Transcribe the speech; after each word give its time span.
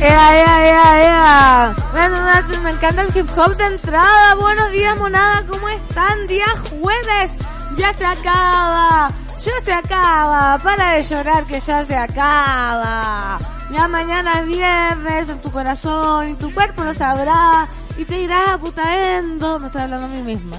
¡Ea, 0.00 0.38
ea, 0.38 0.66
ea, 0.66 1.04
ea! 1.04 1.74
Bueno, 1.92 2.16
me 2.62 2.70
encanta 2.70 3.02
el 3.02 3.16
hip 3.16 3.28
hop 3.36 3.56
de 3.56 3.64
entrada. 3.64 4.34
Buenos 4.34 4.70
días, 4.72 4.98
monada, 4.98 5.44
¿cómo 5.46 5.68
están? 5.68 6.26
Día 6.26 6.46
jueves, 6.70 7.32
ya 7.76 7.94
se 7.94 8.04
acaba. 8.04 9.10
Ya 9.44 9.60
se 9.62 9.72
acaba. 9.72 10.58
Para 10.58 10.92
de 10.92 11.02
llorar 11.02 11.46
que 11.46 11.60
ya 11.60 11.84
se 11.84 11.96
acaba. 11.96 13.38
Ya 13.70 13.88
mañana 13.88 14.40
es 14.40 14.46
viernes 14.46 15.28
en 15.28 15.40
tu 15.40 15.50
corazón 15.50 16.30
y 16.30 16.34
tu 16.34 16.52
cuerpo 16.52 16.82
lo 16.82 16.94
sabrá. 16.94 17.68
Y 17.96 18.04
te 18.04 18.20
irás 18.20 18.50
a 18.50 18.58
putaendo. 18.58 19.58
Me 19.60 19.66
estoy 19.66 19.82
hablando 19.82 20.06
a 20.06 20.08
mí 20.08 20.22
misma. 20.22 20.56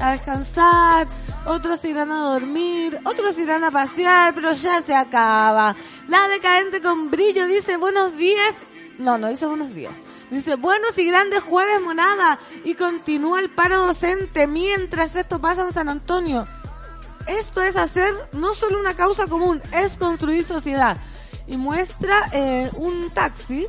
A 0.00 0.12
descansar. 0.12 1.06
Otros 1.46 1.84
irán 1.84 2.10
a 2.10 2.24
dormir. 2.24 3.00
Otros 3.04 3.38
irán 3.38 3.64
a 3.64 3.70
pasear. 3.70 4.34
Pero 4.34 4.52
ya 4.52 4.80
se 4.80 4.94
acaba. 4.94 5.74
La 6.08 6.28
decadente 6.28 6.80
con 6.80 7.10
brillo 7.10 7.46
dice 7.46 7.76
buenos 7.76 8.16
días 8.16 8.54
no, 9.02 9.18
no 9.18 9.28
dice 9.28 9.46
buenos 9.46 9.74
días. 9.74 9.94
Dice, 10.30 10.56
buenos 10.56 10.96
y 10.96 11.06
grandes 11.06 11.42
jueves, 11.42 11.80
monada. 11.82 12.38
Y 12.64 12.74
continúa 12.74 13.40
el 13.40 13.50
paro 13.50 13.86
docente 13.86 14.46
mientras 14.46 15.16
esto 15.16 15.40
pasa 15.40 15.62
en 15.62 15.72
San 15.72 15.88
Antonio. 15.88 16.46
Esto 17.26 17.62
es 17.62 17.76
hacer 17.76 18.14
no 18.32 18.54
solo 18.54 18.80
una 18.80 18.94
causa 18.94 19.26
común, 19.26 19.60
es 19.72 19.96
construir 19.96 20.44
sociedad. 20.44 20.96
Y 21.46 21.56
muestra 21.56 22.28
eh, 22.32 22.70
un 22.76 23.10
taxi 23.10 23.66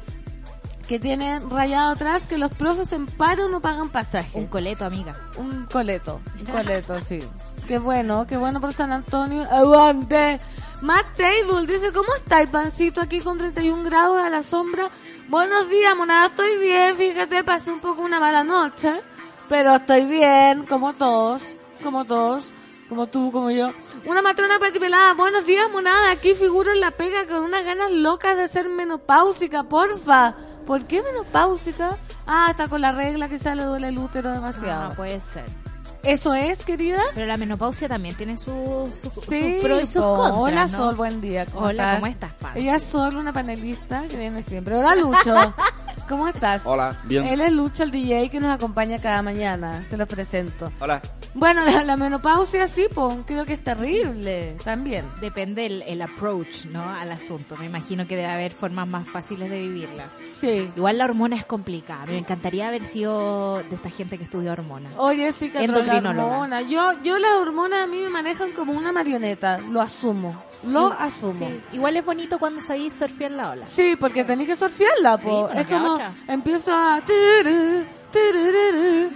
que 0.88 1.00
tiene 1.00 1.39
rayado 1.39 1.92
atrás 1.92 2.23
que 2.23 2.38
los 2.38 2.52
profes 2.52 2.92
en 2.92 3.06
paro 3.06 3.50
no 3.50 3.61
pagan 3.61 3.89
pasaje. 3.89 4.38
Un 4.38 4.48
coleto, 4.48 4.86
amiga. 4.86 5.16
Un 5.38 5.66
coleto, 5.66 6.22
un 6.39 6.45
coleto, 6.45 7.00
sí. 7.02 7.20
Qué 7.67 7.80
bueno, 7.80 8.28
qué 8.28 8.36
bueno 8.36 8.59
por 8.59 8.73
San 8.73 8.92
Antonio. 8.92 9.44
¡Aguante! 9.50 10.39
Matt 10.81 11.16
Table 11.16 11.66
dice, 11.66 11.94
¿cómo 11.94 12.14
estáis, 12.14 12.50
pancito, 12.50 13.00
aquí 13.00 13.22
con 13.22 13.38
31 13.38 13.83
grados 13.83 14.17
a 14.17 14.30
la 14.30 14.44
sombra? 14.44 14.89
Buenos 15.30 15.70
días, 15.70 15.95
monada, 15.95 16.28
estoy 16.28 16.58
bien, 16.58 16.97
fíjate, 16.97 17.42
pasé 17.45 17.72
un 17.72 17.80
poco 17.80 18.02
una 18.02 18.20
mala 18.20 18.44
noche, 18.44 19.02
pero 19.47 19.75
estoy 19.75 20.03
bien, 20.03 20.66
como 20.66 20.92
todos, 20.92 21.44
como 21.81 22.03
todos, 22.03 22.52
como 22.89 23.08
tú, 23.08 23.31
como 23.31 23.50
yo. 23.50 23.72
Una 24.05 24.22
matrona 24.22 24.59
patipelada, 24.59 25.14
buenos 25.14 25.45
días, 25.45 25.72
monada, 25.72 26.11
aquí 26.11 26.33
figuro 26.33 26.73
en 26.73 26.81
la 26.81 26.92
pega 26.92 27.25
con 27.27 27.44
unas 27.44 27.64
ganas 27.64 27.89
locas 27.89 28.36
de 28.36 28.50
ser 28.50 28.67
menopáusica, 28.67 29.64
porfa. 29.64 30.36
¿Por 30.65 30.86
qué 30.86 31.02
menopáusica? 31.02 31.98
Ah, 32.27 32.48
está 32.52 32.67
con 32.67 32.82
la 32.82 32.92
regla 32.92 33.30
que 33.30 33.38
le 33.38 33.64
duele 33.64 33.88
el 33.88 33.98
útero 33.98 34.32
demasiado. 34.32 34.92
Ah, 34.92 34.95
puede 34.95 35.21
ser. 35.21 35.63
Eso 36.03 36.33
es, 36.33 36.65
querida. 36.65 37.02
Pero 37.15 37.27
la 37.27 37.37
menopausia 37.37 37.87
también 37.87 38.15
tiene 38.15 38.37
sus 38.37 38.93
su, 38.93 39.09
su 39.09 39.21
pros 39.61 39.83
y 39.83 39.87
sus 39.87 40.03
contras. 40.03 40.33
Hola, 40.33 40.67
¿no? 40.67 40.77
Sol, 40.77 40.95
buen 40.95 41.21
día. 41.21 41.45
¿cómo 41.45 41.67
Hola, 41.67 41.83
estás? 41.83 41.95
¿cómo 41.95 42.08
estás, 42.08 42.33
Paz? 42.33 42.55
Ella 42.58 42.75
es 42.75 42.83
Sol, 42.83 43.15
una 43.15 43.31
panelista 43.31 44.08
que 44.09 44.17
viene 44.17 44.43
siempre. 44.43 44.75
Hola, 44.75 44.95
Lucho. 44.95 45.33
¿Cómo 46.09 46.27
estás? 46.27 46.61
Hola, 46.65 46.97
bien. 47.05 47.25
Él 47.27 47.39
es 47.39 47.53
Lucho, 47.53 47.83
el 47.83 47.91
DJ 47.91 48.30
que 48.30 48.41
nos 48.41 48.53
acompaña 48.53 48.99
cada 48.99 49.21
mañana. 49.21 49.86
Se 49.89 49.95
lo 49.95 50.05
presento. 50.05 50.69
Hola. 50.81 51.02
Bueno, 51.33 51.65
la, 51.65 51.83
la 51.83 51.97
menopausia 51.97 52.67
sí, 52.67 52.87
pues, 52.93 53.15
creo 53.25 53.45
que 53.45 53.53
es 53.53 53.64
terrible 53.64 54.58
también. 54.64 55.05
Depende 55.21 55.65
el, 55.65 55.81
el 55.83 56.02
approach, 56.02 56.65
¿no? 56.65 56.83
Al 56.87 57.11
asunto. 57.11 57.55
Me 57.58 57.65
imagino 57.65 58.05
que 58.05 58.17
debe 58.17 58.30
haber 58.30 58.52
formas 58.52 58.87
más 58.87 59.08
fáciles 59.08 59.49
de 59.49 59.59
vivirla. 59.61 60.08
Sí. 60.41 60.70
Igual 60.75 60.97
la 60.97 61.05
hormona 61.05 61.37
es 61.37 61.45
complicada. 61.45 62.05
Me 62.05 62.17
encantaría 62.17 62.67
haber 62.67 62.83
sido 62.83 63.64
de 63.64 63.75
esta 63.75 63.89
gente 63.89 64.17
que 64.17 64.25
estudia 64.25 64.52
hormonas. 64.52 64.91
Oye, 64.97 65.31
sí, 65.31 65.49
que 65.49 65.65
la 65.67 65.73
Endocrinóloga. 65.98 66.33
hormona. 66.33 66.61
Yo, 66.61 66.93
yo 67.04 67.20
las 67.20 67.33
hormonas 67.33 67.83
a 67.83 67.87
mí 67.87 67.99
me 67.99 68.09
manejan 68.09 68.52
como 68.52 68.73
una 68.73 68.92
marioneta. 68.92 69.58
Lo 69.58 69.81
asumo. 69.81 70.42
Lo 70.65 70.93
asumo. 70.93 71.33
Sí. 71.33 71.61
Igual 71.73 71.98
es 71.98 72.05
bonito 72.05 72.39
cuando 72.39 72.61
sabéis 72.61 72.93
surfear 72.93 73.31
la 73.31 73.52
ola. 73.52 73.65
Sí, 73.65 73.95
porque 73.99 74.23
tenéis 74.23 74.49
que 74.49 74.55
surfearla, 74.55 75.17
po. 75.17 75.48
Sí, 75.48 75.53
pues 75.53 75.59
es 75.59 75.67
como, 75.67 75.93
otra. 75.93 76.11
empiezo 76.27 76.71
a... 76.73 77.02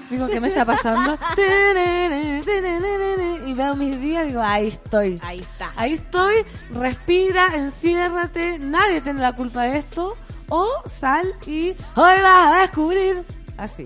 Digo, 0.10 0.28
¿qué 0.28 0.42
me 0.42 0.48
está 0.50 0.66
pasando? 0.66 1.18
Y 3.46 3.54
veo 3.54 3.76
mis 3.76 4.02
días 4.02 4.26
y 4.26 4.28
digo, 4.28 4.42
ahí 4.42 4.68
estoy. 4.68 5.20
Ahí 5.24 5.40
está. 5.40 5.72
Ahí 5.78 5.94
estoy, 5.94 6.44
respira, 6.72 7.56
enciérrate, 7.56 8.60
nadie 8.60 9.00
tiene 9.00 9.22
la 9.22 9.34
culpa 9.34 9.64
de 9.64 9.78
esto. 9.78 10.18
O 10.50 10.68
sal 10.90 11.34
y 11.46 11.70
hoy 11.70 12.22
vas 12.22 12.56
a 12.56 12.62
descubrir. 12.62 13.24
Así. 13.58 13.86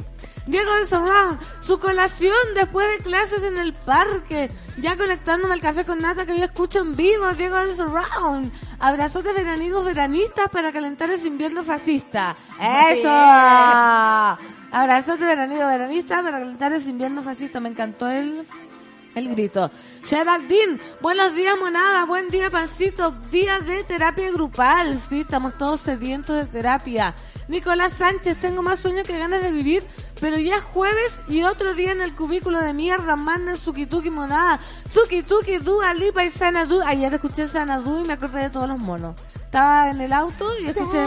Diego 0.52 0.74
de 0.76 0.86
Surround, 0.86 1.40
su 1.62 1.80
colación 1.80 2.36
después 2.56 2.86
de 2.90 2.98
clases 3.04 3.42
en 3.44 3.58
el 3.58 3.72
parque. 3.72 4.52
Ya 4.78 4.98
conectándome 4.98 5.54
al 5.54 5.62
café 5.62 5.86
con 5.86 6.00
nata 6.00 6.26
que 6.26 6.38
yo 6.38 6.44
escucho 6.44 6.80
en 6.80 6.94
vivo. 6.96 7.32
Diego 7.38 7.56
de 7.56 7.74
Surround. 7.74 8.52
Abrazotes 8.80 9.34
veranicos 9.34 9.86
veranistas 9.86 10.50
para 10.50 10.74
calentar 10.74 11.10
ese 11.10 11.30
invierno 11.30 11.64
fascista. 11.64 12.36
¡Eso! 12.60 13.10
Abrazotes 14.74 15.26
veranicos 15.26 15.68
veranistas 15.68 16.22
para 16.22 16.40
calentar 16.40 16.74
ese 16.74 16.90
invierno 16.90 17.24
fascista. 17.24 17.62
Me 17.62 17.70
encantó 17.70 18.10
el, 18.10 18.46
el 19.16 19.30
grito. 19.30 19.70
Geraldine, 20.04 20.80
buenos 21.02 21.34
días, 21.36 21.56
monada. 21.60 22.06
Buen 22.06 22.30
día, 22.30 22.50
pancito. 22.50 23.12
Día 23.32 23.60
de 23.60 23.84
terapia 23.84 24.32
grupal. 24.32 25.00
Sí, 25.10 25.22
estamos 25.22 25.58
todos 25.58 25.82
sedientos 25.82 26.36
de 26.36 26.46
terapia. 26.46 27.14
Nicolás 27.48 27.94
Sánchez, 27.94 28.40
tengo 28.40 28.62
más 28.62 28.80
sueño 28.80 29.04
que 29.04 29.18
ganas 29.18 29.44
de 29.44 29.52
vivir, 29.52 29.84
pero 30.22 30.38
ya 30.38 30.56
es 30.56 30.62
jueves 30.62 31.18
y 31.28 31.44
otro 31.44 31.74
día 31.74 31.92
en 31.92 32.00
el 32.02 32.16
cubículo 32.16 32.62
de 32.62 32.74
mierda, 32.74 33.16
manden 33.18 33.58
Sukituki 33.58 34.10
monada. 34.10 34.60
Sukituki, 34.90 35.58
Dua 35.58 35.94
Lipa 35.94 36.24
y 36.24 36.30
Sanadu. 36.30 36.82
Ayer 36.86 37.14
escuché 37.14 37.48
Sanadu 37.48 38.04
y 38.04 38.08
me 38.08 38.14
acordé 38.14 38.44
de 38.44 38.50
todos 38.50 38.70
los 38.70 38.80
monos. 38.80 39.16
Estaba 39.36 39.90
en 39.90 40.00
el 40.00 40.14
auto 40.14 40.48
y 40.60 40.68
escuché. 40.68 41.06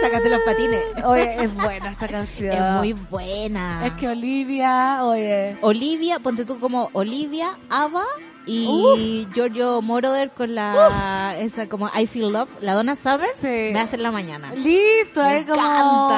Sácate 0.00 0.30
los 0.30 0.40
patines. 0.40 0.82
Oye, 1.04 1.44
es 1.44 1.54
buena 1.54 1.92
esa 1.92 2.08
canción. 2.08 2.56
Es 2.56 2.72
muy 2.78 2.92
buena. 2.92 3.86
Es 3.86 3.92
que 3.92 4.08
Olivia, 4.08 5.04
oye. 5.04 5.56
Olivia, 5.60 6.18
ponte 6.18 6.44
tú 6.44 6.58
como 6.58 6.79
Olivia, 6.92 7.50
Ava 7.68 8.04
y 8.46 9.28
Giorgio 9.34 9.82
Moroder 9.82 10.30
con 10.30 10.54
la 10.54 11.36
esa 11.38 11.68
como 11.68 11.88
I 11.94 12.06
Feel 12.06 12.32
Love, 12.32 12.48
la 12.62 12.72
Donna 12.74 12.96
Summer, 12.96 13.28
Sí. 13.34 13.46
me 13.72 13.80
hace 13.80 13.96
en 13.96 14.02
la 14.02 14.10
mañana. 14.10 14.52
Listo, 14.54 15.22
Me 15.22 15.38
es 15.40 15.46
como. 15.46 16.10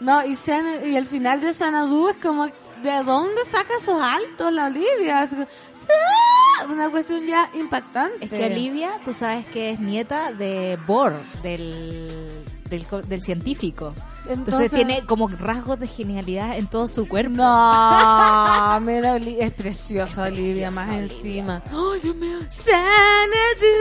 No, 0.00 0.24
y, 0.24 0.38
y 0.86 0.96
el 0.96 1.06
final 1.06 1.40
de 1.40 1.52
Sanadu 1.54 2.08
es 2.08 2.16
como. 2.16 2.46
¿De 2.82 3.02
dónde 3.04 3.44
saca 3.50 3.74
esos 3.80 4.00
altos 4.00 4.52
la 4.52 4.66
Olivia? 4.66 5.24
Es 5.24 5.30
como, 5.30 5.42
¡ah! 5.42 6.64
Una 6.70 6.88
cuestión 6.90 7.26
ya 7.26 7.50
impactante. 7.54 8.24
Es 8.24 8.30
que 8.30 8.46
Olivia, 8.46 9.00
tú 9.04 9.12
sabes 9.12 9.44
que 9.46 9.70
es 9.70 9.80
nieta 9.80 10.32
de 10.32 10.78
Bohr, 10.86 11.20
del, 11.42 12.37
del, 12.68 12.86
del 13.08 13.22
científico. 13.22 13.94
Entonces, 14.28 14.38
Entonces- 14.46 14.70
tiene 14.72 15.06
como 15.06 15.28
rasgos 15.28 15.78
de 15.80 15.86
genialidad 15.86 16.58
en 16.58 16.66
todo 16.66 16.86
su 16.88 17.08
cuerpo. 17.08 17.36
No, 17.36 18.80
mira, 18.82 19.16
es 19.16 19.52
preciosa 19.54 20.24
Olivia, 20.24 20.70
más 20.70 20.88
Olivia. 20.88 21.04
encima. 21.16 21.62
¡Ay, 21.66 22.00
Dios 22.02 22.16
mío! 22.16 22.38
Sanadu. 22.50 23.74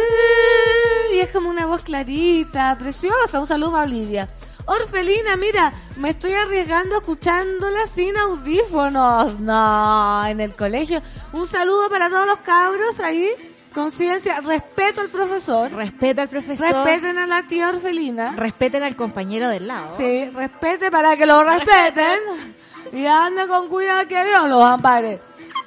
Y 1.13 1.19
es 1.19 1.29
como 1.29 1.49
una 1.49 1.65
voz 1.65 1.83
clarita, 1.83 2.75
preciosa. 2.79 3.39
Un 3.39 3.47
saludo 3.47 3.77
a 3.77 3.83
Olivia. 3.83 4.27
Orfelina, 4.65 5.35
mira, 5.37 5.71
me 5.95 6.09
estoy 6.09 6.33
arriesgando 6.33 6.97
escuchándola 6.97 7.79
sin 7.95 8.17
audífonos. 8.17 9.39
No, 9.39 10.25
en 10.25 10.41
el 10.41 10.53
colegio. 10.55 11.01
Un 11.33 11.47
saludo 11.47 11.89
para 11.89 12.09
todos 12.09 12.27
los 12.27 12.37
cabros 12.39 12.99
ahí. 12.99 13.29
Conciencia, 13.73 14.39
respeto 14.41 15.01
al 15.01 15.09
profesor. 15.09 15.71
Respeto 15.71 16.21
al 16.21 16.29
profesor. 16.29 16.85
Respeten 16.85 17.17
a 17.17 17.27
la 17.27 17.43
tía 17.47 17.69
Orfelina. 17.69 18.33
respeten 18.35 18.83
al 18.83 18.95
compañero 18.95 19.49
del 19.49 19.67
lado. 19.67 19.95
Sí, 19.97 20.29
respete 20.29 20.89
para 20.89 21.15
que 21.15 21.25
lo 21.25 21.43
respeten. 21.43 22.19
Y 22.93 23.05
anda 23.05 23.47
con 23.49 23.67
cuidado 23.67 24.07
que 24.07 24.23
Dios 24.23 24.47
los 24.47 24.63
ampare. 24.63 25.19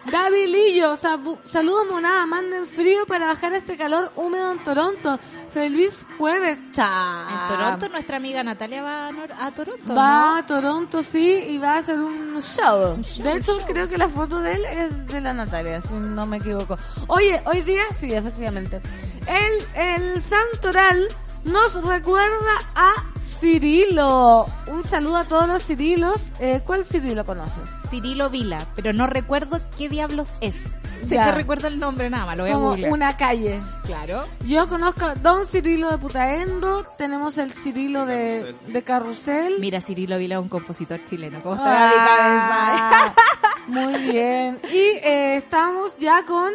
David 0.07 0.47
Lillo, 0.49 0.97
saludos 0.97 1.87
monada, 1.91 2.25
manden 2.25 2.67
frío 2.67 3.05
para 3.07 3.27
bajar 3.27 3.53
este 3.53 3.77
calor 3.77 4.11
húmedo 4.17 4.53
en 4.53 4.59
Toronto. 4.61 5.19
Feliz 5.51 6.07
jueves, 6.17 6.59
chao. 6.73 7.29
En 7.29 7.49
Toronto, 7.57 7.89
nuestra 7.91 8.17
amiga 8.17 8.43
Natalia 8.43 8.83
va 8.83 9.09
a, 9.09 9.47
a 9.47 9.51
Toronto, 9.53 9.95
Va 9.95 10.21
¿no? 10.33 10.37
a 10.37 10.47
Toronto, 10.47 11.03
sí, 11.03 11.29
y 11.49 11.59
va 11.59 11.75
a 11.75 11.79
hacer 11.79 12.01
un 12.01 12.41
show. 12.41 12.97
show, 13.03 13.25
de 13.25 13.37
hecho, 13.37 13.53
un 13.53 13.59
show. 13.61 13.67
creo 13.69 13.89
que 13.89 13.99
la 13.99 14.09
foto 14.09 14.41
de 14.41 14.53
él 14.55 14.65
es 14.65 15.07
de 15.09 15.21
la 15.21 15.35
Natalia, 15.35 15.83
si 15.83 15.93
no 15.93 16.25
me 16.27 16.39
equivoco. 16.39 16.79
Oye, 17.09 17.41
hoy 17.45 17.61
día, 17.61 17.83
sí, 17.99 18.11
efectivamente. 18.13 18.81
El, 19.27 19.81
el 19.83 20.23
Santoral 20.23 21.09
nos 21.45 21.75
recuerda 21.85 22.53
a 22.75 22.95
Cirilo. 23.41 24.47
Un 24.67 24.85
saludo 24.87 25.17
a 25.17 25.25
todos 25.25 25.49
los 25.49 25.63
Cirilos. 25.65 26.33
Eh, 26.41 26.61
¿Cuál 26.65 26.85
Cirilo 26.85 27.25
conoces? 27.25 27.63
Cirilo 27.89 28.29
Vila, 28.31 28.65
pero 28.77 28.93
no 28.93 29.07
recuerdo 29.07 29.59
qué 29.79 29.89
diablos 29.89 30.33
es. 30.41 30.69
Sé 31.09 31.15
Ya. 31.15 31.25
que 31.25 31.33
recuerdo 31.33 31.67
el 31.67 31.81
nombre 31.81 32.11
nada 32.11 32.27
más, 32.27 32.37
lo 32.37 32.43
voy 32.45 32.51
a 32.51 32.55
Como 32.55 32.69
googlear. 32.69 32.93
una 32.93 33.17
calle. 33.17 33.59
Claro. 33.87 34.21
Yo 34.45 34.69
conozco 34.69 35.07
a 35.07 35.15
Don 35.15 35.47
Cirilo 35.47 35.91
de 35.91 35.97
Putaendo, 35.97 36.85
tenemos 36.99 37.39
el 37.39 37.51
Cirilo 37.51 38.05
de, 38.05 38.55
de 38.67 38.83
Carrusel. 38.83 39.57
Mira, 39.61 39.81
Cirilo 39.81 40.19
Vila 40.19 40.35
es 40.37 40.43
un 40.43 40.51
compositor 40.51 41.01
chileno. 41.07 41.41
¿Cómo 41.43 41.55
está 41.55 41.71
mi 41.89 41.95
cabeza? 41.95 42.11
Ah, 42.53 43.15
Muy 43.67 43.95
bien. 44.13 44.61
Y 44.71 44.77
eh, 44.77 45.37
estamos 45.37 45.97
ya 45.99 46.25
con 46.27 46.53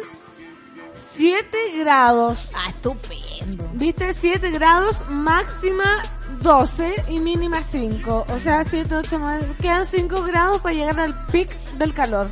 7 1.16 1.56
grados. 1.80 2.52
Ah, 2.54 2.68
estupendo. 2.70 3.68
¿Viste? 3.74 4.12
7 4.12 4.50
grados, 4.52 5.02
máxima 5.10 6.02
12 6.42 7.04
y 7.08 7.20
mínima 7.20 7.62
5. 7.62 8.26
O 8.28 8.38
sea, 8.38 8.64
7, 8.64 8.94
8, 8.96 9.18
9. 9.18 9.56
Quedan 9.60 9.86
5 9.86 10.22
grados 10.22 10.60
para 10.60 10.74
llegar 10.74 11.00
al 11.00 11.14
pic 11.26 11.56
del 11.78 11.92
calor. 11.92 12.28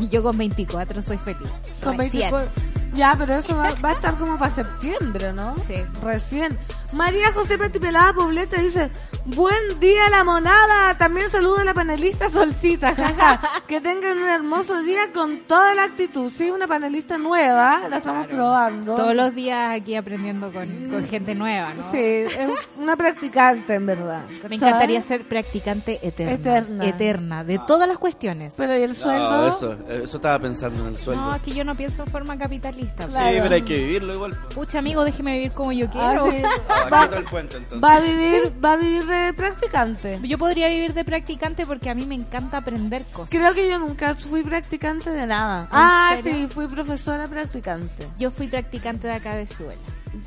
Y 0.00 0.08
yo 0.10 0.22
con 0.22 0.36
24 0.36 1.02
soy 1.02 1.18
feliz. 1.18 1.48
Con 1.82 1.96
Recién. 1.96 2.32
24. 2.32 2.72
Ya, 2.94 3.14
pero 3.16 3.34
eso 3.34 3.56
va, 3.56 3.70
va 3.82 3.90
a 3.90 3.92
estar 3.92 4.14
como 4.16 4.38
para 4.38 4.54
septiembre, 4.54 5.32
¿no? 5.32 5.54
Sí. 5.66 5.82
Recién. 6.02 6.58
María 6.92 7.32
José 7.32 7.56
Petipelada 7.56 8.12
Poblete 8.12 8.60
dice, 8.60 8.90
buen 9.24 9.80
día 9.80 10.10
la 10.10 10.24
monada. 10.24 10.96
También 10.98 11.30
saludo 11.30 11.58
a 11.58 11.64
la 11.64 11.72
panelista 11.72 12.28
Solcita, 12.28 12.94
jaja. 12.94 13.40
que 13.66 13.80
tengan 13.80 14.18
un 14.18 14.28
hermoso 14.28 14.82
día 14.82 15.10
con 15.12 15.38
toda 15.46 15.74
la 15.74 15.84
actitud. 15.84 16.30
Sí, 16.30 16.50
una 16.50 16.66
panelista 16.66 17.16
nueva, 17.16 17.88
la 17.88 17.96
estamos 17.98 18.26
probando. 18.26 18.94
Todos 18.94 19.14
los 19.14 19.34
días 19.34 19.74
aquí 19.80 19.96
aprendiendo 19.96 20.52
con, 20.52 20.90
con 20.90 21.04
gente 21.06 21.34
nueva, 21.34 21.72
¿no? 21.72 21.82
Sí, 21.90 21.98
es 21.98 22.50
una 22.78 22.94
practicante 22.96 23.74
en 23.74 23.86
verdad. 23.86 24.20
Me 24.48 24.56
encantaría 24.56 25.00
ser 25.00 25.26
practicante 25.26 26.06
eterna. 26.06 26.34
Eterna. 26.34 26.84
Eterna, 26.86 27.44
de 27.44 27.58
todas 27.66 27.88
las 27.88 27.96
cuestiones. 27.96 28.52
Pero 28.56 28.76
¿y 28.76 28.82
el 28.82 28.94
sueldo? 28.94 29.30
No, 29.30 29.48
eso, 29.48 29.76
eso 29.88 30.16
estaba 30.18 30.38
pensando 30.38 30.82
en 30.82 30.88
el 30.88 30.96
sueldo. 30.96 31.22
No, 31.22 31.34
es 31.34 31.40
que 31.40 31.52
yo 31.52 31.64
no 31.64 31.74
pienso 31.74 32.02
en 32.02 32.08
forma 32.08 32.36
capitalista. 32.36 33.06
Claro. 33.06 33.28
Sí, 33.30 33.38
pero 33.42 33.54
hay 33.54 33.62
que 33.62 33.76
vivirlo 33.78 34.14
igual. 34.14 34.34
Pucha, 34.54 34.78
amigo, 34.80 35.04
déjeme 35.04 35.32
vivir 35.34 35.52
como 35.52 35.72
yo 35.72 35.86
Ah, 35.86 35.90
quiero. 35.92 36.30
sí. 36.30 36.42
Va, 36.90 37.02
quito 37.04 37.18
el 37.18 37.24
puente 37.24 37.56
entonces. 37.58 37.82
Va 37.82 37.94
a 37.96 38.00
vivir, 38.00 38.52
va 38.64 38.72
a 38.72 38.76
vivir 38.76 39.04
de 39.04 39.32
practicante. 39.34 40.18
Yo 40.22 40.38
podría 40.38 40.68
vivir 40.68 40.94
de 40.94 41.04
practicante 41.04 41.66
porque 41.66 41.90
a 41.90 41.94
mí 41.94 42.06
me 42.06 42.14
encanta 42.14 42.58
aprender 42.58 43.04
cosas. 43.12 43.30
Creo 43.30 43.52
que 43.54 43.68
yo 43.68 43.78
nunca 43.78 44.14
fui 44.14 44.42
practicante 44.42 45.10
de 45.10 45.26
nada. 45.26 45.68
Ah, 45.70 46.14
serio? 46.22 46.32
sí, 46.32 46.48
fui 46.48 46.66
profesora 46.68 47.26
practicante. 47.26 48.08
Yo 48.18 48.30
fui 48.30 48.48
practicante 48.48 49.06
de 49.06 49.14
acá 49.14 49.36
de 49.36 49.46
Suela. 49.46 49.80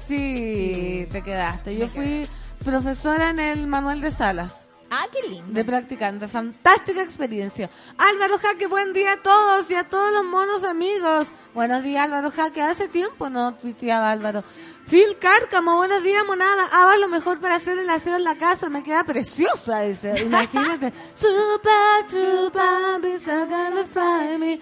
Sí, 0.08 0.18
Sí. 0.18 1.08
te 1.12 1.22
quedaste. 1.22 1.74
Yo 1.76 1.86
Me 1.86 1.92
fui 1.92 2.28
profesora 2.64 3.30
en 3.30 3.40
el 3.40 3.68
Manuel 3.68 4.02
de 4.02 4.12
Salas. 4.12 4.62
Ah, 4.92 5.06
qué 5.12 5.28
lindo. 5.28 5.52
De 5.52 5.66
practicante, 5.66 6.28
fantástica 6.28 7.02
experiencia. 7.02 7.70
Álvaro 7.98 8.38
Jaque, 8.38 8.68
buen 8.68 8.94
día 8.94 9.14
a 9.14 9.22
todos 9.22 9.70
y 9.72 9.76
a 9.76 9.90
todos 9.90 10.12
los 10.14 10.24
monos 10.24 10.64
amigos. 10.64 11.28
Buenos 11.56 11.84
días, 11.84 12.04
Álvaro 12.06 12.30
Jaque. 12.30 12.62
Hace 12.62 12.88
tiempo 12.88 13.30
no 13.30 13.56
tuiteaba 13.56 14.12
Álvaro. 14.12 14.44
Phil 14.88 15.18
Cárcamo, 15.20 15.78
buenos 15.78 16.04
días, 16.04 16.24
monada. 16.28 16.66
Hago 16.72 16.96
lo 16.98 17.08
mejor 17.08 17.40
para 17.40 17.56
hacer 17.56 17.80
el 17.80 17.90
aseo 17.90 18.18
en 18.18 18.24
la 18.24 18.36
casa. 18.36 18.70
Me 18.70 18.84
queda 18.84 19.04
preciosa 19.04 19.84
ese. 19.84 20.22
Imagínate. 20.26 20.94
Chupa, 21.20 22.06
chupa, 22.08 23.00
gonna 23.02 24.38
me. 24.38 24.60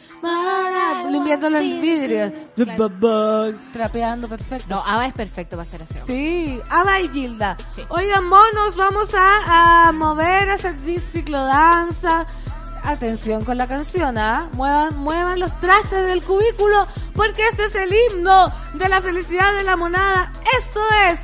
Limpiando 1.11 1.49
los 1.49 1.61
vidrios. 1.61 2.31
Trapeando 3.73 4.29
perfecto. 4.29 4.67
No, 4.69 4.81
Ava 4.85 5.07
es 5.07 5.13
perfecto 5.13 5.57
para 5.57 5.67
hacer 5.67 5.83
aseo. 5.83 6.05
Sí, 6.05 6.57
Ava 6.69 7.01
y 7.01 7.09
Gilda. 7.09 7.57
Sí. 7.75 7.83
Oigan, 7.89 8.25
monos, 8.25 8.77
vamos 8.77 9.13
a, 9.13 9.87
a 9.87 9.91
mover, 9.91 10.49
a 10.49 10.53
hacer 10.53 10.75
ciclodanza. 11.01 12.25
Atención 12.83 13.45
con 13.45 13.57
la 13.57 13.67
canción, 13.67 14.17
¿ah? 14.17 14.49
Muevan, 14.53 14.97
muevan 14.97 15.39
los 15.39 15.57
trastes 15.61 16.05
del 16.05 16.21
cubículo, 16.21 16.85
porque 17.13 17.47
este 17.47 17.65
es 17.65 17.75
el 17.75 17.93
himno 17.93 18.51
de 18.73 18.89
la 18.89 19.01
felicidad 19.01 19.53
de 19.53 19.63
la 19.63 19.77
monada. 19.77 20.33
Esto 20.57 20.81
es 21.07 21.19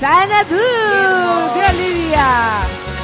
Sanadu 0.00 0.56
de 0.56 1.66
Olivia. 1.68 2.99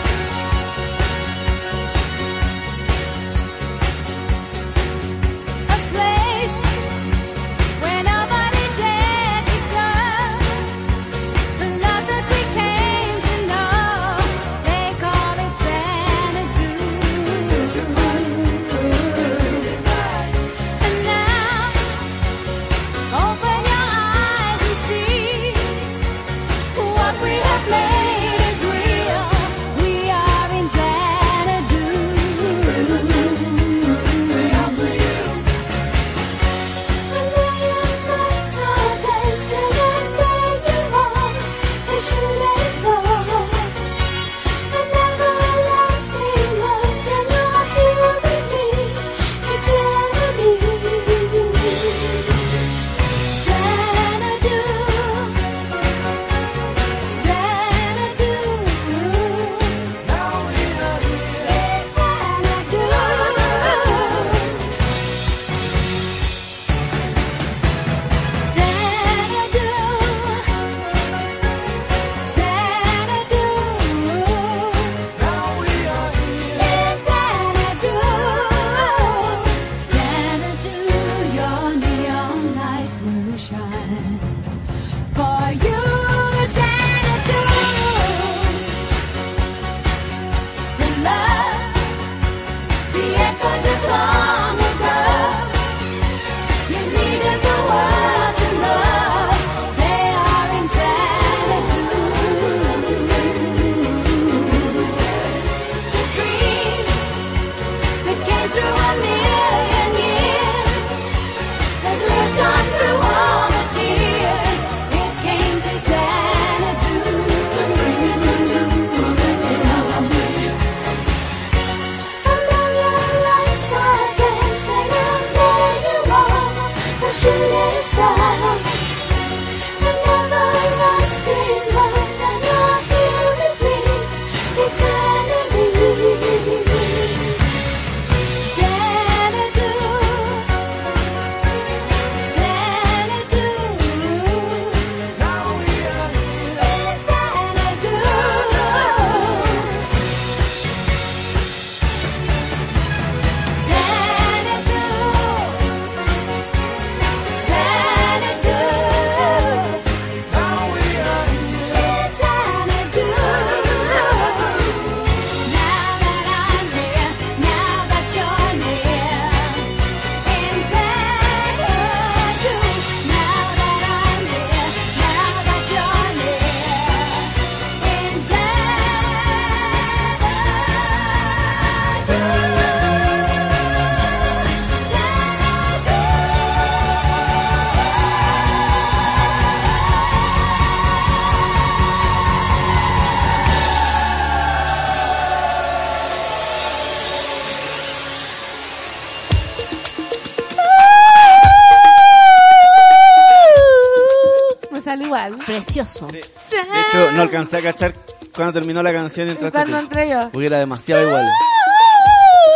Igual. 205.26 205.38
Precioso. 205.44 206.08
Sí. 206.10 206.16
De 206.16 206.80
hecho, 206.88 207.12
no 207.12 207.22
alcancé 207.22 207.58
a 207.58 207.62
cachar 207.62 207.94
cuando 208.34 208.52
terminó 208.54 208.82
la 208.82 208.92
canción 208.92 209.28
y 209.28 209.30
¿Y 209.30 209.34
entraste 209.34 209.58
cuando 209.58 209.76
tú. 209.78 209.82
entré 209.84 210.08
yo? 210.10 210.30
Porque 210.30 210.46
era 210.46 210.58
demasiado 210.58 211.02
igual. 211.02 211.24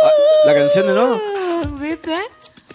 Ah, 0.03 0.09
¿La 0.45 0.53
canción 0.53 0.87
de 0.87 0.93
no? 0.93 1.21
¿Viste? 1.79 2.15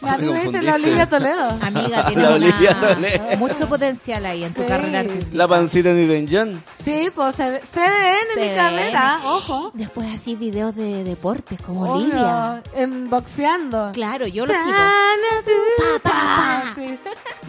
Ah, 0.02 0.12
A 0.12 0.18
mí 0.18 0.26
me 0.26 0.62
la. 0.62 0.74
Olivia 0.74 1.08
Toledo. 1.08 1.48
Amiga, 1.62 2.06
Olivia 2.34 2.76
una- 2.78 2.94
Toledo. 2.94 3.36
mucho 3.38 3.66
potencial 3.66 4.26
ahí 4.26 4.44
en 4.44 4.52
tu 4.52 4.60
Sí. 4.60 4.66
carrera 4.68 5.00
artística. 5.00 5.36
La 5.36 5.48
pancita 5.48 5.94
de 5.94 6.04
Eden 6.04 6.28
John. 6.30 6.62
Sí, 6.84 7.10
pues 7.14 7.34
se, 7.34 7.50
ve- 7.50 7.62
se 7.72 7.80
ve 7.80 8.16
en 8.34 8.40
mi 8.50 8.54
carrera, 8.56 9.20
ojo. 9.24 9.70
Después 9.72 10.06
así 10.14 10.36
videos 10.36 10.76
de 10.76 11.02
deportes 11.02 11.58
como 11.62 11.94
Obvio, 11.94 12.04
Olivia. 12.04 12.62
En 12.74 13.08
boxeando. 13.08 13.90
Claro, 13.94 14.26
yo 14.26 14.44
lo 14.44 14.52
sigo. 14.52 14.64
Sana 14.66 15.42
Pa, 15.44 16.02
pa, 16.02 16.10
pa. 16.10 16.10
paz. 16.10 16.64
Sí. 16.76 16.98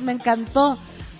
Me 0.03 0.13
encantó. 0.13 0.77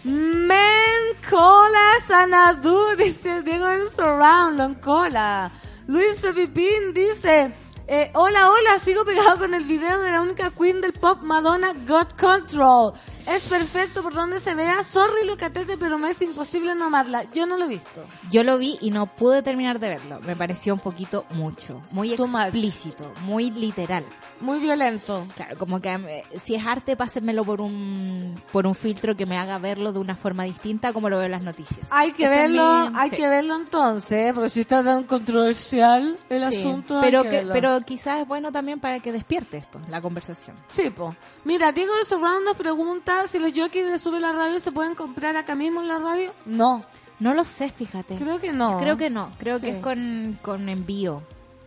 Mencola 0.07 1.99
Sanadu, 2.07 2.95
dice 2.95 3.41
Diego 3.41 3.67
en 3.67 3.89
Surround, 3.93 4.57
Loncola. 4.57 5.51
Luis 5.87 6.21
Pepipín 6.21 6.93
dice, 6.93 7.53
eh, 7.87 8.09
hola, 8.13 8.49
hola, 8.49 8.79
sigo 8.79 9.03
pegado 9.03 9.37
con 9.37 9.53
el 9.53 9.65
video 9.65 9.99
de 9.99 10.11
la 10.11 10.21
única 10.21 10.49
queen 10.51 10.79
del 10.79 10.93
pop, 10.93 11.19
Madonna 11.23 11.73
God 11.85 12.07
Control. 12.17 12.93
Es 13.27 13.43
perfecto 13.49 14.01
por 14.01 14.13
donde 14.13 14.39
se 14.39 14.55
vea. 14.55 14.83
Sorry, 14.85 15.27
Lucatete, 15.27 15.77
pero 15.77 15.97
me 15.97 16.11
es 16.11 16.21
imposible 16.21 16.73
no 16.75 16.85
amarla. 16.85 17.25
Yo 17.33 17.45
no 17.45 17.57
lo 17.57 17.65
he 17.65 17.67
visto. 17.67 18.05
Yo 18.31 18.43
lo 18.43 18.57
vi 18.57 18.77
y 18.79 18.89
no 18.89 19.05
pude 19.05 19.41
terminar 19.41 19.79
de 19.79 19.89
verlo. 19.89 20.19
Me 20.21 20.35
pareció 20.37 20.73
un 20.73 20.79
poquito 20.79 21.25
mucho. 21.31 21.81
Muy 21.91 22.15
Too 22.15 22.25
much. 22.27 22.41
explícito, 22.43 23.11
muy 23.23 23.51
literal. 23.51 24.05
Muy 24.39 24.59
violento. 24.59 25.27
Claro, 25.35 25.57
como 25.57 25.81
que 25.81 25.89
eh, 25.93 26.23
si 26.41 26.55
es 26.55 26.65
arte, 26.65 26.95
pásenmelo 26.95 27.43
por 27.43 27.59
un, 27.59 28.41
por 28.53 28.65
un 28.65 28.75
filtro 28.75 29.17
que 29.17 29.25
me 29.25 29.37
haga 29.37 29.57
verlo 29.57 29.91
de 29.91 29.99
una 29.99 30.15
forma 30.15 30.43
distinta 30.43 30.93
como 30.93 31.09
lo 31.09 31.17
veo 31.17 31.25
en 31.25 31.31
las 31.31 31.43
noticias. 31.43 31.89
Hay 31.91 32.13
que 32.13 32.23
Esa 32.23 32.33
verlo, 32.35 32.89
mi- 32.91 32.97
hay 32.97 33.09
sí. 33.09 33.15
que 33.17 33.27
verlo 33.27 33.55
entonces, 33.55 34.33
porque 34.33 34.49
si 34.49 34.61
está 34.61 34.81
tan 34.83 35.03
controversial 35.03 36.17
el 36.29 36.49
Sí, 36.51 36.59
asunto. 36.59 36.99
pero, 37.01 37.23
que 37.23 37.29
que, 37.29 37.45
pero 37.51 37.81
quizás 37.81 38.21
es 38.21 38.27
bueno 38.27 38.51
también 38.51 38.79
para 38.79 38.99
que 39.01 39.11
despierte 39.11 39.57
esto, 39.57 39.81
la 39.89 40.01
conversación. 40.01 40.55
Sí, 40.69 40.89
po. 40.91 41.13
Mira, 41.43 41.71
Diego 41.73 41.93
de 41.97 42.05
Surround 42.05 42.45
nos 42.45 42.55
pregunta 42.55 43.16
si 43.27 43.39
los 43.39 43.53
jockeys 43.53 43.87
de 43.87 43.97
Sube 43.97 44.19
la 44.19 44.33
Radio 44.33 44.59
se 44.59 44.71
pueden 44.71 44.93
comprar 44.95 45.35
acá 45.35 45.55
mismo 45.55 45.81
en 45.81 45.87
la 45.87 45.97
radio. 45.99 46.33
No, 46.45 46.83
No 47.19 47.33
lo 47.33 47.43
sé, 47.43 47.69
fíjate. 47.71 48.15
creo 48.17 48.39
que 48.39 48.51
no. 48.53 48.77
Creo 48.77 48.97
que 48.97 49.09
no, 49.09 49.31
creo 49.39 49.59
que 49.59 49.77
es 49.77 49.81
con, 49.83 50.37
con 50.43 50.69
envío. 50.69 51.23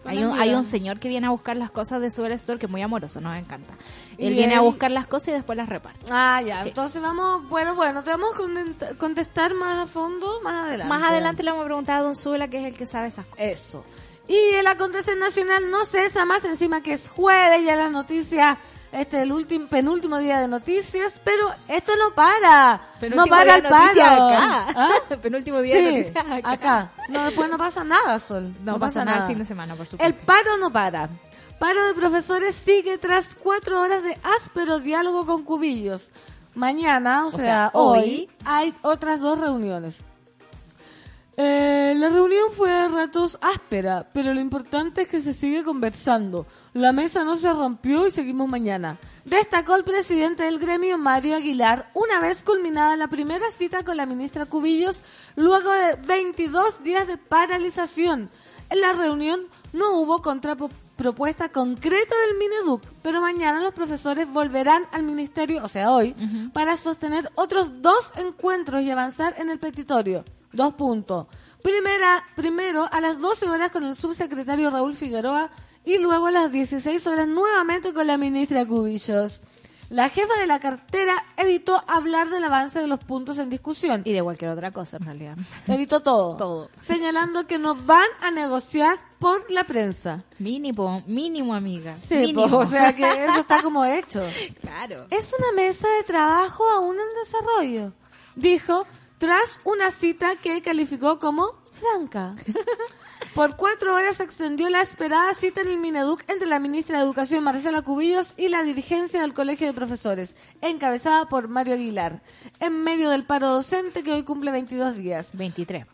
Hay 0.07 0.25
un, 0.25 0.38
hay 0.40 0.54
un 0.54 0.64
señor 0.64 0.99
que 0.99 1.09
viene 1.09 1.26
a 1.26 1.30
buscar 1.30 1.57
las 1.57 1.71
cosas 1.71 2.00
de 2.00 2.11
Super 2.11 2.33
Store 2.33 2.59
que 2.59 2.64
es 2.64 2.73
muy 2.73 2.80
amoroso, 2.80 3.21
nos 3.21 3.37
encanta. 3.37 3.75
Él 4.16 4.33
Y 4.33 4.35
viene 4.35 4.54
a 4.54 4.61
buscar 4.61 4.90
las 4.90 5.07
cosas 5.07 5.28
y 5.28 5.33
después 5.33 5.59
las 5.59 5.69
reparte. 5.69 6.07
Ah, 6.11 6.40
ya. 6.40 6.62
Sí. 6.62 6.69
Entonces 6.69 7.02
vamos, 7.02 7.47
bueno, 7.50 7.75
bueno, 7.75 8.02
te 8.02 8.09
vamos 8.11 8.30
a 8.33 8.95
contestar 8.95 9.52
más 9.52 9.78
a 9.78 9.87
fondo 9.87 10.40
más 10.42 10.69
adelante. 10.69 10.88
Más 10.88 11.02
adelante 11.02 11.42
le 11.42 11.50
vamos 11.50 11.64
a 11.64 11.66
preguntar 11.66 11.99
a 11.99 12.02
Don 12.02 12.16
Zula, 12.16 12.49
que 12.49 12.61
es 12.61 12.73
el 12.73 12.78
que 12.78 12.87
sabe 12.87 13.09
esas 13.09 13.26
cosas. 13.26 13.45
Eso. 13.45 13.85
Y 14.26 14.37
el 14.54 14.66
acontecer 14.69 15.19
nacional 15.19 15.71
no 15.71 15.85
cesa 15.85 16.25
más 16.25 16.45
encima 16.47 16.83
que 16.83 16.92
es 16.95 17.09
jueves, 17.11 17.62
ya 17.66 17.76
las 17.76 17.90
noticias, 17.90 18.57
este 18.93 19.19
es 19.19 19.23
el 19.23 19.33
último, 19.33 19.67
penúltimo 19.69 20.19
día 20.19 20.41
de 20.41 20.49
noticias, 20.49 21.21
pero 21.25 21.51
esto 21.69 21.93
no 21.97 22.15
para. 22.15 22.81
no 23.15 23.27
para 23.27 23.57
el 23.57 23.63
paro. 23.63 24.01
¿Ah? 24.03 24.91
Penúltimo 25.23 25.61
día 25.61 25.77
de 25.77 25.81
Sí, 25.81 26.11
noticias 26.13 26.27
acá. 26.27 26.51
acá. 26.51 26.91
No, 27.09 27.25
después 27.25 27.49
no 27.51 27.59
pasa 27.59 27.85
nada, 27.85 28.19
Sol. 28.19 28.55
No, 28.63 28.79
pasa 28.79 29.05
nada 29.05 29.23
el 29.23 29.27
fin 29.29 29.39
de 29.39 29.45
semana, 29.45 29.75
por 29.75 29.87
supuesto. 29.87 30.07
El 30.07 30.25
paro 30.25 30.57
no 30.59 30.73
para. 30.73 31.09
Paro 31.59 31.87
de 31.87 31.95
profesores 31.95 32.55
sigue 32.55 32.99
tras 32.99 33.35
cuatro 33.35 33.81
horas 33.81 34.03
de 34.03 34.19
áspero 34.39 34.81
diálogo 34.81 35.27
con 35.27 35.45
cubillos. 35.45 36.11
Mañana, 36.55 37.27
o, 37.27 37.31
sea, 37.31 37.71
hoy. 37.75 38.29
hay 38.45 38.75
otras 38.83 39.21
dos 39.21 39.39
reuniones. 39.39 39.97
Eh, 41.43 41.95
la 41.97 42.11
reunión 42.11 42.51
fue 42.55 42.71
a 42.71 42.89
ratos 42.89 43.39
áspera, 43.41 44.07
pero 44.13 44.35
lo 44.35 44.41
importante 44.41 45.01
es 45.01 45.09
que 45.09 45.23
se 45.23 45.33
sigue 45.33 45.65
conversando. 45.65 46.47
La 46.75 46.93
mesa 46.93 47.25
no 47.25 47.35
se 47.35 47.51
rompió 47.51 48.07
y 48.07 48.11
seguimos 48.11 48.47
mañana. 48.47 48.99
Destacó 49.25 49.75
el 49.75 49.85
presidente 49.85 50.43
del 50.43 50.59
gremio, 50.59 50.99
Mario 50.99 51.37
Aguilar, 51.37 51.91
una 51.95 52.21
vez 52.21 52.43
culminada 52.43 52.95
la 52.95 53.09
primera 53.09 53.51
cita 53.53 53.85
con 53.85 53.97
la 53.97 54.05
ministra 54.05 54.45
Cubillos, 54.45 55.03
luego 55.35 55.71
de 55.73 55.97
22 56.07 56.83
días 56.83 57.07
de 57.07 57.17
paralización. 57.17 58.29
En 58.69 58.81
la 58.83 58.93
reunión 58.93 59.47
no 59.73 59.99
hubo 59.99 60.21
contrapropuesta 60.21 61.49
concreta 61.49 62.15
del 62.27 62.37
Mineduc, 62.37 62.83
pero 63.01 63.23
mañana 63.23 63.63
los 63.63 63.73
profesores 63.73 64.31
volverán 64.31 64.83
al 64.93 65.05
ministerio, 65.05 65.65
o 65.65 65.69
sea, 65.69 65.91
hoy, 65.91 66.15
para 66.53 66.77
sostener 66.77 67.31
otros 67.35 67.81
dos 67.81 68.13
encuentros 68.17 68.83
y 68.83 68.91
avanzar 68.91 69.37
en 69.39 69.49
el 69.49 69.59
petitorio. 69.59 70.23
Dos 70.52 70.75
puntos. 70.75 71.26
Primera, 71.62 72.25
primero 72.35 72.88
a 72.90 73.00
las 73.00 73.19
12 73.21 73.49
horas 73.49 73.71
con 73.71 73.85
el 73.85 73.95
subsecretario 73.95 74.71
Raúl 74.71 74.95
Figueroa 74.95 75.50
y 75.85 75.99
luego 75.99 76.26
a 76.26 76.30
las 76.30 76.50
16 76.52 77.07
horas 77.07 77.28
nuevamente 77.28 77.92
con 77.92 78.07
la 78.07 78.16
ministra 78.16 78.66
Cubillos. 78.66 79.42
La 79.90 80.09
jefa 80.09 80.38
de 80.38 80.47
la 80.47 80.61
cartera 80.61 81.25
evitó 81.37 81.83
hablar 81.88 82.30
del 82.30 82.45
avance 82.45 82.78
de 82.78 82.87
los 82.87 83.00
puntos 83.00 83.38
en 83.38 83.50
discusión. 83.50 84.02
Y 84.04 84.12
de 84.12 84.23
cualquier 84.23 84.52
otra 84.52 84.71
cosa, 84.71 84.99
en 84.99 85.02
realidad. 85.02 85.37
Evitó 85.66 86.00
todo. 86.00 86.37
Todo. 86.37 86.71
Señalando 86.80 87.49
que 87.49 87.59
no 87.59 87.75
van 87.75 88.07
a 88.23 88.30
negociar 88.30 89.00
por 89.19 89.50
la 89.50 89.64
prensa. 89.64 90.23
Mínimo, 90.38 91.02
mínimo, 91.09 91.54
amiga. 91.54 91.97
Sí, 91.97 92.14
mínimo. 92.14 92.49
po, 92.49 92.59
o 92.59 92.66
sea 92.66 92.95
que 92.95 93.02
eso 93.25 93.40
está 93.40 93.62
como 93.62 93.85
hecho. 93.85 94.23
claro. 94.61 95.07
Es 95.11 95.35
una 95.37 95.52
mesa 95.61 95.88
de 95.99 96.04
trabajo 96.04 96.62
aún 96.71 96.95
en 96.95 97.25
desarrollo, 97.25 97.92
dijo 98.37 98.87
tras 99.21 99.61
una 99.65 99.91
cita 99.91 100.37
que 100.37 100.62
calificó 100.62 101.19
como 101.19 101.50
franca. 101.73 102.35
Por 103.35 103.55
cuatro 103.55 103.95
horas 103.95 104.17
se 104.17 104.23
extendió 104.23 104.71
la 104.71 104.81
esperada 104.81 105.35
cita 105.35 105.61
en 105.61 105.69
el 105.69 105.77
Mineduc 105.77 106.23
entre 106.27 106.49
la 106.49 106.59
ministra 106.59 106.97
de 106.97 107.05
Educación 107.05 107.45
Marcela 107.45 107.83
Cubillos 107.83 108.33
y 108.39 108.49
la 108.49 108.62
dirigencia 108.62 109.21
del 109.21 109.35
Colegio 109.35 109.67
de 109.67 109.75
Profesores, 109.75 110.37
encabezada 110.62 111.29
por 111.29 111.49
Mario 111.49 111.75
Aguilar, 111.75 112.23
en 112.61 112.83
medio 112.83 113.11
del 113.11 113.25
paro 113.25 113.49
docente 113.49 114.03
que 114.03 114.12
hoy 114.12 114.23
cumple 114.25 114.53
22 114.53 114.97
días. 114.97 115.31
23. 115.35 115.85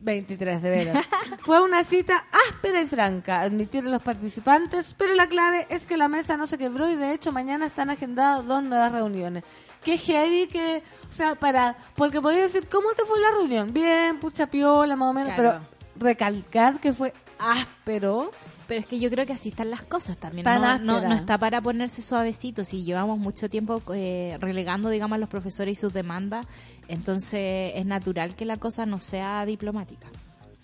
23 0.00 0.62
de 0.62 0.70
veras. 0.70 1.06
Fue 1.42 1.60
una 1.60 1.82
cita 1.82 2.26
áspera 2.48 2.80
y 2.80 2.86
franca, 2.86 3.40
admitieron 3.40 3.90
los 3.90 4.02
participantes, 4.02 4.94
pero 4.96 5.14
la 5.14 5.26
clave 5.26 5.66
es 5.70 5.86
que 5.86 5.96
la 5.96 6.06
mesa 6.06 6.36
no 6.36 6.46
se 6.46 6.56
quebró 6.56 6.88
y 6.88 6.94
de 6.94 7.12
hecho 7.12 7.32
mañana 7.32 7.66
están 7.66 7.90
agendadas 7.90 8.46
dos 8.46 8.62
nuevas 8.62 8.92
reuniones. 8.92 9.42
Qué 9.86 9.96
heavy 9.98 10.48
que, 10.48 10.82
o 11.08 11.12
sea, 11.12 11.36
para, 11.36 11.76
porque 11.94 12.20
podéis 12.20 12.52
decir, 12.52 12.68
¿cómo 12.68 12.88
te 12.96 13.04
fue 13.04 13.20
la 13.20 13.30
reunión? 13.30 13.72
Bien, 13.72 14.18
pucha 14.18 14.48
piola, 14.48 14.96
más 14.96 15.08
o 15.10 15.12
menos, 15.12 15.32
Claro. 15.34 15.60
pero 15.60 16.04
recalcar 16.08 16.80
que 16.80 16.92
fue 16.92 17.14
áspero. 17.38 18.32
Pero 18.66 18.80
es 18.80 18.86
que 18.86 18.98
yo 18.98 19.08
creo 19.10 19.24
que 19.26 19.32
así 19.32 19.50
están 19.50 19.70
las 19.70 19.82
cosas 19.82 20.16
también. 20.18 20.44
No, 20.44 20.78
no, 20.80 21.00
no 21.00 21.14
está 21.14 21.38
para 21.38 21.60
ponerse 21.60 22.02
suavecito. 22.02 22.64
Si 22.64 22.82
llevamos 22.82 23.16
mucho 23.16 23.48
tiempo 23.48 23.80
eh, 23.94 24.36
relegando, 24.40 24.88
digamos, 24.90 25.14
a 25.14 25.18
los 25.18 25.28
profesores 25.28 25.78
y 25.78 25.80
sus 25.80 25.92
demandas, 25.92 26.46
entonces 26.88 27.70
es 27.76 27.86
natural 27.86 28.34
que 28.34 28.44
la 28.44 28.56
cosa 28.56 28.84
no 28.84 28.98
sea 28.98 29.46
diplomática. 29.46 30.08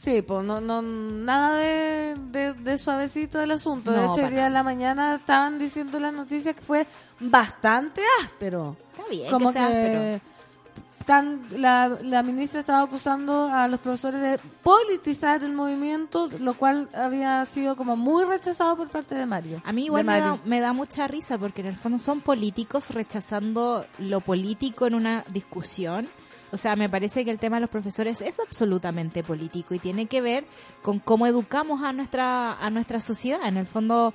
Sí, 0.03 0.21
pues 0.21 0.45
no, 0.45 0.61
no, 0.61 0.83
nada 0.83 1.55
de, 1.59 2.17
de, 2.33 2.55
de 2.55 2.79
suavecito 2.79 3.41
el 3.41 3.53
asunto. 3.53 3.93
de 3.93 4.05
hecho, 4.05 4.27
hoy 4.27 4.33
día 4.33 4.49
en 4.49 4.53
la 4.53 4.65
mañana 4.65 5.15
estaban 5.15 5.61
diciendo 5.61 6.01
las 6.01 6.13
noticias 6.13 6.57
que 6.57 6.63
fue 6.63 6.87
bastante 7.21 8.03
áspero. 8.25 8.77
Está 8.91 9.09
bien 9.09 9.31
como 9.31 9.53
que 9.53 9.59
sea 9.59 10.21
tan, 11.05 11.43
la, 11.57 11.89
la 12.03 12.23
ministra 12.23 12.61
estaba 12.61 12.83
acusando 12.83 13.49
a 13.53 13.69
los 13.69 13.81
profesores 13.81 14.21
de 14.21 14.41
politizar 14.63 15.43
el 15.45 15.53
movimiento, 15.53 16.29
lo 16.41 16.55
cual 16.55 16.89
había 16.95 17.45
sido 17.45 17.77
como 17.77 17.97
muy 17.97 18.25
rechazado 18.25 18.77
por 18.77 18.89
parte 18.89 19.15
de 19.15 19.27
Mario. 19.27 19.63
A 19.65 19.73
mí 19.73 19.85
igual 19.87 20.07
De 20.07 20.13
me 20.13 20.21
da, 20.21 20.39
me 20.45 20.61
da 20.61 20.73
mucha 20.73 21.07
risa 21.09 21.39
porque 21.39 21.61
en 21.61 21.69
el 21.69 21.77
fondo 21.77 21.99
son 21.99 22.21
políticos 22.21 22.91
rechazando 22.91 23.87
lo 23.99 24.21
político 24.21 24.87
en 24.87 24.95
una 24.95 25.25
discusión. 25.33 26.09
O 26.53 26.59
sea, 26.59 26.77
me 26.77 26.89
parece 26.89 27.25
que 27.25 27.31
el 27.31 27.39
tema 27.39 27.57
de 27.57 27.63
los 27.63 27.71
profesores 27.71 28.21
es 28.21 28.39
absolutamente 28.39 29.25
político 29.25 29.75
y 29.75 29.79
tiene 29.79 30.07
que 30.07 30.21
ver 30.21 30.45
con 30.83 30.99
cómo 30.99 31.27
educamos 31.27 31.83
a 31.83 31.93
nuestra 31.93 32.53
a 32.53 32.69
nuestra 32.69 33.01
sociedad. 33.01 33.49
En 33.49 33.57
el 33.57 33.67
fondo 33.67 34.13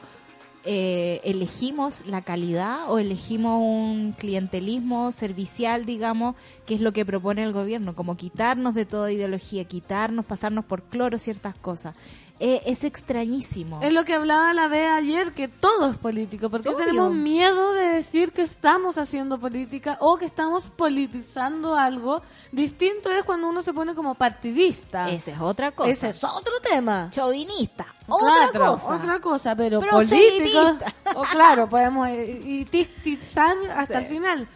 eh, 0.63 1.21
elegimos 1.23 2.05
la 2.05 2.21
calidad 2.21 2.91
o 2.91 2.99
elegimos 2.99 3.61
un 3.63 4.11
clientelismo 4.11 5.11
servicial, 5.13 5.85
digamos, 5.85 6.35
que 6.65 6.75
es 6.75 6.81
lo 6.81 6.91
que 6.91 7.05
propone 7.05 7.43
el 7.43 7.53
gobierno, 7.53 7.95
como 7.95 8.17
quitarnos 8.17 8.73
de 8.73 8.85
toda 8.85 9.11
ideología, 9.11 9.63
quitarnos, 9.63 10.25
pasarnos 10.25 10.65
por 10.65 10.83
cloro 10.83 11.17
ciertas 11.19 11.55
cosas. 11.55 11.95
Eh, 12.39 12.61
es 12.67 12.83
extrañísimo. 12.83 13.79
Es 13.81 13.91
lo 13.91 14.05
que 14.05 14.13
hablaba 14.13 14.53
la 14.53 14.67
B 14.67 14.85
ayer, 14.87 15.33
que 15.33 15.47
todo 15.47 15.89
es 15.89 15.97
político. 15.97 16.49
porque 16.51 16.69
Obvio. 16.69 16.85
tenemos 16.85 17.11
miedo 17.13 17.73
de 17.73 17.85
decir 17.87 18.31
que 18.31 18.43
estamos 18.43 18.99
haciendo 18.99 19.39
política 19.39 19.97
o 20.01 20.17
que 20.17 20.25
estamos 20.25 20.69
politizando 20.69 21.75
algo? 21.75 22.21
Distinto 22.51 23.09
es 23.09 23.23
cuando 23.23 23.47
uno 23.49 23.61
se 23.63 23.73
pone 23.73 23.95
como 23.95 24.13
partidista. 24.13 25.09
Esa 25.09 25.31
es 25.31 25.41
otra 25.41 25.71
cosa. 25.71 25.89
Ese 25.89 26.09
es 26.09 26.23
otro 26.23 26.53
tema. 26.61 27.09
chauvinista. 27.11 27.87
Otra 28.07 28.49
Claro, 28.51 28.71
cosa. 28.73 28.95
Otra 28.95 29.19
cosa, 29.19 29.55
pero 29.55 29.81
político. 29.81 30.77
O 31.15 31.23
claro, 31.23 31.67
podemos 31.67 32.07
eh, 32.09 32.39
itistizar 32.45 33.55
hasta 33.75 33.99
el 33.99 34.05
final. 34.05 34.47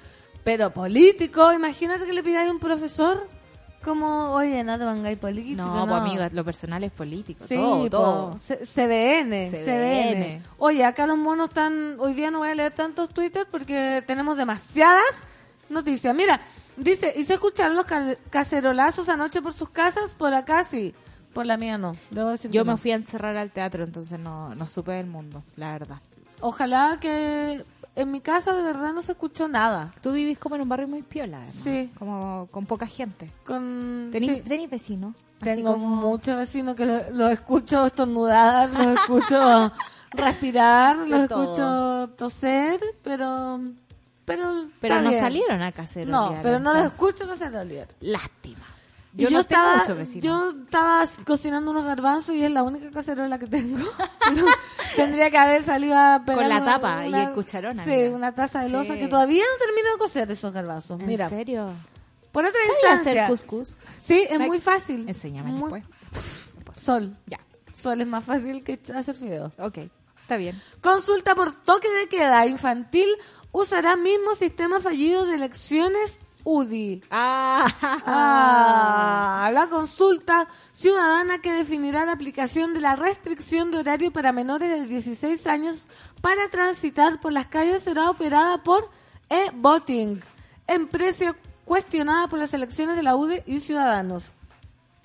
Pero 0.44 0.72
político, 0.72 1.52
imagínate 1.52 2.06
que 2.06 2.14
le 2.14 2.24
pidáis 2.24 2.50
a 2.50 2.52
un 2.52 2.60
profesor 2.60 3.28
como, 3.82 4.32
oye, 4.32 4.64
no 4.64 4.78
te 4.80 4.86
pongáis 4.86 5.18
político. 5.18 5.62
No, 5.62 5.86
pues 5.88 6.02
amigo, 6.02 6.24
lo 6.32 6.46
personal 6.46 6.84
es 6.84 6.92
político. 6.92 7.44
Sí, 7.48 7.56
todo, 7.56 7.80
po. 7.84 7.90
todo. 7.90 8.40
C- 8.44 8.66
CBN, 8.66 9.50
CBN. 9.52 9.64
CBN. 9.66 10.42
Oye, 10.58 10.86
acá 10.86 11.06
los 11.08 11.18
monos 11.18 11.50
están. 11.50 11.96
Hoy 12.00 12.14
día 12.14 12.32
no 12.32 12.40
voy 12.40 12.50
a 12.50 12.56
leer 12.56 12.72
tantos 12.74 13.10
Twitter 13.10 13.48
porque 13.52 14.04
tenemos 14.08 14.38
demasiadas 14.38 15.04
noticias. 15.70 16.16
Mira, 16.16 16.40
dice: 16.78 17.14
¿y 17.18 17.24
se 17.26 17.34
escucharon 17.34 17.76
los 17.76 17.86
ca- 17.86 18.16
cacerolazos 18.30 19.10
anoche 19.10 19.42
por 19.42 19.54
sus 19.54 19.70
casas? 19.70 20.14
Por 20.14 20.34
acá 20.34 20.64
sí. 20.64 20.94
Por 21.34 21.46
la 21.46 21.56
mía 21.58 21.78
no. 21.78 21.94
Debo 22.10 22.30
decir 22.30 22.52
Yo 22.52 22.66
me 22.66 22.72
no. 22.74 22.78
fui 22.78 22.92
a 22.92 22.96
encerrar 22.96 23.38
al 23.38 23.52
teatro, 23.52 23.84
entonces 23.86 24.20
no, 24.20 24.54
no 24.54 24.68
supe 24.68 24.92
del 24.92 25.08
mundo, 25.08 25.44
la 25.56 25.72
verdad. 25.72 25.98
Ojalá 26.42 26.98
que 27.00 27.64
en 27.96 28.12
mi 28.12 28.22
casa 28.22 28.54
de 28.54 28.62
verdad 28.64 28.94
no 28.94 29.02
se 29.02 29.12
escuchó 29.14 29.48
nada. 29.48 29.92
Tú 30.02 30.12
vivís 30.14 30.38
como 30.40 30.56
en 30.56 30.62
un 30.62 30.70
barrio 30.70 30.88
muy 30.88 31.02
piola, 31.02 31.38
además, 31.38 31.54
Sí. 31.56 31.92
Como 32.00 32.48
con 32.52 32.66
poca 32.66 32.88
gente. 32.88 33.32
Con. 33.46 34.10
¿Tenís, 34.12 34.44
sí. 34.48 34.68
vecinos? 34.68 35.16
Tengo 35.40 35.74
como- 35.74 35.96
muchos 35.96 36.38
vecinos 36.38 36.76
que 36.76 36.86
los 36.86 37.10
lo 37.12 37.28
escucho 37.30 37.86
estornudar, 37.86 38.70
los 38.70 38.88
escucho 39.00 39.72
respirar, 40.12 40.98
los 40.98 41.22
escucho 41.22 42.10
toser, 42.18 42.80
pero 43.04 43.60
pero 44.26 44.68
Pero 44.80 45.02
no 45.02 45.10
bien. 45.10 45.20
salieron 45.22 45.62
a 45.62 45.72
cacerolear. 45.72 46.32
No, 46.36 46.40
pero 46.44 46.60
no 46.60 46.74
los 46.74 46.94
escucho 46.94 47.28
cacerolear. 47.28 47.88
Lástima. 48.00 48.62
Yo, 49.14 49.30
no 49.30 49.44
tengo 49.44 49.62
estaba, 49.84 49.84
yo 50.22 50.52
estaba 50.64 51.04
cocinando 51.26 51.72
unos 51.72 51.86
garbanzos 51.86 52.34
y 52.34 52.44
es 52.44 52.52
la 52.52 52.64
única 52.64 52.90
cacerola 52.92 53.38
que 53.40 53.48
tengo. 53.48 53.78
No, 54.34 54.46
tendría 54.96 55.30
que 55.30 55.38
haber 55.38 55.64
salido 55.64 55.98
a 55.98 56.22
pegar 56.26 56.40
Con 56.44 56.50
la 56.50 56.58
una- 56.62 56.66
tapa 56.66 57.06
y 57.08 57.14
el 57.14 57.32
cucharón, 57.34 57.78
Sí, 57.84 58.04
una 58.08 58.34
taza 58.34 58.62
de 58.62 58.70
losa 58.70 58.94
Sí. 58.94 59.00
que 59.00 59.08
todavía 59.10 59.44
no 59.44 59.66
termino 59.66 59.92
de 59.92 59.98
cocer 59.98 60.32
esos 60.32 60.54
garbanzos. 60.54 61.00
¿En 61.02 61.06
Mira, 61.08 61.28
serio? 61.28 61.74
por 62.32 62.46
otra 62.46 62.60
¿Sabes 62.62 62.78
instancia. 62.84 63.24
hacer 63.26 63.30
cuscús? 63.30 63.76
Sí, 64.02 64.26
es 64.30 64.40
muy 64.40 64.60
fácil. 64.62 65.04
Enséñame 65.10 65.52
Muy- 65.52 65.82
después. 65.82 66.52
Sol. 66.82 67.18
Ya. 67.28 67.40
Sol 67.74 68.00
es 68.00 68.08
más 68.08 68.24
fácil 68.24 68.64
que 68.64 68.80
hacer 68.96 69.16
fideos. 69.16 69.52
Ok, 69.60 69.80
está 70.20 70.38
bien. 70.38 70.62
Consulta 70.82 71.36
por 71.36 71.52
toque 71.54 71.90
de 71.90 72.08
queda 72.08 72.46
infantil 72.48 73.08
usará 73.52 73.98
mismo 73.98 74.36
sistema 74.36 74.80
fallido 74.80 75.26
de 75.26 75.36
elecciones 75.36 76.20
UDI. 76.44 77.04
Ah, 77.12 77.68
la 79.54 79.68
consulta 79.68 80.48
ciudadana 80.74 81.40
que 81.42 81.52
definirá 81.52 82.06
la 82.06 82.14
aplicación 82.14 82.74
de 82.74 82.82
la 82.82 82.96
restricción 82.96 83.72
de 83.72 83.80
horario 83.80 84.12
para 84.12 84.32
menores 84.32 84.70
de 84.70 84.86
16 84.88 85.48
años 85.48 85.86
para 86.22 86.50
transitar 86.50 87.20
por 87.20 87.32
las 87.32 87.48
calles 87.48 87.84
será 87.84 88.10
operada 88.10 88.64
por 88.64 88.90
e-voting, 89.30 90.22
empresa 90.68 91.36
cuestionada 91.66 92.28
por 92.28 92.40
las 92.40 92.54
elecciones 92.54 92.96
de 92.96 93.04
la 93.04 93.16
UDI 93.16 93.44
y 93.46 93.60
Ciudadanos. 93.60 94.34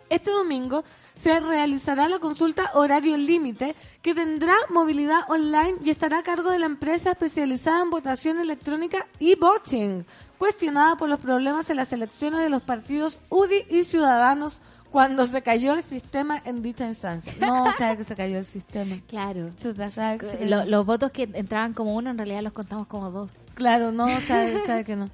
Este 0.08 0.30
domingo 0.30 0.84
se 1.16 1.40
realizará 1.40 2.08
la 2.08 2.18
consulta 2.18 2.70
horario 2.74 3.16
límite 3.16 3.74
que 4.02 4.14
tendrá 4.14 4.54
movilidad 4.70 5.20
online 5.28 5.74
y 5.82 5.90
estará 5.90 6.18
a 6.18 6.22
cargo 6.22 6.50
de 6.50 6.58
la 6.58 6.66
empresa 6.66 7.10
especializada 7.12 7.82
en 7.82 7.90
votación 7.90 8.38
electrónica 8.38 9.06
e-voting, 9.18 10.04
cuestionada 10.38 10.96
por 10.96 11.08
los 11.08 11.18
problemas 11.20 11.70
en 11.70 11.76
las 11.76 11.92
elecciones 11.92 12.40
de 12.40 12.50
los 12.50 12.62
partidos 12.62 13.20
UDI 13.30 13.64
y 13.70 13.84
Ciudadanos 13.84 14.60
cuando 14.90 15.26
se 15.26 15.42
cayó 15.42 15.74
el 15.74 15.82
sistema 15.82 16.40
en 16.44 16.62
dicha 16.62 16.86
instancia. 16.86 17.32
No 17.40 17.70
sabe 17.76 17.98
que 17.98 18.04
se 18.04 18.14
cayó 18.14 18.38
el 18.38 18.46
sistema. 18.46 18.96
Claro. 19.08 19.50
Chuta, 19.60 19.90
sabe 19.90 20.18
que. 20.18 20.46
Lo- 20.46 20.64
los 20.64 20.86
votos 20.86 21.10
que 21.10 21.28
entraban 21.34 21.72
como 21.74 21.94
uno, 21.94 22.10
en 22.10 22.16
realidad 22.18 22.42
los 22.42 22.52
contamos 22.52 22.86
como 22.86 23.10
dos. 23.10 23.32
Claro, 23.54 23.90
no, 23.92 24.06
sabe, 24.20 24.64
sabe 24.66 24.84
que 24.84 24.96
no. 24.96 25.10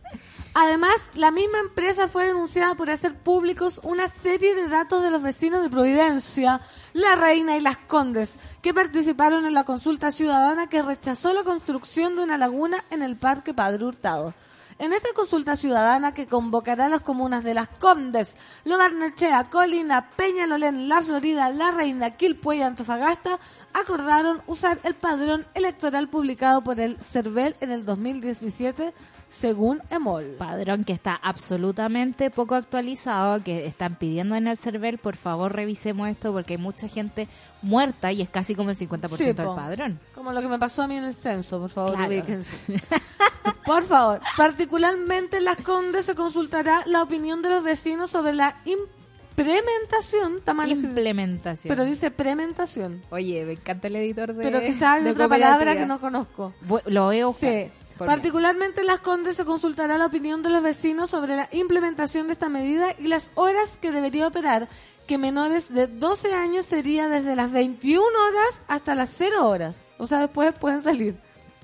Además, 0.55 1.01
la 1.15 1.31
misma 1.31 1.61
empresa 1.61 2.09
fue 2.09 2.27
denunciada 2.27 2.75
por 2.75 2.91
hacer 2.91 3.15
públicos 3.15 3.81
una 3.85 4.09
serie 4.09 4.55
de 4.55 4.69
datos 4.69 5.03
de 5.03 5.11
los 5.11 5.23
vecinos 5.23 5.63
de 5.63 5.71
Providencia, 5.71 6.61
La 6.93 7.17
Reina 7.17 7.57
y 7.57 7.61
Las 7.61 7.79
Condes, 7.79 8.35
que 8.61 8.75
participaron 8.75 9.47
en 9.47 9.55
la 9.55 9.65
consulta 9.65 10.11
ciudadana 10.11 10.69
que 10.69 10.83
rechazó 10.83 11.33
la 11.33 11.43
construcción 11.43 12.17
de 12.17 12.25
una 12.25 12.37
laguna 12.37 12.85
en 12.91 13.03
el 13.03 13.17
Parque 13.17 13.55
Padre 13.55 13.87
Hurtado. 13.87 14.35
En 14.79 14.93
esta 14.93 15.09
consulta 15.15 15.57
ciudadana 15.57 16.13
que 16.13 16.27
convocará 16.27 16.87
a 16.87 16.89
las 16.91 17.01
comunas 17.01 17.45
de 17.45 17.55
Las 17.55 17.69
Condes, 17.69 18.37
Lo 18.65 18.77
Barnechea, 18.77 19.49
Colina, 19.49 20.11
Peñalolén, 20.11 20.89
La 20.89 21.01
Florida, 21.01 21.49
La 21.49 21.71
Reina, 21.71 22.17
Quilpué 22.17 22.57
y 22.57 22.63
Antofagasta, 22.63 23.39
acordaron 23.73 24.43
usar 24.47 24.81
el 24.83 24.95
padrón 24.97 25.47
electoral 25.55 26.09
publicado 26.09 26.63
por 26.63 26.79
el 26.79 26.99
CERVEL 26.99 27.57
en 27.61 27.71
el 27.71 27.87
2017, 27.87 28.93
según 29.35 29.81
EMOL. 29.91 30.37
Padrón 30.39 30.85
que 30.85 30.93
está 30.93 31.15
absolutamente 31.15 32.31
poco 32.31 32.55
actualizado, 32.55 33.43
que 33.43 33.67
están 33.67 33.97
pidiendo 33.97 34.35
en 34.37 34.47
el 34.47 34.57
CERVEL, 34.57 34.99
por 34.99 35.17
favor 35.17 35.53
revisemos 35.53 36.09
esto 36.09 36.33
porque 36.33 36.55
hay 36.55 36.59
mucha 36.59 36.87
gente 36.89 37.29
muerta 37.63 38.13
y 38.13 38.23
es 38.23 38.29
casi 38.29 38.55
como 38.55 38.71
el 38.71 38.77
50% 38.77 39.17
Sí, 39.17 39.25
del 39.25 39.35
po. 39.47 39.57
padrón. 39.57 39.99
Como 40.15 40.33
lo 40.33 40.41
que 40.41 40.49
me 40.49 40.59
pasó 40.59 40.83
a 40.83 40.87
mí 40.89 40.97
en 40.97 41.05
el 41.05 41.15
censo, 41.15 41.61
por 41.61 41.71
favor, 41.71 41.95
Claro. 41.97 42.15
Por 43.67 43.85
favor, 43.85 44.21
particularmente 44.37 45.39
en 45.39 45.45
Las 45.45 45.57
Condes 45.59 46.05
se 46.07 46.15
consultará 46.15 46.83
la 46.87 47.03
opinión 47.03 47.43
de 47.43 47.49
los 47.51 47.63
vecinos 47.65 48.11
sobre 48.11 48.33
la 48.35 48.57
implementación, 48.65 50.37
está 50.37 50.53
mal 50.55 50.69
escrito, 50.71 50.89
Implementación. 50.89 51.69
pero 51.75 51.85
dice 51.85 52.11
prementación. 52.11 53.03
Oye, 53.11 53.45
me 53.45 53.53
encanta 53.53 53.89
el 53.89 53.97
editor 53.97 54.35
de 54.35 54.43
Pero 54.43 54.61
que 54.61 54.73
sabe 54.73 55.03
de 55.03 55.11
otra 55.11 55.29
palabra 55.29 55.75
que 55.75 55.87
no 55.87 56.01
conozco. 56.01 56.53
Bu- 56.67 56.83
Lo 56.87 57.09
veo. 57.09 57.33
Sí. 57.33 57.69
Particularmente 57.99 58.81
en 58.81 58.87
Las 58.87 59.01
Condes 59.01 59.37
se 59.37 59.45
consultará 59.45 59.99
la 59.99 60.07
opinión 60.07 60.43
de 60.43 60.51
los 60.51 60.63
vecinos 60.63 61.11
sobre 61.11 61.37
la 61.37 61.49
implementación 61.53 62.27
de 62.27 62.33
esta 62.35 62.49
medida 62.49 62.95
y 62.99 63.09
las 63.09 63.31
horas 63.35 63.79
que 63.81 63.91
debería 63.93 64.27
operar, 64.27 64.69
que 65.07 65.19
menores 65.19 65.73
de 65.73 65.87
12 65.87 66.35
años 66.35 66.65
sería 66.67 67.09
desde 67.09 67.37
las 67.37 67.53
21 67.53 68.03
horas 68.07 68.61
hasta 68.69 68.95
las 68.95 69.11
0 69.17 69.49
horas. 69.49 69.83
O 69.99 70.07
sea, 70.07 70.21
después 70.21 70.53
pueden 70.55 70.83
salir 70.83 71.17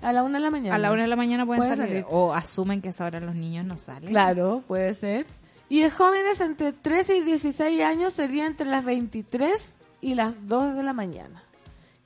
a 0.03 0.13
la 0.13 0.23
1 0.23 0.35
de 0.35 0.41
la 0.41 0.51
mañana. 0.51 0.75
A 0.75 0.79
la 0.79 0.93
una 0.93 1.03
de 1.03 1.09
la 1.09 1.17
mañana 1.17 1.45
pueden 1.47 1.61
Pueden 1.61 1.77
salir. 1.77 1.91
salir. 2.03 2.07
O 2.09 2.33
asumen 2.35 2.81
que 2.81 2.89
a 2.89 2.91
esa 2.91 3.05
hora 3.07 3.21
los 3.21 3.35
niños 3.35 3.65
no 3.65 3.77
salen. 3.79 4.09
Claro, 4.11 4.63
puede 4.67 4.95
ser. 4.95 5.27
Y 5.69 5.83
de 5.83 5.91
jóvenes 5.91 6.41
entre 6.41 6.73
13 6.73 7.17
y 7.19 7.23
16 7.23 7.83
años 7.83 8.13
sería 8.13 8.47
entre 8.47 8.67
las 8.67 8.85
23 8.85 9.75
y 10.01 10.15
las 10.15 10.35
2 10.49 10.77
de 10.77 10.83
la 10.83 10.93
mañana. 10.93 11.43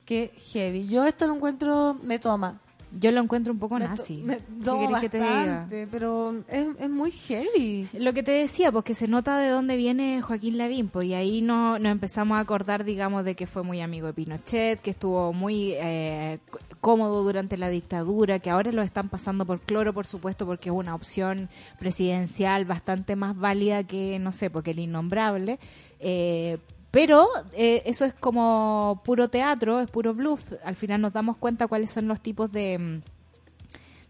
Qué 0.05 0.33
heavy. 0.51 0.87
Yo 0.87 1.05
esto 1.05 1.27
lo 1.27 1.35
encuentro, 1.35 1.95
me 2.03 2.19
toma. 2.19 2.59
Yo 2.99 3.11
lo 3.11 3.21
encuentro 3.21 3.51
un 3.51 3.59
poco 3.59 3.79
Me 3.79 3.87
nazi. 3.87 4.21
me 4.23 4.37
¿Qué 4.37 4.43
toma 4.63 4.87
querés 4.87 5.01
que 5.01 5.09
te 5.09 5.17
diga? 5.17 5.67
pero 5.91 6.43
es, 6.47 6.67
es 6.79 6.89
muy 6.89 7.11
heavy. 7.11 7.87
Lo 7.93 8.13
que 8.13 8.23
te 8.23 8.31
decía, 8.31 8.71
pues 8.71 8.85
que 8.85 8.93
se 8.95 9.07
nota 9.07 9.39
de 9.39 9.49
dónde 9.49 9.75
viene 9.77 10.21
Joaquín 10.21 10.57
Lavín, 10.57 10.89
pues 10.89 11.07
y 11.07 11.13
ahí 11.13 11.41
no, 11.41 11.79
nos 11.79 11.91
empezamos 11.91 12.37
a 12.37 12.41
acordar, 12.41 12.83
digamos, 12.83 13.25
de 13.25 13.35
que 13.35 13.47
fue 13.47 13.63
muy 13.63 13.81
amigo 13.81 14.07
de 14.07 14.13
Pinochet, 14.13 14.79
que 14.81 14.91
estuvo 14.91 15.33
muy 15.33 15.73
eh, 15.75 16.39
cómodo 16.81 17.23
durante 17.23 17.57
la 17.57 17.69
dictadura, 17.69 18.39
que 18.39 18.49
ahora 18.49 18.71
lo 18.71 18.81
están 18.81 19.09
pasando 19.09 19.45
por 19.45 19.59
cloro, 19.61 19.93
por 19.93 20.05
supuesto, 20.05 20.45
porque 20.45 20.69
es 20.69 20.75
una 20.75 20.93
opción 20.95 21.49
presidencial 21.79 22.65
bastante 22.65 23.15
más 23.15 23.35
válida 23.37 23.83
que, 23.83 24.19
no 24.19 24.31
sé, 24.31 24.49
porque 24.49 24.71
el 24.71 24.79
innombrable. 24.79 25.59
Eh, 25.99 26.57
pero 26.93 27.27
eh, 27.53 27.81
eso 27.87 28.05
es 28.05 28.13
como 28.13 29.01
puro 29.03 29.27
teatro, 29.27 29.79
es 29.79 29.89
puro 29.89 30.13
bluff. 30.13 30.43
Al 30.63 30.75
final 30.75 31.01
nos 31.01 31.11
damos 31.11 31.37
cuenta 31.37 31.65
cuáles 31.65 31.89
son 31.89 32.07
los 32.07 32.21
tipos 32.21 32.51
de... 32.51 33.01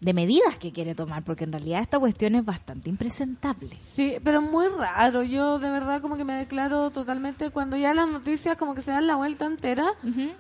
de 0.02 0.14
medidas 0.14 0.58
que 0.58 0.74
quiere 0.74 0.94
tomar, 0.94 1.24
porque 1.24 1.46
en 1.46 1.54
realidad 1.54 1.82
esta 1.82 1.98
cuestión 1.98 2.36
es 2.36 2.44
bastante 2.44 2.90
impresentable. 2.90 3.78
Sí, 3.80 4.18
pero 4.22 4.42
muy 4.42 4.68
raro. 4.68 5.24
Yo 5.24 5.60
de 5.60 5.70
verdad 5.70 6.02
como 6.02 6.18
que 6.18 6.26
me 6.26 6.34
declaro 6.34 6.92
totalmente 6.92 7.52
cuando 7.52 7.78
ya 7.78 7.94
las 7.94 8.12
noticias 8.12 8.58
como 8.58 8.76
que 8.76 8.82
se 8.82 8.92
dan 8.92 9.08
la 9.08 9.16
vuelta 9.16 9.46
entera, 9.46 9.86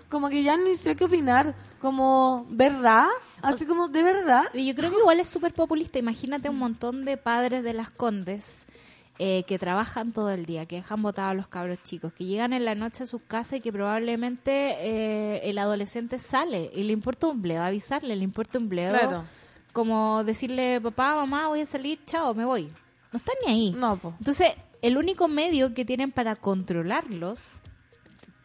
como 0.10 0.28
que 0.28 0.44
ya 0.44 0.58
ni 0.58 0.76
sé 0.76 0.98
qué 0.98 1.06
opinar. 1.06 1.56
Como, 1.80 2.46
¿verdad? 2.50 3.08
Así 3.42 3.66
como, 3.66 3.88
¿de 3.88 4.04
verdad? 4.04 4.44
Y 4.54 4.66
yo 4.66 4.76
creo 4.76 4.90
que 4.90 4.98
igual 4.98 5.22
es 5.22 5.30
súper 5.30 5.54
populista. 5.54 5.98
Imagínate 5.98 6.50
un 6.50 6.60
montón 6.60 7.06
de 7.06 7.16
padres 7.16 7.64
de 7.64 7.72
las 7.72 7.90
condes 7.90 8.66
eh, 9.20 9.44
que 9.44 9.60
trabajan 9.60 10.12
todo 10.12 10.32
el 10.32 10.46
día, 10.46 10.66
que 10.66 10.78
dejan 10.78 11.02
botados 11.02 11.32
a 11.32 11.34
los 11.36 11.48
cabros 11.48 11.78
chicos, 11.84 12.12
que 12.14 12.26
llegan 12.26 12.52
en 12.52 12.66
la 12.66 12.74
noche 12.74 13.04
a 13.04 13.08
sus 13.08 13.22
casas 13.22 13.60
y 13.60 13.62
que 13.62 13.72
probablemente 13.72 14.52
eh, 14.80 15.50
el 15.50 15.60
adolescente 15.60 16.18
sale 16.18 16.72
y 16.74 16.84
le 16.84 16.94
importa 16.94 17.28
un 17.28 17.42
bledo, 17.42 17.62
avisarle, 17.62 18.16
le 18.16 18.24
importa 18.24 18.58
un 18.58 18.70
bledo. 18.70 18.98
Claro. 18.98 19.24
Como 19.72 20.24
decirle, 20.24 20.82
papá, 20.82 21.16
mamá, 21.16 21.48
voy 21.48 21.62
a 21.62 21.66
salir, 21.66 22.00
chao, 22.06 22.34
me 22.34 22.46
voy. 22.46 22.72
No 23.12 23.18
están 23.18 23.36
ni 23.46 23.52
ahí. 23.52 23.72
No, 23.72 23.98
po. 23.98 24.14
Entonces, 24.18 24.50
el 24.82 24.98
único 24.98 25.28
medio 25.28 25.74
que 25.74 25.86
tienen 25.86 26.12
para 26.12 26.36
controlarlos 26.36 27.50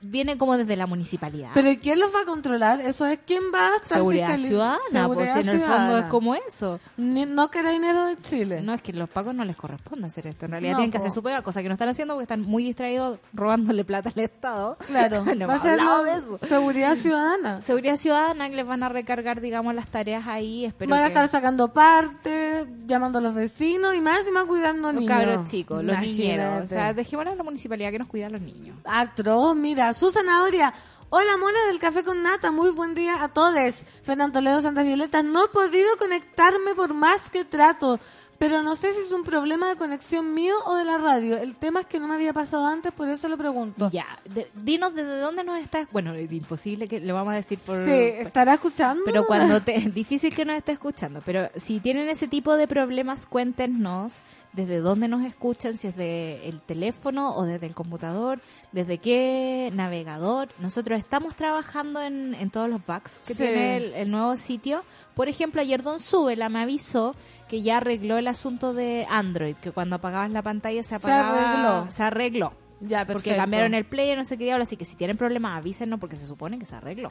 viene 0.01 0.39
como 0.39 0.57
desde 0.57 0.77
la 0.77 0.87
municipalidad. 0.87 1.51
Pero 1.55 1.71
¿y 1.71 1.79
quién 1.79 1.99
los 1.99 2.15
va 2.15 2.21
a 2.21 2.25
controlar? 2.25 2.81
Eso 2.81 3.07
es 3.07 3.19
quién 3.27 3.43
va 3.53 3.69
a 3.73 3.77
estar 3.77 3.99
Seguridad 3.99 4.37
ciudadana, 4.37 4.79
Seguridad 4.91 5.35
pues 5.35 5.47
en 5.47 5.55
el 5.55 5.61
fondo 5.67 5.99
es 5.99 6.05
como 6.05 6.35
eso. 6.35 6.79
Ni- 6.97 7.27
no 7.27 7.51
carabineros 7.51 8.09
de 8.09 8.23
Chile. 8.23 8.61
No, 8.63 8.75
es 8.75 8.83
que 8.83 8.93
los 8.93 9.09
pagos 9.09 9.35
no 9.35 9.45
les 9.45 9.57
corresponde 9.57 10.07
hacer 10.07 10.27
esto. 10.27 10.45
En 10.47 10.53
realidad 10.53 10.73
No, 10.73 10.79
tienen 10.79 10.91
que 10.93 10.99
hacer 10.99 11.11
su 11.11 11.23
pega, 11.23 11.43
cosa 11.43 11.63
que 11.63 11.69
no 11.69 11.75
están 11.75 11.89
haciendo 11.89 12.15
porque 12.15 12.23
están 12.25 12.43
muy 12.43 12.63
distraídos 12.65 13.19
robándole 13.33 13.85
plata 13.85 14.11
al 14.15 14.23
Estado. 14.23 14.77
Claro, 14.87 15.25
no 15.37 15.47
va 15.49 15.55
a 15.55 15.59
ser 15.59 15.79
de 15.79 16.13
eso. 16.17 16.39
seguridad 16.47 16.95
ciudadana. 16.95 17.63
Seguridad 17.63 17.97
ciudadana 17.97 18.49
que 18.51 18.57
les 18.57 18.67
van 18.67 18.83
a 18.83 18.89
recargar, 18.89 19.41
digamos, 19.41 19.75
las 19.75 19.89
tareas 19.89 20.27
ahí. 20.27 20.65
Espero 20.67 20.91
Van 20.91 21.01
a 21.01 21.03
que 21.05 21.09
estar 21.09 21.29
sacando 21.29 21.73
parte, 21.73 22.67
llamando 22.87 23.19
a 23.19 23.23
los 23.23 23.35
vecinos 23.35 23.95
y 23.95 24.01
más 24.01 24.21
encima 24.21 24.45
cuidando 24.47 24.93
los 24.93 25.01
niños. 25.03 25.19
cabros 25.19 25.51
chicos, 25.51 25.83
los 25.83 25.99
niñeros. 26.01 26.65
O 26.65 26.67
sea, 26.69 26.95
dejémosle 26.95 27.33
a 27.33 27.35
la 27.35 27.43
municipalidad 27.43 27.91
que 27.91 27.99
nos 27.99 28.09
cuida 28.09 28.27
a 28.27 28.31
los 28.31 28.41
niños. 28.41 28.77
Atroz, 28.85 29.57
mira, 29.57 29.88
su 29.93 30.11
zanahoria. 30.11 30.73
Hola, 31.11 31.39
mona 31.39 31.67
del 31.69 31.79
café 31.79 32.05
con 32.05 32.23
nata. 32.23 32.51
Muy 32.51 32.71
buen 32.71 32.95
día 32.95 33.23
a 33.23 33.29
todos. 33.29 33.75
Fernando 34.03 34.35
Toledo 34.35 34.61
Santa 34.61 34.83
Violeta. 34.83 35.23
No 35.23 35.47
he 35.47 35.49
podido 35.49 35.97
conectarme 35.97 36.75
por 36.75 36.93
más 36.93 37.31
que 37.31 37.45
trato. 37.45 37.99
Pero 38.39 38.63
no 38.63 38.77
sé 38.77 38.93
si 38.93 39.01
es 39.01 39.11
un 39.11 39.25
problema 39.25 39.69
de 39.69 39.75
conexión 39.77 40.33
mío 40.33 40.55
o 40.65 40.77
de 40.77 40.85
la 40.85 40.97
radio. 40.99 41.37
El 41.39 41.57
tema 41.57 41.81
es 41.81 41.87
que 41.87 41.99
no 41.99 42.07
me 42.07 42.15
había 42.15 42.33
pasado 42.33 42.67
antes, 42.67 42.93
por 42.93 43.09
eso 43.09 43.29
le 43.29 43.37
pregunto. 43.37 43.91
Ya, 43.91 44.07
de- 44.33 44.49
dinos 44.55 44.95
desde 44.95 45.19
dónde 45.19 45.43
nos 45.43 45.59
estás. 45.59 45.89
Bueno, 45.91 46.15
es 46.15 46.31
imposible 46.31 46.87
que 46.87 47.01
le 47.01 47.13
vamos 47.13 47.33
a 47.33 47.37
decir 47.37 47.59
por. 47.59 47.85
Sí, 47.85 47.91
¿estará 47.91 48.55
escuchando? 48.55 49.03
Pero 49.05 49.27
cuando 49.27 49.61
te. 49.61 49.79
Difícil 49.91 50.35
que 50.35 50.45
nos 50.45 50.57
esté 50.57 50.71
escuchando. 50.73 51.21
Pero 51.27 51.49
si 51.57 51.81
tienen 51.81 52.09
ese 52.09 52.29
tipo 52.29 52.57
de 52.57 52.69
problemas, 52.69 53.27
cuéntenos 53.27 54.23
desde 54.53 54.79
dónde 54.79 55.09
nos 55.09 55.25
escuchan, 55.25 55.77
si 55.77 55.89
es 55.89 55.97
de 55.97 56.49
el 56.49 56.61
teléfono 56.61 57.35
o 57.37 57.45
desde 57.45 57.67
el 57.67 57.75
computador, 57.75 58.41
desde 58.73 58.99
qué 58.99 59.71
navegador. 59.75 60.49
Nosotros 60.59 60.99
estamos 60.99 61.35
trabajando 61.37 62.01
en, 62.03 62.35
en 62.35 62.51
todos 62.51 62.69
los 62.69 62.85
bugs 62.87 63.21
que 63.27 63.35
Sí. 63.35 63.43
tiene 63.43 63.77
el, 63.77 63.95
el 63.95 64.11
nuevo 64.11 64.37
sitio. 64.37 64.85
Por 65.15 65.29
ejemplo, 65.29 65.61
ayer 65.61 65.83
Don 65.83 65.99
Súbela 66.01 66.49
me 66.49 66.61
avisó 66.61 67.15
que 67.49 67.63
ya 67.63 67.79
arregló 67.79 68.19
el 68.19 68.29
asunto 68.29 68.75
de 68.75 69.07
Android, 69.11 69.57
que 69.57 69.73
cuando 69.73 69.97
apagabas 69.97 70.31
la 70.31 70.43
pantalla 70.43 70.83
se 70.83 70.95
apagaba. 70.95 71.51
arregló. 71.53 71.91
Se 71.91 72.03
arregló. 72.03 72.53
Ya, 72.81 73.05
Porque 73.07 73.35
cambiaron 73.35 73.75
el 73.75 73.85
player, 73.85 74.17
no 74.17 74.25
sé 74.25 74.39
qué 74.39 74.45
diablo, 74.45 74.63
así 74.63 74.77
que 74.77 74.85
si 74.85 74.95
tienen 74.95 75.17
problemas 75.17 75.57
avísenos 75.57 75.99
porque 75.99 76.15
se 76.15 76.27
supone 76.27 76.61
que 76.61 76.67
se 76.67 76.77
arregló. 76.77 77.11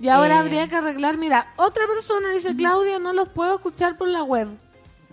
Y 0.00 0.08
ahora 0.08 0.36
Eh, 0.36 0.38
habría 0.38 0.68
que 0.68 0.76
arreglar. 0.76 1.16
Mira, 1.18 1.52
otra 1.56 1.82
persona 1.88 2.30
dice, 2.30 2.54
Claudia, 2.54 3.00
no 3.00 3.12
los 3.12 3.28
puedo 3.28 3.56
escuchar 3.56 3.98
por 3.98 4.06
la 4.08 4.22
web. 4.22 4.48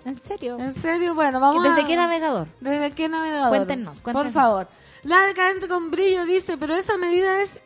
¿En 0.08 0.16
serio? 0.16 0.58
En 0.60 0.72
serio, 0.74 1.14
bueno, 1.16 1.40
vamos 1.40 1.64
¿Desde 1.64 1.82
a... 1.82 1.86
qué 1.86 1.96
navegador? 1.96 2.48
¿Desde 2.62 2.92
qué 2.92 3.10
navegador? 3.10 3.50
Cuéntenos, 3.50 4.02
Por 4.02 4.14
cuéntenos. 4.14 4.34
favor. 4.34 4.68
La 5.04 5.26
decadente 5.26 5.68
con 5.68 5.92
brillo 5.92 6.26
dice, 6.26 6.58
pero 6.58 6.76
esa 6.76 6.98
medida 6.98 7.42
es 7.42 7.60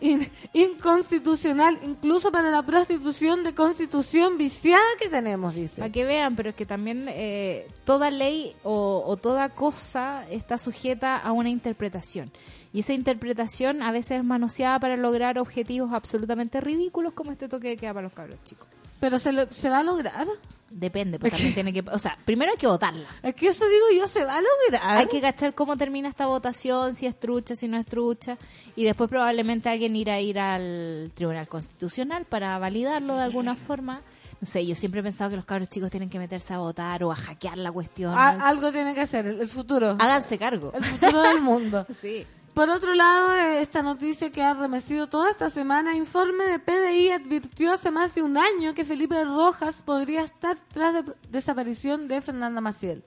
in- 0.00 0.30
inconstitucional, 0.54 1.78
incluso 1.84 2.32
para 2.32 2.50
la 2.50 2.62
prostitución 2.62 3.44
de 3.44 3.54
constitución 3.54 4.38
viciada 4.38 4.82
que 4.98 5.08
tenemos, 5.08 5.54
dice. 5.54 5.80
Para 5.80 5.92
que 5.92 6.04
vean, 6.04 6.36
pero 6.36 6.50
es 6.50 6.56
que 6.56 6.66
también 6.66 7.06
eh, 7.08 7.68
toda 7.84 8.10
ley 8.10 8.56
o, 8.64 9.02
o 9.06 9.16
toda 9.16 9.50
cosa 9.50 10.24
está 10.30 10.58
sujeta 10.58 11.16
a 11.18 11.32
una 11.32 11.50
interpretación. 11.50 12.32
Y 12.72 12.80
esa 12.80 12.92
interpretación 12.92 13.82
a 13.82 13.92
veces 13.92 14.18
es 14.18 14.24
manoseada 14.24 14.78
para 14.80 14.96
lograr 14.96 15.38
objetivos 15.38 15.92
absolutamente 15.92 16.60
ridículos 16.60 17.12
como 17.14 17.32
este 17.32 17.48
toque 17.48 17.68
de 17.68 17.76
queda 17.76 17.94
para 17.94 18.04
los 18.04 18.12
cabros 18.12 18.42
chicos. 18.44 18.68
Pero 19.00 19.18
se, 19.18 19.32
lo- 19.32 19.50
se 19.52 19.68
va 19.70 19.78
a 19.78 19.82
lograr. 19.82 20.26
Depende, 20.70 21.18
pues 21.18 21.32
también 21.32 21.54
tiene 21.54 21.72
que... 21.72 21.82
O 21.90 21.98
sea, 21.98 22.18
primero 22.26 22.50
hay 22.52 22.58
que 22.58 22.66
votarla. 22.66 23.08
Es 23.22 23.34
que 23.34 23.48
eso 23.48 23.64
digo 23.66 23.86
yo, 24.02 24.06
se 24.06 24.22
va 24.24 24.36
a 24.36 24.40
lograr. 24.42 24.98
Hay 24.98 25.06
que 25.06 25.20
cachar 25.20 25.54
cómo 25.54 25.78
termina 25.78 26.08
esta 26.10 26.26
votación, 26.26 26.94
si 26.94 27.06
es 27.06 27.18
trucha, 27.18 27.56
si 27.56 27.68
no 27.68 27.78
es 27.78 27.86
trucha, 27.86 28.36
y 28.76 28.84
después 28.84 29.08
probablemente 29.08 29.70
alguien 29.70 29.96
irá 29.96 30.14
a 30.14 30.20
ir 30.20 30.38
al 30.38 31.10
Tribunal 31.14 31.48
Constitucional 31.48 32.26
para 32.26 32.58
validarlo 32.58 33.14
de 33.14 33.22
alguna 33.22 33.56
forma. 33.56 34.02
No 34.40 34.46
sé, 34.46 34.64
yo 34.66 34.74
siempre 34.74 35.00
he 35.00 35.02
pensado 35.02 35.30
que 35.30 35.36
los 35.36 35.46
cabros 35.46 35.68
chicos 35.70 35.90
tienen 35.90 36.10
que 36.10 36.18
meterse 36.18 36.52
a 36.52 36.58
votar 36.58 37.02
o 37.02 37.10
a 37.10 37.16
hackear 37.16 37.56
la 37.56 37.72
cuestión. 37.72 38.14
A- 38.16 38.34
no 38.34 38.38
sé. 38.40 38.46
algo 38.46 38.70
tiene 38.70 38.94
que 38.94 39.00
hacer, 39.00 39.26
el, 39.26 39.40
el 39.40 39.48
futuro. 39.48 39.96
Háganse 39.98 40.38
cargo. 40.38 40.70
El 40.74 40.84
futuro 40.84 41.22
del 41.22 41.40
mundo. 41.40 41.86
Sí. 42.00 42.26
Por 42.58 42.70
otro 42.70 42.92
lado, 42.92 43.36
esta 43.36 43.84
noticia 43.84 44.32
que 44.32 44.42
ha 44.42 44.52
remecido 44.52 45.06
toda 45.06 45.30
esta 45.30 45.48
semana, 45.48 45.94
informe 45.94 46.44
de 46.46 46.58
PDI 46.58 47.12
advirtió 47.12 47.72
hace 47.72 47.92
más 47.92 48.16
de 48.16 48.22
un 48.24 48.36
año 48.36 48.74
que 48.74 48.84
Felipe 48.84 49.24
Rojas 49.24 49.80
podría 49.80 50.22
estar 50.22 50.58
tras 50.74 50.92
de 50.92 51.12
desaparición 51.30 52.08
de 52.08 52.20
Fernanda 52.20 52.60
Maciel. 52.60 53.04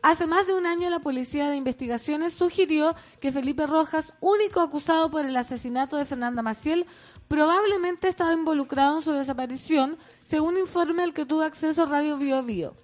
Hace 0.00 0.28
más 0.28 0.46
de 0.46 0.54
un 0.54 0.64
año 0.64 0.90
la 0.90 1.00
Policía 1.00 1.50
de 1.50 1.56
Investigaciones 1.56 2.34
sugirió 2.34 2.94
que 3.18 3.32
Felipe 3.32 3.66
Rojas, 3.66 4.14
único 4.20 4.60
acusado 4.60 5.10
por 5.10 5.24
el 5.24 5.36
asesinato 5.36 5.96
de 5.96 6.04
Fernanda 6.04 6.42
Maciel, 6.42 6.86
probablemente 7.26 8.06
estaba 8.06 8.32
involucrado 8.32 8.98
en 8.98 9.02
su 9.02 9.10
desaparición, 9.10 9.98
según 10.22 10.56
informe 10.56 11.02
al 11.02 11.14
que 11.14 11.26
tuvo 11.26 11.42
acceso 11.42 11.86
Radio 11.86 12.16
Bio 12.16 12.44
Bio. 12.44 12.76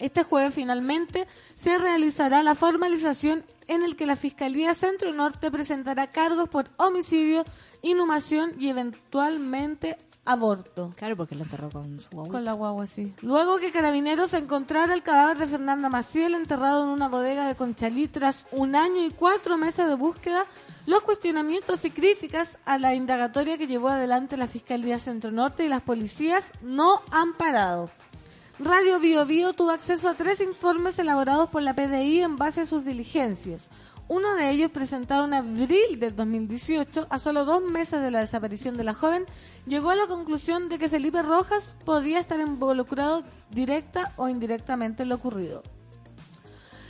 Este 0.00 0.22
jueves 0.22 0.54
finalmente 0.54 1.26
se 1.56 1.78
realizará 1.78 2.42
la 2.42 2.54
formalización 2.54 3.44
en 3.70 3.84
el 3.84 3.94
que 3.94 4.04
la 4.04 4.16
Fiscalía 4.16 4.74
Centro 4.74 5.12
Norte 5.12 5.48
presentará 5.48 6.08
cargos 6.08 6.48
por 6.48 6.66
homicidio, 6.76 7.44
inhumación 7.82 8.52
y 8.58 8.68
eventualmente 8.68 9.96
aborto. 10.24 10.90
Claro, 10.96 11.16
porque 11.16 11.36
lo 11.36 11.44
enterró 11.44 11.70
con 11.70 12.00
su 12.00 12.10
guagua. 12.10 12.32
Con 12.32 12.44
la 12.44 12.52
guagua, 12.52 12.86
sí. 12.88 13.14
Luego 13.22 13.58
que 13.58 13.70
Carabineros 13.70 14.34
encontrara 14.34 14.92
el 14.92 15.04
cadáver 15.04 15.38
de 15.38 15.46
Fernanda 15.46 15.88
Maciel 15.88 16.34
enterrado 16.34 16.82
en 16.82 16.90
una 16.90 17.08
bodega 17.08 17.46
de 17.46 17.54
Conchalí 17.54 18.08
tras 18.08 18.44
un 18.50 18.74
año 18.74 19.06
y 19.06 19.12
cuatro 19.12 19.56
meses 19.56 19.86
de 19.86 19.94
búsqueda, 19.94 20.46
los 20.86 21.02
cuestionamientos 21.02 21.84
y 21.84 21.92
críticas 21.92 22.58
a 22.64 22.76
la 22.76 22.94
indagatoria 22.94 23.56
que 23.56 23.68
llevó 23.68 23.88
adelante 23.88 24.36
la 24.36 24.48
Fiscalía 24.48 24.98
Centro 24.98 25.30
Norte 25.30 25.64
y 25.64 25.68
las 25.68 25.82
policías 25.82 26.50
no 26.60 27.02
han 27.12 27.34
parado. 27.34 27.88
Radio 28.62 29.00
Bio 29.00 29.24
Bio 29.24 29.54
tuvo 29.54 29.70
acceso 29.70 30.10
a 30.10 30.14
tres 30.14 30.42
informes 30.42 30.98
elaborados 30.98 31.48
por 31.48 31.62
la 31.62 31.74
PDI 31.74 32.20
en 32.20 32.36
base 32.36 32.60
a 32.60 32.66
sus 32.66 32.84
diligencias. 32.84 33.70
Uno 34.06 34.34
de 34.34 34.50
ellos, 34.50 34.70
presentado 34.70 35.24
en 35.24 35.32
abril 35.32 35.98
del 35.98 36.14
2018, 36.14 37.06
a 37.08 37.18
solo 37.18 37.46
dos 37.46 37.62
meses 37.62 38.02
de 38.02 38.10
la 38.10 38.20
desaparición 38.20 38.76
de 38.76 38.84
la 38.84 38.92
joven, 38.92 39.24
llegó 39.66 39.88
a 39.88 39.96
la 39.96 40.06
conclusión 40.06 40.68
de 40.68 40.78
que 40.78 40.90
Felipe 40.90 41.22
Rojas 41.22 41.74
podía 41.86 42.20
estar 42.20 42.38
involucrado 42.38 43.24
directa 43.50 44.12
o 44.16 44.28
indirectamente 44.28 45.04
en 45.04 45.08
lo 45.08 45.14
ocurrido. 45.14 45.62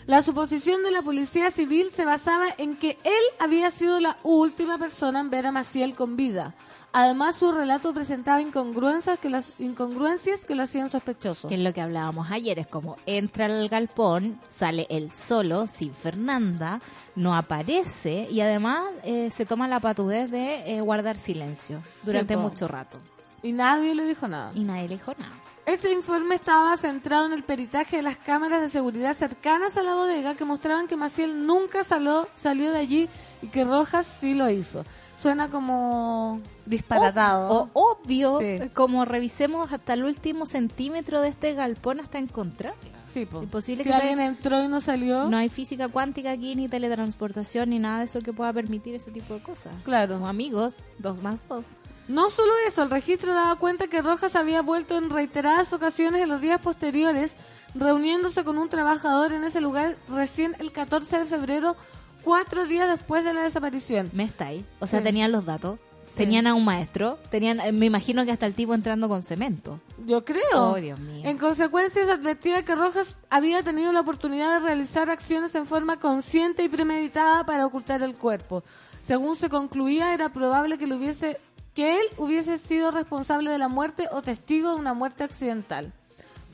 La 0.07 0.23
suposición 0.23 0.83
de 0.83 0.91
la 0.91 1.03
policía 1.03 1.53
civil 1.53 1.93
se 1.95 2.05
basaba 2.05 2.47
en 2.59 2.77
que 2.79 2.99
él 3.05 3.23
había 3.39 3.71
sido 3.71 4.01
la 4.01 4.17
última 4.25 4.77
persona 4.77 5.21
en 5.21 5.31
ver 5.31 5.47
a 5.47 5.53
Maciel 5.53 5.95
con 5.95 6.17
vida. 6.17 6.57
Además, 6.93 7.37
su 7.37 7.53
relato 7.53 7.95
presentaba 7.95 8.41
incongruencias 8.41 9.19
que, 9.19 9.31
las, 9.31 9.53
incongruencias 9.61 10.45
que 10.45 10.57
lo 10.57 10.65
hacían 10.65 10.91
sospechoso. 10.91 11.47
Que 11.47 11.55
es 11.55 11.61
lo 11.61 11.73
que 11.73 11.81
hablábamos 11.81 12.31
ayer, 12.31 12.59
es 12.59 12.67
como 12.67 12.97
entra 13.07 13.47
al 13.47 13.69
galpón, 13.69 14.41
sale 14.49 14.87
él 14.91 15.13
solo, 15.13 15.69
sin 15.69 15.95
Fernanda, 15.95 16.81
no 17.15 17.37
aparece 17.37 18.27
y 18.31 18.41
además 18.41 18.83
eh, 19.05 19.31
se 19.31 19.47
toma 19.47 19.69
la 19.69 19.79
patudez 19.79 20.31
de 20.31 20.77
eh, 20.77 20.81
guardar 20.81 21.17
silencio 21.17 21.83
durante 22.03 22.37
mucho 22.37 22.67
rato. 22.67 22.99
Y 23.43 23.53
nadie 23.53 23.95
le 23.95 24.05
dijo 24.05 24.27
nada. 24.27 24.51
Y 24.55 24.61
nadie 24.61 24.89
le 24.89 24.97
dijo 24.97 25.15
nada. 25.17 25.35
Ese 25.67 25.93
informe 25.93 26.35
estaba 26.35 26.77
centrado 26.77 27.27
en 27.27 27.33
el 27.33 27.43
peritaje 27.45 27.97
de 27.99 28.03
las 28.03 28.17
cámaras 28.17 28.61
de 28.61 28.69
seguridad 28.69 29.15
cercanas 29.15 29.77
a 29.77 29.83
la 29.83 29.95
bodega 29.95 30.35
que 30.35 30.45
mostraban 30.45 30.89
que 30.89 30.97
Maciel 30.97 31.47
nunca 31.47 31.85
salió, 31.85 32.29
salió 32.37 32.73
de 32.73 32.79
allí 32.79 33.09
y 33.41 33.49
que 33.49 33.65
Rojas 33.65 34.07
sí 34.07 34.35
lo 34.35 34.49
hizo. 34.51 34.85
Suena 35.17 35.49
como 35.49 36.41
disparatado. 36.67 37.69
O 37.75 37.93
obvio, 37.93 38.41
Sí. 38.41 38.69
como 38.75 39.05
revisemos 39.05 39.71
hasta 39.73 39.93
el 39.93 40.05
último 40.05 40.47
centímetro 40.47 41.21
de 41.21 41.29
este 41.29 41.53
galpón 41.55 42.01
hasta 42.01 42.19
encontrarla. 42.19 42.99
sí, 43.07 43.27
po. 43.27 43.43
imposible 43.43 43.83
si 43.85 43.91
que 43.91 43.95
alguien 43.95 44.21
entró 44.21 44.63
y 44.65 44.69
no 44.69 44.81
salió, 44.81 45.29
No 45.29 45.37
hay 45.37 45.51
física 45.51 45.89
cuántica 45.89 46.31
aquí, 46.31 46.57
ni 46.57 46.69
teletransportación, 46.69 47.71
ni 47.71 47.79
nada 47.79 47.99
de 48.01 48.05
eso 48.07 48.21
que 48.23 48.33
pueda 48.33 48.53
permitir 48.53 48.95
ese 48.95 49.11
tipo 49.11 49.35
de 49.35 49.43
cosas. 49.43 49.75
claro. 49.85 50.15
Como 50.15 50.27
amigos, 50.29 50.79
dos 50.99 51.21
más 51.23 51.41
dos. 51.49 51.67
No 52.11 52.29
solo 52.29 52.51
eso, 52.67 52.83
el 52.83 52.91
registro 52.91 53.33
daba 53.33 53.55
cuenta 53.55 53.87
que 53.87 54.03
Rojas 54.03 54.35
había 54.35 54.63
vuelto 54.63 54.97
en 54.97 55.11
reiteradas 55.11 55.73
ocasiones 55.73 56.23
en 56.23 56.29
los 56.29 56.41
días 56.41 56.61
posteriores, 56.61 57.35
reuniéndose 57.73 58.43
con 58.43 58.59
un 58.59 58.69
trabajador 58.69 59.33
en 59.33 59.45
ese 59.45 59.61
lugar 59.61 59.95
recién 60.09 60.57
el 60.59 60.73
14 60.73 61.21
de 61.21 61.27
febrero, 61.27 61.77
cuatro 62.25 62.67
días 62.67 62.89
después 62.89 63.25
de 63.25 63.33
la 63.33 63.43
desaparición. 63.43 64.11
Me 64.13 64.25
está 64.25 64.47
ahí. 64.47 64.67
O 64.81 64.89
sea, 64.89 64.99
Sí. 64.99 65.05
tenían 65.05 65.31
los 65.31 65.45
datos. 65.45 65.79
Tenían 66.17 66.49
a 66.49 66.55
un 66.55 66.65
maestro. 66.65 67.17
Tenían, 67.31 67.61
eh, 67.61 67.71
me 67.71 67.87
imagino 67.87 68.25
que 68.25 68.33
hasta 68.33 68.45
el 68.47 68.55
tipo 68.55 68.75
entrando 68.75 69.09
con 69.09 69.23
cemento. 69.23 69.79
Yo 70.05 70.25
creo. 70.25 70.43
Oh, 70.73 70.75
Dios 70.75 70.99
mío. 70.99 71.23
En 71.25 71.39
consecuencia, 71.39 72.05
se 72.05 72.11
advertía 72.11 72.65
que 72.65 72.75
Rojas 72.75 73.17
había 73.31 73.63
tenido 73.63 73.93
la 73.93 74.01
oportunidad 74.01 74.55
de 74.55 74.67
realizar 74.67 75.09
acciones 75.09 75.55
en 75.55 75.67
forma 75.67 76.01
consciente 76.01 76.65
y 76.65 76.69
premeditada 76.69 77.47
para 77.47 77.65
ocultar 77.65 78.03
el 78.03 78.17
cuerpo. 78.17 78.65
Según 79.05 79.37
se 79.37 79.49
concluía, 79.49 80.13
era 80.13 80.29
probable 80.29 80.79
que, 80.79 80.87
le 80.87 80.97
hubiese, 80.97 81.41
que 81.75 82.01
él 82.01 82.07
hubiese 82.17 82.59
sido 82.59 82.91
responsable 82.91 83.51
de 83.51 83.59
la 83.59 83.69
muerte 83.69 84.09
o 84.13 84.23
testigo 84.23 84.71
de 84.71 84.77
una 84.77 84.95
muerte 84.95 85.25
accidental. 85.25 85.93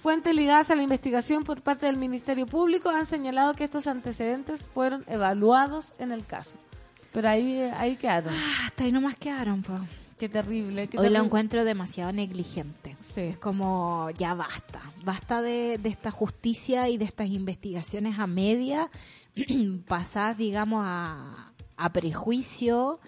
Fuentes 0.03 0.35
ligadas 0.35 0.71
a 0.71 0.77
la 0.77 0.83
investigación 0.83 1.43
por 1.43 1.63
parte 1.63 1.87
del 1.87 1.97
Ministerio 1.97 2.47
Público 2.47 2.91
han 2.91 3.07
señalado 3.07 3.55
que 3.55 3.65
estos 3.65 3.87
antecedentes 3.87 4.67
fueron 4.67 5.05
evaluados 5.09 5.95
en 5.99 6.13
el 6.13 6.25
caso. 6.25 6.59
Pero 7.13 7.29
ahí, 7.29 7.61
ahí 7.61 7.97
quedaron. 7.97 8.33
Ah, 8.35 8.67
Hasta 8.67 8.85
ahí 8.85 8.93
nomás 8.93 9.17
quedaron, 9.17 9.63
po. 9.63 9.79
Qué 10.19 10.29
terrible. 10.29 10.89
qué 10.89 10.99
Hoy 10.99 11.11
lo 11.11 11.23
encuentro 11.23 11.65
demasiado 11.65 12.13
negligente. 12.13 12.97
Sí. 13.15 13.23
Es 13.23 13.39
como, 13.39 14.11
ya 14.17 14.35
basta. 14.35 14.81
Basta 15.03 15.43
de, 15.43 15.79
de 15.79 15.89
esta 15.89 16.11
justicia 16.11 16.89
y 16.89 16.99
de 16.99 17.05
estas 17.05 17.29
investigaciones 17.29 18.19
a 18.19 18.27
media, 18.27 18.91
pasadas, 19.89 20.39
digamos, 20.39 20.83
a, 20.87 21.53
a 21.77 21.93
prejuicio 21.93 23.01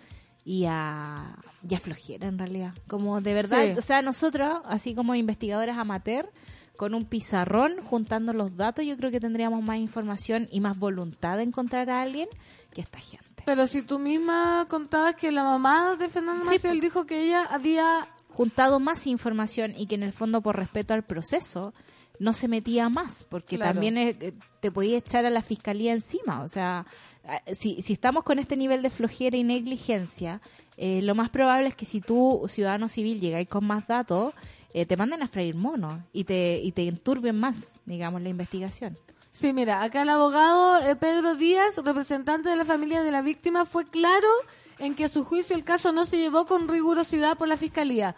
y 0.45 0.65
a, 0.67 1.37
y 1.69 1.75
a 1.75 1.81
flojera, 1.81 2.27
en 2.29 2.39
realidad. 2.39 2.75
Como 2.87 3.21
de 3.21 3.35
verdad, 3.35 3.65
Sí. 3.65 3.75
o 3.79 3.83
sea, 3.83 4.03
nosotros, 4.03 4.61
así 4.67 4.95
como 4.95 5.15
investigadores 5.15 5.77
amateur, 5.77 6.31
con 6.77 6.95
un 6.95 7.05
pizarrón, 7.05 7.83
juntando 7.83 8.33
los 8.33 8.57
datos, 8.57 8.85
yo 8.85 8.97
creo 8.97 9.11
que 9.11 9.19
tendríamos 9.21 9.63
más 9.65 9.79
información 9.79 10.49
y 10.53 10.61
más 10.61 10.79
voluntad 10.79 11.37
de 11.37 11.43
encontrar 11.43 11.91
a 11.91 12.03
alguien 12.03 12.29
que 12.73 12.81
esta 12.81 12.99
gente. 12.99 13.43
Pero 13.45 13.67
si 13.67 13.83
tú 13.83 13.99
misma 13.99 14.67
contabas 14.69 15.15
que 15.17 15.33
la 15.33 15.43
mamá 15.43 15.97
de 15.97 16.09
Fernando 16.09 16.45
Sí, 16.45 16.51
Maciel 16.55 16.81
dijo 16.81 17.07
que 17.07 17.23
ella 17.27 17.45
había... 17.45 18.09
juntado 18.31 18.79
más 18.79 19.09
información 19.09 19.75
y 19.77 19.87
que 19.87 19.97
en 19.97 20.05
el 20.05 20.13
fondo 20.13 20.41
por 20.43 20.55
respeto 20.57 20.95
al 20.95 21.03
proceso 21.03 21.75
no 22.21 22.33
se 22.33 22.47
metía 22.47 22.89
más, 22.89 23.25
porque 23.29 23.57
Claro. 23.57 23.73
también 23.73 23.99
eh, 23.99 24.35
te 24.61 24.71
podía 24.71 24.99
echar 24.99 25.27
a 25.27 25.31
la 25.31 25.43
fiscalía 25.43 25.93
encima. 25.93 26.43
O 26.43 26.49
sea, 26.49 26.87
eh, 27.25 27.55
si, 27.57 27.83
si 27.83 27.93
estamos 27.95 28.23
con 28.23 28.39
este 28.39 28.57
nivel 28.57 28.83
de 28.83 28.91
flojera 28.91 29.37
y 29.37 29.43
negligencia, 29.43 30.41
eh, 30.81 31.03
lo 31.03 31.17
más 31.17 31.29
probable 31.29 31.69
es 31.69 31.75
que 31.75 31.85
si 31.85 32.01
tú, 32.01 32.47
ciudadano 32.49 32.89
civil, 32.89 33.21
llegáis 33.21 33.49
con 33.49 33.67
más 33.67 33.89
datos, 33.89 34.33
eh, 34.73 34.87
te 34.87 34.97
manden 34.97 35.23
a 35.23 35.29
freír 35.29 35.57
monos 35.57 36.01
y 36.13 36.23
te, 36.23 36.61
y 36.63 36.71
te 36.71 36.87
enturben 36.87 37.39
más, 37.39 37.73
digamos, 37.85 38.23
la 38.23 38.29
investigación. 38.29 38.97
Sí, 39.33 39.53
mira, 39.53 39.83
acá 39.83 40.03
el 40.03 40.09
abogado 40.09 40.79
eh, 40.81 40.95
Pedro 40.95 41.35
Díaz, 41.35 41.77
representante 41.85 42.49
de 42.49 42.55
la 42.55 42.65
familia 42.65 43.03
de 43.03 43.11
la 43.11 43.23
víctima, 43.23 43.67
fue 43.67 43.87
claro 43.87 44.29
en 44.79 44.95
que 44.95 45.05
a 45.05 45.09
su 45.09 45.25
juicio 45.25 45.57
el 45.57 45.65
caso 45.65 45.91
no 45.91 46.05
se 46.05 46.17
llevó 46.17 46.47
con 46.47 46.69
rigurosidad 46.69 47.37
por 47.37 47.49
la 47.49 47.57
fiscalía. 47.57 48.15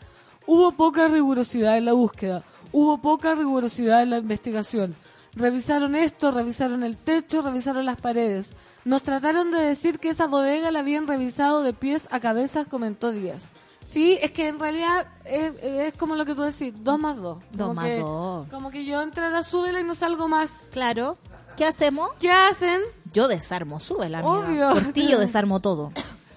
Hubo 0.47 0.73
poca 0.73 1.09
rigurosidad 1.09 1.79
en 1.79 1.87
la 1.87 1.95
búsqueda, 1.95 2.45
hubo 2.73 3.01
poca 3.01 3.35
rigurosidad 3.35 4.03
en 4.03 4.11
la 4.11 4.19
investigación. 4.19 4.95
Revisaron 5.35 5.95
esto, 5.95 6.31
revisaron 6.33 6.83
el 6.83 6.97
techo, 6.97 7.43
revisaron 7.43 7.85
las 7.87 8.01
paredes. 8.01 8.55
Nos 8.85 9.03
trataron 9.03 9.51
de 9.53 9.61
decir 9.61 9.99
que 9.99 10.09
esa 10.11 10.27
bodega 10.27 10.71
la 10.71 10.81
habían 10.81 11.07
revisado 11.07 11.63
de 11.63 11.73
pies 11.73 12.09
a 12.11 12.19
cabezas, 12.21 12.67
comentó 12.67 13.13
Díaz. 13.13 13.43
Sí, 13.87 14.19
es 14.23 14.31
que 14.33 14.49
en 14.49 14.59
realidad 14.61 15.07
es, 15.25 15.53
es 15.63 15.95
como 15.95 16.15
lo 16.15 16.25
que 16.25 16.35
tú 16.35 16.43
decís, 16.43 16.73
dos 16.77 16.99
más 16.99 17.17
dos. 17.17 17.39
Dos 17.53 17.69
Como 17.69 17.75
más 17.75 17.87
que- 17.87 17.99
dos. 17.99 18.49
Como 18.49 18.71
que 18.71 18.85
yo 18.85 19.03
entro 19.03 19.25
a 19.25 19.31
la 19.31 19.43
súbela 19.43 19.81
y 19.81 19.85
no 19.85 19.95
salgo 19.95 20.29
más. 20.29 20.51
Claro. 20.73 21.19
¿Qué 21.57 21.65
hacemos? 21.67 22.11
¿Qué 22.21 22.31
hacen? 22.31 22.81
Yo 23.13 23.27
desarmo, 23.29 23.81
sube 23.81 24.09
la 24.09 24.25
Obvio. 24.25 24.71
Por 24.71 24.93
ti 24.93 25.09
yo 25.09 25.19
desarmo 25.19 25.61
todo. 25.61 25.93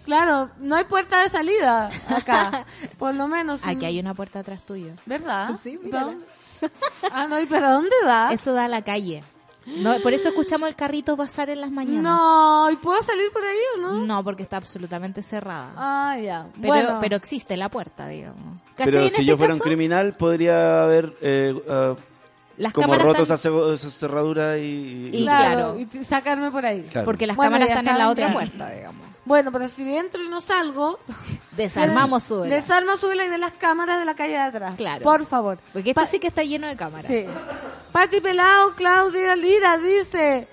Claro, 0.06 0.49
no 0.60 0.75
hay 0.75 0.84
puerta 0.84 1.21
de 1.21 1.29
salida 1.29 1.89
acá. 2.10 2.65
Por 2.99 3.15
lo 3.15 3.27
menos. 3.29 3.65
Aquí 3.65 3.86
hay 3.86 3.99
una 3.99 4.13
puerta 4.13 4.39
atrás 4.39 4.62
tuyo. 4.63 4.91
¿Verdad? 5.06 5.51
Sí, 5.62 5.77
mírala. 5.82 6.06
¿Dónde? 6.08 6.25
Ah, 7.12 7.28
no, 7.28 7.39
¿y 7.39 7.45
para 7.45 7.71
dónde 7.71 7.95
da? 8.06 8.34
Eso 8.34 8.54
da 8.54 8.65
a 8.65 8.67
la 8.67 8.82
calle. 8.82 9.23
No, 9.65 9.97
por 10.02 10.13
eso 10.13 10.30
escuchamos 10.30 10.67
el 10.67 10.76
carrito 10.76 11.15
pasar 11.15 11.49
en 11.49 11.62
las 11.62 11.71
mañanas. 11.71 12.04
No, 12.04 12.69
¿y 12.71 12.76
puedo 12.78 13.02
salir 13.02 13.32
por 13.32 13.43
ahí 13.43 13.60
o 13.76 13.82
no? 13.82 14.06
No, 14.06 14.23
porque 14.23 14.43
está 14.43 14.58
absolutamente 14.58 15.21
cerrada. 15.21 15.71
Ah, 15.78 16.17
ya. 16.21 16.47
pero, 16.56 16.67
bueno, 16.67 16.97
pero 16.99 17.15
existe 17.15 17.56
la 17.56 17.69
puerta, 17.69 18.08
digamos. 18.08 18.58
Pero 18.76 18.97
En 18.97 19.04
si 19.04 19.08
este 19.08 19.26
yo 19.26 19.38
fuera 19.38 19.54
un 19.54 19.60
criminal, 19.60 20.13
podría 20.13 20.84
haber 20.84 21.15
eh, 21.21 21.54
ah, 21.69 21.95
las 22.58 22.74
como 22.74 22.88
cámaras 22.88 23.06
roto 23.08 23.22
están- 23.24 23.38
esa, 23.38 23.74
esa 23.74 23.89
cerradura 23.92 24.58
y... 24.58 25.10
Y 25.13 25.24
claro, 25.24 25.56
claro. 25.56 25.80
y 25.80 25.86
t- 25.86 26.04
sacarme 26.04 26.52
por 26.52 26.66
ahí. 26.66 26.84
Claro. 26.84 27.06
Porque 27.06 27.26
las 27.28 27.36
Bueno, 27.36 27.52
cámaras 27.54 27.70
están 27.78 27.88
en 27.94 27.98
la 28.00 28.10
otra 28.10 28.32
puerta, 28.34 28.70
digamos. 28.70 29.08
Bueno, 29.26 29.52
pero 29.52 29.68
si 29.68 29.96
entro 29.96 30.22
y 30.24 30.28
no 30.30 30.42
salgo... 30.42 31.00
Desarmamos 31.58 32.24
su 32.26 32.42
Desarma, 32.42 32.98
súbela 32.98 33.26
y 33.26 33.30
ve 33.30 33.38
las 33.38 33.54
cámaras 33.54 34.00
de 34.00 34.06
la 34.06 34.16
calle 34.16 34.34
de 34.34 34.39
atrás. 34.39 34.76
Claro. 34.76 35.04
Por 35.04 35.26
favor. 35.26 35.58
Porque 35.72 35.92
esto 35.92 36.02
Pa- 36.02 36.08
sí 36.08 36.20
que 36.20 36.28
está 36.28 36.44
lleno 36.44 36.68
de 36.68 36.76
cámaras. 36.76 37.06
Sí. 37.08 37.26
Pati 37.92 38.22
Pelao, 38.22 38.72
Claudia 38.76 39.36
Lira 39.36 39.78
dice... 39.78 40.48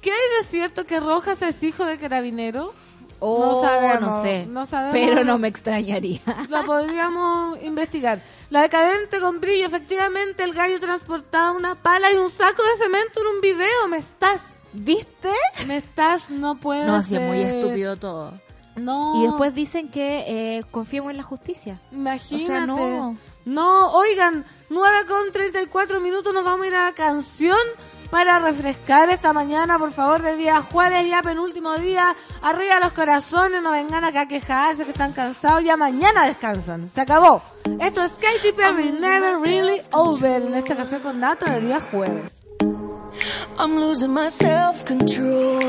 ¿Qué 0.00 0.12
hay 0.12 0.42
de 0.42 0.46
cierto 0.48 0.84
que 0.84 1.00
Rojas 1.00 1.42
es 1.42 1.60
hijo 1.64 1.84
de 1.84 1.98
carabinero? 1.98 2.72
Oh, 3.20 3.38
No 3.46 3.60
sabemos, 3.60 4.00
no 4.00 4.22
sé. 4.22 4.46
no 4.46 4.66
sabemos. 4.66 4.92
Pero 4.94 5.24
no 5.24 5.38
me 5.38 5.48
extrañaría. 5.48 6.20
La 6.48 6.62
podríamos 6.62 7.62
investigar. 7.62 8.20
La 8.50 8.62
decadente 8.62 9.20
con 9.20 9.40
brillo, 9.40 9.66
efectivamente 9.66 10.42
el 10.42 10.52
gallo 10.52 10.78
transportaba 10.80 11.52
una 11.52 11.74
pala 11.74 12.12
y 12.12 12.16
un 12.16 12.30
saco 12.30 12.62
de 12.62 12.76
cemento 12.84 13.20
en 13.20 13.26
un 13.34 13.40
video. 13.40 13.88
¿Me 13.88 13.98
estás? 13.98 14.42
¿Viste? 14.72 15.30
¿Me 15.66 15.78
estás? 15.78 16.30
No 16.30 16.56
puedo 16.56 16.86
No, 16.86 17.02
sí, 17.02 17.16
es 17.16 17.22
muy 17.22 17.40
estúpido 17.40 17.96
todo. 17.96 18.32
No. 18.76 19.14
Y 19.22 19.26
después 19.26 19.54
dicen 19.54 19.88
que 19.88 20.58
eh, 20.58 20.64
confiemos 20.70 21.10
en 21.10 21.16
la 21.16 21.22
justicia. 21.22 21.80
Imagínate. 21.92 22.44
O 22.44 22.46
sea, 22.46 22.66
no. 22.66 23.16
No, 23.46 23.92
oigan, 23.92 24.44
9 24.70 25.06
con 25.06 25.30
34 25.32 26.00
minutos 26.00 26.34
nos 26.34 26.44
vamos 26.44 26.64
a 26.64 26.66
ir 26.68 26.74
a 26.74 26.86
la 26.86 26.92
canción 26.94 27.56
para 28.16 28.38
refrescar 28.38 29.10
esta 29.10 29.34
mañana, 29.34 29.78
por 29.78 29.92
favor, 29.92 30.22
de 30.22 30.36
día 30.36 30.62
jueves, 30.62 31.06
ya 31.06 31.20
penúltimo 31.20 31.76
día. 31.76 32.16
Arriba 32.40 32.80
los 32.80 32.94
corazones, 32.94 33.62
no 33.62 33.72
vengan 33.72 34.04
acá 34.04 34.22
a 34.22 34.26
quejarse 34.26 34.86
que 34.86 34.92
están 34.92 35.12
cansados, 35.12 35.62
ya 35.62 35.76
mañana 35.76 36.24
descansan. 36.24 36.90
Se 36.90 37.02
acabó. 37.02 37.42
Esto 37.78 38.02
es 38.04 38.12
Katy 38.12 38.52
Perry, 38.56 38.92
Never 38.92 39.36
Really 39.42 39.82
Over, 39.92 40.40
en 40.40 40.54
este 40.54 40.74
café 40.74 41.00
con 41.00 41.20
data 41.20 41.52
de 41.52 41.60
día 41.60 41.78
jueves. 41.78 42.32
I'm 43.58 43.78
losing 43.78 44.14
my 44.14 44.30
self 44.30 44.86
control. 44.86 45.60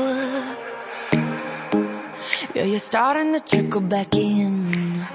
Yeah, 2.54 2.64
you're 2.64 2.78
starting 2.78 3.34
to 3.34 3.40
trickle 3.40 3.82
back 3.82 4.14
in. 4.14 5.06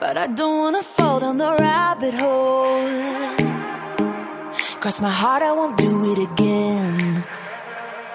But 0.00 0.18
I 0.18 0.26
don't 0.26 0.58
wanna 0.58 0.82
fall 0.82 1.20
down 1.20 1.38
the 1.38 1.54
rabbit 1.56 2.14
hole. 2.20 3.53
Cross 4.84 5.00
my 5.00 5.10
heart, 5.10 5.42
I 5.42 5.50
won't 5.52 5.78
do 5.78 6.12
it 6.12 6.18
again. 6.30 7.24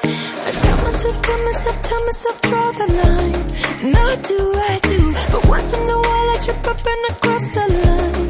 I 0.04 0.52
tell 0.62 0.78
myself, 0.84 1.20
tell 1.24 1.44
myself, 1.44 1.82
tell 1.82 2.06
myself, 2.06 2.42
draw 2.44 2.72
the 2.74 2.88
line. 2.94 3.96
I 3.96 4.16
do, 4.18 4.54
I 4.54 4.80
do. 4.84 5.12
But 5.32 5.48
once 5.48 5.74
in 5.74 5.90
a 5.90 5.98
while, 5.98 6.30
I 6.30 6.38
trip 6.44 6.68
up 6.68 6.78
and 6.86 7.06
I 7.10 7.14
cross 7.24 7.54
the 7.56 7.66
line. 7.74 8.29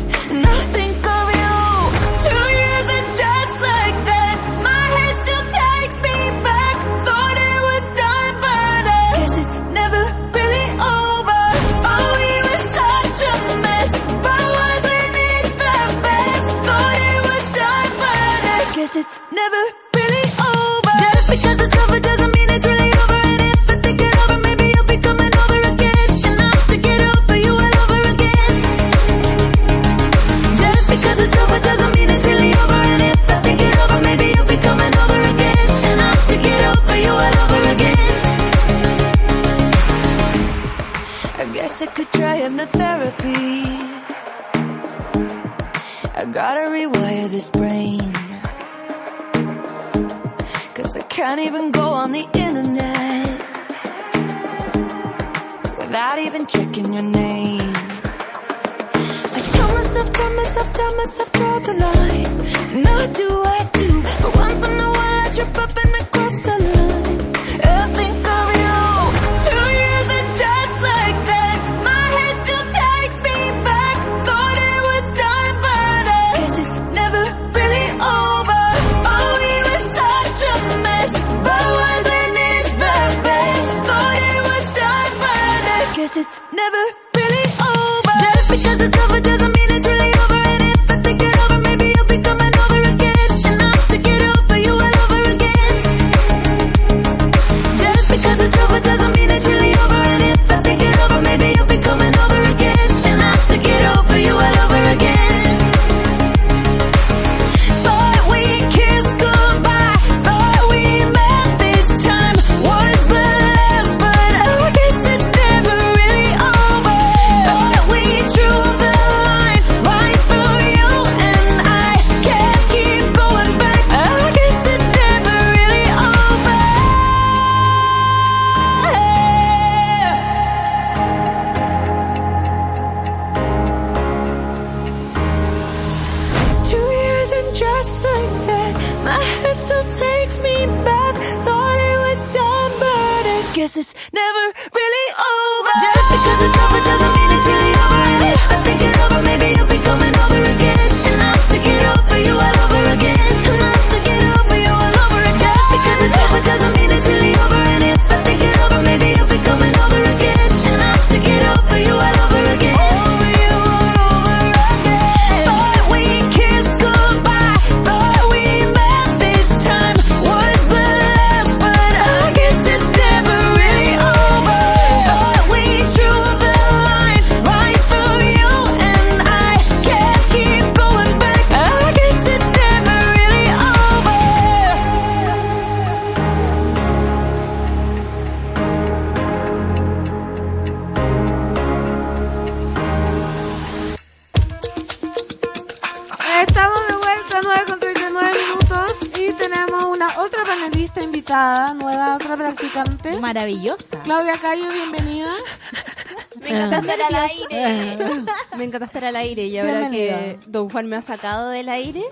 Juan 210.70 210.88
me 210.88 210.96
ha 210.96 211.02
sacado 211.02 211.50
del 211.50 211.70
aire 211.70 212.04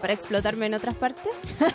para 0.00 0.12
explotarme 0.12 0.66
en 0.66 0.74
otras 0.74 0.94
partes. 0.94 1.32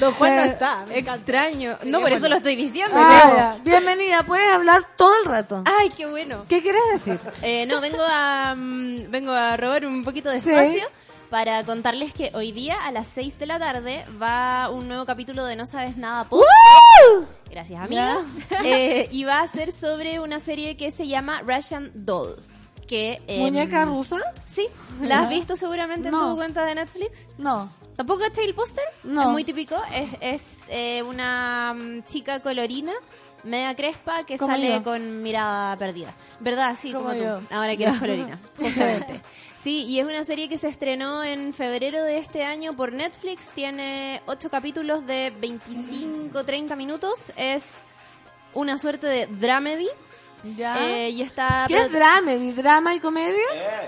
Don 0.00 0.12
Juan 0.14 0.36
no 0.36 0.42
Eh, 0.42 0.46
está. 0.46 0.84
me. 0.86 0.98
Extraño. 0.98 1.78
No, 1.84 2.00
por 2.00 2.12
eso 2.12 2.28
lo 2.28 2.36
estoy 2.36 2.56
diciendo. 2.56 2.96
Ah. 2.98 3.56
Bienvenida, 3.62 4.22
puedes 4.24 4.50
hablar 4.52 4.82
todo 4.96 5.14
el 5.22 5.26
rato. 5.26 5.62
Ay, 5.80 5.90
qué 5.90 6.06
bueno. 6.06 6.44
¿Qué 6.48 6.62
quieres 6.62 6.82
decir? 6.92 7.20
Eh, 7.42 7.66
no, 7.66 7.80
vengo 7.80 8.02
a 8.02 8.54
mm, 8.56 9.10
vengo 9.10 9.32
a 9.32 9.56
robar 9.56 9.86
un 9.86 10.02
poquito 10.04 10.30
de 10.30 10.40
Sí. 10.40 10.50
espacio 10.50 10.88
para 11.30 11.62
contarles 11.64 12.12
que 12.14 12.30
hoy 12.34 12.52
día 12.52 12.76
a 12.84 12.92
las 12.92 13.06
6 13.08 13.38
de 13.38 13.46
la 13.46 13.58
tarde 13.58 14.04
va 14.22 14.70
un 14.70 14.86
nuevo 14.88 15.04
capítulo 15.04 15.44
de 15.44 15.56
No 15.56 15.66
Sabes 15.66 15.96
Nada 15.96 16.24
Podcast. 16.24 16.48
Gracias, 17.50 17.80
amiga. 17.80 18.18
Eh, 18.64 19.08
y 19.12 19.24
va 19.24 19.40
a 19.40 19.48
ser 19.48 19.72
sobre 19.72 20.20
una 20.20 20.38
serie 20.40 20.76
que 20.76 20.90
se 20.90 21.06
llama 21.08 21.42
Russian 21.44 21.90
Doll. 21.94 22.36
Que, 22.86 23.22
em, 23.26 23.40
¿Muñeca 23.40 23.84
rusa? 23.84 24.18
Sí, 24.44 24.66
¿la 25.00 25.22
has 25.22 25.28
visto 25.28 25.56
seguramente 25.56 26.08
en 26.08 26.14
tu 26.14 26.36
cuenta 26.36 26.64
de 26.64 26.74
Netflix? 26.74 27.28
No. 27.38 27.70
¿Tampoco 27.96 28.20
caché 28.20 28.44
el 28.44 28.54
póster? 28.54 28.84
No. 29.04 29.22
Es 29.22 29.28
muy 29.28 29.44
típico. 29.44 29.76
Es, 29.92 30.10
es 30.20 30.58
eh, 30.68 31.02
una 31.02 31.74
mm, 31.74 32.02
chica 32.08 32.40
colorina, 32.40 32.92
media 33.44 33.74
crespa, 33.74 34.24
que 34.24 34.36
Como 34.36 34.52
sale 34.52 34.68
yo. 34.68 34.82
con 34.82 35.22
mirada 35.22 35.76
perdida. 35.76 36.12
¿Verdad? 36.40 36.76
Sí, 36.78 36.92
Como 36.92 37.08
como, 37.10 37.16
yo. 37.16 37.38
tú. 37.38 37.46
Ahora 37.54 37.76
que 37.76 37.84
eres 37.84 37.98
colorina. 37.98 38.38
Justamente. 38.58 39.20
Sí, 39.62 39.84
y 39.84 39.98
es 39.98 40.04
una 40.04 40.24
serie 40.24 40.48
que 40.50 40.58
se 40.58 40.68
estrenó 40.68 41.24
en 41.24 41.54
febrero 41.54 42.02
de 42.02 42.18
este 42.18 42.44
año 42.44 42.74
por 42.74 42.92
Netflix. 42.92 43.48
Tiene 43.48 44.20
ocho 44.26 44.50
capítulos 44.50 45.06
de 45.06 45.32
25-30 45.40 46.76
minutos. 46.76 47.32
Es 47.36 47.78
una 48.52 48.76
suerte 48.76 49.06
de 49.06 49.26
dramedy. 49.26 49.88
¿Ya? 50.56 50.76
Eh, 50.88 51.10
y 51.10 51.22
está... 51.22 51.64
¿Qué 51.68 51.76
es 51.78 51.90
dramedy? 51.92 52.52
¿Drama 52.52 52.94
y 52.94 53.00
comedia? 53.00 53.40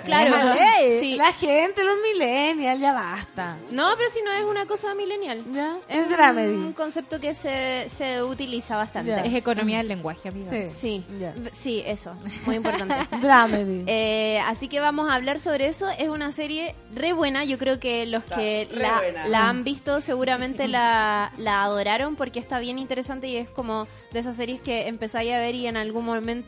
Claro, 0.05 0.35
Ey, 0.79 1.01
sí. 1.01 1.15
La 1.17 1.33
gente, 1.33 1.83
los 1.85 1.97
millennials, 2.03 2.81
ya 2.81 2.93
basta. 2.93 3.57
No, 3.71 3.91
pero 3.97 4.09
si 4.11 4.23
no 4.23 4.33
es 4.33 4.43
una 4.45 4.67
cosa 4.67 4.95
millennial. 4.95 5.43
¿Ya? 5.53 5.77
Es 5.89 5.99
Es 6.05 6.09
dramedy. 6.09 6.55
un 6.55 6.73
concepto 6.73 7.21
que 7.21 7.35
se, 7.35 7.89
se 7.91 8.23
utiliza 8.23 8.77
bastante. 8.77 9.11
Ya. 9.11 9.21
Es 9.21 9.35
economía 9.35 9.79
del 9.79 9.89
lenguaje, 9.89 10.29
amiga. 10.29 10.51
Sí. 10.51 10.67
Sí, 10.69 11.05
sí, 11.53 11.83
eso, 11.87 12.15
muy 12.47 12.57
importante. 12.57 12.95
Dramedy. 13.21 13.85
Eh, 13.87 14.41
así 14.47 14.69
que 14.69 14.81
vamos 14.81 15.11
a 15.11 15.15
hablar 15.15 15.39
sobre 15.39 15.67
eso. 15.67 15.89
Es 15.99 16.09
una 16.09 16.33
serie 16.33 16.75
re 16.95 17.13
buena. 17.13 17.45
Yo 17.45 17.59
creo 17.59 17.79
que 17.81 18.07
los 18.07 18.25
que 18.25 18.69
re 18.71 18.77
la, 18.79 19.27
la 19.29 19.49
han 19.49 19.65
visto 19.65 20.01
seguramente 20.01 20.69
la, 20.69 21.33
la 21.37 21.65
adoraron 21.65 22.17
porque 22.17 22.39
está 22.39 22.59
bien 22.59 22.79
interesante 22.79 23.29
y 23.29 23.37
es 23.37 23.51
como 23.51 23.87
de 24.13 24.21
esas 24.21 24.37
series 24.37 24.61
que 24.61 24.87
empezáis 24.89 25.33
a 25.33 25.39
ver 25.39 25.55
y 25.55 25.67
en 25.67 25.77
algún 25.77 26.05
momento 26.05 26.46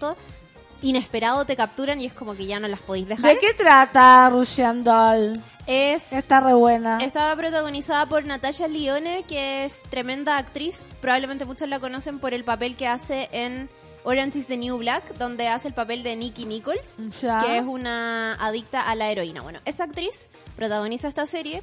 inesperado 0.83 1.45
te 1.45 1.57
capturan 1.57 2.01
y 2.01 2.07
es 2.07 2.13
como 2.13 2.35
que 2.37 2.47
ya 2.47 2.61
no 2.61 2.69
las 2.69 2.81
podéis 2.81 3.09
dejar. 3.09 3.33
¿De 3.35 3.39
qué 3.39 3.53
trata 3.55 4.31
Russian 4.31 4.85
Doll? 4.85 5.33
Es 5.67 6.13
Está 6.13 6.41
re 6.41 6.55
buena. 6.55 6.99
Estaba 7.03 7.35
protagonizada 7.37 8.07
por 8.07 8.25
Natasha 8.25 8.69
Lyonne, 8.69 9.25
que 9.29 9.65
es 9.65 9.83
tremenda 9.91 10.39
actriz. 10.39 10.87
Probablemente 11.01 11.45
muchos 11.45 11.69
la 11.69 11.79
conocen 11.81 12.21
por 12.21 12.33
el 12.33 12.45
papel 12.45 12.77
que 12.77 12.87
hace 12.87 13.29
en 13.33 13.69
Orange 14.05 14.39
is 14.39 14.47
the 14.47 14.57
New 14.57 14.79
Black, 14.79 15.15
donde 15.19 15.49
hace 15.49 15.69
el 15.69 15.75
papel 15.75 16.03
de 16.03 16.17
Nikki 16.17 16.47
Nichols, 16.47 16.97
Ya. 17.21 17.41
que 17.41 17.59
es 17.59 17.65
una 17.67 18.35
adicta 18.35 18.81
a 18.89 18.95
la 18.95 19.11
heroína. 19.11 19.43
Bueno, 19.43 19.59
esa 19.67 19.85
actriz 19.85 20.29
protagoniza 20.57 21.09
esta 21.09 21.27
serie, 21.27 21.63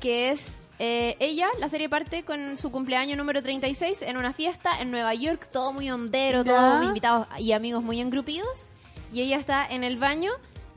que 0.00 0.30
es 0.32 0.58
eh, 0.78 1.16
ella, 1.20 1.48
la 1.58 1.68
serie 1.68 1.88
parte 1.88 2.24
con 2.24 2.56
su 2.56 2.70
cumpleaños 2.70 3.16
número 3.16 3.42
36 3.42 4.02
en 4.02 4.16
una 4.16 4.32
fiesta 4.32 4.80
en 4.80 4.90
Nueva 4.90 5.14
York, 5.14 5.48
todo 5.52 5.72
muy 5.72 5.90
hondero, 5.90 6.44
Ya. 6.44 6.52
todos 6.54 6.84
invitados 6.84 7.26
y 7.38 7.52
amigos 7.52 7.82
muy 7.82 8.00
engrupidos. 8.00 8.68
Y 9.12 9.22
ella 9.22 9.36
está 9.38 9.66
en 9.66 9.84
el 9.84 9.96
baño 9.98 10.32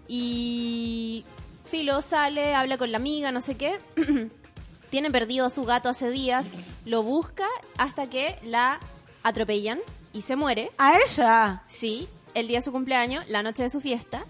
y 0.08 1.26
Filo 1.66 2.02
sale, 2.02 2.54
habla 2.56 2.78
con 2.78 2.92
la 2.92 2.98
amiga, 2.98 3.32
no 3.32 3.42
sé 3.42 3.56
qué. 3.58 3.78
Tiene 4.90 5.12
perdido 5.12 5.46
a 5.46 5.50
su 5.52 5.64
gato 5.66 5.88
hace 5.90 6.10
días, 6.10 6.52
lo 6.86 7.04
busca 7.04 7.46
hasta 7.78 8.10
que 8.10 8.40
la 8.44 8.80
atropellan 9.22 9.80
y 10.14 10.22
se 10.22 10.36
muere. 10.36 10.72
A 10.80 10.98
ella. 10.98 11.64
Sí, 11.68 12.08
el 12.34 12.48
día 12.48 12.58
de 12.58 12.62
su 12.64 12.72
cumpleaños, 12.72 13.24
la 13.28 13.44
noche 13.44 13.64
de 13.64 13.70
su 13.70 13.82
fiesta. 13.82 14.24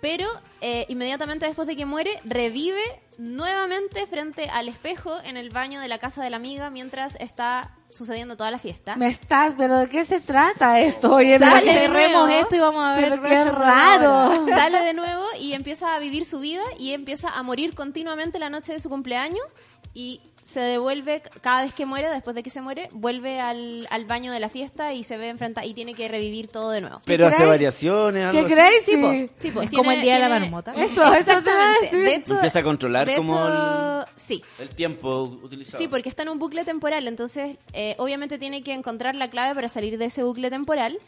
Pero 0.00 0.26
eh, 0.60 0.86
inmediatamente 0.88 1.46
después 1.46 1.68
de 1.68 1.76
que 1.76 1.86
muere, 1.86 2.20
revive 2.24 2.80
nuevamente 3.18 4.06
frente 4.06 4.48
al 4.48 4.68
espejo 4.68 5.18
en 5.24 5.36
el 5.36 5.50
baño 5.50 5.80
de 5.80 5.88
la 5.88 5.98
casa 5.98 6.22
de 6.22 6.30
la 6.30 6.36
amiga 6.36 6.70
mientras 6.70 7.16
está 7.16 7.76
sucediendo 7.90 8.36
toda 8.36 8.50
la 8.50 8.58
fiesta. 8.58 8.96
Me 8.96 9.08
estás, 9.08 9.54
pero 9.58 9.78
¿de 9.78 9.88
qué 9.88 10.04
se 10.04 10.20
trata 10.20 10.80
esto? 10.80 11.14
Oye, 11.14 11.38
Cerremos 11.38 12.30
esto 12.30 12.56
y 12.56 12.60
vamos 12.60 12.82
a 12.82 12.96
ver 12.96 13.20
qué 13.20 13.44
raro. 13.44 14.46
Sale 14.46 14.82
de 14.82 14.94
nuevo 14.94 15.24
y 15.38 15.52
empieza 15.52 15.94
a 15.94 15.98
vivir 15.98 16.24
su 16.24 16.40
vida 16.40 16.62
y 16.78 16.92
empieza 16.92 17.28
a 17.28 17.42
morir 17.42 17.74
continuamente 17.74 18.38
la 18.38 18.48
noche 18.48 18.72
de 18.72 18.80
su 18.80 18.88
cumpleaños 18.88 19.44
y 19.92 20.22
se 20.50 20.60
devuelve 20.60 21.22
cada 21.40 21.62
vez 21.62 21.72
que 21.74 21.86
muere, 21.86 22.08
después 22.10 22.34
de 22.34 22.42
que 22.42 22.50
se 22.50 22.60
muere, 22.60 22.88
vuelve 22.92 23.40
al, 23.40 23.86
al 23.90 24.04
baño 24.04 24.32
de 24.32 24.40
la 24.40 24.48
fiesta 24.48 24.92
y 24.92 25.04
se 25.04 25.16
ve 25.16 25.28
enfrenta 25.28 25.64
y 25.64 25.74
tiene 25.74 25.94
que 25.94 26.08
revivir 26.08 26.48
todo 26.48 26.70
de 26.70 26.80
nuevo. 26.80 27.00
Pero 27.04 27.26
hace 27.28 27.46
variaciones, 27.46 28.24
algo 28.24 28.46
¿Qué 28.48 28.52
crees? 28.54 28.84
Sí, 28.84 28.96
po. 28.96 29.10
Sí. 29.12 29.30
Sí, 29.38 29.50
po. 29.52 29.62
Es 29.62 29.70
Tiene- 29.70 29.80
como 29.84 29.92
el 29.92 30.02
día 30.02 30.14
de 30.14 30.20
la 30.20 30.28
marmota. 30.28 30.72
Eso, 30.76 30.82
eso 30.82 30.92
te 30.92 31.00
iba 31.02 31.12
a 31.12 31.18
Exactamente. 31.18 31.80
decir. 31.86 31.98
De 32.04 32.14
hecho, 32.14 32.34
Empieza 32.34 32.58
a 32.58 32.62
controlar 32.62 33.06
de 33.06 33.16
como 33.16 33.38
hecho, 33.38 34.04
Sí. 34.16 34.42
El 34.58 34.68
tiempo 34.70 35.22
utilizado. 35.42 35.78
Sí, 35.78 35.88
porque 35.88 36.08
está 36.08 36.22
en 36.22 36.30
un 36.30 36.38
bucle 36.38 36.64
temporal, 36.64 37.06
entonces 37.06 37.56
eh, 37.72 37.94
obviamente 37.98 38.38
tiene 38.38 38.62
que 38.62 38.72
encontrar 38.72 39.14
la 39.14 39.30
clave 39.30 39.54
para 39.54 39.68
salir 39.68 39.98
de 39.98 40.06
ese 40.06 40.22
bucle 40.24 40.50
temporal 40.50 40.98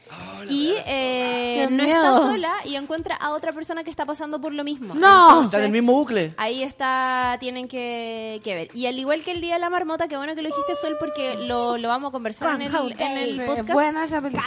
y 0.49 0.75
eh, 0.87 1.67
no 1.71 1.85
miedo. 1.85 2.17
está 2.17 2.31
sola 2.31 2.55
y 2.65 2.77
encuentra 2.77 3.17
a 3.17 3.33
otra 3.33 3.53
persona 3.53 3.83
que 3.85 3.91
está 3.91 4.07
pasando 4.07 4.41
por 4.41 4.55
lo 4.55 4.63
mismo. 4.65 4.95
No. 4.95 5.23
Entonces, 5.29 5.45
Está 5.47 5.59
en 5.59 5.65
el 5.65 5.73
mismo 5.73 5.93
bucle. 5.93 6.35
Ahí 6.37 6.63
está, 6.63 7.37
tienen 7.41 7.67
que, 7.69 8.41
que 8.45 8.55
ver. 8.55 8.69
Y 8.75 8.87
al 8.87 8.99
igual 8.99 9.23
que 9.23 9.32
el 9.33 9.41
Día 9.41 9.55
de 9.55 9.61
la 9.61 9.71
Marmota, 9.71 10.09
que 10.09 10.17
bueno 10.17 10.35
que 10.35 10.43
lo 10.43 10.49
dijiste 10.49 10.75
Sol 10.77 10.97
porque 10.99 11.37
lo, 11.47 11.77
lo 11.79 11.89
vamos 11.89 12.11
a 12.11 12.13
conversar 12.13 12.49
en 12.55 12.63
el, 12.63 12.69
en 13.03 13.19
el 13.19 13.47
podcast. 13.47 13.73
buena 13.73 14.05
esa 14.05 14.21
película. 14.21 14.43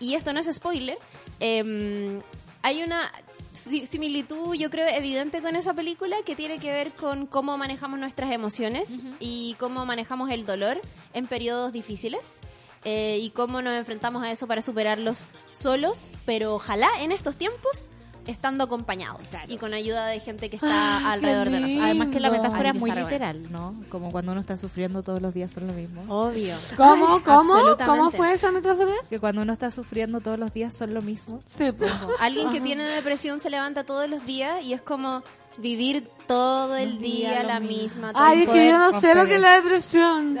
Y 0.00 0.14
esto 0.14 0.32
no 0.32 0.40
es 0.40 0.46
spoiler. 0.54 0.98
eh, 1.40 2.20
hay 2.62 2.82
una 2.82 3.12
si- 3.52 3.86
similitud, 3.86 4.54
yo 4.54 4.70
creo, 4.70 4.86
evidente 4.88 5.40
con 5.42 5.56
esa 5.56 5.74
película 5.74 6.16
que 6.24 6.34
tiene 6.36 6.58
que 6.58 6.72
ver 6.72 6.92
con 6.92 7.26
cómo 7.26 7.56
manejamos 7.58 7.98
nuestras 7.98 8.30
emociones 8.32 8.90
y 9.20 9.54
cómo 9.58 9.84
manejamos 9.86 10.30
el 10.30 10.46
dolor 10.46 10.80
en 11.14 11.26
periodos 11.26 11.72
difíciles. 11.72 12.40
eh, 12.84 13.18
y 13.20 13.30
cómo 13.30 13.60
nos 13.60 13.74
enfrentamos 13.76 14.22
a 14.22 14.30
eso 14.30 14.46
para 14.46 14.62
superarlos 14.62 15.26
solos, 15.50 16.12
pero 16.24 16.54
ojalá 16.54 16.88
en 17.00 17.10
estos 17.10 17.36
tiempos 17.36 17.90
estando 18.28 18.64
acompañados 18.64 19.28
y 19.48 19.56
con 19.56 19.74
ayuda 19.74 20.06
de 20.06 20.20
gente 20.20 20.50
que 20.50 20.56
está 20.56 21.10
alrededor 21.12 21.48
de 21.50 21.60
nosotros. 21.60 21.84
Además 21.84 22.08
que 22.08 22.20
la 22.20 22.30
metáfora 22.30 22.68
es 22.68 22.74
muy 22.74 22.90
bueno. 22.90 23.06
literal, 23.06 23.50
¿no? 23.50 23.74
Como 23.88 24.12
cuando 24.12 24.32
uno 24.32 24.40
está 24.40 24.56
sufriendo 24.58 25.02
todos 25.02 25.20
los 25.20 25.32
días 25.34 25.50
son 25.50 25.66
lo 25.66 25.72
mismo. 25.72 26.02
Obvio. 26.08 26.54
¿Cómo? 26.76 27.22
¿Cómo? 27.24 27.54
Absolutamente. 27.54 27.84
¿Cómo 27.86 28.10
fue 28.10 28.32
esa 28.32 28.52
metáfora? 28.52 28.92
Que 29.08 29.18
cuando 29.18 29.42
uno 29.42 29.52
está 29.52 29.70
sufriendo 29.70 30.20
todos 30.20 30.38
los 30.38 30.52
días 30.52 30.76
son 30.76 30.92
lo 30.94 31.02
mismo. 31.02 31.42
Sí, 31.48 31.72
pues. 31.72 31.90
Alguien 32.20 32.50
que 32.52 32.60
tiene 32.60 32.84
depresión 32.84 33.40
se 33.40 33.50
levanta 33.50 33.84
todos 33.84 34.08
los 34.08 34.24
días 34.26 34.62
y 34.62 34.74
es 34.74 34.82
como 34.82 35.22
vivir 35.56 36.06
todo 36.28 36.76
el 36.76 37.00
día 37.00 37.42
lo 37.42 37.48
la 37.48 37.60
mismo. 37.60 38.06
misma. 38.06 38.12
Ay, 38.14 38.42
es 38.42 38.48
que 38.50 38.68
yo 38.68 38.78
no 38.78 38.92
sé 38.92 39.14
lo 39.14 39.26
que 39.26 39.36
es 39.36 39.40
la 39.40 39.56
depresión. 39.56 40.34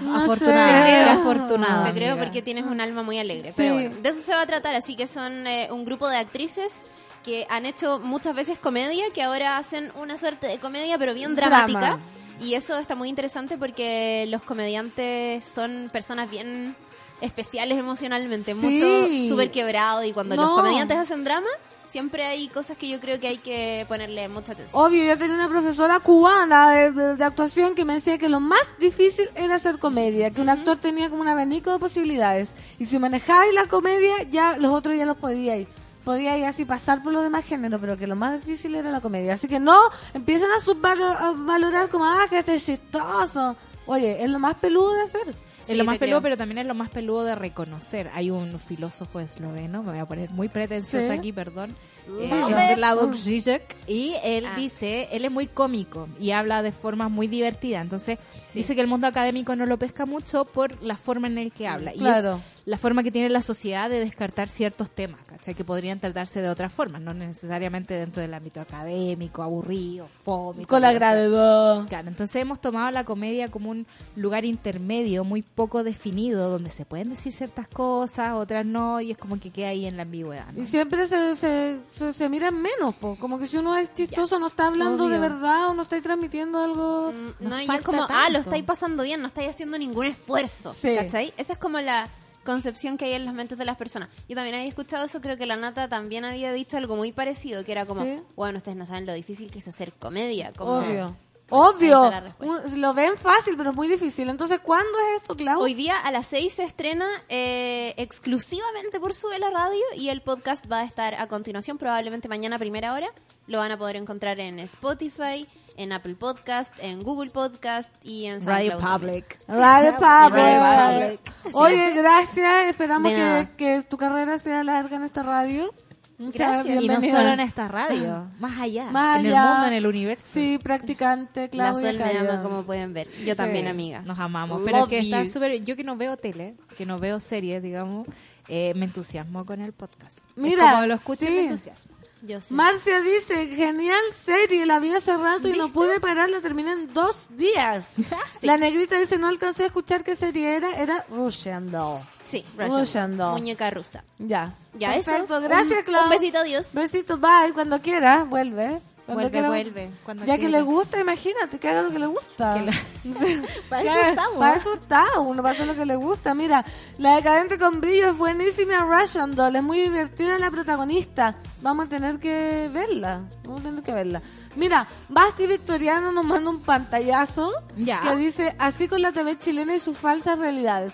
No 0.00 0.16
Afortunada, 0.24 0.86
sé. 0.86 1.10
afortunada. 1.10 1.84
Te 1.86 1.94
creo 1.94 2.12
amiga. 2.12 2.24
porque 2.26 2.42
tienes 2.42 2.64
un 2.66 2.80
alma 2.80 3.02
muy 3.04 3.18
alegre. 3.18 3.50
Sí. 3.50 3.54
Pero 3.56 3.74
bueno, 3.74 3.96
de 4.02 4.08
eso 4.08 4.20
se 4.20 4.32
va 4.34 4.42
a 4.42 4.46
tratar. 4.46 4.74
Así 4.74 4.96
que 4.96 5.06
son 5.06 5.46
eh, 5.46 5.68
un 5.70 5.84
grupo 5.84 6.08
de 6.08 6.18
actrices 6.18 6.82
que 7.24 7.46
han 7.50 7.66
hecho 7.66 7.98
muchas 7.98 8.34
veces 8.34 8.58
comedia, 8.58 9.04
que 9.12 9.22
ahora 9.22 9.56
hacen 9.56 9.92
una 10.00 10.16
suerte 10.16 10.46
de 10.46 10.58
comedia, 10.58 10.98
pero 10.98 11.14
bien 11.14 11.34
Drama. 11.34 11.64
dramática. 11.66 11.98
Y 12.40 12.54
eso 12.54 12.78
está 12.78 12.94
muy 12.94 13.08
interesante 13.08 13.58
porque 13.58 14.26
los 14.28 14.42
comediantes 14.42 15.44
son 15.44 15.88
personas 15.92 16.30
bien 16.30 16.76
especiales 17.20 17.78
emocionalmente, 17.78 18.54
Sí. 18.54 18.58
mucho 18.60 19.28
súper 19.28 19.50
quebrado. 19.50 20.04
Y 20.04 20.12
cuando 20.12 20.36
los 20.36 20.50
comediantes 20.50 20.96
hacen 20.98 21.24
drama, 21.24 21.48
siempre 21.88 22.24
hay 22.24 22.46
cosas 22.48 22.76
que 22.76 22.86
yo 22.88 23.00
creo 23.00 23.18
que 23.18 23.26
hay 23.28 23.38
que 23.38 23.84
ponerle 23.88 24.28
mucha 24.28 24.52
atención. 24.52 24.80
Obvio, 24.80 25.02
yo 25.04 25.18
tenía 25.18 25.34
una 25.34 25.48
profesora 25.48 25.98
cubana 25.98 26.70
de, 26.70 26.92
de- 26.92 27.16
de 27.16 27.24
actuación 27.24 27.74
que 27.74 27.84
me 27.84 27.94
decía 27.94 28.18
que 28.18 28.28
lo 28.28 28.38
más 28.38 28.60
difícil 28.78 29.28
era 29.34 29.56
hacer 29.56 29.78
comedia, 29.80 30.30
que 30.30 30.40
un 30.40 30.48
actor 30.48 30.76
tenía 30.76 31.10
como 31.10 31.22
un 31.22 31.28
abanico 31.28 31.72
de 31.72 31.78
posibilidades. 31.80 32.54
Y 32.78 32.86
si 32.86 32.98
manejabais 33.00 33.52
la 33.52 33.66
comedia, 33.66 34.22
ya 34.30 34.56
los 34.58 34.72
otros 34.72 34.96
ya 34.96 35.04
los 35.06 35.16
podíais. 35.16 35.66
Podíais 36.08 36.42
así 36.46 36.64
pasar 36.64 37.02
por 37.02 37.12
los 37.12 37.22
demás 37.22 37.44
géneros, 37.44 37.78
pero 37.82 37.98
que 37.98 38.06
lo 38.06 38.16
más 38.16 38.42
difícil 38.42 38.74
era 38.74 38.90
la 38.90 39.02
comedia. 39.02 39.34
Así 39.34 39.46
que 39.46 39.60
no 39.60 39.78
empiezan 40.14 40.50
a 40.52 40.58
subvalorar 40.58 41.90
como, 41.90 42.06
ah, 42.06 42.24
que 42.30 42.38
este 42.38 42.54
es 42.54 42.64
chistoso. 42.64 43.54
Oye, 43.84 44.22
es 44.24 44.30
lo 44.30 44.38
más 44.38 44.54
peludo 44.54 44.94
de 44.94 45.02
hacer. 45.02 45.34
Sí, 45.60 45.72
es 45.72 45.76
lo 45.78 45.84
más 45.84 45.98
creo. 45.98 46.06
peludo, 46.08 46.22
pero 46.22 46.36
también 46.38 46.56
es 46.58 46.66
lo 46.66 46.72
más 46.74 46.88
peludo 46.88 47.24
de 47.24 47.34
reconocer. 47.34 48.10
Hay 48.14 48.30
un 48.30 48.58
filósofo 48.58 49.20
esloveno, 49.20 49.82
me 49.82 49.90
voy 49.90 49.98
a 49.98 50.06
poner 50.06 50.30
muy 50.30 50.48
pretenciosa 50.48 51.08
Sí. 51.12 51.18
aquí, 51.18 51.30
perdón, 51.30 51.76
eh, 52.08 52.28
Dame. 52.30 52.74
Slavoj 52.74 53.12
Žižek, 53.14 53.76
y 53.86 54.14
él 54.24 54.46
Ah. 54.46 54.54
dice, 54.56 55.08
él 55.12 55.26
es 55.26 55.30
muy 55.30 55.46
cómico 55.46 56.08
y 56.18 56.30
habla 56.30 56.62
de 56.62 56.72
forma 56.72 57.10
muy 57.10 57.26
divertida. 57.26 57.82
Entonces, 57.82 58.18
dice 58.54 58.74
que 58.74 58.80
el 58.80 58.86
mundo 58.86 59.06
académico 59.06 59.54
no 59.56 59.66
lo 59.66 59.76
pesca 59.78 60.06
mucho 60.06 60.46
por 60.46 60.82
la 60.82 60.96
forma 60.96 61.26
en 61.26 61.36
el 61.36 61.52
que 61.52 61.68
habla. 61.68 61.92
Y 61.94 61.98
Claro. 61.98 62.40
es 62.57 62.57
la 62.68 62.76
forma 62.76 63.02
que 63.02 63.10
tiene 63.10 63.30
la 63.30 63.40
sociedad 63.40 63.88
de 63.88 63.98
descartar 63.98 64.50
ciertos 64.50 64.90
temas, 64.90 65.22
¿cachai? 65.24 65.54
Que 65.54 65.64
podrían 65.64 66.00
tratarse 66.00 66.42
de 66.42 66.50
otra 66.50 66.68
forma, 66.68 66.98
no 66.98 67.14
necesariamente 67.14 67.94
dentro 67.94 68.20
del 68.20 68.34
ámbito 68.34 68.60
académico, 68.60 69.42
aburrido, 69.42 70.06
fome. 70.08 70.66
Con 70.66 70.82
la 70.82 70.92
gravedad. 70.92 71.86
Claro, 71.88 72.08
entonces 72.08 72.36
hemos 72.36 72.60
tomado 72.60 72.90
la 72.90 73.04
comedia 73.04 73.50
como 73.50 73.70
un 73.70 73.86
lugar 74.16 74.44
intermedio, 74.44 75.24
muy 75.24 75.40
poco 75.40 75.82
definido, 75.82 76.50
donde 76.50 76.68
se 76.68 76.84
pueden 76.84 77.08
decir 77.08 77.32
ciertas 77.32 77.68
cosas, 77.68 78.34
otras 78.34 78.66
no, 78.66 79.00
y 79.00 79.12
es 79.12 79.16
como 79.16 79.40
que 79.40 79.50
queda 79.50 79.68
ahí 79.68 79.86
en 79.86 79.96
la 79.96 80.02
ambigüedad. 80.02 80.52
¿no? 80.52 80.60
Y 80.60 80.66
siempre 80.66 81.06
se, 81.06 81.36
se, 81.36 81.80
se, 81.90 82.12
se 82.12 82.28
miran 82.28 82.60
menos, 82.60 82.94
po. 82.96 83.16
como 83.16 83.38
que 83.38 83.46
si 83.46 83.56
uno 83.56 83.78
es 83.78 83.94
chistoso, 83.94 84.38
no 84.38 84.48
está 84.48 84.66
hablando 84.66 85.04
obvio. 85.06 85.14
de 85.14 85.20
verdad 85.20 85.68
o 85.70 85.74
no 85.74 85.80
está 85.84 85.98
transmitiendo 86.02 86.58
algo. 86.62 87.12
Mm, 87.14 87.48
No, 87.48 87.60
y 87.62 87.66
es 87.66 87.80
como, 87.80 88.06
ah, 88.10 88.28
lo 88.30 88.40
estáis 88.40 88.64
pasando 88.64 89.04
bien, 89.04 89.22
no 89.22 89.28
estáis 89.28 89.48
haciendo 89.48 89.78
ningún 89.78 90.04
esfuerzo. 90.04 90.74
Sí. 90.74 90.94
¿Cachai? 90.94 91.32
Esa 91.38 91.54
es 91.54 91.58
como 91.58 91.80
la 91.80 92.08
concepción 92.52 92.96
que 92.96 93.04
hay 93.04 93.12
en 93.12 93.26
las 93.26 93.34
mentes 93.34 93.58
de 93.58 93.64
las 93.66 93.76
personas. 93.76 94.08
Yo 94.26 94.34
también 94.34 94.54
había 94.56 94.68
escuchado 94.68 95.04
eso, 95.04 95.20
creo 95.20 95.36
que 95.36 95.44
la 95.44 95.56
Nata 95.56 95.86
también 95.86 96.24
había 96.24 96.50
dicho 96.50 96.78
algo 96.78 96.96
muy 96.96 97.12
parecido, 97.12 97.62
que 97.62 97.72
era 97.72 97.84
como, 97.84 98.02
Sí. 98.02 98.22
bueno, 98.36 98.56
ustedes 98.56 98.76
no 98.78 98.86
saben 98.86 99.04
lo 99.04 99.12
difícil 99.12 99.50
que 99.50 99.58
es 99.58 99.68
hacer 99.68 99.92
comedia. 99.92 100.52
Como, 100.56 100.78
Obvio. 100.78 101.14
Obvio. 101.50 102.10
Un- 102.40 102.80
lo 102.80 102.92
ven 102.94 103.16
fácil, 103.16 103.56
pero 103.56 103.72
muy 103.72 103.88
difícil. 103.88 104.28
Entonces, 104.28 104.60
¿cuándo 104.60 104.90
es 105.14 105.22
esto, 105.22 105.34
Clau? 105.34 105.60
Hoy 105.60 105.74
día 105.74 105.98
a 105.98 106.10
las 106.10 106.26
6 106.26 106.52
se 106.52 106.64
estrena 106.64 107.06
eh, 107.28 107.94
exclusivamente 107.96 109.00
por 109.00 109.14
Sube 109.14 109.38
la 109.38 109.50
Radio 109.50 109.82
y 109.96 110.10
el 110.10 110.20
podcast 110.22 110.70
va 110.70 110.80
a 110.80 110.84
estar 110.84 111.14
a 111.14 111.26
continuación, 111.26 111.78
probablemente 111.78 112.28
mañana 112.28 112.56
a 112.56 112.58
primera 112.58 112.92
hora. 112.92 113.08
Lo 113.46 113.58
van 113.58 113.72
a 113.72 113.78
poder 113.78 113.96
encontrar 113.96 114.38
en 114.40 114.58
Spotify, 114.58 115.48
en 115.76 115.92
Apple 115.92 116.16
Podcast, 116.16 116.74
en 116.80 117.02
Google 117.02 117.30
Podcast 117.30 117.90
y 118.02 118.26
en 118.26 118.42
SoundCloud. 118.42 118.80
Radio 118.82 118.98
Public. 118.98 119.38
Radio 119.48 119.94
Public. 119.96 121.54
Oye, 121.54 121.92
gracias. 121.94 122.66
Esperamos 122.68 123.10
que, 123.10 123.48
que 123.56 123.82
tu 123.82 123.96
carrera 123.96 124.36
sea 124.38 124.62
larga 124.64 124.96
en 124.96 125.04
esta 125.04 125.22
radio. 125.22 125.72
Muchas 126.18 126.64
Gracias. 126.64 126.82
Y 126.82 126.88
no 126.88 127.00
solo 127.00 127.28
en 127.28 127.40
esta 127.40 127.68
radio, 127.68 128.28
más 128.40 128.58
allá, 128.60 128.90
Más 128.90 129.20
en 129.20 129.26
el 129.26 129.34
mundo, 129.34 129.66
en 129.66 129.72
el 129.72 129.86
universo. 129.86 130.24
Sí, 130.26 130.58
practicante, 130.60 131.42
La 131.52 131.70
Claudia. 131.70 131.92
Sol 131.92 132.00
me 132.00 132.18
ama, 132.18 132.42
como 132.42 132.64
pueden 132.64 132.92
ver. 132.92 133.08
Yo 133.24 133.36
también, 133.36 133.68
amiga. 133.68 134.02
Nos 134.02 134.18
amamos. 134.18 134.60
Love 134.60 134.70
Pero 134.70 134.88
que 134.88 134.98
está 134.98 135.22
you. 135.22 135.30
súper. 135.30 135.64
Yo 135.64 135.76
que 135.76 135.84
no 135.84 135.96
veo 135.96 136.16
tele, 136.16 136.56
que 136.76 136.84
no 136.84 136.98
veo 136.98 137.20
series, 137.20 137.62
digamos, 137.62 138.08
eh, 138.48 138.72
me 138.74 138.86
entusiasmo 138.86 139.44
con 139.44 139.60
el 139.60 139.72
podcast. 139.72 140.18
Es 140.18 140.24
Mira, 140.36 140.72
como 140.72 140.86
lo 140.86 140.94
escucho 140.94 141.26
y 141.26 141.30
me 141.30 141.40
entusiasmo. 141.44 141.94
Yo 142.22 142.40
sí. 142.40 142.52
Marcia 142.52 143.00
dice, 143.00 143.46
genial 143.54 144.00
serie, 144.12 144.66
la 144.66 144.80
vi 144.80 144.92
hace 144.92 145.16
rato 145.16 145.46
y 145.46 145.56
no 145.56 145.68
pude 145.68 146.00
parar, 146.00 146.28
la 146.28 146.40
terminé 146.40 146.72
en 146.72 146.92
dos 146.92 147.28
días. 147.30 147.84
La 148.42 148.56
negrita 148.56 148.98
dice, 148.98 149.18
no 149.18 149.28
alcancé 149.28 149.62
a 149.62 149.66
escuchar 149.66 150.02
qué 150.02 150.16
serie 150.16 150.56
era, 150.56 150.76
era 150.82 151.04
Russian 151.10 151.70
Doll. 151.70 152.00
Sí, 152.28 152.44
Russian 152.58 152.78
Russian 152.80 153.16
doll. 153.16 153.32
Muñeca 153.32 153.70
rusa. 153.70 154.04
Ya. 154.18 154.52
Ya 154.74 154.92
Perfecto, 154.92 155.38
eso. 155.38 155.48
gracias 155.48 155.84
Clau. 155.84 156.04
Un 156.04 156.10
besito, 156.10 156.38
adiós. 156.38 156.74
Besito, 156.74 157.16
bye, 157.18 157.52
cuando 157.54 157.80
quiera, 157.80 158.24
vuelve. 158.24 158.80
Cuando 159.06 159.22
Vuelve, 159.22 159.30
quiera. 159.32 159.48
vuelve, 159.48 159.90
cuando 160.04 160.24
ya 160.26 160.36
que 160.36 160.50
le 160.50 160.60
gusta, 160.60 161.00
imagínate, 161.00 161.58
que 161.58 161.66
haga 161.66 161.80
lo 161.80 161.90
que 161.90 161.98
le 161.98 162.04
gusta. 162.08 162.52
Que 162.52 162.62
la- 162.66 162.72
Para 163.70 163.82
eso 163.82 164.08
estamos. 164.10 164.38
Para 164.38 164.56
eso 164.56 164.74
está, 164.74 165.04
uno 165.20 165.42
para 165.42 165.54
hacer 165.54 165.66
lo 165.66 165.74
que 165.74 165.86
le 165.86 165.96
gusta. 165.96 166.34
Mira, 166.34 166.62
la 166.98 167.16
decadente 167.16 167.56
con 167.58 167.80
brillo 167.80 168.10
es 168.10 168.18
buenísima, 168.18 168.80
Russian 168.84 169.34
Doll, 169.34 169.56
es 169.56 169.62
muy 169.62 169.80
divertida 169.80 170.38
la 170.38 170.50
protagonista. 170.50 171.36
Vamos 171.62 171.86
a 171.86 171.88
tener 171.88 172.18
que 172.18 172.68
verla, 172.70 173.22
vamos 173.44 173.60
a 173.62 173.64
tener 173.64 173.82
que 173.82 173.92
verla. 173.92 174.20
Mira, 174.56 174.86
Basti 175.08 175.46
Victoriano 175.46 176.12
nos 176.12 176.26
manda 176.26 176.50
un 176.50 176.60
pantallazo 176.60 177.50
Ya. 177.78 178.02
que 178.02 178.14
dice, 178.16 178.54
así 178.58 178.88
con 178.88 179.00
la 179.00 179.12
TV 179.12 179.38
chilena 179.38 179.74
y 179.74 179.80
sus 179.80 179.96
falsas 179.96 180.38
realidades. 180.38 180.92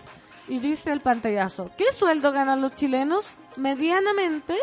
Y 0.48 0.58
dice 0.58 0.92
el 0.92 1.00
pantallazo, 1.00 1.70
¿qué 1.76 1.92
sueldo 1.92 2.32
ganan 2.32 2.60
los 2.60 2.74
chilenos? 2.74 3.28
Medianamente 3.56 4.56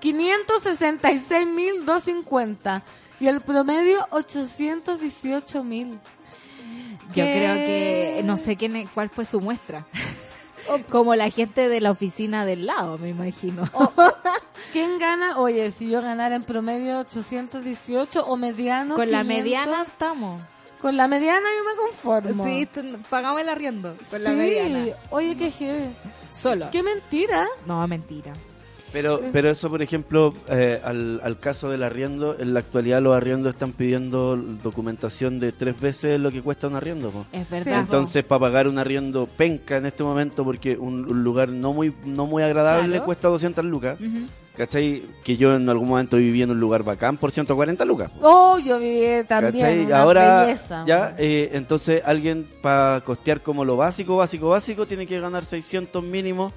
566.250 0.00 2.82
y 3.20 3.28
el 3.28 3.40
promedio 3.40 4.00
818.000. 4.10 5.90
Yo 5.90 5.98
¿Qué? 7.14 7.34
creo 7.36 7.54
que 7.54 8.22
no 8.24 8.36
sé 8.36 8.56
quién 8.56 8.88
cuál 8.92 9.08
fue 9.08 9.24
su 9.24 9.40
muestra. 9.40 9.86
Como 10.90 11.14
la 11.14 11.30
gente 11.30 11.68
de 11.68 11.80
la 11.80 11.90
oficina 11.90 12.46
del 12.46 12.66
lado, 12.66 12.98
me 12.98 13.08
imagino. 13.08 13.68
¿Quién 14.72 14.98
gana? 14.98 15.38
Oye, 15.38 15.70
si 15.70 15.88
yo 15.88 16.02
ganara 16.02 16.34
en 16.34 16.42
promedio 16.42 17.00
818 17.00 18.26
o 18.26 18.36
mediano. 18.36 18.94
Con 18.94 19.10
la 19.10 19.22
500, 19.22 19.26
mediana 19.26 19.82
estamos. 19.82 20.42
Con 20.84 20.98
la 20.98 21.08
mediana 21.08 21.46
yo 21.56 21.64
me 21.64 21.76
conformo. 21.88 22.44
Sí, 22.44 22.68
pagamos 23.08 23.40
el 23.40 23.48
arriendo 23.48 23.96
con 24.10 24.22
la 24.22 24.32
mediana. 24.32 24.84
Oye, 25.08 25.34
qué 25.34 25.50
heavy. 25.50 25.88
Solo. 26.30 26.66
Qué 26.70 26.82
mentira. 26.82 27.46
No, 27.66 27.88
mentira. 27.88 28.34
Pero, 28.92 29.22
pero 29.32 29.50
eso, 29.50 29.70
por 29.70 29.80
ejemplo, 29.80 30.34
eh, 30.46 30.82
al, 30.84 31.22
al 31.24 31.40
caso 31.40 31.70
del 31.70 31.82
arriendo, 31.84 32.36
en 32.38 32.52
la 32.52 32.60
actualidad 32.60 33.00
los 33.00 33.16
arriendos 33.16 33.54
están 33.54 33.72
pidiendo 33.72 34.36
documentación 34.36 35.40
de 35.40 35.52
tres 35.52 35.80
veces 35.80 36.20
lo 36.20 36.30
que 36.30 36.42
cuesta 36.42 36.66
un 36.68 36.76
arriendo. 36.76 37.10
po. 37.10 37.24
Es 37.32 37.48
verdad. 37.48 37.80
Entonces, 37.80 38.22
para 38.22 38.40
pagar 38.40 38.68
un 38.68 38.76
arriendo 38.78 39.26
penca 39.26 39.78
en 39.78 39.86
este 39.86 40.04
momento, 40.04 40.44
porque 40.44 40.76
un, 40.76 41.10
un 41.10 41.24
lugar 41.24 41.48
no 41.48 41.72
muy 41.72 41.94
no 42.04 42.26
muy 42.26 42.42
agradable 42.42 42.88
Claro. 42.90 43.04
cuesta 43.06 43.28
200 43.28 43.64
lucas. 43.64 43.98
¿Cachai? 44.56 45.02
Que 45.24 45.36
yo 45.36 45.54
en 45.54 45.68
algún 45.68 45.88
momento 45.88 46.16
viví 46.16 46.42
en 46.42 46.50
un 46.50 46.60
lugar 46.60 46.82
bacán 46.82 47.16
por 47.16 47.30
140 47.32 47.84
lucas. 47.84 48.10
Oh, 48.22 48.58
yo 48.58 48.78
vi 48.78 49.24
también. 49.26 49.52
¿Cachai? 49.54 49.84
una 49.86 49.98
Ahora, 50.02 50.40
belleza. 50.42 50.84
ya, 50.86 51.14
eh, 51.18 51.50
entonces 51.52 52.02
alguien 52.04 52.48
para 52.62 53.02
costear 53.04 53.40
como 53.42 53.64
lo 53.64 53.76
básico, 53.76 54.16
básico, 54.16 54.48
básico, 54.50 54.86
tiene 54.86 55.06
que 55.06 55.18
ganar 55.20 55.44
600 55.44 56.02
mínimo 56.02 56.52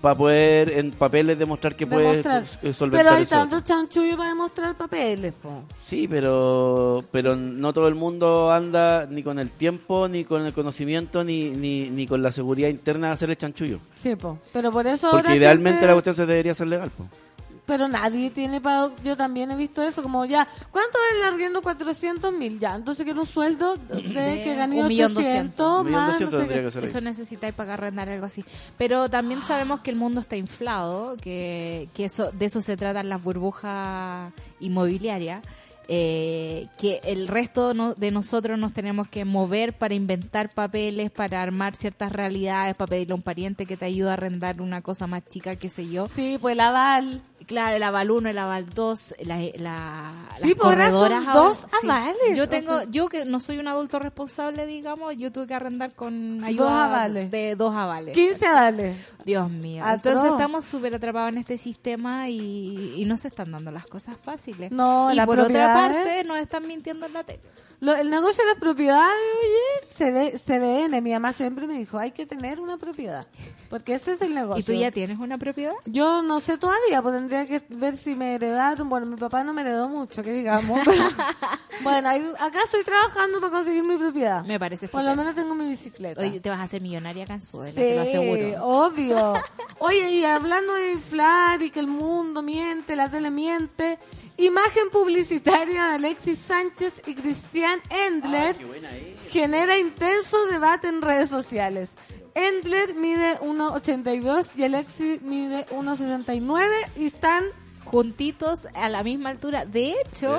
para 0.00 0.14
poder 0.14 0.68
en 0.78 0.92
papeles 0.92 1.36
demostrar 1.36 1.74
que 1.74 1.84
puede 1.84 2.02
Demostrar. 2.22 2.44
eh, 2.62 2.72
solventar 2.72 3.04
Pero 3.06 3.16
hay 3.16 3.26
tantos 3.26 3.64
chanchullos 3.64 4.14
para 4.16 4.28
demostrar 4.28 4.76
papeles, 4.76 5.34
po. 5.42 5.64
Sí, 5.84 6.06
pero 6.06 7.02
pero 7.10 7.34
no 7.34 7.72
todo 7.72 7.88
el 7.88 7.96
mundo 7.96 8.52
anda 8.52 9.06
ni 9.10 9.24
con 9.24 9.40
el 9.40 9.50
tiempo, 9.50 10.06
ni 10.06 10.22
con 10.24 10.46
el 10.46 10.52
conocimiento, 10.52 11.24
ni, 11.24 11.50
ni, 11.50 11.90
ni 11.90 12.06
con 12.06 12.22
la 12.22 12.30
seguridad 12.30 12.68
interna 12.68 13.08
de 13.08 13.12
hacer 13.14 13.30
el 13.30 13.38
chanchullo. 13.38 13.80
Sí, 13.96 14.14
po. 14.14 14.38
Pero 14.52 14.70
por 14.70 14.86
eso 14.86 15.10
Porque 15.10 15.26
ahora 15.30 15.36
idealmente 15.36 15.84
la 15.84 15.94
cuestión 15.94 16.14
se 16.14 16.26
debería 16.26 16.52
hacer 16.52 16.68
legal. 16.68 16.90
po. 16.96 17.04
Pero 17.68 17.86
nadie 17.86 18.30
tiene 18.30 18.60
para... 18.60 18.90
Yo 19.04 19.16
también 19.16 19.50
he 19.52 19.56
visto 19.56 19.82
eso, 19.82 20.02
como 20.02 20.24
ya... 20.24 20.48
¿Cuánto 20.72 20.98
es 21.12 21.18
el 21.18 21.24
arriendo? 21.34 21.62
400 21.62 22.32
mil, 22.32 22.58
ya. 22.58 22.74
Entonces 22.74 23.04
quiero 23.04 23.20
un 23.20 23.26
sueldo 23.26 23.76
de, 23.76 24.40
que 24.42 24.54
gané 24.56 24.80
un 24.80 24.88
millón 24.88 25.12
800 25.16 25.80
Un 25.80 25.86
millón 25.86 26.00
más, 26.00 26.20
no 26.20 26.30
sé 26.30 26.48
qué. 26.48 26.86
Eso 26.86 27.00
necesitáis 27.02 27.54
para 27.54 27.74
arrendar 27.74 28.08
algo 28.08 28.24
así. 28.26 28.44
Pero 28.78 29.08
también 29.08 29.42
sabemos 29.42 29.80
que 29.80 29.90
el 29.90 29.96
mundo 29.96 30.20
está 30.20 30.34
inflado, 30.36 31.16
que, 31.20 31.88
que 31.94 32.06
eso 32.06 32.32
de 32.32 32.46
eso 32.46 32.60
se 32.62 32.76
tratan 32.76 33.08
las 33.10 33.22
burbujas 33.22 34.32
inmobiliarias, 34.60 35.42
eh, 35.90 36.66
que 36.78 37.00
el 37.04 37.28
resto 37.28 37.72
no- 37.72 37.94
de 37.94 38.10
nosotros 38.10 38.58
nos 38.58 38.74
tenemos 38.74 39.08
que 39.08 39.24
mover 39.24 39.72
para 39.72 39.94
inventar 39.94 40.50
papeles, 40.52 41.10
para 41.10 41.42
armar 41.42 41.74
ciertas 41.74 42.12
realidades, 42.12 42.74
para 42.74 42.90
pedirle 42.90 43.12
a 43.12 43.16
un 43.16 43.22
pariente 43.22 43.64
que 43.64 43.76
te 43.78 43.86
ayude 43.86 44.10
a 44.10 44.12
arrendar 44.14 44.60
una 44.60 44.82
cosa 44.82 45.06
más 45.06 45.24
chica, 45.24 45.56
qué 45.56 45.70
sé 45.70 45.88
yo. 45.88 46.06
Sí, 46.14 46.36
pues 46.40 46.52
el 46.52 46.60
aval. 46.60 47.22
Claro, 47.48 47.74
el 47.74 47.82
aval 47.82 48.10
1, 48.12 48.28
el 48.30 48.38
aval 48.38 48.66
2, 48.72 49.14
la, 49.24 49.38
la, 49.56 50.12
Sí, 50.40 50.48
las 50.50 50.54
pues 50.54 50.60
ahora 50.62 50.90
son 50.92 51.00
corredoras 51.00 51.34
dos 51.34 51.56
sí. 51.80 51.88
avales, 51.88 52.36
Yo 52.36 52.44
o 52.44 52.48
tengo, 52.48 52.78
sea- 52.78 52.88
yo 52.90 53.08
que 53.08 53.24
no 53.24 53.40
soy 53.40 53.58
un 53.58 53.66
adulto 53.66 53.98
responsable, 53.98 54.66
digamos, 54.66 55.16
yo 55.16 55.32
tuve 55.32 55.48
que 55.48 55.54
arrendar 55.54 55.94
con 55.94 56.38
Dos 56.38 56.46
ayuda 56.46 56.84
avales. 56.84 57.30
de 57.32 57.56
dos 57.56 57.74
avales. 57.74 58.14
15 58.14 58.46
dale. 58.46 58.94
Dios 59.24 59.50
mío. 59.50 59.82
Atroz. 59.84 60.12
Entonces 60.14 60.32
estamos 60.32 60.64
súper 60.64 60.94
atrapados 60.94 61.30
en 61.30 61.38
este 61.38 61.58
sistema 61.58 62.28
y, 62.28 62.94
y 62.96 63.04
no 63.06 63.16
se 63.16 63.28
están 63.28 63.50
dando 63.50 63.72
las 63.72 63.86
cosas 63.86 64.16
fáciles. 64.22 64.70
No, 64.70 65.12
y 65.12 65.20
por 65.22 65.40
otra 65.40 65.74
parte 65.74 66.22
nos 66.24 66.38
están 66.38 66.66
mintiendo 66.68 67.06
en 67.06 67.12
la 67.14 67.24
tele. 67.24 67.40
Lo- 67.80 67.94
el 67.94 68.10
negocio 68.10 68.42
de 68.44 68.50
las 68.50 68.60
propiedades, 68.60 69.14
oye, 69.40 69.88
se 69.96 70.10
ve, 70.10 70.34
CDN, 70.36 71.00
mi 71.00 71.12
mamá 71.12 71.32
siempre 71.32 71.66
me 71.68 71.78
dijo, 71.78 71.96
hay 71.96 72.10
que 72.10 72.26
tener 72.26 72.58
una 72.58 72.76
propiedad, 72.76 73.24
porque 73.70 73.94
ese 73.94 74.14
es 74.14 74.20
el 74.22 74.34
negocio. 74.34 74.60
¿Y 74.60 74.64
tú 74.64 74.72
ya 74.72 74.90
tienes 74.90 75.20
una 75.20 75.38
propiedad? 75.38 75.74
Yo 75.86 76.22
no 76.22 76.40
sé 76.40 76.58
todavía, 76.58 77.00
pues 77.02 77.14
tendría 77.14 77.37
que 77.46 77.62
ver 77.68 77.96
si 77.96 78.14
me 78.14 78.34
heredaron. 78.34 78.88
Bueno, 78.88 79.06
mi 79.06 79.16
papá 79.16 79.44
no 79.44 79.52
me 79.52 79.62
heredó 79.62 79.88
mucho, 79.88 80.22
que 80.22 80.32
digamos. 80.32 80.80
pero- 80.84 81.02
bueno, 81.82 82.08
ahí- 82.08 82.32
acá 82.38 82.62
estoy 82.64 82.84
trabajando 82.84 83.40
para 83.40 83.52
conseguir 83.52 83.84
mi 83.84 83.96
propiedad. 83.96 84.44
Me 84.44 84.58
parece 84.58 84.88
Por 84.88 85.04
lo 85.04 85.14
menos 85.14 85.34
tengo 85.34 85.54
mi 85.54 85.68
bicicleta. 85.68 86.20
Oye, 86.20 86.40
te 86.40 86.50
vas 86.50 86.58
a 86.60 86.64
hacer 86.64 86.80
millonaria 86.82 87.24
acá 87.24 87.34
en 87.34 87.42
Suela, 87.42 87.70
Sí, 87.72 87.76
te 87.76 87.94
lo 87.96 88.02
aseguro. 88.02 88.64
obvio. 88.64 89.32
Oye, 89.80 90.10
y 90.12 90.24
hablando 90.24 90.72
de 90.74 90.92
inflar 90.92 91.62
y 91.62 91.70
que 91.70 91.80
el 91.80 91.86
mundo 91.86 92.42
miente, 92.42 92.96
la 92.96 93.08
tele 93.08 93.30
miente, 93.30 93.98
imagen 94.36 94.90
publicitaria 94.90 95.86
de 95.88 95.94
Alexis 95.94 96.38
Sánchez 96.40 97.02
y 97.06 97.14
Cristian 97.14 97.80
Endler 97.90 98.56
genera 99.30 99.78
intenso 99.78 100.46
debate 100.46 100.88
en 100.88 101.00
redes 101.02 101.28
sociales. 101.28 101.90
Endler 102.34 102.94
mide 102.94 103.38
1,82 103.40 104.50
y 104.56 104.64
Alexis 104.64 105.22
mide 105.22 105.66
1,69 105.66 106.66
y 106.96 107.06
están 107.06 107.44
juntitos 107.84 108.66
a 108.74 108.90
la 108.90 109.02
misma 109.02 109.30
altura. 109.30 109.64
De 109.64 109.92
hecho, 109.92 110.36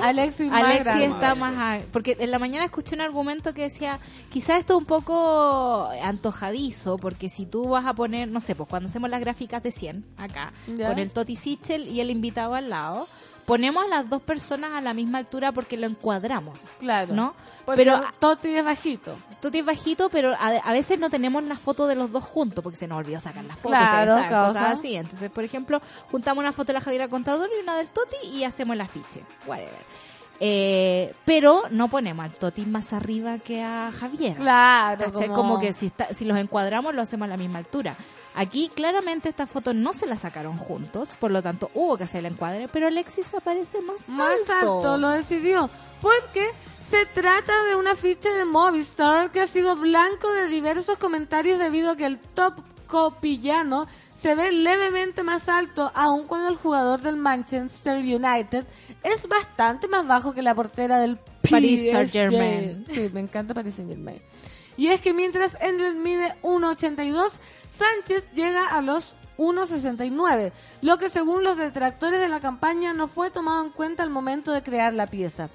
grande. 0.84 1.04
está 1.06 1.34
más... 1.34 1.54
a- 1.56 1.84
porque 1.92 2.16
en 2.20 2.30
la 2.30 2.38
mañana 2.38 2.64
escuché 2.64 2.94
un 2.94 3.00
argumento 3.00 3.52
que 3.54 3.62
decía, 3.62 3.98
quizás 4.30 4.60
esto 4.60 4.74
es 4.74 4.78
un 4.78 4.84
poco 4.86 5.88
antojadizo, 6.02 6.96
porque 6.98 7.28
si 7.28 7.46
tú 7.46 7.68
vas 7.70 7.86
a 7.86 7.94
poner, 7.94 8.28
no 8.28 8.40
sé, 8.40 8.54
pues 8.54 8.68
cuando 8.68 8.88
hacemos 8.88 9.10
las 9.10 9.18
gráficas 9.20 9.62
de 9.64 9.72
100, 9.72 10.04
acá, 10.16 10.52
Ya. 10.76 10.88
con 10.88 10.98
el 11.00 11.10
Toti 11.10 11.34
Sichel 11.34 11.88
y 11.88 12.00
el 12.00 12.10
invitado 12.10 12.54
al 12.54 12.70
lado, 12.70 13.08
ponemos 13.50 13.84
a 13.84 13.88
las 13.88 14.08
dos 14.08 14.22
personas 14.22 14.72
a 14.72 14.80
la 14.80 14.94
misma 14.94 15.18
altura 15.18 15.52
porque 15.52 15.76
lo 15.76 15.86
encuadramos. 15.86 16.60
Claro. 16.78 17.14
¿No? 17.14 17.34
Porque 17.64 17.82
Pero 17.82 18.00
Toti 18.18 18.54
es 18.54 18.64
bajito. 18.64 19.16
Toti 19.40 19.58
es 19.58 19.64
bajito, 19.64 20.08
pero 20.08 20.34
a, 20.34 20.48
a 20.48 20.72
veces 20.72 20.98
no 20.98 21.10
tenemos 21.10 21.42
la 21.44 21.56
foto 21.56 21.86
de 21.86 21.96
los 21.96 22.12
dos 22.12 22.24
juntos 22.24 22.62
porque 22.62 22.76
se 22.76 22.86
nos 22.86 22.98
olvidó 22.98 23.18
sacar 23.20 23.44
la 23.44 23.56
foto, 23.56 23.68
Claro, 23.68 24.14
saben, 24.14 24.28
cosas 24.28 24.78
así. 24.78 24.94
Entonces, 24.94 25.30
por 25.30 25.44
ejemplo, 25.44 25.80
juntamos 26.10 26.42
una 26.42 26.52
foto 26.52 26.68
de 26.68 26.74
la 26.74 26.80
Javiera 26.80 27.08
Contador 27.08 27.48
y 27.56 27.62
una 27.62 27.76
del 27.76 27.88
Toti 27.88 28.16
y 28.32 28.44
hacemos 28.44 28.74
el 28.74 28.82
afiche. 28.82 29.24
Whatever. 29.46 29.84
Eh, 30.42 31.12
pero 31.26 31.64
no 31.70 31.88
ponemos 31.88 32.24
al 32.24 32.32
Toti 32.32 32.64
más 32.64 32.92
arriba 32.94 33.38
que 33.38 33.62
a 33.62 33.92
Javier. 33.92 34.36
Claro. 34.36 35.12
¿Cachai? 35.12 35.28
Como... 35.28 35.58
que 35.58 35.72
si, 35.72 35.86
está, 35.86 36.14
si 36.14 36.24
los 36.24 36.38
encuadramos 36.38 36.94
lo 36.94 37.02
hacemos 37.02 37.26
a 37.26 37.28
la 37.28 37.36
misma 37.36 37.58
altura. 37.58 37.96
Aquí 38.34 38.70
claramente 38.74 39.28
esta 39.28 39.46
foto 39.46 39.74
no 39.74 39.92
se 39.92 40.06
la 40.06 40.16
sacaron 40.16 40.56
juntos, 40.56 41.16
por 41.16 41.30
lo 41.30 41.42
tanto 41.42 41.70
hubo 41.74 41.96
que 41.96 42.04
hacer 42.04 42.20
el 42.20 42.32
encuadre, 42.32 42.68
pero 42.68 42.86
Alexis 42.86 43.34
aparece 43.34 43.82
más, 43.82 44.08
más 44.08 44.38
alto 44.48 44.96
lo 44.96 45.10
decidió. 45.10 45.68
Porque 46.00 46.50
se 46.90 47.06
trata 47.06 47.52
de 47.64 47.74
una 47.74 47.94
ficha 47.94 48.30
de 48.30 48.44
Movistar 48.44 49.30
que 49.30 49.40
ha 49.40 49.46
sido 49.46 49.76
blanco 49.76 50.30
de 50.32 50.48
diversos 50.48 50.98
comentarios 50.98 51.58
debido 51.58 51.90
a 51.90 51.96
que 51.96 52.06
el 52.06 52.18
top 52.18 52.54
copillano 52.86 53.86
se 54.20 54.34
ve 54.34 54.52
levemente 54.52 55.22
más 55.22 55.48
alto, 55.48 55.90
aun 55.94 56.26
cuando 56.26 56.48
el 56.48 56.56
jugador 56.56 57.00
del 57.00 57.16
Manchester 57.16 57.98
United 57.98 58.66
es 59.02 59.26
bastante 59.28 59.88
más 59.88 60.06
bajo 60.06 60.34
que 60.34 60.42
la 60.42 60.54
portera 60.54 60.98
del 60.98 61.18
Paris 61.48 61.80
PSG. 61.80 61.92
Saint-Germain. 61.92 62.84
Sí, 62.92 63.10
me 63.12 63.20
encanta 63.20 63.54
Paris 63.54 63.76
Saint-Germain. 63.76 64.20
Y 64.76 64.88
es 64.88 65.00
que 65.00 65.12
mientras 65.12 65.56
Endler 65.60 65.94
mide 65.94 66.34
1,82, 66.42 67.38
Sánchez 67.76 68.28
llega 68.32 68.66
a 68.66 68.80
los 68.82 69.14
1,69, 69.38 70.52
lo 70.82 70.98
que 70.98 71.08
según 71.08 71.44
los 71.44 71.56
detractores 71.56 72.20
de 72.20 72.28
la 72.28 72.40
campaña 72.40 72.92
no 72.92 73.08
fue 73.08 73.30
tomado 73.30 73.64
en 73.64 73.70
cuenta 73.70 74.02
al 74.02 74.10
momento 74.10 74.52
de 74.52 74.62
crear 74.62 74.92
la 74.92 75.06
pieza. 75.06 75.48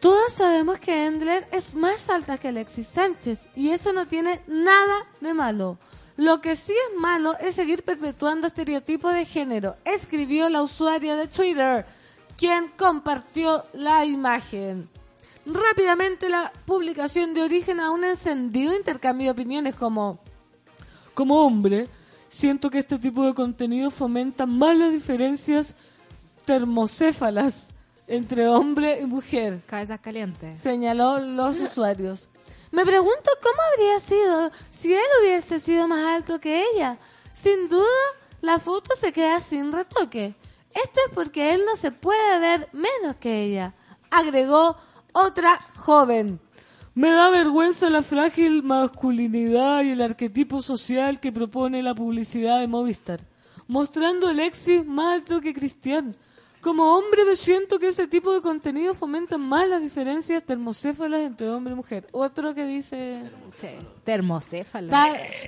Todos 0.00 0.32
sabemos 0.32 0.80
que 0.80 1.06
Endler 1.06 1.46
es 1.52 1.74
más 1.74 2.10
alta 2.10 2.38
que 2.38 2.48
Alexis 2.48 2.88
Sánchez 2.88 3.40
y 3.54 3.70
eso 3.70 3.92
no 3.92 4.08
tiene 4.08 4.42
nada 4.48 5.06
de 5.20 5.32
malo. 5.32 5.78
Lo 6.16 6.40
que 6.40 6.56
sí 6.56 6.72
es 6.72 7.00
malo 7.00 7.38
es 7.38 7.54
seguir 7.54 7.84
perpetuando 7.84 8.48
estereotipos 8.48 9.14
de 9.14 9.24
género, 9.24 9.76
escribió 9.84 10.48
la 10.48 10.62
usuaria 10.62 11.14
de 11.14 11.28
Twitter, 11.28 11.86
quien 12.36 12.72
compartió 12.76 13.64
la 13.74 14.04
imagen. 14.04 14.90
Rápidamente 15.44 16.28
la 16.28 16.52
publicación 16.66 17.34
de 17.34 17.42
origen 17.42 17.80
a 17.80 17.90
un 17.90 18.04
encendido 18.04 18.76
intercambio 18.76 19.26
de 19.26 19.30
opiniones 19.32 19.74
como 19.74 20.20
como 21.14 21.44
hombre, 21.44 21.88
siento 22.28 22.70
que 22.70 22.78
este 22.78 22.98
tipo 22.98 23.26
de 23.26 23.34
contenido 23.34 23.90
fomenta 23.90 24.46
malas 24.46 24.92
diferencias 24.92 25.74
termocéfalas 26.46 27.68
entre 28.06 28.48
hombre 28.48 28.98
y 29.00 29.06
mujer, 29.06 29.60
Cabezas 29.66 30.00
calientes. 30.00 30.60
señaló 30.60 31.18
los 31.18 31.60
usuarios. 31.60 32.28
Me 32.70 32.84
pregunto 32.86 33.30
cómo 33.42 33.56
habría 33.72 34.00
sido 34.00 34.50
si 34.70 34.94
él 34.94 35.00
hubiese 35.20 35.60
sido 35.60 35.86
más 35.86 36.04
alto 36.16 36.40
que 36.40 36.64
ella. 36.72 36.96
Sin 37.34 37.68
duda, 37.68 37.84
la 38.40 38.58
foto 38.58 38.96
se 38.96 39.12
queda 39.12 39.38
sin 39.40 39.70
retoque. 39.72 40.34
Esto 40.70 41.00
es 41.06 41.14
porque 41.14 41.52
él 41.54 41.62
no 41.66 41.76
se 41.76 41.90
puede 41.92 42.38
ver 42.38 42.68
menos 42.72 43.16
que 43.16 43.42
ella, 43.42 43.74
agregó 44.10 44.76
otra 45.12 45.60
joven. 45.76 46.40
Me 46.94 47.10
da 47.10 47.30
vergüenza 47.30 47.88
la 47.88 48.02
frágil 48.02 48.62
masculinidad 48.62 49.82
y 49.82 49.92
el 49.92 50.02
arquetipo 50.02 50.60
social 50.60 51.20
que 51.20 51.32
propone 51.32 51.82
la 51.82 51.94
publicidad 51.94 52.60
de 52.60 52.68
Movistar, 52.68 53.20
mostrando 53.66 54.26
a 54.26 54.30
Alexis 54.30 54.84
más 54.84 55.14
alto 55.14 55.40
que 55.40 55.54
Cristian. 55.54 56.14
Como 56.60 56.96
hombre 56.96 57.24
me 57.24 57.34
siento 57.34 57.78
que 57.78 57.88
ese 57.88 58.06
tipo 58.06 58.32
de 58.32 58.40
contenido 58.40 58.94
fomenta 58.94 59.36
más 59.38 59.68
las 59.68 59.82
diferencias 59.82 60.44
termocéfalas 60.44 61.22
entre 61.22 61.50
hombre 61.50 61.72
y 61.72 61.76
mujer. 61.76 62.06
Otro 62.12 62.54
que 62.54 62.66
dice... 62.66 63.22
Sí, 63.58 63.68
termocéfalo. 64.04 64.90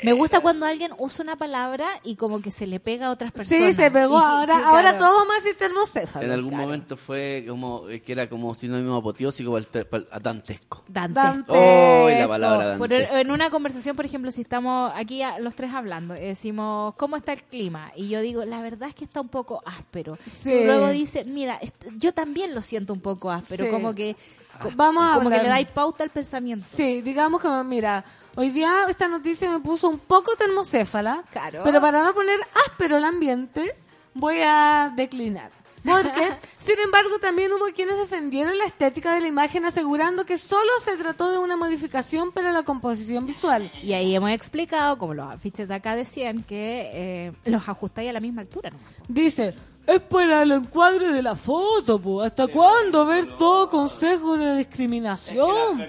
Me 0.03 0.13
gusta 0.13 0.41
cuando 0.41 0.67
alguien 0.67 0.93
usa 0.99 1.23
una 1.25 1.37
palabra 1.37 1.87
y 2.03 2.17
como 2.17 2.41
que 2.41 2.51
se 2.51 2.67
le 2.67 2.81
pega 2.81 3.07
a 3.07 3.11
otras 3.11 3.33
personas. 3.33 3.71
Sí, 3.71 3.75
se 3.75 3.91
pegó. 3.91 4.19
Y- 4.19 4.23
ahora, 4.25 4.67
ahora 4.69 4.81
claro. 4.91 4.99
todos 4.99 5.15
vamos 5.15 5.33
a 5.33 5.37
decir 5.43 5.57
termocéfalos. 5.59 6.27
En 6.27 6.33
algún 6.33 6.51
claro. 6.51 6.65
momento 6.65 6.97
fue 6.97 7.45
como 7.49 7.89
eh, 7.89 8.01
que 8.03 8.13
era 8.13 8.29
como 8.29 8.55
sinónimo 8.55 8.97
apoteósico 8.97 9.53
para 9.53 9.85
para 9.85 10.05
a 10.11 10.19
dantesco. 10.21 10.83
Dante. 10.89 11.15
Dante. 11.21 11.53
Oh, 11.53 12.09
y 12.11 12.19
la 12.19 12.29
palabra 12.29 12.79
Por- 12.79 12.89
dantesco. 12.89 13.17
en 13.17 13.31
una 13.31 13.51
conversación, 13.51 13.97
por 13.97 14.05
ejemplo, 14.05 14.31
si 14.31 14.43
estamos 14.43 14.93
aquí 14.95 15.23
a- 15.23 15.39
los 15.39 15.55
tres 15.55 15.73
hablando, 15.73 16.15
eh, 16.15 16.27
decimos, 16.29 16.95
¿cómo 16.97 17.17
está 17.17 17.33
el 17.33 17.43
clima? 17.43 17.93
Y 17.97 18.09
yo 18.09 18.21
digo, 18.21 18.45
la 18.45 18.63
verdad 18.63 18.89
es 18.89 18.95
que 18.95 19.05
está 19.05 19.21
un 19.21 19.29
poco 19.29 19.63
áspero. 19.67 20.19
Sí. 20.43 20.51
Y 20.53 20.65
luego 20.65 20.89
dice, 20.89 21.25
mira, 21.25 21.57
est- 21.57 21.87
yo 21.97 22.13
también 22.13 22.55
lo 22.55 22.63
siento 22.63 22.93
un 22.93 23.01
poco 23.01 23.31
áspero, 23.31 23.65
Sí. 23.65 23.71
como 23.71 23.95
que 23.95 24.17
Vamos 24.77 25.03
a 25.05 25.15
como 25.17 25.31
que 25.31 25.39
le 25.43 25.49
dais 25.49 25.67
pauta 25.67 26.05
al 26.05 26.11
pensamiento. 26.11 26.65
Sí, 26.77 27.03
digamos 27.03 27.43
que, 27.43 27.49
mira, 27.65 28.05
hoy 28.37 28.51
día 28.51 28.85
esta 28.89 29.09
noticia 29.09 29.51
me 29.51 29.61
puso 29.61 29.89
un 29.89 29.99
poco 29.99 30.35
termocéfala, 30.37 31.23
Claro. 31.33 31.63
pero 31.65 31.81
para 31.81 32.03
no 32.03 32.15
poner 32.15 32.39
áspero 32.69 32.97
el 32.99 33.05
ambiente, 33.05 33.75
voy 34.15 34.39
a 34.43 34.93
declinar. 34.95 35.51
Porque, 35.85 36.33
sin 36.59 36.79
embargo, 36.79 37.19
también 37.19 37.53
hubo 37.53 37.67
quienes 37.75 37.99
defendieron 37.99 38.57
la 38.57 38.65
estética 38.65 39.13
de 39.13 39.21
la 39.21 39.29
imagen 39.29 39.67
asegurando 39.67 40.25
que 40.25 40.39
solo 40.39 40.71
se 40.83 40.97
trató 40.97 41.31
de 41.31 41.37
una 41.39 41.57
modificación 41.59 42.33
para 42.33 42.53
la 42.53 42.63
composición 42.63 43.27
visual. 43.27 43.71
Y 43.83 43.93
ahí 43.93 44.15
hemos 44.15 44.31
explicado, 44.31 44.97
como 44.97 45.13
los 45.13 45.31
afiches 45.31 45.69
de 45.69 45.75
acá 45.75 45.95
decían, 45.95 46.43
que 46.43 46.91
eh, 46.95 47.33
los 47.45 47.69
ajustáis 47.69 48.09
a 48.09 48.13
la 48.15 48.21
misma 48.21 48.41
altura. 48.41 48.71
¿no? 48.71 48.79
Dice, 49.09 49.55
es 49.87 50.01
para 50.01 50.43
el 50.43 50.53
encuadre 50.53 51.13
de 51.13 51.23
la 51.23 51.35
foto, 51.35 51.99
po. 51.99 52.23
¿Hasta 52.23 52.47
cuándo 52.47 53.05
ver 53.07 53.37
todo 53.37 53.69
consejo 53.69 54.37
de 54.37 54.57
discriminación? 54.59 55.85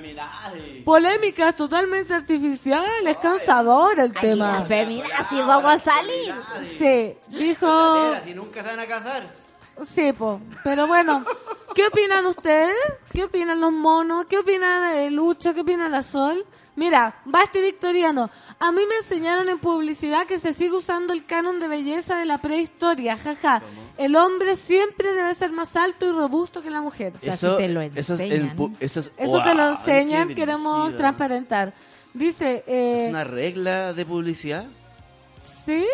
Polémicas 0.84 1.56
totalmente 1.56 2.14
artificiales, 2.14 3.18
cansador 3.18 4.00
el 4.00 4.14
tema. 4.14 4.60
así 4.60 5.42
vamos 5.42 5.74
a 5.74 5.80
salir. 5.80 6.36
Sí, 6.78 7.16
dijo... 7.30 8.16
Si 8.26 8.34
nunca 8.34 8.62
se 8.62 8.70
van 8.70 8.80
a 8.80 8.86
casar. 8.86 9.46
Sí, 9.94 10.14
po. 10.14 10.40
Pero 10.64 10.88
bueno, 10.88 11.26
¿qué 11.74 11.88
opinan 11.88 12.26
ustedes? 12.26 12.76
¿Qué 13.14 13.24
opinan 13.26 13.60
los 13.60 13.72
monos? 13.72 14.26
¿Qué 14.30 14.38
opinan 14.38 14.94
de 14.94 15.12
Lucho? 15.12 15.54
¿Qué 15.54 15.62
opina 15.62 15.90
la 15.90 16.04
Sol? 16.04 16.46
Mira, 16.76 17.16
Basti 17.24 17.62
Victoriano, 17.62 18.30
a 18.60 18.72
mí 18.74 18.82
me 18.90 18.96
enseñaron 18.98 19.48
en 19.48 19.60
publicidad 19.60 20.26
que 20.28 20.40
se 20.40 20.52
sigue 20.54 20.74
usando 20.74 21.14
el 21.14 21.26
canon 21.26 21.60
de 21.62 21.68
belleza 21.70 22.18
de 22.18 22.26
la 22.26 22.38
prehistoria, 22.40 23.16
jaja. 23.18 23.62
El 23.98 24.16
hombre 24.18 24.58
siempre 24.58 25.14
debe 25.14 25.34
ser 25.36 25.52
más 25.52 25.76
alto 25.78 26.06
y 26.06 26.12
robusto 26.12 26.62
que 26.62 26.70
la 26.70 26.82
mujer. 26.82 27.14
O 27.22 27.24
sea, 27.24 27.38
si 27.38 27.48
te 27.58 27.70
lo 27.70 27.82
eso 27.82 28.16
es 28.16 28.20
el 28.20 28.32
enseñan. 28.34 28.76
eso 28.82 29.00
es- 29.00 29.12
Eso 29.18 29.42
te 29.44 29.54
lo 29.54 29.70
enseñan, 29.70 30.36
queremos 30.36 30.96
transparentar. 30.98 31.74
Dice, 32.14 32.64
eh, 32.68 33.04
¿Es 33.06 33.10
una 33.10 33.24
regla 33.24 33.94
de 33.94 34.06
publicidad? 34.06 34.66
¿Sí? 35.66 35.86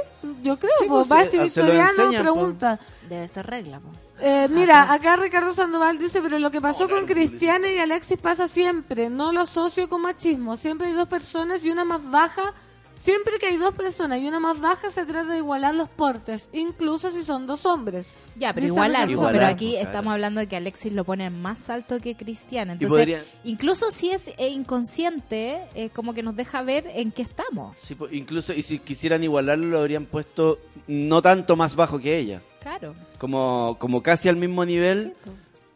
Yo 0.43 0.57
creo, 0.59 0.71
Sí, 0.79 0.85
pues, 0.87 1.07
Basti 1.07 1.25
se- 1.25 1.31
se 1.31 1.37
lo 1.61 1.65
Victoriano 1.67 1.89
enseñan, 1.89 2.21
pregunta. 2.23 2.79
Debe 3.07 3.27
ser 3.27 3.47
regla, 3.47 3.79
po. 3.79 3.89
Eh, 4.21 4.47
mira, 4.49 4.91
acá 4.93 5.15
Ricardo 5.15 5.53
Sandoval 5.53 5.97
dice, 5.97 6.21
pero 6.21 6.37
lo 6.39 6.51
que 6.51 6.61
pasó 6.61 6.87
con 6.87 7.05
Cristiana 7.05 7.71
y 7.71 7.77
Alexis 7.79 8.17
pasa 8.19 8.47
siempre, 8.47 9.09
no 9.09 9.31
lo 9.33 9.41
asocio 9.41 9.89
con 9.89 10.01
machismo, 10.03 10.55
siempre 10.57 10.87
hay 10.87 10.93
dos 10.93 11.07
personas 11.07 11.65
y 11.65 11.71
una 11.71 11.83
más 11.85 12.07
baja, 12.09 12.53
siempre 12.97 13.39
que 13.39 13.47
hay 13.47 13.57
dos 13.57 13.73
personas 13.73 14.19
y 14.19 14.27
una 14.27 14.39
más 14.39 14.59
baja 14.59 14.91
se 14.91 15.05
trata 15.07 15.31
de 15.31 15.37
igualar 15.39 15.73
los 15.73 15.89
portes, 15.89 16.49
incluso 16.53 17.09
si 17.09 17.23
son 17.23 17.47
dos 17.47 17.65
hombres. 17.65 18.07
Ya, 18.37 18.53
pero 18.53 18.67
igualar, 18.67 19.07
pero 19.09 19.45
aquí 19.45 19.71
claro. 19.71 19.87
estamos 19.87 20.13
hablando 20.13 20.39
de 20.39 20.47
que 20.47 20.55
Alexis 20.55 20.93
lo 20.93 21.03
pone 21.03 21.29
más 21.31 21.69
alto 21.69 21.99
que 21.99 22.15
Cristian. 22.15 22.69
Entonces, 22.69 22.89
podría- 22.97 23.25
incluso 23.43 23.91
si 23.91 24.11
es 24.11 24.27
eh, 24.37 24.49
inconsciente, 24.49 25.61
eh, 25.75 25.89
como 25.89 26.13
que 26.13 26.23
nos 26.23 26.35
deja 26.35 26.61
ver 26.61 26.85
en 26.93 27.11
qué 27.11 27.23
estamos. 27.23 27.75
Sí, 27.77 27.97
incluso, 28.11 28.53
y 28.53 28.61
si 28.61 28.79
quisieran 28.79 29.23
igualarlo, 29.23 29.65
lo 29.67 29.79
habrían 29.79 30.05
puesto 30.05 30.59
no 30.87 31.21
tanto 31.21 31.55
más 31.55 31.75
bajo 31.75 31.99
que 31.99 32.17
ella. 32.17 32.41
Claro. 32.61 32.93
Como, 33.17 33.75
como 33.79 34.01
casi 34.03 34.29
al 34.29 34.35
mismo 34.37 34.63
nivel, 34.65 35.13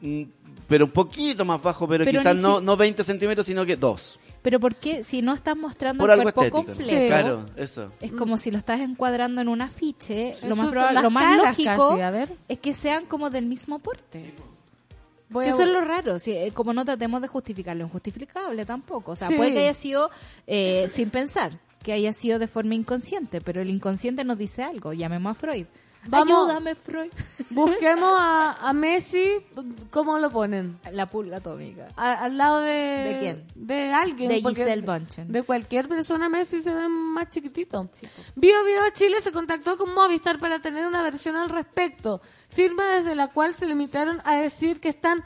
mm, 0.02 0.24
pero 0.68 0.86
un 0.86 0.92
poquito 0.92 1.44
más 1.46 1.62
bajo, 1.62 1.88
pero, 1.88 2.06
Pero 2.06 2.20
quizás 2.20 2.40
no, 2.40 2.60
si- 2.60 2.66
no 2.66 2.78
20 2.78 3.04
centímetros, 3.04 3.46
sino 3.48 3.66
que 3.66 3.76
2. 3.76 4.20
Pero 4.42 4.60
¿por 4.60 4.76
qué 4.76 5.04
si 5.04 5.24
no 5.24 5.34
estás 5.34 5.58
mostrando 5.58 6.04
Por 6.04 6.12
el 6.12 6.22
cuerpo 6.22 6.42
estético. 6.44 6.66
completo? 6.66 6.84
Sí. 7.02 7.08
Claro, 7.08 7.46
eso. 7.56 7.92
Es 8.00 8.12
como 8.12 8.38
si 8.38 8.52
lo 8.52 8.60
estás 8.60 8.80
encuadrando 8.82 9.42
en 9.42 9.48
un 9.48 9.62
afiche. 9.62 10.30
Eso 10.30 10.48
Lo 10.48 10.56
más, 10.56 10.70
probable- 10.70 11.02
lo 11.02 11.10
más 11.10 11.38
lógico 11.38 11.90
casi, 11.90 12.02
a 12.02 12.10
ver. 12.12 12.30
es 12.48 12.60
que 12.60 12.74
sean 12.76 13.06
como 13.08 13.32
del 13.32 13.48
mismo 13.48 13.80
porte. 13.80 14.34
Sí, 15.32 15.40
a- 15.40 15.46
eso 15.50 15.64
es 15.64 15.70
lo 15.70 15.82
raro. 15.82 16.20
sí, 16.20 16.32
eh, 16.34 16.52
como 16.54 16.74
no 16.74 16.86
tratemos 16.86 17.22
de 17.24 17.28
justificar 17.28 17.76
lo 17.76 17.86
injustificable 17.86 18.64
tampoco. 18.66 19.14
O 19.14 19.16
sea, 19.16 19.30
Sí. 19.30 19.36
puede 19.36 19.54
que 19.54 19.60
haya 19.62 19.74
sido 19.74 20.12
eh, 20.46 20.88
sin 20.90 21.10
pensar, 21.10 21.60
que 21.82 21.94
haya 21.94 22.14
sido 22.14 22.38
de 22.38 22.48
forma 22.48 22.76
inconsciente, 22.76 23.42
pero 23.42 23.62
el 23.62 23.70
inconsciente 23.72 24.24
nos 24.24 24.38
dice 24.38 24.62
algo. 24.64 24.94
Llamemos 24.94 25.32
a 25.32 25.34
Freud. 25.34 25.66
Vamos. 26.08 26.48
Ayúdame, 26.50 26.76
Freud. 26.76 27.12
Busquemos 27.50 28.14
a, 28.20 28.70
a 28.70 28.74
Messi, 28.74 29.28
¿cómo 29.90 30.20
lo 30.20 30.30
ponen? 30.30 30.78
La 30.92 31.10
pulga 31.10 31.38
atómica. 31.38 31.88
A- 31.96 32.26
al 32.26 32.38
lado 32.38 32.60
de... 32.62 32.72
¿De 32.72 33.18
quién? 33.20 33.48
De 33.56 33.94
alguien. 33.94 34.30
De 34.30 34.42
Giselle 34.42 34.82
Bunchen. 34.82 35.32
De 35.32 35.44
cualquier 35.44 35.88
persona 35.88 36.30
Messi 36.30 36.62
se 36.62 36.74
ve 36.74 36.88
más 36.90 37.30
chiquitito. 37.30 37.90
Bio 38.36 38.64
Bio 38.66 38.82
Chile 38.94 39.22
se 39.22 39.32
contactó 39.32 39.78
con 39.78 39.94
Movistar 39.94 40.40
para 40.40 40.60
tener 40.60 40.86
una 40.88 41.02
versión 41.02 41.36
al 41.38 41.50
respecto, 41.50 42.22
firma 42.50 42.86
desde 42.88 43.16
la 43.16 43.28
cual 43.30 43.54
se 43.54 43.66
limitaron 43.66 44.22
a 44.26 44.36
decir 44.36 44.80
que 44.80 44.90
están 44.90 45.24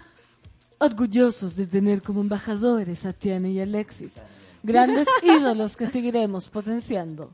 orgullosos 0.78 1.56
de 1.56 1.68
tener 1.68 2.02
como 2.02 2.22
embajadores 2.22 3.06
a 3.06 3.14
Tiana 3.14 3.50
y 3.50 3.60
Alexis, 3.60 4.14
grandes 4.64 5.08
ídolos 5.24 5.76
que 5.76 5.88
seguiremos 5.88 6.48
potenciando. 6.50 7.32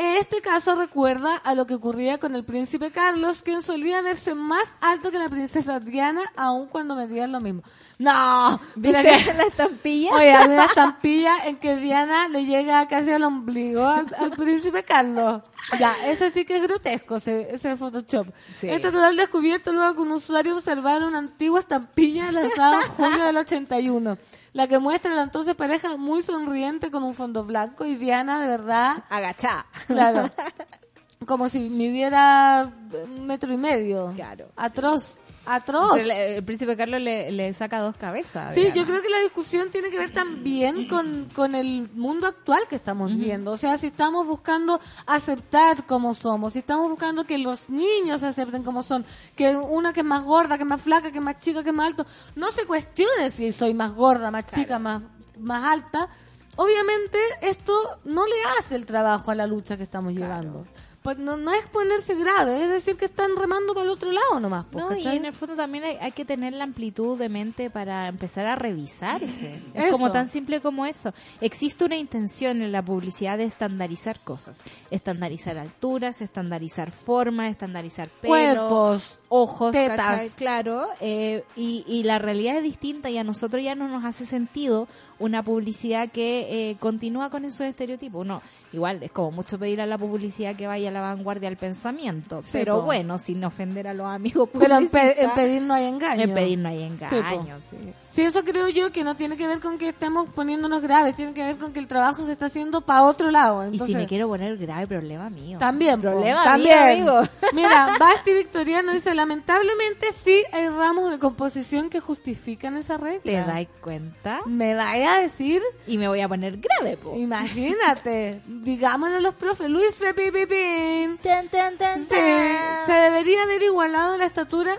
Este 0.00 0.40
caso 0.40 0.76
recuerda 0.76 1.34
a 1.34 1.56
lo 1.56 1.66
que 1.66 1.74
ocurría 1.74 2.18
con 2.18 2.36
el 2.36 2.44
príncipe 2.44 2.92
Carlos, 2.92 3.42
quien 3.42 3.62
solía 3.62 4.00
verse 4.00 4.32
más 4.36 4.62
alto 4.80 5.10
que 5.10 5.18
la 5.18 5.28
princesa 5.28 5.80
Diana, 5.80 6.22
aun 6.36 6.68
cuando 6.68 6.94
medían 6.94 7.32
lo 7.32 7.40
mismo. 7.40 7.62
No, 7.98 8.60
mira 8.76 9.02
¿Viste 9.02 9.24
que- 9.32 9.34
la 9.34 9.42
estampilla? 9.42 10.14
Oye, 10.14 10.32
hay 10.32 10.46
una 10.50 10.66
estampilla 10.66 11.38
en 11.46 11.56
que 11.56 11.74
Diana 11.74 12.28
le 12.28 12.44
llega 12.46 12.86
casi 12.86 13.10
al 13.10 13.24
ombligo 13.24 13.84
al, 13.84 14.06
al 14.16 14.30
príncipe 14.30 14.84
Carlos. 14.84 15.42
Ya, 15.80 15.96
ese 16.06 16.30
sí 16.30 16.44
que 16.44 16.58
es 16.58 16.62
grotesco, 16.62 17.16
ese, 17.16 17.52
ese 17.52 17.76
Photoshop. 17.76 18.28
Sí. 18.60 18.68
Esto 18.70 18.92
quedó 18.92 19.02
al 19.04 19.16
descubierto 19.16 19.72
luego 19.72 19.94
que 19.96 20.00
un 20.02 20.12
usuario 20.12 20.54
observara 20.54 21.08
una 21.08 21.18
antigua 21.18 21.58
estampilla 21.58 22.30
lanzada 22.30 22.82
en 22.84 22.88
junio 22.92 23.24
del 23.24 23.36
81, 23.38 24.16
la 24.52 24.66
que 24.66 24.78
muestra 24.78 25.14
la 25.14 25.22
entonces 25.22 25.54
pareja 25.54 25.96
muy 25.96 26.22
sonriente 26.22 26.90
con 26.90 27.02
un 27.02 27.14
fondo 27.14 27.44
blanco 27.44 27.84
y 27.84 27.96
Diana 27.96 28.40
de 28.40 28.48
verdad, 28.48 29.04
Agachá. 29.08 29.66
claro, 29.86 30.30
como 31.26 31.48
si 31.48 31.68
midiera 31.68 32.70
un 33.04 33.26
metro 33.26 33.52
y 33.52 33.56
medio. 33.56 34.12
Claro. 34.16 34.48
Atroz, 34.56 35.20
atroz. 35.54 35.96
Le- 36.04 36.36
el 36.36 36.44
príncipe 36.44 36.76
Carlos 36.76 37.00
le, 37.00 37.30
le 37.32 37.52
saca 37.54 37.80
dos 37.80 37.96
cabezas. 37.96 38.54
Sí, 38.54 38.66
yo 38.74 38.84
creo 38.84 39.02
que 39.02 39.08
la 39.08 39.20
discusión 39.20 39.70
tiene 39.70 39.90
que 39.90 39.98
ver 39.98 40.10
también 40.12 40.86
con, 40.88 41.28
con 41.34 41.54
el 41.54 41.88
mundo 41.94 42.26
actual 42.26 42.62
que 42.68 42.76
estamos 42.76 43.10
viviendo. 43.10 43.52
O 43.52 43.56
sea, 43.56 43.76
si 43.78 43.86
estamos 43.88 44.26
buscando 44.26 44.80
aceptar 45.06 45.84
como 45.86 46.14
somos, 46.14 46.52
si 46.52 46.58
estamos 46.60 46.88
buscando 46.88 47.24
que 47.24 47.38
los 47.38 47.68
niños 47.70 48.22
acepten 48.22 48.62
como 48.62 48.82
son, 48.82 49.04
que 49.34 49.56
una 49.56 49.92
que 49.92 50.00
es 50.00 50.06
más 50.06 50.24
gorda, 50.24 50.56
que 50.56 50.62
es 50.64 50.68
más 50.68 50.80
flaca, 50.80 51.10
que 51.10 51.18
es 51.18 51.24
más 51.24 51.38
chica, 51.40 51.62
que 51.62 51.70
es 51.70 51.74
más 51.74 51.86
alto, 51.88 52.06
no 52.36 52.50
se 52.50 52.66
cuestione 52.66 53.30
si 53.30 53.52
soy 53.52 53.74
más 53.74 53.94
gorda, 53.94 54.30
más 54.30 54.46
chica, 54.46 54.78
más, 54.78 55.02
más 55.38 55.72
alta. 55.72 56.08
Obviamente 56.56 57.18
esto 57.40 57.72
no 58.04 58.26
le 58.26 58.34
hace 58.58 58.74
el 58.74 58.84
trabajo 58.84 59.30
a 59.30 59.34
la 59.34 59.46
lucha 59.46 59.76
que 59.76 59.84
estamos 59.84 60.12
llevando. 60.12 60.66
Pues 61.08 61.16
no, 61.16 61.38
no 61.38 61.54
es 61.54 61.64
ponerse 61.68 62.14
grave, 62.16 62.64
es 62.64 62.68
decir 62.68 62.98
que 62.98 63.06
están 63.06 63.34
remando 63.34 63.72
para 63.72 63.86
el 63.86 63.90
otro 63.92 64.12
lado 64.12 64.40
nomás. 64.40 64.66
pues, 64.70 64.84
No, 64.84 64.94
y 64.94 64.98
¿cachai? 64.98 65.16
en 65.16 65.24
el 65.24 65.32
fondo 65.32 65.56
también 65.56 65.82
hay, 65.82 65.96
hay 66.02 66.12
que 66.12 66.26
tener 66.26 66.52
la 66.52 66.64
amplitud 66.64 67.18
de 67.18 67.30
mente 67.30 67.70
para 67.70 68.08
empezar 68.08 68.44
a 68.46 68.56
revisarse. 68.56 69.62
Es 69.72 69.90
como 69.90 70.12
tan 70.12 70.28
simple 70.28 70.60
como 70.60 70.84
eso. 70.84 71.14
Existe 71.40 71.86
una 71.86 71.96
intención 71.96 72.60
en 72.60 72.72
la 72.72 72.84
publicidad 72.84 73.38
de 73.38 73.44
estandarizar 73.44 74.20
cosas. 74.20 74.60
Estandarizar 74.90 75.56
alturas, 75.56 76.20
estandarizar 76.20 76.90
formas, 76.90 77.52
estandarizar 77.52 78.10
pelo, 78.10 78.28
Cuerpos, 78.28 79.18
ojos, 79.30 79.72
tetas. 79.72 79.96
¿cachai? 79.98 80.28
Claro. 80.30 80.86
eh, 81.00 81.44
y, 81.56 81.84
y 81.86 82.02
la 82.04 82.18
realidad 82.18 82.56
es 82.56 82.62
distinta 82.62 83.10
y 83.10 83.18
a 83.18 83.24
nosotros 83.24 83.62
ya 83.62 83.74
no 83.74 83.86
nos 83.88 84.04
hace 84.04 84.24
sentido 84.24 84.88
una 85.18 85.42
publicidad 85.42 86.08
que 86.10 86.70
eh, 86.70 86.76
continúa 86.78 87.28
con 87.28 87.44
esos 87.44 87.62
estereotipos. 87.62 88.26
No, 88.26 88.40
igual 88.72 89.02
es 89.02 89.10
como 89.10 89.32
mucho 89.32 89.58
pedir 89.58 89.80
a 89.80 89.86
la 89.86 89.98
publicidad 89.98 90.56
que 90.56 90.66
vaya 90.66 90.88
a 90.88 90.92
la 90.92 91.00
vanguardia 91.00 91.48
del 91.50 91.58
pensamiento. 91.58 92.40
Sí, 92.42 92.48
pero 92.52 92.76
po. 92.80 92.82
bueno, 92.86 93.18
sin 93.18 93.44
ofender 93.44 93.86
a 93.88 93.94
los 93.94 94.06
amigos 94.06 94.48
Pero 94.52 94.76
en, 94.78 94.88
pe- 94.88 94.98
publicistas, 94.98 95.24
en 95.24 95.30
pedir 95.34 95.62
no 95.62 95.74
hay 95.74 95.84
engaño. 95.86 96.22
en 96.22 96.34
pedir 96.34 96.58
no 96.58 96.68
hay 96.68 96.78
Sí, 96.78 96.84
engaño. 97.16 97.56
po. 97.56 97.62
sí. 97.70 97.76
Sí, 98.10 98.22
eso 98.22 98.44
creo 98.44 98.68
yo 98.68 98.90
que 98.90 99.04
no 99.04 99.16
tiene 99.16 99.36
que 99.36 99.46
ver 99.46 99.60
con 99.60 99.78
que 99.78 99.90
estemos 99.90 100.28
poniéndonos 100.30 100.82
graves, 100.82 101.14
tiene 101.14 101.34
que 101.34 101.44
ver 101.44 101.56
con 101.56 101.72
que 101.72 101.78
el 101.78 101.86
trabajo 101.86 102.24
se 102.24 102.32
está 102.32 102.46
haciendo 102.46 102.80
para 102.80 103.04
otro 103.04 103.30
lado. 103.30 103.62
Y 103.64 103.66
Entonces, 103.66 103.88
si 103.88 103.94
me 103.96 104.06
quiero 104.06 104.28
poner 104.28 104.56
grave, 104.56 104.86
problema 104.86 105.30
mío. 105.30 105.58
También, 105.58 106.00
problema 106.00 106.42
también. 106.44 107.04
mío, 107.04 107.16
amigo. 107.18 107.30
Mira, 107.52 107.96
Basti 107.98 108.32
Victoriano 108.32 108.92
dice, 108.92 109.14
lamentablemente 109.14 110.08
sí 110.24 110.42
hay 110.52 110.68
ramos 110.68 111.10
de 111.10 111.18
composición 111.18 111.90
que 111.90 112.00
justifican 112.00 112.76
esa 112.76 112.96
regla. 112.96 113.22
¿Te 113.22 113.32
das 113.32 113.66
cuenta? 113.80 114.40
¿Me 114.46 114.74
vaya 114.74 115.14
a 115.14 115.20
decir? 115.20 115.62
Y 115.86 115.98
me 115.98 116.08
voy 116.08 116.20
a 116.20 116.28
poner 116.28 116.58
grave, 116.58 116.96
po. 116.96 117.14
Imagínate, 117.14 118.40
digámosle 118.46 119.16
a 119.16 119.20
los 119.20 119.34
profes, 119.34 119.70
Luis 119.70 119.94
Pepipipín, 119.96 121.18
Sí, 121.22 122.56
se 122.86 122.92
debería 122.92 123.42
haber 123.42 123.62
igualado 123.62 124.16
la 124.16 124.24
estatura 124.24 124.78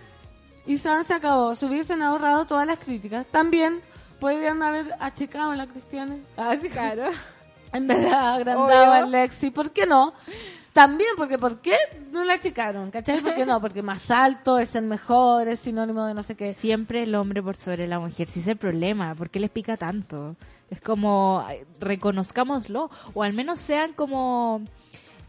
y 0.70 0.78
San 0.78 1.04
se 1.04 1.16
acabó. 1.16 1.56
Se 1.56 1.66
hubiesen 1.66 2.04
ahorrado 2.04 2.46
todas 2.46 2.68
las 2.68 2.78
críticas. 2.78 3.26
También 3.32 3.82
podrían 4.20 4.62
haber 4.62 4.94
achicado 5.00 5.50
a 5.50 5.56
la 5.56 5.66
Cristiana. 5.66 6.18
Así, 6.38 6.70
claro. 6.70 7.06
En 7.74 7.86
vez 7.86 8.00
de 8.00 8.08
agrandado 8.08 8.66
Obvio. 8.66 8.94
a 8.94 9.06
Lexi. 9.06 9.52
¿Por 9.52 9.70
qué 9.72 9.86
no? 9.86 10.14
También, 10.74 11.12
porque 11.18 11.38
¿por 11.38 11.60
qué 11.60 11.76
no 12.12 12.24
la 12.24 12.34
achicaron? 12.34 12.90
¿Cachai? 12.90 13.22
¿Por 13.22 13.36
qué 13.36 13.46
no? 13.46 13.62
Porque 13.62 13.84
más 13.84 14.10
alto 14.10 14.58
es 14.58 14.74
el 14.74 14.86
mejor, 14.86 15.48
es 15.48 15.60
sinónimo 15.60 16.04
de 16.06 16.16
no 16.16 16.24
sé 16.24 16.36
qué. 16.36 16.56
Siempre 16.56 17.04
el 17.04 17.14
hombre 17.14 17.44
por 17.44 17.56
sobre 17.56 17.88
la 17.88 18.00
mujer. 18.00 18.28
Si 18.28 18.40
es 18.40 18.48
el 18.48 18.58
problema, 18.58 19.14
¿por 19.14 19.30
qué 19.30 19.40
les 19.40 19.52
pica 19.52 19.78
tanto? 19.78 20.36
Es 20.72 20.82
como, 20.82 21.46
reconozcámoslo. 21.80 22.90
O 23.14 23.22
al 23.22 23.34
menos 23.34 23.60
sean 23.60 23.94
como 23.94 24.64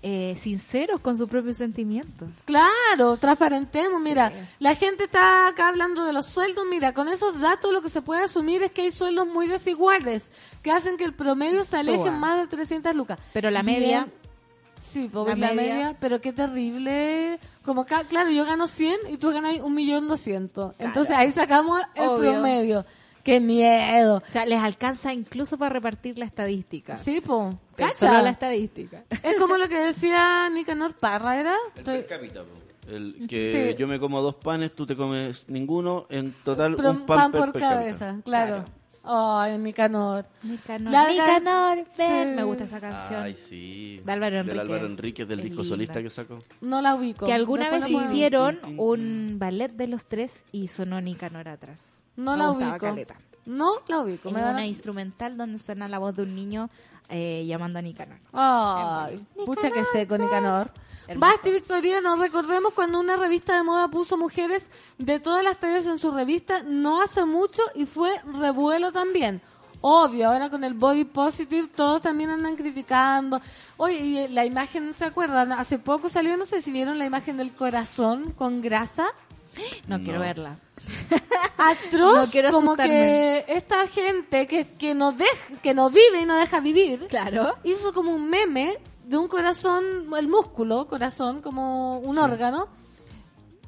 eh, 0.02 0.34
sinceros 0.36 1.00
con 1.00 1.16
sus 1.18 1.28
propios 1.28 1.58
sentimientos. 1.58 2.28
Claro, 2.46 3.16
transparentemos. 3.18 4.00
Mira, 4.00 4.32
la 4.58 4.74
gente 4.74 5.04
está 5.04 5.46
acá 5.48 5.68
hablando 5.68 6.04
de 6.04 6.12
los 6.12 6.26
sueldos. 6.26 6.64
Mira, 6.70 6.94
con 6.94 7.08
esos 7.08 7.38
datos 7.40 7.72
lo 7.72 7.82
que 7.82 7.90
se 7.90 8.00
puede 8.02 8.22
asumir 8.24 8.62
es 8.62 8.70
que 8.72 8.82
hay 8.82 8.90
sueldos 8.90 9.26
muy 9.26 9.46
desiguales 9.46 10.30
que 10.62 10.70
hacen 10.72 10.96
que 10.96 11.04
el 11.04 11.12
promedio 11.12 11.64
se 11.64 11.76
aleje 11.76 12.10
más 12.10 12.38
de 12.40 12.46
300 12.46 12.94
lucas. 12.96 13.18
Pero 13.32 13.50
la 13.50 13.62
Bien. 13.62 13.80
media- 13.80 14.06
Sí, 14.92 15.08
la 15.12 15.22
la, 15.24 15.34
media, 15.36 15.54
media- 15.54 15.96
pero 16.00 16.20
qué 16.20 16.32
terrible. 16.32 17.38
Como 17.64 17.82
acá, 17.82 18.02
claro, 18.08 18.30
yo 18.30 18.44
gano 18.44 18.66
100 18.66 18.96
y 19.08 19.18
tú 19.18 19.30
ganas 19.30 19.60
un 19.60 19.72
millón 19.74 20.08
doscientos. 20.08 20.74
Entonces 20.80 21.16
ahí 21.16 21.30
sacamos 21.30 21.80
el 21.94 22.08
Obvio. 22.08 22.32
promedio. 22.32 22.84
Qué 23.22 23.40
miedo. 23.40 24.22
O 24.26 24.30
sea, 24.30 24.44
les 24.46 24.58
alcanza 24.60 25.12
incluso 25.12 25.58
para 25.58 25.72
repartir 25.74 26.18
la 26.18 26.24
estadística. 26.24 26.96
Sí, 26.96 27.20
po. 27.20 27.50
Cacha. 27.76 27.94
solo 27.94 28.22
la 28.22 28.30
estadística. 28.30 29.04
Es 29.22 29.36
como 29.38 29.56
lo 29.56 29.68
que 29.68 29.78
decía 29.78 30.48
Nicanor 30.50 30.94
Parra, 30.94 31.38
¿era? 31.40 31.54
El 31.74 31.80
Estoy- 31.80 31.98
per 31.98 32.06
cápita, 32.06 32.40
po. 32.42 32.90
El 32.90 33.26
que 33.28 33.70
Sí. 33.72 33.76
yo 33.78 33.86
me 33.86 34.00
como 34.00 34.20
dos 34.20 34.34
panes, 34.34 34.74
tú 34.74 34.84
te 34.86 34.96
comes 34.96 35.44
ninguno, 35.48 36.06
en 36.10 36.32
total 36.44 36.74
Pero 36.74 36.90
un 36.90 37.06
pan, 37.06 37.30
per- 37.30 37.40
por 37.40 37.52
per 37.52 37.62
cápita. 37.62 37.78
cabeza, 37.80 38.16
claro. 38.24 38.64
Ay, 39.02 39.56
Nicanor. 39.58 40.26
Nicanor, 40.42 40.92
La- 40.92 41.08
Nicanor, 41.08 41.86
ven. 41.96 42.28
Sí. 42.30 42.34
Me 42.36 42.42
gusta 42.44 42.64
esa 42.64 42.80
canción. 42.80 43.22
Ay, 43.22 43.34
sí. 43.34 44.00
De 44.04 44.12
Álvaro 44.12 44.36
Del 44.36 44.48
Enríquez. 44.50 44.60
Álvaro 44.70 44.86
Enríquez, 44.86 45.28
del 45.28 45.38
Es 45.40 45.44
disco 45.46 45.62
linda. 45.62 45.74
solista 45.76 46.02
que 46.02 46.10
sacó. 46.10 46.40
No 46.60 46.82
la 46.82 46.94
ubico. 46.94 47.24
Que 47.26 47.32
alguna 47.32 47.70
Después 47.70 47.90
vez 47.92 48.10
hicieron 48.12 48.58
un 48.76 49.36
ballet 49.38 49.72
de 49.72 49.86
los 49.86 50.04
tres 50.06 50.44
y 50.52 50.68
sonó 50.68 51.00
Nicanor 51.00 51.48
atrás. 51.48 52.02
No 52.16 52.32
Me 52.32 52.38
la 52.38 52.50
ubico. 52.50 52.78
caleta. 52.78 53.16
No 53.46 53.72
la 53.88 54.00
ubico. 54.00 54.28
Es 54.28 54.34
me 54.34 54.40
van 54.40 54.50
a- 54.50 54.52
una 54.58 54.66
instrumental 54.66 55.36
donde 55.36 55.58
suena 55.58 55.88
la 55.88 55.98
voz 55.98 56.14
de 56.16 56.22
un 56.22 56.34
niño 56.34 56.70
eh, 57.08 57.44
llamando 57.46 57.78
a 57.78 57.82
Nicanor. 57.82 58.18
Ay, 58.32 59.24
pucha 59.44 59.70
que 59.70 59.82
seco, 59.84 60.16
Nicanor. 60.16 60.70
Basti 61.16 61.50
Victoriano, 61.50 62.14
recordemos 62.16 62.72
cuando 62.72 63.00
una 63.00 63.16
revista 63.16 63.56
de 63.56 63.64
moda 63.64 63.88
puso 63.88 64.16
mujeres 64.16 64.68
de 64.98 65.18
todas 65.18 65.42
las 65.42 65.58
tallas 65.58 65.86
en 65.86 65.98
su 65.98 66.12
revista, 66.12 66.62
no 66.62 67.02
hace 67.02 67.24
mucho 67.24 67.62
y 67.74 67.86
fue 67.86 68.12
revuelo 68.38 68.92
también. 68.92 69.40
Obvio, 69.80 70.28
ahora 70.28 70.50
con 70.50 70.62
el 70.62 70.74
body 70.74 71.06
positive 71.06 71.66
todos 71.74 72.02
también 72.02 72.30
andan 72.30 72.54
criticando. 72.54 73.40
Oye, 73.78 73.96
y 74.04 74.18
eh, 74.18 74.28
la 74.28 74.44
imagen, 74.44 74.92
¿se 74.94 75.06
acuerdan? 75.06 75.50
Hace 75.52 75.78
poco 75.80 76.08
salió, 76.10 76.36
no 76.36 76.44
sé 76.46 76.60
si 76.60 76.70
vieron 76.70 76.98
la 76.98 77.06
imagen 77.06 77.38
del 77.38 77.52
corazón 77.54 78.30
con 78.32 78.60
grasa. 78.60 79.06
No, 79.88 79.98
quiero 80.00 80.20
verla. 80.20 80.58
Atroz, 81.58 82.26
No 82.26 82.26
quiero 82.30 82.50
como 82.52 82.76
que 82.76 83.44
esta 83.48 83.86
gente 83.86 84.46
que, 84.46 84.66
que, 84.66 84.94
no 84.94 85.12
deja, 85.12 85.56
que 85.62 85.74
no 85.74 85.90
vive 85.90 86.22
y 86.22 86.24
no 86.24 86.36
deja 86.36 86.60
vivir, 86.60 87.06
Claro. 87.08 87.56
hizo 87.64 87.92
como 87.92 88.14
un 88.14 88.28
meme 88.28 88.78
de 89.04 89.16
un 89.16 89.28
corazón, 89.28 89.84
el 90.16 90.28
músculo, 90.28 90.86
corazón, 90.86 91.42
como 91.42 91.98
un 91.98 92.18
órgano, 92.18 92.68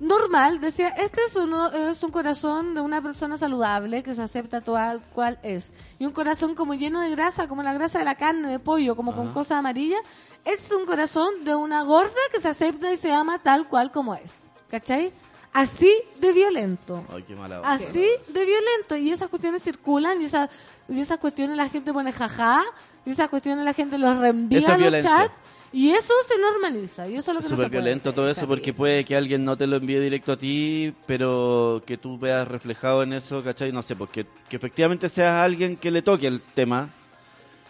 normal. 0.03 0.61
Decía, 0.61 0.89
este 0.91 1.23
es, 1.25 1.37
uno, 1.37 1.73
es 1.73 2.03
un 2.03 2.11
corazón 2.11 2.75
de 2.75 2.81
una 2.81 3.01
persona 3.01 3.37
saludable 3.37 4.03
que 4.03 4.15
se 4.15 4.23
acepta 4.23 4.61
tal 4.61 5.03
cual 5.15 5.39
es. 5.43 5.73
Y 5.99 6.07
un 6.07 6.13
corazón 6.13 6.55
como 6.55 6.75
lleno 6.75 7.01
de 7.01 7.11
grasa, 7.11 7.49
como 7.49 7.63
la 7.63 7.73
grasa 7.73 7.99
de 7.99 8.05
la 8.05 8.17
carne, 8.17 8.51
de 8.51 8.59
pollo, 8.59 8.97
como 8.97 9.15
con 9.15 9.33
cosas 9.33 9.59
amarillas. 9.59 10.01
Es 10.45 10.71
un 10.73 10.87
corazón 10.87 11.45
de 11.45 11.55
una 11.55 11.83
gorda 11.83 12.21
que 12.33 12.41
se 12.41 12.49
acepta 12.49 12.93
y 12.93 12.97
se 12.97 13.13
ama 13.13 13.39
tal 13.39 13.69
cual 13.69 13.91
como 13.93 14.15
es. 14.15 14.33
¿Cachai? 14.69 15.13
Así 15.53 15.93
de 16.21 16.33
violento. 16.33 17.05
Ay, 17.13 17.23
qué 17.25 17.35
mala 17.37 17.57
onda. 17.61 17.73
Así 17.73 17.85
de 18.29 18.45
violento. 18.45 18.97
Y 18.97 19.11
esas 19.11 19.29
cuestiones 19.29 19.63
circulan 19.63 20.21
y, 20.23 20.25
esa- 20.25 20.49
y 20.89 21.01
esas 21.01 21.19
cuestiones 21.19 21.57
la 21.57 21.69
gente 21.69 21.93
pone 21.93 22.13
jaja. 22.13 22.63
Y 23.05 23.11
esas 23.11 23.29
cuestiones 23.29 23.65
la 23.65 23.75
gente 23.75 23.99
los 23.99 24.17
reenvía 24.19 24.59
Eso 24.59 24.67
es 24.69 24.73
a 24.73 24.79
los 24.79 24.81
violencia. 24.83 25.11
chats. 25.17 25.35
Y 25.75 25.91
eso 25.93 26.13
se 26.29 26.39
normaliza. 26.39 27.09
Y 27.09 27.17
eso 27.17 27.31
es 27.33 27.35
lo 27.35 27.41
que 27.41 27.47
Es 27.47 27.51
no 27.51 27.57
se 27.57 27.63
súper 27.65 27.71
puede 27.71 27.83
violento 27.83 28.09
hacer. 28.11 28.15
todo 28.15 28.31
eso 28.31 28.47
porque 28.47 28.73
puede 28.75 29.05
que 29.05 29.17
alguien 29.17 29.45
no 29.45 29.57
te 29.57 29.67
lo 29.67 29.77
envíe 29.77 29.99
directo 30.01 30.33
a 30.33 30.37
ti, 30.37 30.95
pero 31.07 31.83
que 31.87 31.97
tú 31.99 32.19
veas 32.19 32.47
reflejado 32.47 33.03
en 33.03 33.13
eso, 33.15 33.43
¿cachai? 33.43 33.73
No 33.73 33.83
sé, 33.83 33.97
porque 33.97 34.27
que 34.49 34.57
efectivamente 34.57 35.09
seas 35.09 35.33
alguien 35.43 35.77
que 35.77 35.91
le 35.91 36.03
toque 36.03 36.27
el 36.27 36.41
tema 36.41 36.91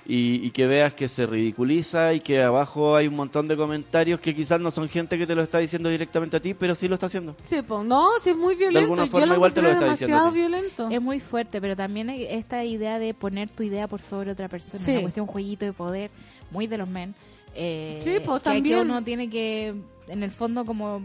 y, 0.06 0.44
y 0.46 0.50
que 0.50 0.66
veas 0.66 0.94
que 0.94 1.06
se 1.08 1.26
ridiculiza 1.26 2.12
y 2.12 2.20
que 2.20 2.42
abajo 2.42 2.96
hay 2.96 3.06
un 3.06 3.14
montón 3.14 3.46
de 3.48 3.56
comentarios 3.56 4.18
que 4.20 4.34
quizás 4.34 4.60
no 4.60 4.70
son 4.70 4.88
gente 4.88 5.16
que 5.16 5.26
te 5.26 5.34
lo 5.34 5.42
está 5.42 5.58
diciendo 5.58 5.88
directamente 5.88 6.36
a 6.36 6.40
ti, 6.40 6.54
pero 6.54 6.74
sí 6.74 6.88
lo 6.88 6.94
está 6.94 7.06
haciendo. 7.06 7.36
Sí, 7.46 7.62
pues 7.62 7.84
no, 7.84 8.08
sí 8.20 8.30
es 8.30 8.36
muy 8.36 8.54
violento. 8.56 8.80
alguna 8.80 9.04
Yo 9.06 9.10
forma 9.12 9.26
lo 9.26 9.34
igual 9.34 9.54
te 9.54 9.62
lo 9.62 9.68
está 9.70 9.90
diciendo 9.90 10.16
demasiado 10.16 10.32
ti. 10.32 10.38
violento. 10.38 10.88
Es 10.90 11.00
muy 11.02 11.20
fuerte, 11.20 11.60
pero 11.60 11.76
también 11.76 12.10
esta 12.10 12.64
idea 12.64 12.98
de 12.98 13.14
poner 13.14 13.50
tu 13.50 13.62
idea 13.62 13.86
por 13.88 14.00
sobre 14.02 14.32
otra 14.32 14.48
persona. 14.48 14.82
Sí. 14.82 14.90
Una 14.92 15.00
cuestión, 15.02 15.24
un 15.24 15.32
jueguito 15.32 15.64
de 15.64 15.72
poder, 15.72 16.10
muy 16.50 16.66
de 16.66 16.78
los 16.78 16.88
men. 16.88 17.14
Eh, 17.54 18.00
Sí, 18.02 18.10
pues, 18.24 18.42
que, 18.42 18.48
que 18.50 18.54
también. 18.56 18.78
uno 18.80 19.04
tiene 19.04 19.30
que, 19.30 19.74
en 20.08 20.22
el 20.22 20.30
fondo, 20.30 20.64
como 20.64 21.00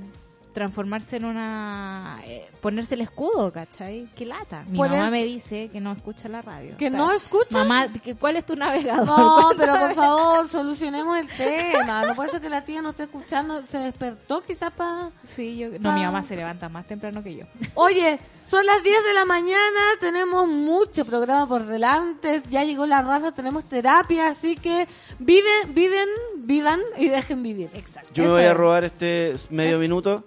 transformarse 0.58 1.18
en 1.18 1.26
una... 1.26 2.20
eh, 2.26 2.50
ponerse 2.62 2.96
el 2.96 3.02
escudo, 3.02 3.54
¿cachai? 3.54 4.08
Qué 4.16 4.26
lata. 4.26 4.64
Mi 4.68 4.76
Por 4.76 4.90
mamá 4.90 5.12
me 5.12 5.24
dice 5.24 5.70
que 5.72 5.80
no 5.80 5.92
escucha 5.92 6.28
la 6.30 6.42
radio. 6.42 6.76
¿Que 6.78 6.88
O 6.88 6.90
sea, 6.90 6.98
no 6.98 7.12
escucha? 7.12 7.60
Mamá, 7.60 7.88
¿cuál 8.20 8.38
es 8.38 8.46
tu 8.48 8.56
navegador? 8.56 9.06
No, 9.06 9.52
pero 9.58 9.78
por 9.78 9.94
favor, 9.94 10.50
solucionemos 10.50 11.16
el 11.16 11.28
tema. 11.28 12.08
No 12.08 12.16
puede 12.16 12.32
ser 12.32 12.42
que 12.42 12.50
la 12.50 12.66
tía 12.66 12.82
no 12.82 12.90
esté 12.90 13.04
escuchando. 13.04 13.68
Se 13.68 13.78
despertó 13.78 14.42
quizás 14.42 14.74
para... 14.74 15.12
Sí, 15.28 15.58
yo, 15.58 15.68
no, 15.80 15.94
mi 15.94 16.02
mamá 16.02 16.24
se 16.24 16.36
levanta 16.36 16.70
más 16.70 16.88
temprano 16.88 17.22
que 17.22 17.36
yo. 17.36 17.46
Oye, 17.76 18.20
son 18.48 18.66
las 18.66 18.82
10 18.82 19.04
de 19.04 19.14
la 19.14 19.26
mañana, 19.26 19.80
tenemos 20.00 20.48
mucho 20.48 21.06
programa 21.06 21.48
por 21.48 21.68
delante, 21.68 22.42
ya 22.50 22.64
llegó 22.64 22.88
la 22.88 23.04
raza, 23.04 23.32
tenemos 23.32 23.66
terapia, 23.66 24.30
así 24.30 24.56
que 24.56 24.88
viven, 25.20 25.76
viven, 25.76 26.10
vivan 26.38 26.82
y 26.98 27.10
dejen 27.10 27.44
vivir. 27.44 27.70
Exacto. 27.76 28.10
Yo 28.16 28.24
me 28.24 28.30
voy 28.32 28.44
a 28.44 28.56
robar 28.56 28.86
este 28.86 29.36
medio 29.52 29.78
minuto 29.78 30.24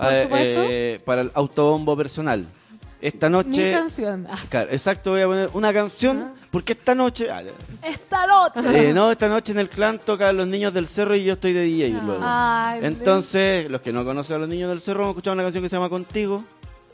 Por 0.00 0.12
eh, 0.12 0.22
supuesto. 0.22 0.60
eh, 0.68 1.00
para 1.04 1.20
el 1.22 1.30
autobombo 1.34 1.96
personal. 1.96 2.46
Esta 3.00 3.28
Mi 3.28 3.32
noche... 3.32 3.72
canción. 3.72 4.26
Ah. 4.30 4.36
Claro, 4.48 4.70
exacto, 4.72 5.10
voy 5.12 5.22
a 5.22 5.26
poner 5.26 5.50
una 5.54 5.72
canción 5.72 6.34
porque 6.50 6.72
esta 6.72 6.94
noche... 6.94 7.30
ah, 7.30 7.42
Esta 7.82 8.26
noche. 8.26 8.88
Eh, 8.90 8.92
no, 8.92 9.10
esta 9.10 9.28
noche 9.28 9.52
en 9.52 9.58
el 9.58 9.68
clan 9.70 9.98
tocan 9.98 10.36
los 10.36 10.46
niños 10.46 10.74
del 10.74 10.86
cerro 10.86 11.14
y 11.16 11.24
yo 11.24 11.34
estoy 11.34 11.52
de 11.54 11.62
DJ 11.62 11.90
luego. 12.04 12.20
Ay, 12.22 12.80
Entonces, 12.82 13.70
los 13.70 13.80
que 13.80 13.92
no 13.92 14.04
conocen 14.04 14.36
a 14.36 14.38
los 14.40 14.48
niños 14.48 14.68
del 14.68 14.80
cerro, 14.80 15.00
vamos 15.00 15.12
a 15.12 15.16
escuchar 15.18 15.32
una 15.34 15.44
canción 15.44 15.62
que 15.62 15.68
se 15.70 15.76
llama 15.76 15.88
Contigo. 15.88 16.44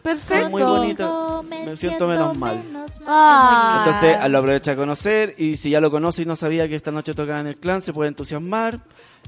Perfecto. 0.03 0.51
muy 0.51 0.63
bonita. 0.63 1.43
Me 1.51 1.77
siento 1.77 2.07
menos 2.07 2.37
mal. 2.39 2.63
Ah. 3.05 3.83
Entonces, 3.85 4.31
lo 4.31 4.39
aprovecha 4.39 4.73
a 4.73 4.77
conocer 4.77 5.35
y 5.39 5.57
si 5.57 5.71
ya 5.71 5.81
lo 5.81 5.91
conoce 5.91 6.23
y 6.23 6.27
no 6.27 6.37
sabía 6.37 6.69
que 6.69 6.77
esta 6.77 6.93
noche 6.93 7.15
tocaba 7.15 7.41
en 7.41 7.49
el 7.49 7.57
clan, 7.57 7.83
se 7.83 7.93
puede 7.93 8.09
entusiasmar. 8.09 8.79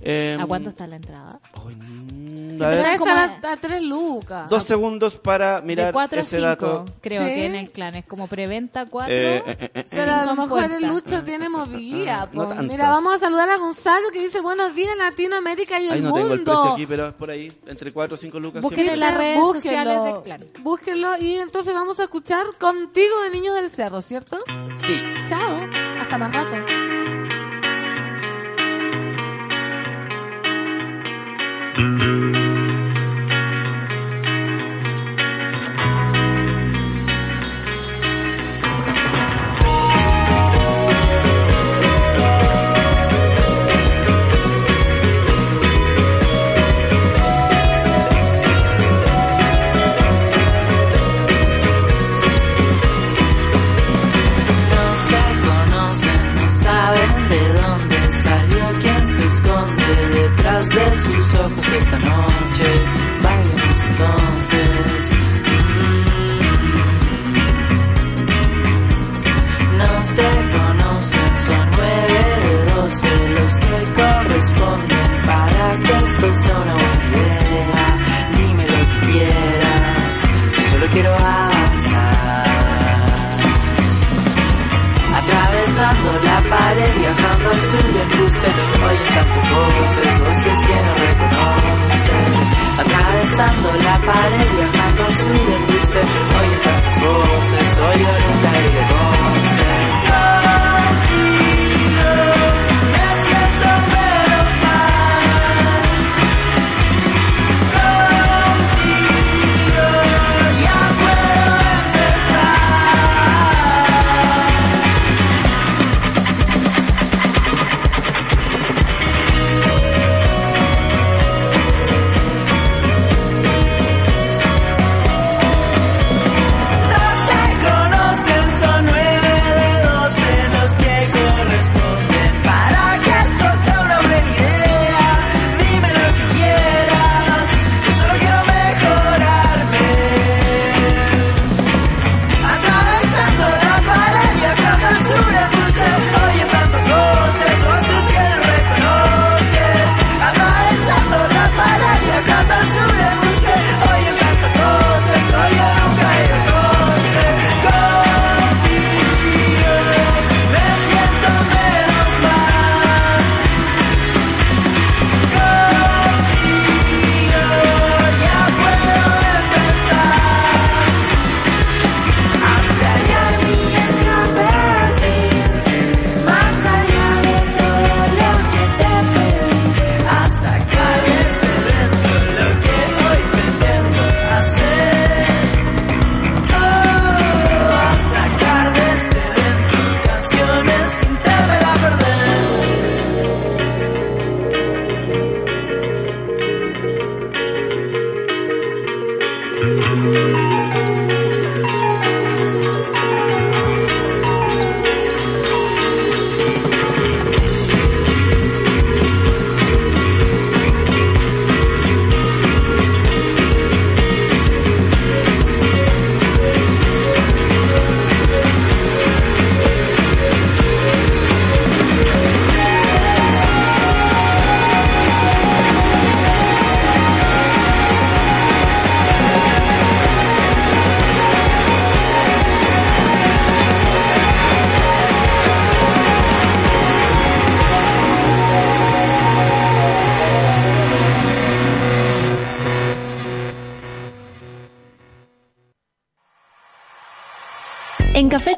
Eh, 0.01 0.37
¿A 0.41 0.47
cuánto 0.47 0.71
está 0.71 0.87
la 0.87 0.97
entrada? 0.97 1.41
mm, 1.65 2.57
Sí, 2.59 2.65
a 2.65 2.69
pero 2.71 2.83
ver, 2.83 2.87
es 2.93 2.99
como- 2.99 3.13
a, 3.13 3.25
a 3.53 3.57
tres 3.57 3.83
lucas. 3.83 4.49
dos 4.51 4.63
segundos 4.65 5.15
para 5.17 5.61
de 5.61 5.67
mirar 5.67 5.93
4 5.93 6.19
a 6.19 6.23
ese 6.23 6.37
5, 6.37 6.47
dato. 6.49 6.85
creo 7.01 7.23
Sí. 7.27 7.35
que 7.35 7.47
en 7.47 7.55
el 7.57 7.71
clan. 7.71 7.95
Es 7.97 8.05
como 8.07 8.27
preventa 8.29 8.87
4. 8.87 9.13
Eh, 9.15 9.43
eh, 9.47 9.71
eh, 9.75 9.87
Pero 9.91 10.13
a 10.15 10.25
lo 10.25 10.31
Cinco 10.31 10.43
mejor 10.43 10.73
el. 10.73 10.87
Lucho 10.87 11.23
tiene 11.25 11.49
movida. 11.49 12.29
No. 12.33 12.47
Mira, 12.63 12.91
vamos 12.91 13.15
a 13.15 13.19
saludar 13.19 13.49
a 13.51 13.57
Gonzalo 13.59 14.09
que 14.13 14.21
dice 14.21 14.41
buenos 14.41 14.75
días 14.75 14.97
Latinoamérica 14.97 15.81
y 15.81 15.87
el 15.89 15.93
Ahí 15.95 16.01
no 16.01 16.11
mundo. 16.11 16.21
tengo 16.23 16.35
el 16.35 16.43
precio 16.45 16.73
aquí, 16.73 16.87
pero 16.87 17.09
es 17.09 17.15
por 17.15 17.31
ahí, 17.31 17.53
entre 17.67 17.93
4 17.93 18.15
o 18.15 18.17
5 18.19 18.41
lucas. 18.41 18.63
Busquen 18.63 18.85
siempre. 18.87 18.95
en 18.95 19.01
las 19.01 19.15
redes 19.17 19.39
Búsquenlo. 19.39 19.61
sociales 19.63 20.05
del 20.05 20.23
clan. 20.23 20.45
Búsquenlo 20.63 21.19
y 21.19 21.35
entonces 21.37 21.73
vamos 21.75 21.99
a 22.01 22.05
escuchar 22.05 22.47
contigo 22.61 23.23
de 23.25 23.31
Niños 23.31 23.55
del 23.57 23.71
Cerro, 23.71 24.01
¿cierto? 24.01 24.37
Sí. 24.87 24.95
Chao, 25.29 25.59
hasta 26.01 26.19
más 26.19 26.33
rato. 26.33 26.57
No 31.79 32.48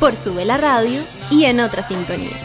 por 0.00 0.14
Sube 0.14 0.44
la 0.44 0.56
Radio 0.56 1.02
y 1.30 1.44
en 1.44 1.60
otra 1.60 1.82
sintonía. 1.82 2.36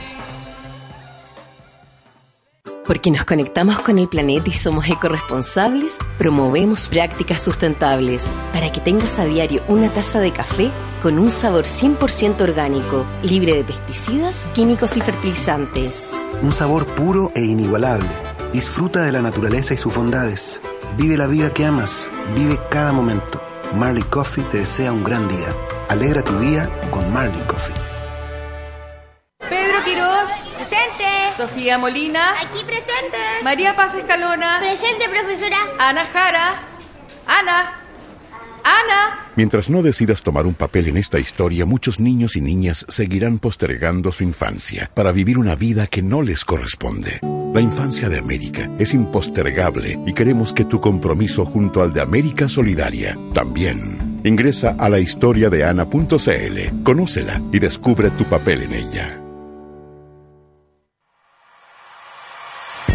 Porque 2.86 3.12
nos 3.12 3.24
conectamos 3.26 3.80
con 3.80 4.00
el 4.00 4.10
planeta 4.10 4.50
y 4.50 4.54
somos 4.54 4.90
ecoresponsables, 4.90 5.98
promovemos 6.18 6.88
prácticas 6.90 7.42
sustentables 7.42 8.28
para 8.52 8.72
que 8.72 8.82
tengas 8.82 9.18
a 9.20 9.26
diario 9.26 9.64
una 9.68 9.94
taza 9.94 10.20
de 10.20 10.34
café 10.34 10.72
con 11.02 11.20
un 11.20 11.32
sabor 11.32 11.64
100% 11.64 12.42
orgánico, 12.42 13.06
libre 13.24 13.54
de 13.56 13.64
pesticidas, 13.64 14.46
químicos 14.54 14.98
y 14.98 15.02
fertilizantes. 15.02 16.10
Un 16.42 16.52
sabor 16.52 16.86
puro 16.86 17.32
e 17.36 17.44
inigualable. 17.44 18.10
Disfruta 18.52 19.04
de 19.04 19.12
la 19.12 19.22
naturaleza 19.22 19.74
y 19.74 19.78
sus 19.78 19.96
bondades. 19.96 20.62
Vive 20.98 21.16
la 21.16 21.28
vida 21.28 21.54
que 21.54 21.66
amas. 21.66 22.12
Vive 22.36 22.60
cada 22.70 22.92
momento. 22.92 23.42
Marley 23.76 24.04
Coffee 24.04 24.44
te 24.46 24.58
desea 24.60 24.92
un 24.92 25.04
gran 25.04 25.28
día. 25.28 25.48
Alegra 25.90 26.22
tu 26.22 26.38
día 26.40 26.70
con 26.90 27.12
Marley 27.12 27.42
Coffee. 27.48 27.76
Pedro 29.50 29.84
Quirós, 29.84 30.30
Presente. 30.56 31.06
Sofía 31.38 31.78
Molina, 31.78 32.34
Aquí 32.42 32.64
presente. 32.66 33.18
María 33.44 33.76
Paz 33.76 33.96
Escalona, 33.96 34.60
Presente, 34.60 35.10
profesora. 35.10 35.58
Ana 35.80 36.06
Jara, 36.06 36.50
Ana, 37.26 37.82
Ana. 38.64 39.32
Mientras 39.36 39.70
no 39.70 39.82
decidas 39.82 40.22
tomar 40.22 40.46
un 40.46 40.54
papel 40.54 40.90
en 40.90 40.98
esta 40.98 41.20
historia, 41.20 41.66
muchos 41.66 42.00
niños 42.00 42.36
y 42.36 42.42
niñas 42.42 42.86
seguirán 42.90 43.40
postergando 43.40 44.12
su 44.12 44.24
infancia 44.24 44.92
para 44.94 45.12
vivir 45.12 45.38
una 45.38 45.56
vida 45.56 45.88
que 45.88 46.02
no 46.02 46.22
les 46.22 46.46
corresponde. 46.46 47.22
La 47.54 47.60
infancia 47.60 48.08
de 48.08 48.18
América 48.18 48.70
es 48.80 48.94
impostergable 48.94 50.00
y 50.06 50.14
queremos 50.14 50.54
que 50.54 50.64
tu 50.64 50.80
compromiso 50.80 51.46
junto 51.46 51.82
al 51.82 51.92
de 51.92 52.02
América 52.02 52.48
Solidaria 52.48 53.18
también. 53.34 54.22
Ingresa 54.24 54.78
a 54.80 54.88
la 54.88 55.00
historia 55.00 55.50
de 55.50 55.66
Ana.cl, 55.66 56.84
conócela 56.84 57.42
y 57.52 57.60
descubre 57.60 58.10
tu 58.12 58.24
papel 58.24 58.62
en 58.62 58.74
ella. 58.74 59.22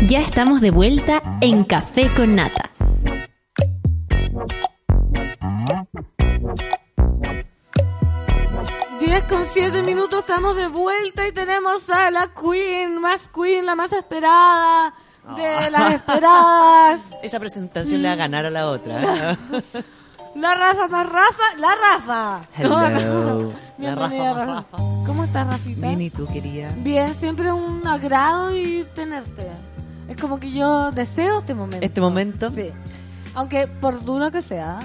Ya 0.07 0.21
estamos 0.21 0.63
de 0.63 0.71
vuelta 0.71 1.23
en 1.43 1.65
Café 1.65 2.09
con 2.17 2.35
Nata. 2.37 2.71
Diez 9.01 9.25
con 9.25 9.45
siete 9.45 9.83
minutos, 9.83 10.21
estamos 10.21 10.57
de 10.57 10.69
vuelta 10.69 11.27
y 11.29 11.33
tenemos 11.33 11.91
a 11.91 12.11
la 12.11 12.29
Queen, 12.29 12.99
más 13.01 13.29
Queen, 13.29 13.67
la 13.67 13.75
más 13.75 13.93
esperada 13.93 14.95
de 15.37 15.71
las 15.71 15.95
esperadas. 15.95 17.01
Esa 17.23 17.39
presentación 17.39 18.01
le 18.01 18.09
va 18.09 18.15
a 18.15 18.17
ganar 18.17 18.47
a 18.47 18.51
la 18.51 18.69
otra. 18.69 19.37
La 20.37 20.55
Rafa 20.55 20.87
más 20.89 21.07
Rafa, 21.07 21.57
la 21.57 21.69
Rafa. 21.75 22.43
Hello. 22.59 23.53
Bienvenida, 23.79 24.35
La 24.35 24.35
Rafa 24.35 24.35
más 24.35 24.47
Rafa. 24.47 24.77
¿Cómo 25.07 25.25
estás, 25.25 25.47
Rafita? 25.47 25.87
Bien, 25.87 26.03
¿y 26.03 26.11
tú, 26.11 26.27
querida? 26.27 26.75
Bien, 26.77 27.15
siempre 27.15 27.51
un 27.53 27.87
agrado 27.87 28.55
y 28.55 28.85
tenerte. 28.95 29.47
Es 30.11 30.19
como 30.19 30.39
que 30.39 30.53
yo 30.53 30.93
deseo 30.93 31.39
este 31.39 31.55
momento. 31.55 31.87
¿Este 31.87 32.03
momento? 32.03 32.51
Sí. 32.51 32.71
Aunque 33.35 33.67
por 33.67 34.05
duro 34.05 34.31
que 34.31 34.43
sea, 34.43 34.81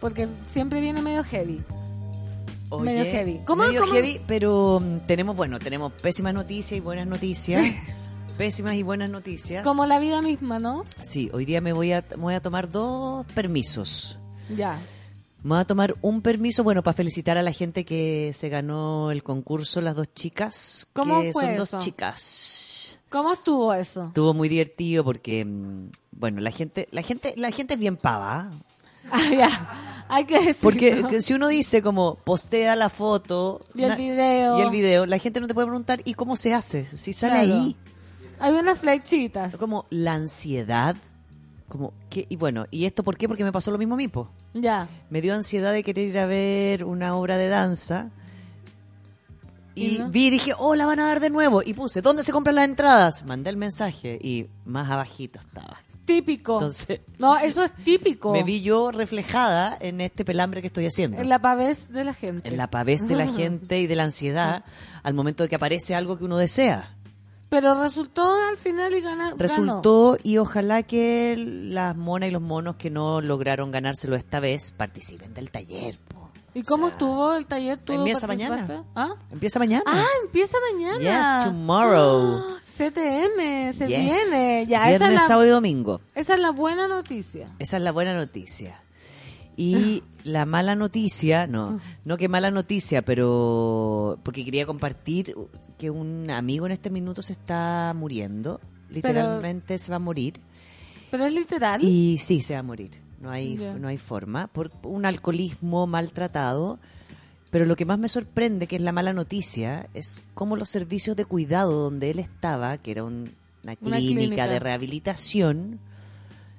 porque 0.00 0.28
siempre 0.50 0.80
viene 0.80 1.00
medio 1.00 1.22
heavy. 1.22 1.62
Oye, 2.70 2.84
Medio 2.84 3.04
heavy. 3.04 3.40
¿Cómo- 3.46 3.64
medio 3.64 3.80
cómo- 3.80 3.92
heavy, 3.94 4.20
pero 4.26 4.80
mm, 4.80 5.06
tenemos, 5.06 5.34
bueno, 5.36 5.58
tenemos 5.58 5.92
pésimas 5.92 6.34
noticias 6.34 6.76
y 6.76 6.80
buenas 6.80 7.06
noticias. 7.06 7.64
pésimas 8.36 8.74
y 8.76 8.82
buenas 8.82 9.10
noticias. 9.10 9.64
Como 9.64 9.86
la 9.86 9.98
vida 9.98 10.20
misma, 10.22 10.58
¿no? 10.58 10.84
Sí, 11.02 11.30
hoy 11.32 11.44
día 11.44 11.60
me 11.60 11.72
voy 11.72 11.92
a, 11.92 12.04
me 12.10 12.22
voy 12.22 12.34
a 12.34 12.40
tomar 12.42 12.70
dos 12.70 13.26
permisos. 13.34 14.18
Ya. 14.54 14.78
Me 15.42 15.50
voy 15.50 15.58
a 15.60 15.64
tomar 15.64 15.96
un 16.02 16.20
permiso, 16.20 16.62
bueno, 16.64 16.82
para 16.82 16.94
felicitar 16.94 17.38
a 17.38 17.42
la 17.42 17.52
gente 17.52 17.84
que 17.84 18.32
se 18.34 18.48
ganó 18.48 19.10
el 19.12 19.22
concurso, 19.22 19.80
las 19.80 19.96
dos 19.96 20.12
chicas. 20.14 20.86
¿Cómo 20.92 21.22
que 21.22 21.32
fue 21.32 21.44
son 21.44 21.52
eso? 21.54 21.76
dos 21.76 21.84
chicas. 21.84 22.98
¿Cómo 23.08 23.32
estuvo 23.32 23.72
eso? 23.72 24.04
Estuvo 24.04 24.34
muy 24.34 24.48
divertido 24.50 25.02
porque, 25.04 25.44
mm, 25.44 25.88
bueno, 26.12 26.40
la 26.40 26.50
gente, 26.50 26.88
la 26.90 27.00
gente, 27.02 27.32
la 27.36 27.50
gente 27.50 27.74
es 27.74 27.80
bien 27.80 27.96
pava. 27.96 28.40
¿ah? 28.40 28.50
Ah, 29.12 29.30
ya. 29.30 30.04
Hay 30.10 30.24
que 30.24 30.38
decir. 30.38 30.56
Porque 30.62 31.04
que 31.10 31.20
si 31.20 31.34
uno 31.34 31.48
dice 31.48 31.82
como 31.82 32.14
postea 32.16 32.76
la 32.76 32.88
foto 32.88 33.60
Y 33.74 33.82
el 33.82 33.88
na- 33.90 33.96
video. 33.96 34.58
y 34.58 34.62
el 34.62 34.70
video, 34.70 35.04
la 35.06 35.18
gente 35.18 35.38
no 35.40 35.46
te 35.46 35.52
puede 35.54 35.66
preguntar 35.66 36.00
¿y 36.04 36.14
cómo 36.14 36.36
se 36.36 36.54
hace? 36.54 36.86
Si 36.96 37.12
sale 37.12 37.34
Claro. 37.44 37.52
ahí, 37.54 37.76
Hay 38.40 38.54
unas 38.54 38.78
flechitas. 38.78 39.56
como 39.56 39.84
la 39.90 40.14
ansiedad, 40.14 40.96
como 41.68 41.92
que 42.08 42.24
y 42.30 42.36
bueno, 42.36 42.66
¿y 42.70 42.86
esto 42.86 43.02
por 43.04 43.18
qué? 43.18 43.28
Porque 43.28 43.44
me 43.44 43.52
pasó 43.52 43.70
lo 43.70 43.76
mismo 43.76 43.94
a 43.94 43.98
mí, 43.98 44.08
po. 44.08 44.30
Ya. 44.54 44.88
Me 45.10 45.20
dio 45.20 45.34
ansiedad 45.34 45.72
de 45.74 45.82
querer 45.84 46.08
ir 46.08 46.18
a 46.18 46.24
ver 46.26 46.84
una 46.84 47.14
obra 47.14 47.36
de 47.36 47.48
danza. 47.48 48.08
Y 49.74 49.96
¿Y 49.96 49.98
no? 49.98 50.08
vi 50.10 50.28
y 50.28 50.30
dije, 50.30 50.54
oh, 50.58 50.74
la 50.74 50.86
van 50.86 51.00
a 51.00 51.06
dar 51.06 51.20
de 51.20 51.28
nuevo. 51.30 51.62
Y 51.62 51.74
puse, 51.74 52.00
¿dónde 52.00 52.22
se 52.24 52.32
compran 52.32 52.56
las 52.56 52.64
entradas? 52.64 53.24
Mandé 53.26 53.50
el 53.50 53.56
mensaje 53.58 54.18
y 54.22 54.46
más 54.64 54.90
abajito 54.90 55.38
estaba. 55.38 55.78
Típico. 56.08 56.54
Entonces, 56.54 57.02
no, 57.18 57.36
eso 57.36 57.62
es 57.62 57.74
típico. 57.84 58.32
me 58.32 58.42
vi 58.42 58.62
yo 58.62 58.90
reflejada 58.90 59.76
en 59.78 60.00
este 60.00 60.24
pelambre 60.24 60.62
que 60.62 60.68
estoy 60.68 60.86
haciendo. 60.86 61.20
En 61.20 61.28
la 61.28 61.38
pavés 61.38 61.92
de 61.92 62.02
la 62.02 62.14
gente. 62.14 62.48
en 62.48 62.56
la 62.56 62.70
pavés 62.70 63.06
de 63.06 63.14
la 63.14 63.26
gente 63.32 63.78
y 63.78 63.86
de 63.86 63.94
la 63.94 64.04
ansiedad 64.04 64.64
al 65.02 65.12
momento 65.12 65.42
de 65.42 65.50
que 65.50 65.56
aparece 65.56 65.94
algo 65.94 66.16
que 66.16 66.24
uno 66.24 66.38
desea. 66.38 66.96
Pero 67.50 67.78
resultó 67.78 68.34
al 68.48 68.56
final 68.56 68.94
y 68.94 69.02
ganó. 69.02 69.36
Resultó 69.36 70.16
y 70.22 70.38
ojalá 70.38 70.82
que 70.82 71.34
las 71.36 71.94
monas 71.94 72.30
y 72.30 72.32
los 72.32 72.40
monos 72.40 72.76
que 72.76 72.88
no 72.88 73.20
lograron 73.20 73.70
ganárselo 73.70 74.16
esta 74.16 74.40
vez 74.40 74.72
participen 74.72 75.34
del 75.34 75.50
taller. 75.50 75.98
po. 76.08 76.27
¿Y 76.58 76.62
cómo 76.64 76.88
estuvo 76.88 77.34
el 77.34 77.46
taller? 77.46 77.78
¿Tú 77.78 77.92
Empieza 77.92 78.26
mañana. 78.26 78.84
¿Ah? 78.96 79.14
Empieza 79.30 79.58
mañana. 79.58 79.84
Ah, 79.86 80.04
empieza 80.24 80.56
mañana. 80.72 80.98
Yes, 81.38 81.44
tomorrow. 81.44 82.44
Ah, 82.78 82.84
CTM, 82.90 83.72
se 83.76 83.88
Yes. 83.88 83.88
viene. 83.88 84.66
Ya, 84.68 84.88
esa 84.90 84.98
Viernes, 84.98 85.08
es, 85.08 85.14
la, 85.14 85.26
sábado 85.26 85.46
y 85.46 85.50
domingo. 85.50 86.00
esa 86.14 86.34
es 86.34 86.40
la 86.40 86.52
buena 86.52 86.86
noticia. 86.86 87.48
Esa 87.58 87.76
es 87.76 87.82
la 87.82 87.90
buena 87.90 88.14
noticia. 88.14 88.80
Y 89.56 90.04
la 90.22 90.46
mala 90.46 90.76
noticia, 90.76 91.48
no, 91.48 91.80
no 92.04 92.16
que 92.16 92.28
mala 92.28 92.52
noticia, 92.52 93.02
pero 93.02 94.20
porque 94.22 94.44
quería 94.44 94.64
compartir 94.64 95.34
que 95.76 95.90
un 95.90 96.30
amigo 96.30 96.66
en 96.66 96.72
este 96.72 96.90
minuto 96.90 97.20
se 97.22 97.32
está 97.32 97.92
muriendo, 97.96 98.60
literalmente 98.90 99.76
se 99.78 99.90
va 99.90 99.96
a 99.96 100.00
morir. 100.00 100.34
Pero 101.10 101.24
es 101.26 101.32
literal. 101.32 101.82
Y 101.82 102.18
sí, 102.18 102.40
se 102.42 102.54
va 102.54 102.60
a 102.60 102.62
morir. 102.62 103.00
No 103.20 103.30
hay, 103.30 103.56
no 103.78 103.88
hay 103.88 103.98
forma. 103.98 104.46
Por 104.48 104.70
un 104.82 105.04
alcoholismo 105.06 105.86
maltratado. 105.86 106.78
Pero 107.50 107.64
lo 107.64 107.76
que 107.76 107.86
más 107.86 107.98
me 107.98 108.10
sorprende, 108.10 108.66
que 108.66 108.76
es 108.76 108.82
la 108.82 108.92
mala 108.92 109.14
noticia, 109.14 109.88
es 109.94 110.20
cómo 110.34 110.54
los 110.56 110.68
servicios 110.68 111.16
de 111.16 111.24
cuidado 111.24 111.72
donde 111.84 112.10
él 112.10 112.18
estaba, 112.18 112.76
que 112.76 112.90
era 112.90 113.04
un- 113.04 113.32
una, 113.64 113.74
Una 113.80 113.96
clínica, 113.96 114.46
de 114.46 114.58
rehabilitación, 114.60 115.78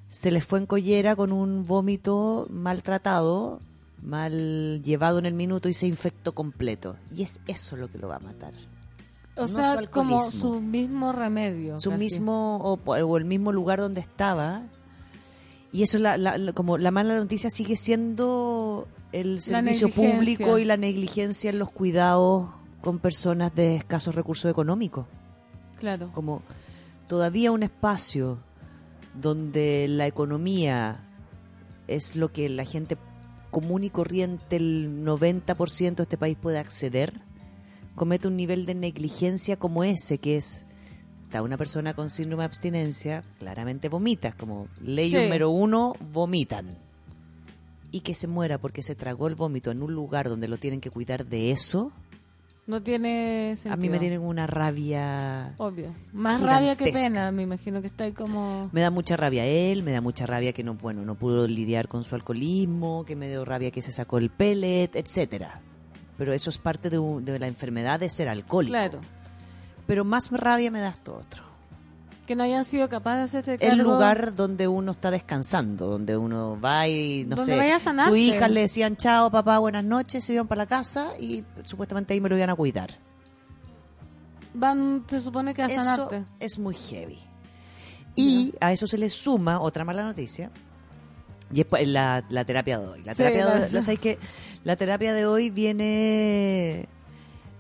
se 0.10 0.32
les 0.32 0.44
fue 0.44 0.58
en 0.60 0.66
collera 0.66 1.16
con 1.16 1.32
un 1.32 1.66
vómito 1.68 2.48
maltratado, 2.50 3.60
mal 4.02 4.82
llevado 4.84 5.20
en 5.20 5.28
el 5.28 5.34
minuto 5.36 5.70
y 5.70 5.74
se 5.74 5.86
infectó 5.86 6.34
completo. 6.34 6.96
Y 7.16 7.22
es 7.22 7.40
eso 7.48 7.76
lo 7.76 7.92
que 7.92 8.00
lo 8.00 8.08
va 8.08 8.16
a 8.16 8.20
matar. 8.20 8.54
O 9.36 9.42
No 9.42 9.48
su 9.48 9.54
sea, 9.56 9.76
como 9.92 10.18
alcoholismo. 10.18 10.42
su 10.42 10.60
mismo 10.60 11.12
remedio. 11.14 11.80
su 11.80 11.92
casi. 11.92 12.04
mismo 12.04 12.58
o 12.86 13.18
el 13.18 13.26
mismo 13.26 13.52
lugar 13.52 13.80
donde 13.80 14.02
estaba 14.02 14.64
y 15.72 15.84
eso 15.84 16.00
la, 16.00 16.18
la- 16.18 16.38
la- 16.38 16.54
como 16.54 16.78
la 16.78 16.92
mala 16.92 17.16
noticia 17.16 17.50
sigue 17.50 17.76
siendo 17.76 18.88
el 19.12 19.42
servicio 19.42 19.90
público 19.90 20.58
y 20.60 20.66
la 20.66 20.78
negligencia 20.78 21.50
en 21.50 21.60
los 21.60 21.72
cuidados 21.72 22.50
con 22.82 23.00
personas 23.00 23.54
de 23.56 23.76
escasos 23.76 24.16
recursos 24.16 24.50
económicos 24.50 25.06
Claro. 25.80 26.12
como 26.14 26.42
todavía 27.08 27.52
un 27.52 27.64
espacio 27.64 28.40
donde 29.20 29.88
la 29.90 30.08
economía 30.08 31.04
es 31.88 32.16
lo 32.16 32.32
que 32.32 32.50
la 32.50 32.66
gente 32.66 32.98
común 33.52 33.84
y 33.84 33.90
corriente, 33.90 34.58
el 34.58 35.04
90% 35.04 35.96
de 35.96 36.04
este 36.04 36.18
país 36.18 36.38
puede 36.40 36.60
acceder, 36.60 37.22
comete 37.96 38.28
un 38.28 38.38
nivel 38.38 38.66
de 38.68 38.76
negligencia 38.76 39.58
como 39.58 39.84
ese, 39.84 40.20
que 40.20 40.38
es, 40.38 40.66
una 41.42 41.58
persona 41.58 41.94
con 41.94 42.10
síndrome 42.10 42.42
de 42.42 42.46
abstinencia, 42.46 43.24
claramente 43.40 43.88
vomitas, 43.90 44.36
como 44.36 44.68
ley 44.82 45.12
Sí. 45.12 45.16
número 45.18 45.50
uno, 45.50 45.94
vomitan. 46.12 46.76
Y 47.92 48.02
que 48.02 48.14
se 48.14 48.28
muera 48.28 48.58
porque 48.58 48.84
se 48.84 48.96
tragó 48.96 49.28
el 49.28 49.36
vómito 49.36 49.72
en 49.72 49.82
un 49.82 49.94
lugar 49.94 50.30
donde 50.30 50.48
lo 50.48 50.58
tienen 50.58 50.82
que 50.82 50.90
cuidar 50.92 51.26
de 51.26 51.52
eso, 51.52 51.92
No 52.68 52.82
tiene 52.84 53.56
sentido. 53.56 53.74
a 53.74 53.78
mí 53.78 53.90
me 53.90 53.98
tienen 53.98 54.22
una 54.22 54.46
rabia 54.46 55.56
Obvio. 55.58 55.94
Más 56.14 56.40
rabia 56.42 56.76
que 56.76 56.92
pena, 56.92 57.32
me 57.32 57.42
imagino 57.44 57.82
que 57.82 57.88
está 57.88 58.04
ahí 58.04 58.12
como... 58.12 58.70
Me 58.74 58.82
da 58.82 58.92
mucha 58.92 59.18
rabia 59.18 59.44
él, 59.46 59.82
me 59.82 59.92
da 59.92 60.02
mucha 60.02 60.28
rabia 60.28 60.54
que 60.54 60.64
no, 60.64 60.76
bueno, 60.76 61.04
no 61.04 61.16
pudo 61.16 61.48
lidiar 61.48 61.88
con 61.88 62.04
su 62.04 62.14
alcoholismo, 62.14 63.06
que 63.06 63.16
me 63.16 63.28
dio 63.28 63.44
rabia 63.44 63.72
que 63.72 63.82
se 63.82 63.92
sacó 63.92 64.20
el 64.20 64.30
pellet, 64.30 64.96
etcétera. 64.96 65.62
Pero 66.18 66.32
eso 66.34 66.50
es 66.52 66.58
parte 66.60 66.90
de, 66.92 67.00
un- 67.00 67.26
de 67.26 67.40
la 67.40 67.48
enfermedad 67.48 68.00
de 68.00 68.10
ser 68.12 68.30
alcohólico. 68.30 68.72
Claro. 68.74 69.00
Pero 69.90 70.06
más 70.06 70.30
rabia 70.32 70.70
me 70.70 70.80
da 70.82 70.90
esto 70.90 71.16
otro. 71.18 71.44
Que 72.28 72.36
no 72.36 72.44
hayan 72.44 72.64
sido 72.64 72.88
capaces 72.90 73.32
de 73.32 73.40
hacerse 73.40 73.66
El 73.66 73.78
cargo- 73.78 73.94
lugar 73.94 74.36
donde 74.36 74.68
uno 74.68 74.92
está 74.92 75.10
descansando, 75.10 75.88
donde 75.88 76.16
uno 76.16 76.62
va 76.62 76.88
y, 76.88 77.24
no 77.28 77.36
Donde 77.36 77.54
sé, 77.54 77.58
vaya 77.58 77.78
a 77.78 78.06
su 78.08 78.16
hija 78.16 78.48
le 78.48 78.62
decían 78.62 78.98
chao, 78.98 79.32
papá, 79.32 79.58
buenas 79.58 79.84
noches, 79.84 80.24
se 80.24 80.34
iban 80.34 80.48
para 80.48 80.60
la 80.60 80.66
casa 80.68 81.14
y 81.20 81.44
supuestamente 81.64 82.14
ahí 82.14 82.22
me 82.22 82.30
lo 82.30 82.38
iban 82.38 82.52
a 82.52 82.56
cuidar. 82.56 82.92
Van, 84.54 85.06
se 85.10 85.20
supone 85.22 85.54
que 85.56 85.64
a 85.64 85.66
Eso 85.66 85.82
sanarte. 85.82 86.24
es 86.40 86.60
muy 86.60 86.76
heavy. 86.76 87.18
Y 88.16 88.54
a 88.62 88.74
eso 88.74 88.86
se 88.86 88.98
le 89.00 89.10
suma 89.10 89.60
otra 89.60 89.84
mala 89.84 90.04
noticia. 90.04 90.52
Y 91.52 91.62
es 91.62 91.88
la, 91.88 92.24
la 92.30 92.46
terapia 92.46 92.78
de 92.80 92.88
hoy. 92.88 93.02
La 93.04 93.14
Sí, 93.14 93.18
terapia, 93.18 93.46
la- 93.46 93.60
de, 93.60 93.72
la- 93.72 93.82
¿sabes 93.82 94.00
qué? 94.00 94.20
la 94.64 94.76
terapia 94.76 95.14
de 95.14 95.26
hoy 95.26 95.50
viene 95.50 96.88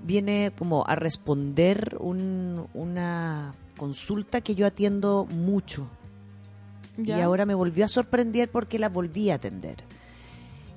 viene 0.02 0.52
como 0.58 0.86
a 0.88 0.96
responder 0.96 1.98
un- 2.00 2.68
una 2.74 3.54
consulta 3.78 4.42
que 4.42 4.56
yo 4.56 4.66
atiendo 4.66 5.26
mucho. 5.30 5.88
Ya. 6.98 7.18
Y 7.18 7.22
ahora 7.22 7.46
me 7.46 7.54
volvió 7.56 7.86
a 7.86 7.88
sorprender 7.88 8.52
porque 8.52 8.78
la 8.80 8.90
volví 8.90 9.30
a 9.30 9.36
atender. 9.36 9.78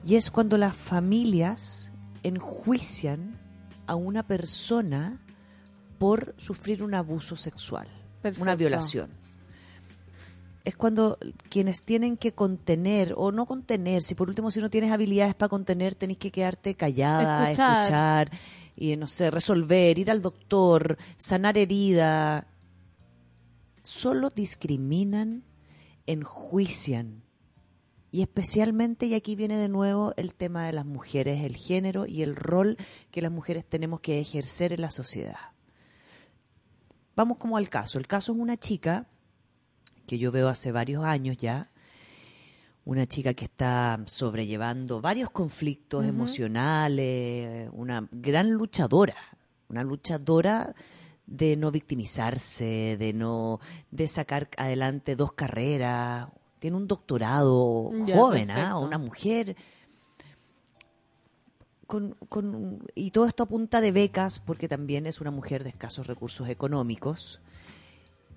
Y 0.04 0.16
es 0.16 0.30
cuando 0.30 0.56
las 0.56 0.76
familias 0.76 1.92
enjuician 2.22 3.38
a 3.86 3.94
una 3.96 4.22
persona 4.24 5.20
por 5.98 6.34
sufrir 6.38 6.82
un 6.82 6.94
abuso 6.94 7.36
sexual, 7.36 7.88
una 8.40 8.54
violación. 8.56 9.10
Es 10.64 10.76
cuando 10.76 11.18
quienes 11.50 11.82
tienen 11.82 12.16
que 12.16 12.32
contener, 12.32 13.14
o 13.16 13.32
no 13.32 13.46
contener, 13.46 14.00
si 14.02 14.14
por 14.14 14.28
último 14.28 14.52
si 14.52 14.60
no 14.60 14.70
tienes 14.70 14.92
habilidades 14.92 15.34
para 15.34 15.48
contener, 15.48 15.96
tenés 15.96 16.18
que 16.18 16.30
quedarte 16.30 16.76
callada, 16.76 17.50
Escuchar. 17.50 17.80
escuchar, 17.80 18.30
y 18.76 18.96
no 18.96 19.08
sé, 19.08 19.30
resolver, 19.30 19.98
ir 19.98 20.10
al 20.10 20.22
doctor, 20.22 20.98
sanar 21.16 21.58
herida. 21.58 22.48
Solo 23.82 24.30
discriminan, 24.30 25.44
enjuician. 26.06 27.22
Y 28.10 28.20
especialmente, 28.20 29.06
y 29.06 29.14
aquí 29.14 29.36
viene 29.36 29.56
de 29.56 29.68
nuevo 29.68 30.12
el 30.16 30.34
tema 30.34 30.66
de 30.66 30.72
las 30.72 30.84
mujeres, 30.84 31.44
el 31.44 31.56
género 31.56 32.06
y 32.06 32.22
el 32.22 32.36
rol 32.36 32.76
que 33.10 33.22
las 33.22 33.32
mujeres 33.32 33.64
tenemos 33.66 34.00
que 34.00 34.20
ejercer 34.20 34.74
en 34.74 34.82
la 34.82 34.90
sociedad. 34.90 35.52
Vamos 37.16 37.38
como 37.38 37.56
al 37.56 37.70
caso. 37.70 37.98
El 37.98 38.06
caso 38.06 38.32
es 38.32 38.38
una 38.38 38.58
chica 38.58 39.06
que 40.06 40.18
yo 40.18 40.30
veo 40.30 40.48
hace 40.48 40.72
varios 40.72 41.04
años 41.04 41.38
ya, 41.38 41.71
una 42.84 43.06
chica 43.06 43.34
que 43.34 43.44
está 43.44 44.00
sobrellevando 44.06 45.00
varios 45.00 45.30
conflictos 45.30 46.04
emocionales, 46.04 47.70
una 47.72 48.08
gran 48.10 48.50
luchadora, 48.50 49.14
una 49.68 49.84
luchadora 49.84 50.74
de 51.26 51.56
no 51.56 51.70
victimizarse, 51.70 52.96
de 52.98 53.12
no 53.12 53.60
de 53.90 54.08
sacar 54.08 54.48
adelante 54.56 55.14
dos 55.14 55.32
carreras, 55.32 56.28
tiene 56.58 56.76
un 56.76 56.88
doctorado 56.88 57.90
joven, 58.14 58.50
¿ah? 58.50 58.54
perfecto. 58.54 58.80
una 58.80 58.98
mujer 58.98 59.56
con, 61.86 62.16
con- 62.28 62.84
y 62.94 63.10
todo 63.10 63.26
esto 63.26 63.42
a 63.42 63.46
punta 63.46 63.80
de 63.80 63.92
becas, 63.92 64.40
porque 64.40 64.68
también 64.68 65.06
es 65.06 65.20
una 65.20 65.30
mujer 65.30 65.62
de 65.62 65.70
escasos 65.70 66.06
recursos 66.06 66.48
económicos. 66.48 67.40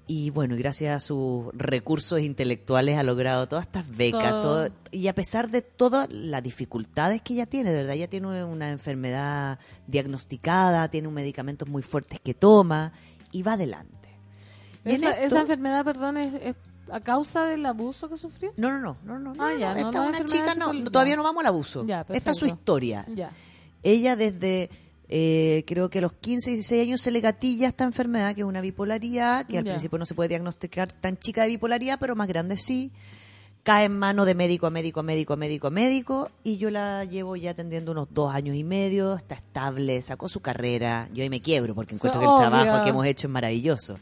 Y 0.07 0.29
bueno, 0.29 0.53
y 0.55 0.59
gracias 0.59 0.95
a 0.95 0.99
sus 0.99 1.45
recursos 1.53 2.19
intelectuales 2.21 2.97
ha 2.97 3.03
logrado 3.03 3.47
todas 3.47 3.65
estas 3.65 3.89
becas. 3.89 4.39
Todo- 4.41 4.69
y 4.91 5.07
a 5.07 5.15
pesar 5.15 5.49
de 5.49 5.61
todas 5.63 6.07
las 6.11 6.43
dificultades 6.43 7.21
que 7.23 7.33
ella 7.33 7.47
tiene, 7.47 7.71
de 7.71 7.77
verdad, 7.77 7.95
ella 7.95 8.07
tiene 8.07 8.43
una 8.43 8.69
enfermedad 8.69 9.57
diagnosticada, 9.87 10.89
tiene 10.89 11.07
un 11.07 11.13
medicamentos 11.15 11.67
muy 11.67 11.81
fuertes 11.81 12.19
que 12.19 12.33
toma 12.35 12.93
y 13.31 13.41
va 13.41 13.53
adelante. 13.53 13.95
Y 14.85 14.89
en 14.89 14.95
Esa, 14.97 15.09
esto- 15.11 15.25
esa 15.25 15.39
enfermedad, 15.41 15.83
perdón, 15.83 16.17
es, 16.17 16.33
es 16.41 16.55
a 16.91 16.99
causa 16.99 17.45
del 17.45 17.65
abuso 17.65 18.07
que 18.07 18.17
sufrió. 18.17 18.53
No, 18.57 18.69
no, 18.79 18.97
no, 19.03 19.17
no, 19.17 19.33
no, 19.33 19.43
Ah, 19.43 19.53
no, 19.53 19.57
ya, 19.57 19.71
no, 19.73 19.79
esta 19.79 19.91
no 20.03 20.07
una 20.09 20.25
chica, 20.25 20.53
no, 20.53 20.83
todavía 20.91 21.15
no 21.15 21.23
vamos 21.23 21.41
al 21.41 21.47
abuso. 21.47 21.83
Ya, 21.87 22.05
Esta 22.09 22.29
es 22.31 22.37
su 22.37 22.45
historia. 22.45 23.05
Ya. 23.15 23.31
Ella 23.81 24.15
desde, 24.15 24.69
eh, 25.07 25.63
creo 25.67 25.89
que 25.89 25.99
a 25.99 26.01
los 26.01 26.13
15, 26.13 26.51
16 26.51 26.87
años 26.87 27.01
se 27.01 27.11
le 27.11 27.21
gatilla 27.21 27.67
esta 27.67 27.83
enfermedad, 27.83 28.33
que 28.33 28.41
es 28.41 28.47
una 28.47 28.61
bipolaridad, 28.61 29.45
que 29.45 29.57
al 29.57 29.63
principio 29.63 29.97
no 29.99 30.05
se 30.05 30.15
puede 30.15 30.29
diagnosticar 30.29 30.91
tan 30.91 31.17
chica 31.17 31.43
de 31.43 31.49
bipolaridad, 31.49 31.99
pero 31.99 32.15
más 32.15 32.27
grande 32.27 32.57
sí. 32.57 32.91
Cae 33.63 33.85
en 33.85 33.97
mano 33.97 34.25
de 34.25 34.35
médico 34.35 34.67
a 34.67 34.69
médico 34.69 34.99
a 34.99 35.03
médico 35.03 35.33
a 35.33 35.37
médico 35.37 35.67
a 35.67 35.71
médico, 35.71 36.29
y 36.43 36.57
yo 36.57 36.69
la 36.69 37.03
llevo 37.03 37.35
ya 37.35 37.51
atendiendo 37.51 37.91
unos 37.93 38.07
dos 38.11 38.33
años 38.33 38.55
y 38.55 38.63
medio, 38.63 39.15
está 39.15 39.35
estable, 39.35 40.01
sacó 40.03 40.29
su 40.29 40.39
carrera. 40.39 41.09
Yo 41.13 41.23
ahí 41.23 41.29
me 41.29 41.41
quiebro 41.41 41.73
porque 41.73 41.95
encuentro 41.95 42.19
que 42.19 42.25
el 42.25 42.31
Obvio. 42.31 42.47
trabajo 42.47 42.83
que 42.83 42.89
hemos 42.89 43.05
hecho 43.07 43.27
es 43.27 43.31
maravilloso. 43.31 43.97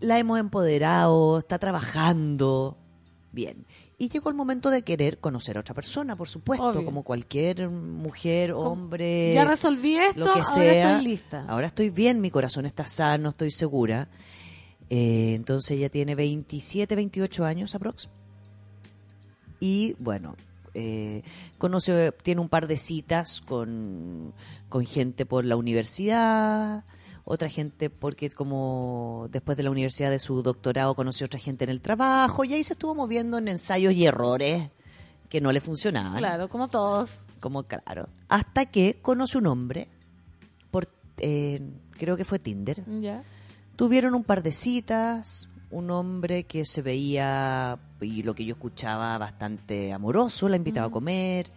La 0.00 0.18
hemos 0.18 0.38
empoderado, 0.38 1.38
está 1.38 1.58
trabajando. 1.58 2.76
Bien. 3.32 3.66
Y 3.98 4.10
llegó 4.10 4.28
el 4.28 4.34
momento 4.34 4.68
de 4.68 4.82
querer 4.82 5.18
conocer 5.18 5.56
a 5.56 5.60
otra 5.60 5.74
persona, 5.74 6.16
por 6.16 6.28
supuesto, 6.28 6.68
Obvio. 6.68 6.84
como 6.84 7.02
cualquier 7.02 7.70
mujer, 7.70 8.52
hombre. 8.52 9.32
Ya 9.32 9.44
resolví 9.46 9.96
esto, 9.96 10.20
lo 10.20 10.24
que 10.34 10.40
ahora 10.40 10.44
sea. 10.44 10.90
estoy 10.92 11.08
lista. 11.08 11.44
Ahora 11.48 11.66
estoy 11.66 11.88
bien, 11.88 12.20
mi 12.20 12.30
corazón 12.30 12.66
está 12.66 12.86
sano, 12.86 13.30
estoy 13.30 13.50
segura. 13.50 14.08
Eh, 14.90 15.32
entonces 15.34 15.72
ella 15.72 15.88
tiene 15.88 16.14
27, 16.14 16.94
28 16.94 17.44
años 17.46 17.74
aprox. 17.74 18.10
Y 19.60 19.96
bueno, 19.98 20.36
eh, 20.74 21.22
conoce, 21.56 22.12
tiene 22.22 22.42
un 22.42 22.50
par 22.50 22.66
de 22.66 22.76
citas 22.76 23.40
con, 23.40 24.34
con 24.68 24.84
gente 24.84 25.24
por 25.24 25.46
la 25.46 25.56
universidad, 25.56 26.84
otra 27.28 27.48
gente 27.48 27.90
porque 27.90 28.30
como 28.30 29.26
después 29.32 29.56
de 29.56 29.64
la 29.64 29.70
universidad 29.72 30.12
de 30.12 30.20
su 30.20 30.44
doctorado 30.44 30.94
conoció 30.94 31.26
otra 31.26 31.40
gente 31.40 31.64
en 31.64 31.70
el 31.70 31.80
trabajo 31.80 32.44
y 32.44 32.54
ahí 32.54 32.62
se 32.62 32.74
estuvo 32.74 32.94
moviendo 32.94 33.36
en 33.38 33.48
ensayos 33.48 33.92
y 33.94 34.06
errores 34.06 34.70
que 35.28 35.40
no 35.40 35.50
le 35.50 35.58
funcionaban. 35.58 36.18
Claro, 36.18 36.48
como 36.48 36.68
todos. 36.68 37.10
Como 37.40 37.64
claro. 37.64 38.08
Hasta 38.28 38.66
que 38.66 39.00
conoce 39.02 39.38
un 39.38 39.48
hombre 39.48 39.88
por 40.70 40.88
eh, 41.18 41.60
creo 41.98 42.16
que 42.16 42.24
fue 42.24 42.38
Tinder. 42.38 42.84
Ya. 43.00 43.24
Tuvieron 43.74 44.14
un 44.14 44.22
par 44.22 44.44
de 44.44 44.52
citas, 44.52 45.48
un 45.72 45.90
hombre 45.90 46.44
que 46.44 46.64
se 46.64 46.80
veía, 46.80 47.76
y 48.00 48.22
lo 48.22 48.34
que 48.34 48.44
yo 48.44 48.54
escuchaba, 48.54 49.18
bastante 49.18 49.92
amoroso, 49.92 50.48
la 50.48 50.56
invitaba 50.56 50.86
a 50.86 50.90
comer, 50.90 51.50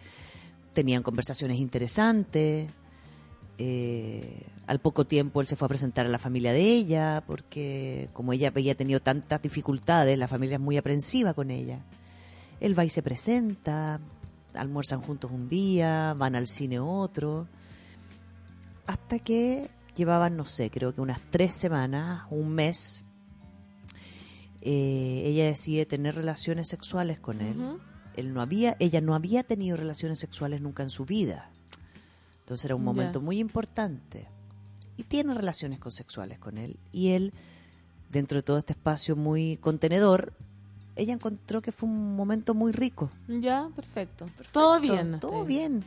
tenían 0.72 1.04
conversaciones 1.04 1.60
interesantes. 1.60 2.68
eh, 3.56 4.46
al 4.70 4.78
poco 4.78 5.04
tiempo 5.04 5.40
él 5.40 5.48
se 5.48 5.56
fue 5.56 5.66
a 5.66 5.68
presentar 5.70 6.06
a 6.06 6.08
la 6.08 6.20
familia 6.20 6.52
de 6.52 6.62
ella, 6.62 7.24
porque 7.26 8.08
como 8.12 8.32
ella 8.32 8.52
había 8.54 8.76
tenido 8.76 9.00
tantas 9.00 9.42
dificultades, 9.42 10.16
la 10.16 10.28
familia 10.28 10.54
es 10.54 10.60
muy 10.60 10.76
aprensiva 10.76 11.34
con 11.34 11.50
ella. 11.50 11.80
Él 12.60 12.78
va 12.78 12.84
y 12.84 12.88
se 12.88 13.02
presenta, 13.02 14.00
almuerzan 14.54 15.00
juntos 15.00 15.32
un 15.32 15.48
día, 15.48 16.14
van 16.16 16.36
al 16.36 16.46
cine 16.46 16.78
otro, 16.78 17.48
hasta 18.86 19.18
que 19.18 19.68
llevaban, 19.96 20.36
no 20.36 20.44
sé, 20.44 20.70
creo 20.70 20.94
que 20.94 21.00
unas 21.00 21.18
tres 21.30 21.52
semanas, 21.52 22.22
un 22.30 22.50
mes, 22.50 23.04
eh, 24.60 25.22
ella 25.24 25.46
decide 25.46 25.84
tener 25.84 26.14
relaciones 26.14 26.68
sexuales 26.68 27.18
con 27.18 27.40
él. 27.40 27.56
Él 28.14 28.32
no 28.32 28.40
había, 28.40 28.76
ella 28.78 29.00
no 29.00 29.16
había 29.16 29.42
tenido 29.42 29.76
relaciones 29.76 30.20
sexuales 30.20 30.60
nunca 30.60 30.84
en 30.84 30.90
su 30.90 31.06
vida. 31.06 31.50
Entonces 32.38 32.66
era 32.66 32.76
un 32.76 32.84
momento 32.84 33.20
muy 33.20 33.40
importante. 33.40 34.28
Y 35.00 35.04
tiene 35.04 35.32
relaciones 35.32 35.78
sexuales 35.88 36.38
con 36.38 36.58
él. 36.58 36.76
Y 36.92 37.12
él, 37.12 37.32
dentro 38.10 38.36
de 38.36 38.42
todo 38.42 38.58
este 38.58 38.74
espacio 38.74 39.16
muy 39.16 39.56
contenedor, 39.56 40.34
ella 40.94 41.14
encontró 41.14 41.62
que 41.62 41.72
fue 41.72 41.88
un 41.88 42.14
momento 42.14 42.52
muy 42.52 42.70
rico. 42.72 43.08
Ya, 43.26 43.70
perfecto. 43.74 44.26
Todo 44.52 44.78
bien. 44.78 45.18
Todo 45.18 45.46
bien. 45.46 45.82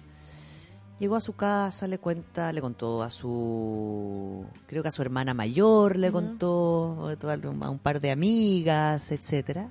Llegó 0.99 1.15
a 1.15 1.21
su 1.21 1.33
casa, 1.33 1.87
le 1.87 1.99
cuenta, 1.99 2.51
le 2.51 2.59
contó 2.59 3.03
a 3.03 3.11
su, 3.11 4.47
creo 4.65 4.81
que 4.81 4.89
a 4.89 4.91
su 4.91 5.03
hermana 5.03 5.35
mayor, 5.35 5.95
le 5.95 6.11
contó 6.11 7.07
a 7.07 7.69
un 7.69 7.79
par 7.79 8.01
de 8.01 8.09
amigas, 8.09 9.11
etcétera. 9.11 9.69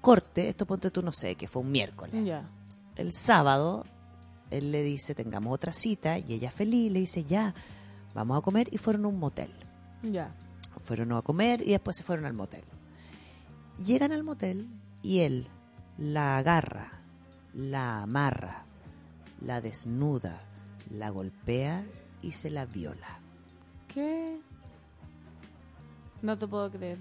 Corte, 0.00 0.48
esto 0.48 0.66
ponte 0.66 0.90
tú, 0.90 1.02
no 1.02 1.12
sé, 1.12 1.36
que 1.36 1.46
fue 1.46 1.62
un 1.62 1.70
miércoles. 1.70 2.24
Ya. 2.24 2.50
El 2.96 3.12
sábado, 3.12 3.84
él 4.50 4.72
le 4.72 4.82
dice, 4.82 5.14
tengamos 5.14 5.54
otra 5.54 5.72
cita, 5.72 6.18
y 6.18 6.34
ella 6.34 6.50
feliz 6.50 6.92
le 6.92 7.00
dice, 7.00 7.24
ya, 7.24 7.54
vamos 8.14 8.38
a 8.38 8.42
comer, 8.42 8.68
y 8.72 8.78
fueron 8.78 9.04
a 9.04 9.08
un 9.08 9.18
motel. 9.18 9.50
Ya. 10.02 10.34
Fueron 10.84 11.12
a 11.12 11.22
comer 11.22 11.62
y 11.62 11.70
después 11.72 11.96
se 11.96 12.02
fueron 12.02 12.24
al 12.24 12.32
motel. 12.32 12.64
Llegan 13.84 14.12
al 14.12 14.24
motel 14.24 14.68
y 15.02 15.20
él 15.20 15.46
la 15.98 16.38
agarra, 16.38 17.02
la 17.54 18.02
amarra, 18.02 18.64
la 19.40 19.60
desnuda, 19.60 20.40
la 20.90 21.10
golpea 21.10 21.84
y 22.22 22.32
se 22.32 22.50
la 22.50 22.66
viola. 22.66 23.20
¿Qué? 23.88 24.40
No 26.22 26.38
te 26.38 26.46
puedo 26.46 26.70
creer. 26.70 26.98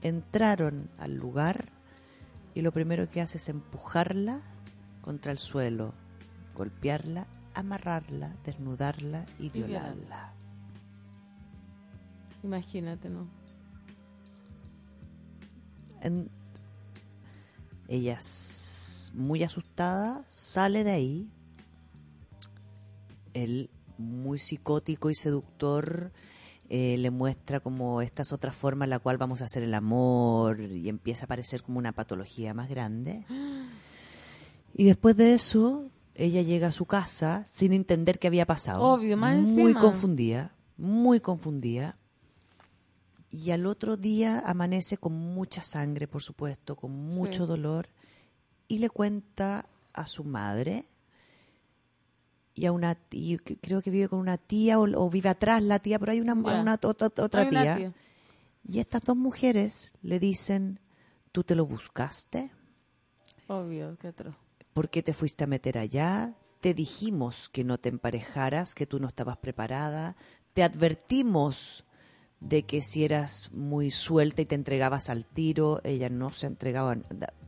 Entraron 0.00 0.90
al 0.98 1.14
lugar 1.14 1.66
y 2.54 2.62
lo 2.62 2.72
primero 2.72 3.08
que 3.08 3.20
hace 3.20 3.38
es 3.38 3.48
empujarla 3.48 4.40
contra 5.02 5.32
el 5.32 5.38
suelo, 5.38 5.92
golpearla, 6.54 7.26
amarrarla, 7.54 8.34
desnudarla 8.44 9.26
y 9.38 9.50
violarla. 9.50 9.94
violarla. 9.94 10.32
Imagínate, 12.42 13.08
¿no? 13.10 13.28
En- 16.00 16.30
ella, 17.88 18.18
muy 19.14 19.42
asustada, 19.44 20.24
sale 20.26 20.82
de 20.82 20.92
ahí. 20.92 21.30
Él, 23.34 23.70
muy 23.98 24.38
psicótico 24.38 25.10
y 25.10 25.14
seductor, 25.14 26.12
eh, 26.68 26.96
le 26.98 27.10
muestra 27.10 27.60
como 27.60 28.00
esta 28.02 28.22
es 28.22 28.32
otra 28.32 28.50
forma 28.52 28.84
en 28.84 28.90
la 28.90 28.98
cual 28.98 29.18
vamos 29.18 29.42
a 29.42 29.44
hacer 29.44 29.62
el 29.62 29.74
amor 29.74 30.60
y 30.60 30.88
empieza 30.88 31.26
a 31.26 31.28
parecer 31.28 31.62
como 31.62 31.78
una 31.78 31.92
patología 31.92 32.54
más 32.54 32.68
grande. 32.68 33.26
Y 34.74 34.84
después 34.84 35.16
de 35.16 35.34
eso, 35.34 35.90
ella 36.14 36.42
llega 36.42 36.68
a 36.68 36.72
su 36.72 36.86
casa 36.86 37.42
sin 37.46 37.72
entender 37.72 38.18
qué 38.18 38.26
había 38.28 38.46
pasado. 38.46 38.80
Obvio, 38.82 39.16
más 39.16 39.36
Muy 39.38 39.62
encima. 39.72 39.80
confundida, 39.80 40.54
muy 40.76 41.20
confundida. 41.20 41.96
Y 43.30 43.50
al 43.50 43.66
otro 43.66 43.96
día 43.96 44.42
amanece 44.44 44.96
con 44.98 45.12
mucha 45.14 45.62
sangre, 45.62 46.06
por 46.06 46.22
supuesto, 46.22 46.76
con 46.76 46.90
mucho 46.92 47.44
Sí. 47.44 47.48
dolor, 47.48 47.88
y 48.68 48.78
le 48.78 48.90
cuenta 48.90 49.66
a 49.92 50.06
su 50.06 50.24
madre 50.24 50.86
y 52.54 52.66
a 52.66 52.72
una 52.72 52.94
que- 52.94 53.56
creo 53.60 53.80
que 53.80 53.90
vive 53.90 54.08
con 54.08 54.18
una 54.18 54.36
tía 54.36 54.78
o, 54.78 54.82
o 54.82 55.10
vive 55.10 55.30
atrás 55.30 55.62
la 55.62 55.78
tía, 55.78 55.98
pero 55.98 56.12
hay 56.12 56.20
una, 56.20 56.34
otra, 56.82 57.06
otra 57.06 57.42
Hay 57.42 57.48
una 57.48 57.62
tía. 57.62 57.76
tía. 57.76 57.92
Y 58.64 58.78
estas 58.78 59.02
dos 59.02 59.16
mujeres 59.16 59.92
le 60.02 60.18
dicen, 60.18 60.78
¿tú 61.32 61.42
te 61.42 61.54
lo 61.54 61.64
buscaste? 61.66 62.50
Obvio, 63.48 63.96
qué 63.98 64.08
atroz. 64.08 64.34
¿Por 64.72 64.88
qué 64.90 65.02
te 65.02 65.12
fuiste 65.12 65.44
a 65.44 65.46
meter 65.46 65.78
allá? 65.78 66.34
Te 66.60 66.74
dijimos 66.74 67.48
que 67.48 67.64
no 67.64 67.78
te 67.78 67.88
emparejaras, 67.88 68.74
que 68.74 68.86
tú 68.86 69.00
no 69.00 69.08
estabas 69.08 69.36
preparada. 69.36 70.16
Te 70.54 70.62
advertimos 70.62 71.84
de 72.40 72.64
que 72.64 72.82
si 72.82 73.04
eras 73.04 73.50
muy 73.52 73.90
suelta 73.90 74.42
y 74.42 74.46
te 74.46 74.54
entregabas 74.56 75.10
al 75.10 75.24
tiro, 75.24 75.80
ella 75.84 76.08
no 76.08 76.32
se 76.32 76.46
entregaba. 76.48 76.96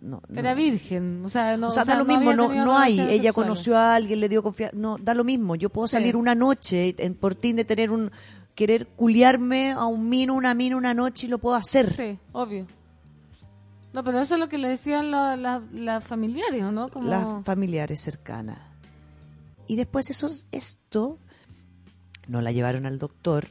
No, 0.01 0.23
no. 0.29 0.39
Era 0.39 0.55
virgen, 0.55 1.23
o 1.25 1.29
sea, 1.29 1.57
no, 1.57 1.69
o 1.69 1.71
sea, 1.73 1.85
da 1.85 1.97
lo 1.97 2.05
no 2.05 2.17
mismo, 2.17 2.33
no, 2.33 2.53
no 2.65 2.79
hay. 2.79 2.95
Ella 3.01 3.09
sexuales. 3.09 3.33
conoció 3.35 3.77
a 3.77 3.95
alguien, 3.97 4.21
le 4.21 4.29
dio 4.29 4.43
confianza. 4.43 4.77
No, 4.77 4.97
da 4.99 5.15
lo 5.15 5.25
mismo. 5.25 5.57
Yo 5.57 5.71
puedo 5.71 5.89
Sí. 5.89 5.93
salir 5.93 6.17
una 6.17 6.35
noche 6.37 6.95
en, 6.99 7.15
por 7.15 7.35
ti 7.35 7.53
de 7.53 7.65
tener 7.65 7.91
un. 7.91 8.11
querer 8.55 8.87
culiarme 8.87 9.73
a 9.73 9.85
un 9.87 10.09
mino, 10.09 10.33
una 10.35 10.55
mina 10.55 10.77
una 10.77 10.95
noche 10.95 11.27
y 11.27 11.31
lo 11.31 11.39
puedo 11.39 11.57
hacer. 11.57 11.93
Sí, 11.93 12.19
obvio. 12.33 12.69
No, 13.95 14.05
pero 14.05 14.19
eso 14.21 14.35
es 14.35 14.41
lo 14.41 14.49
que 14.49 14.59
le 14.59 14.69
decían 14.69 15.11
la- 15.11 15.37
la- 15.37 15.63
las 15.73 16.05
familiares, 16.05 16.63
¿no? 16.65 16.89
Como... 16.91 17.09
las 17.09 17.45
familiares 17.45 18.01
cercanas. 18.01 18.59
Y 19.67 19.77
después 19.77 20.11
eso, 20.11 20.29
esto 20.53 21.19
no 22.27 22.43
la 22.43 22.53
llevaron 22.53 22.85
al 22.85 22.99
doctor. 22.99 23.47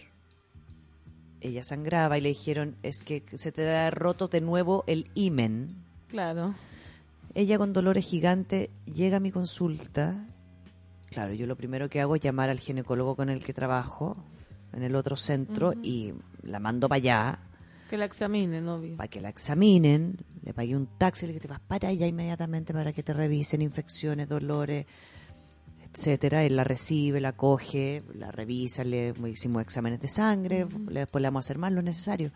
Ella 1.41 1.63
sangraba 1.63 2.17
y 2.17 2.21
le 2.21 2.29
dijeron, 2.29 2.75
es 2.83 3.01
que 3.03 3.23
se 3.33 3.51
te 3.51 3.69
ha 3.75 3.89
roto 3.89 4.27
de 4.27 4.41
nuevo 4.41 4.83
el 4.85 5.09
imen. 5.15 5.75
Claro. 6.09 6.53
Ella 7.33 7.57
con 7.57 7.73
dolores 7.73 8.05
gigantes 8.05 8.69
llega 8.85 9.17
a 9.17 9.19
mi 9.21 9.31
consulta. 9.31 10.27
Claro, 11.07 11.33
yo 11.33 11.47
lo 11.47 11.55
primero 11.55 11.89
que 11.89 11.99
hago 12.01 12.15
es 12.15 12.21
llamar 12.21 12.49
al 12.49 12.59
ginecólogo 12.59 13.15
con 13.15 13.29
el 13.29 13.43
que 13.43 13.53
trabajo 13.53 14.17
en 14.73 14.83
el 14.83 14.95
otro 14.95 15.15
centro 15.15 15.73
y 15.81 16.13
la 16.43 16.59
mando 16.59 16.87
para 16.89 16.97
allá 16.97 17.39
Que 17.93 17.97
la 17.99 18.05
examinen, 18.05 18.67
obvio. 18.69 18.97
para 18.97 19.07
que 19.07 19.21
la 19.21 19.29
examinen. 19.29 20.17
Le 20.43 20.51
pagué 20.51 20.75
un 20.75 20.87
taxi 20.97 21.25
y 21.25 21.27
le 21.27 21.33
dije, 21.33 21.41
te 21.43 21.47
vas 21.47 21.59
para 21.59 21.89
allá 21.89 22.07
inmediatamente 22.07 22.73
para 22.73 22.91
que 22.91 23.03
te 23.03 23.13
revisen 23.13 23.61
infecciones, 23.61 24.27
dolores, 24.27 24.87
etcétera. 25.93 26.43
Él 26.43 26.55
la 26.55 26.63
recibe, 26.63 27.21
la 27.21 27.33
coge, 27.33 28.01
la 28.15 28.31
revisa, 28.31 28.83
le 28.83 29.13
hicimos 29.31 29.61
exámenes 29.61 29.99
de 29.99 30.07
sangre, 30.07 30.65
le- 30.89 31.01
después 31.01 31.21
le 31.21 31.27
vamos 31.27 31.45
a 31.45 31.45
hacer 31.45 31.59
más 31.59 31.71
lo 31.71 31.83
necesario. 31.83 32.31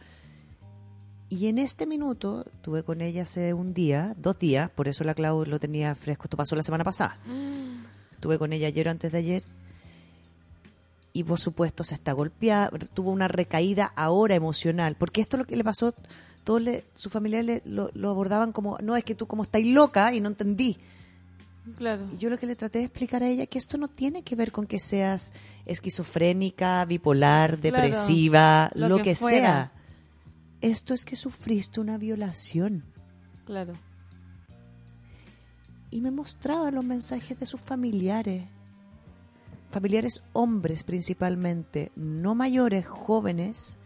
Y 1.27 1.47
en 1.47 1.57
este 1.57 1.87
minuto 1.87 2.45
tuve 2.61 2.83
con 2.83 3.01
ella 3.01 3.23
hace 3.23 3.55
un 3.55 3.73
día, 3.73 4.13
dos 4.15 4.37
días, 4.37 4.69
por 4.69 4.87
eso 4.87 5.03
la 5.03 5.15
Clau 5.15 5.43
lo 5.43 5.59
tenía 5.59 5.95
fresco, 5.95 6.25
esto 6.25 6.37
pasó 6.37 6.55
la 6.55 6.61
semana 6.61 6.83
pasada. 6.83 7.17
Estuve 8.11 8.37
con 8.37 8.53
ella 8.53 8.67
ayer 8.67 8.87
o 8.87 8.91
antes 8.91 9.11
de 9.11 9.17
ayer. 9.17 9.43
Y 11.17 11.23
por 11.23 11.39
supuesto 11.39 11.83
se 11.83 11.95
está 11.95 12.11
golpeada, 12.11 12.69
tuvo 12.93 13.09
una 13.11 13.27
recaída 13.27 13.91
ahora 13.95 14.35
emocional, 14.35 14.95
porque 14.99 15.21
esto 15.21 15.35
es 15.35 15.39
lo 15.39 15.45
que 15.47 15.55
le 15.55 15.63
pasó, 15.63 15.95
todos 16.43 16.61
le, 16.61 16.85
sus 16.93 17.11
familiares 17.11 17.45
le- 17.47 17.61
lo, 17.65 17.89
lo 17.95 18.11
abordaban 18.11 18.51
como, 18.51 18.77
no, 18.83 18.95
es 18.95 19.03
que 19.03 19.15
tú 19.15 19.25
como 19.25 19.41
estáis 19.43 19.65
loca 19.65 20.13
y 20.13 20.21
no 20.21 20.29
entendí. 20.29 20.77
Claro. 21.77 22.05
Y 22.13 22.17
yo 22.17 22.29
lo 22.29 22.37
que 22.37 22.45
le 22.45 22.55
traté 22.55 22.79
de 22.79 22.85
explicar 22.85 23.23
a 23.23 23.27
ella 23.27 23.47
que 23.47 23.57
esto 23.57 23.77
no 23.79 23.87
tiene 23.87 24.21
que 24.21 24.35
ver 24.35 24.51
con 24.51 24.67
que 24.67 24.79
seas 24.79 25.33
esquizofrénica, 25.65 26.85
bipolar, 26.85 27.59
Claro, 27.59 27.77
depresiva, 27.83 28.71
lo 28.75 28.87
lo, 28.89 28.97
que 28.97 29.03
que, 29.03 29.15
sea. 29.15 29.71
Esto 30.61 30.93
es 30.93 31.03
que 31.03 31.15
sufriste 31.15 31.79
una 31.79 31.97
violación. 31.97 32.83
Claro. 33.45 33.73
y 35.89 36.01
me 36.01 36.11
mostraba 36.11 36.69
los 36.69 36.83
mensajes 36.83 37.39
de 37.39 37.45
sus 37.47 37.61
familiares. 37.61 38.43
Familiares 39.71 40.23
hombres 40.33 40.83
principalmente, 40.83 41.91
no 41.95 42.35
mayores, 42.35 42.87
jóvenes, 42.87 43.77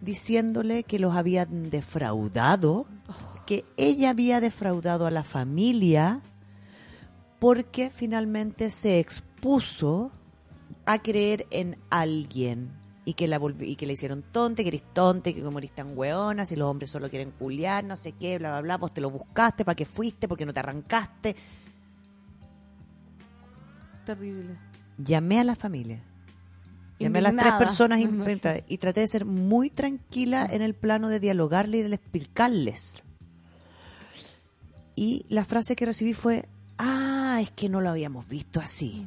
diciéndole 0.00 0.84
que 0.84 0.98
los 0.98 1.14
habían 1.14 1.70
defraudado, 1.70 2.86
que 3.46 3.64
ella 3.76 4.10
había 4.10 4.40
defraudado 4.40 5.06
a 5.06 5.10
la 5.10 5.24
familia 5.24 6.22
porque 7.38 7.90
finalmente 7.90 8.70
se 8.70 8.98
expuso 8.98 10.10
a 10.86 10.98
creer 11.00 11.46
en 11.50 11.76
alguien 11.90 12.70
y 13.04 13.14
que 13.14 13.28
la 13.28 13.40
y 13.60 13.76
que 13.76 13.86
le 13.86 13.94
hicieron 13.94 14.22
tonta, 14.22 14.62
que 14.62 14.68
eres 14.68 14.84
tonta, 14.92 15.30
y 15.30 15.34
que 15.34 15.42
como 15.42 15.58
eres 15.58 15.72
tan 15.72 15.96
hueona, 15.96 16.44
si 16.44 16.56
los 16.56 16.68
hombres 16.68 16.90
solo 16.90 17.08
quieren 17.08 17.30
culiar, 17.30 17.84
no 17.84 17.96
sé 17.96 18.12
qué, 18.12 18.38
bla, 18.38 18.50
bla, 18.50 18.60
bla, 18.60 18.76
vos 18.76 18.92
te 18.92 19.00
lo 19.00 19.10
buscaste, 19.10 19.64
para 19.64 19.76
qué 19.76 19.86
fuiste, 19.86 20.28
porque 20.28 20.44
no 20.44 20.52
te 20.52 20.60
arrancaste. 20.60 21.34
Terrible. 24.04 24.67
Llamé 24.98 25.40
a 25.40 25.44
la 25.44 25.54
familia. 25.54 26.02
Llamé 26.98 27.20
a 27.20 27.22
las 27.22 27.36
tres 27.36 27.52
personas 27.54 27.98
me 28.00 28.04
impactadas 28.04 28.62
y 28.68 28.78
traté 28.78 29.00
de 29.00 29.06
ser 29.06 29.24
muy 29.24 29.70
tranquila 29.70 30.46
en 30.50 30.62
el 30.62 30.74
plano 30.74 31.08
de 31.08 31.20
dialogarle 31.20 31.78
y 31.78 31.82
de 31.82 31.94
explicarles. 31.94 33.02
Y 34.96 35.24
la 35.28 35.44
frase 35.44 35.76
que 35.76 35.86
recibí 35.86 36.12
fue, 36.12 36.48
ah, 36.76 37.38
es 37.40 37.50
que 37.52 37.68
no 37.68 37.80
lo 37.80 37.88
habíamos 37.88 38.26
visto 38.26 38.58
así. 38.58 39.06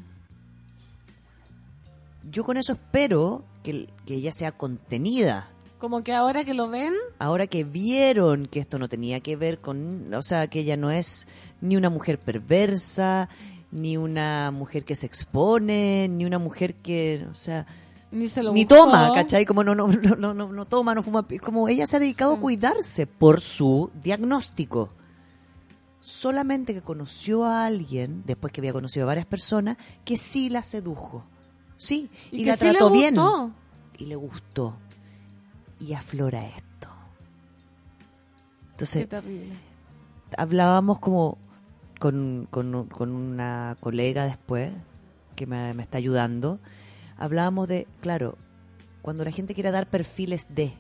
Yo 2.32 2.46
con 2.46 2.56
eso 2.56 2.74
espero 2.74 3.44
que, 3.62 3.90
que 4.06 4.16
ella 4.16 4.32
sea 4.32 4.54
contenida. 4.54 5.50
Como 5.80 6.04
que 6.04 6.14
ahora 6.14 6.46
que 6.46 6.54
lo 6.54 6.70
ven, 6.70 6.94
Ahora 7.18 7.48
que 7.48 7.64
vieron 7.64 8.46
que 8.46 8.60
esto 8.60 8.78
no 8.80 8.88
tenía 8.88 9.20
que 9.20 9.36
ver 9.36 9.60
con, 9.60 10.14
o 10.14 10.22
sea, 10.22 10.48
que 10.48 10.60
ella 10.60 10.78
no 10.78 10.92
es 10.92 11.28
ni 11.60 11.76
una 11.76 11.90
mujer 11.90 12.20
perversa, 12.20 13.30
ni 13.72 13.98
una 13.98 14.52
mujer 14.52 14.84
que 14.84 14.96
se 14.96 15.06
expone, 15.06 16.08
ni 16.10 16.26
una 16.26 16.40
mujer 16.40 16.76
que, 16.76 17.26
o 17.32 17.36
sea, 17.36 17.66
Ni 18.12 18.28
se 18.28 18.44
lo 18.44 18.52
ni 18.52 18.66
toma, 18.66 19.12
¿cachai? 19.14 19.46
Como 19.46 19.64
no, 19.64 19.74
no, 19.76 19.88
no, 19.88 20.34
no, 20.34 20.52
no, 20.52 20.66
toma, 20.66 20.94
no 20.94 21.04
fuma. 21.04 21.26
Como 21.42 21.70
ella 21.70 21.88
se 21.88 21.96
ha 21.96 22.00
dedicado 22.00 22.34
a 22.34 22.40
cuidarse 22.40 23.08
por 23.08 23.42
su 23.42 23.90
diagnóstico. 24.02 24.90
Solamente 26.02 26.74
que 26.74 26.82
conoció 26.82 27.46
a 27.46 27.66
alguien, 27.66 28.24
después 28.26 28.52
que 28.52 28.60
había 28.60 28.74
conocido 28.74 29.06
a 29.06 29.08
varias 29.08 29.28
personas, 29.28 29.78
que 30.04 30.18
sí 30.18 30.50
la 30.50 30.64
sedujo. 30.64 31.24
Sí, 31.78 32.10
y, 32.32 32.42
Y, 32.42 32.46
la 32.46 32.54
que 32.54 32.60
sí 32.60 32.66
le 32.66 32.72
trató 32.72 32.90
bien. 32.90 33.16
Y 33.98 34.06
le 34.08 34.16
gustó. 34.16 34.76
Y 35.80 35.94
aflora 35.94 36.46
esto. 36.46 36.90
Qué 36.90 38.72
Entonces, 38.72 39.10
terrible. 39.10 39.54
hablábamos 40.38 41.00
como 41.00 41.38
con, 42.02 42.48
con- 42.50 42.88
con 42.88 43.12
una 43.12 43.78
colega 43.80 44.26
después 44.26 44.74
que 45.36 45.46
me, 45.46 45.74
me 45.74 45.84
está 45.84 45.98
ayudando. 46.00 46.60
Hablábamos 47.18 47.68
de, 47.68 47.88
claro, 48.02 48.38
cuando 49.02 49.24
la 49.24 49.32
gente 49.32 49.54
quiere 49.54 49.72
dar 49.72 49.88
perfiles 49.90 50.48
de 50.50 50.74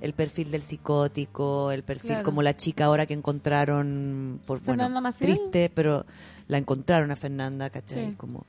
el 0.00 0.12
perfil 0.12 0.52
del 0.52 0.62
psicótico, 0.62 1.72
el 1.72 1.82
perfil 1.82 2.10
Claro. 2.10 2.22
como 2.24 2.40
la 2.42 2.56
chica 2.56 2.84
ahora 2.84 3.04
que 3.04 3.14
encontraron 3.14 4.40
por 4.46 4.60
bueno, 4.62 4.88
Maciel. 5.00 5.34
triste, 5.34 5.70
pero 5.74 6.06
la 6.46 6.56
encontraron 6.58 7.10
a 7.10 7.16
Fernanda, 7.16 7.68
¿cachai? 7.70 8.10
Sí. 8.10 8.14
Como 8.16 8.46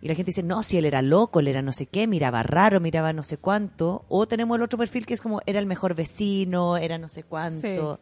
y 0.00 0.08
la 0.08 0.14
gente 0.14 0.30
dice, 0.30 0.42
no, 0.42 0.62
si 0.64 0.78
él 0.78 0.86
era 0.86 1.00
loco, 1.02 1.38
él 1.40 1.46
era 1.48 1.60
no 1.62 1.72
sé 1.72 1.86
qué, 1.86 2.06
miraba 2.08 2.42
raro, 2.42 2.80
miraba 2.80 3.12
no 3.12 3.22
sé 3.22 3.36
cuánto. 3.36 4.04
O 4.08 4.26
tenemos 4.26 4.56
el 4.56 4.62
otro 4.62 4.76
perfil 4.78 5.04
que 5.06 5.14
es 5.14 5.20
como, 5.20 5.40
era 5.46 5.60
el 5.60 5.66
mejor 5.66 5.94
vecino, 5.94 6.76
era 6.78 6.96
no 6.98 7.08
sé 7.10 7.22
cuánto. 7.22 8.00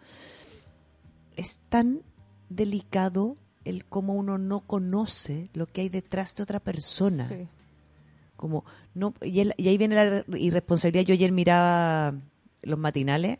Es 1.36 1.58
tan 1.68 2.00
delicado 2.50 3.36
el 3.64 3.86
cómo 3.86 4.12
uno 4.14 4.36
no 4.36 4.60
conoce 4.60 5.48
lo 5.54 5.66
que 5.66 5.80
hay 5.80 5.88
detrás 5.88 6.34
de 6.34 6.42
otra 6.42 6.60
persona. 6.60 7.26
Sí. 7.28 7.48
Como, 8.36 8.64
no, 8.94 9.14
y, 9.22 9.40
ahí 9.40 9.78
viene 9.78 9.94
la 9.94 10.24
irresponsabilidad. 10.36 11.04
Yo 11.04 11.14
ayer 11.14 11.32
miraba 11.32 12.14
los 12.62 12.78
matinales, 12.78 13.38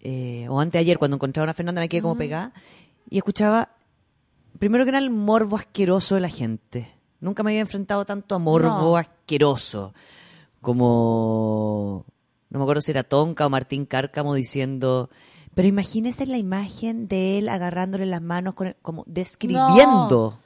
eh, 0.00 0.46
o 0.48 0.60
antes 0.60 0.74
de 0.74 0.78
ayer, 0.80 0.98
cuando 0.98 1.16
encontraba 1.16 1.50
a 1.50 1.54
Fernanda, 1.54 1.80
me 1.80 1.88
quedé 1.88 2.02
como 2.02 2.16
pegada, 2.16 2.52
y 3.10 3.18
escuchaba, 3.18 3.70
primero 4.58 4.84
que 4.84 4.92
nada, 4.92 5.04
el 5.04 5.10
morbo 5.10 5.56
asqueroso 5.56 6.14
de 6.14 6.20
la 6.20 6.28
gente. 6.28 6.92
Nunca 7.20 7.42
me 7.42 7.50
había 7.50 7.60
enfrentado 7.60 8.04
tanto 8.04 8.34
a 8.34 8.38
morbo 8.38 8.68
No. 8.68 8.96
asqueroso. 8.96 9.92
Como, 10.60 12.04
no 12.50 12.58
me 12.58 12.64
acuerdo 12.64 12.80
si 12.80 12.90
era 12.90 13.02
Tonka 13.02 13.46
o 13.46 13.50
Martín 13.50 13.86
Cárcamo 13.86 14.34
diciendo, 14.34 15.10
pero 15.54 15.68
imagínese 15.68 16.26
la 16.26 16.36
imagen 16.38 17.08
de 17.08 17.38
él 17.38 17.48
agarrándole 17.48 18.06
las 18.06 18.22
manos, 18.22 18.54
con 18.54 18.68
el- 18.68 18.76
como 18.82 19.04
describiendo. 19.06 20.38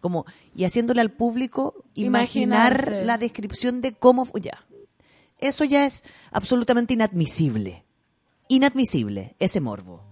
Como, 0.00 0.24
y 0.54 0.64
haciéndole 0.64 1.00
al 1.00 1.10
público 1.10 1.74
imaginar 1.94 2.72
Imaginarse. 2.72 3.04
la 3.04 3.18
descripción 3.18 3.80
de 3.80 3.92
cómo. 3.92 4.28
Ya. 4.40 4.64
Eso 5.38 5.64
ya 5.64 5.84
es 5.84 6.04
absolutamente 6.30 6.94
inadmisible. 6.94 7.82
Inadmisible, 8.48 9.34
ese 9.38 9.60
morbo. 9.60 10.02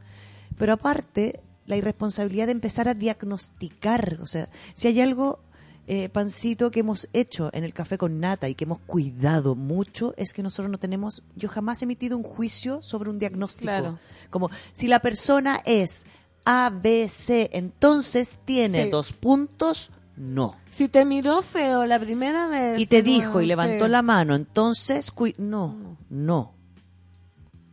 Pero 0.59 0.73
aparte, 0.73 1.41
la 1.67 1.77
irresponsabilidad 1.77 2.47
de 2.47 2.53
empezar 2.53 2.89
a 2.89 2.95
diagnosticar. 2.95 4.19
O 4.21 4.27
sea, 4.27 4.49
si 4.75 4.89
hay 4.89 5.01
algo, 5.01 5.39
eh, 5.87 6.09
Pancito, 6.09 6.71
que 6.71 6.81
hemos 6.81 7.09
hecho 7.13 7.51
en 7.53 7.63
el 7.65 7.75
café 7.75 7.99
con 7.99 8.19
nata 8.19 8.49
y 8.49 8.55
que 8.55 8.65
hemos 8.65 8.79
cuidado 8.81 9.55
mucho, 9.55 10.15
es 10.17 10.33
que 10.33 10.43
nosotros 10.43 10.71
no 10.71 10.79
tenemos. 10.79 11.23
Yo 11.37 11.49
jamás 11.49 11.83
he 11.83 11.85
emitido 11.85 12.17
un 12.17 12.23
juicio 12.23 12.81
sobre 12.83 13.11
un 13.11 13.19
diagnóstico. 13.19 13.65
Claro. 13.65 13.99
Como 14.31 14.51
si 14.73 14.89
la 14.89 15.01
persona 15.01 15.61
es 15.67 16.07
A, 16.47 16.71
B, 16.71 17.09
C, 17.09 17.51
entonces 17.53 18.39
tiene 18.45 18.85
Sí. 18.85 18.91
dos 18.91 19.13
puntos, 19.13 19.91
no. 20.17 20.57
Si 20.71 20.89
te 20.89 21.05
miró 21.05 21.43
feo 21.43 21.85
la 21.87 21.99
primera 21.99 22.47
vez. 22.49 22.81
Y 22.81 22.87
te 22.87 22.99
no, 22.99 23.05
dijo 23.05 23.41
y 23.41 23.47
levantó 23.47 23.85
sí. 23.85 23.91
la 23.91 24.03
mano, 24.03 24.35
entonces, 24.35 25.13
no, 25.39 25.99
no. 26.09 26.55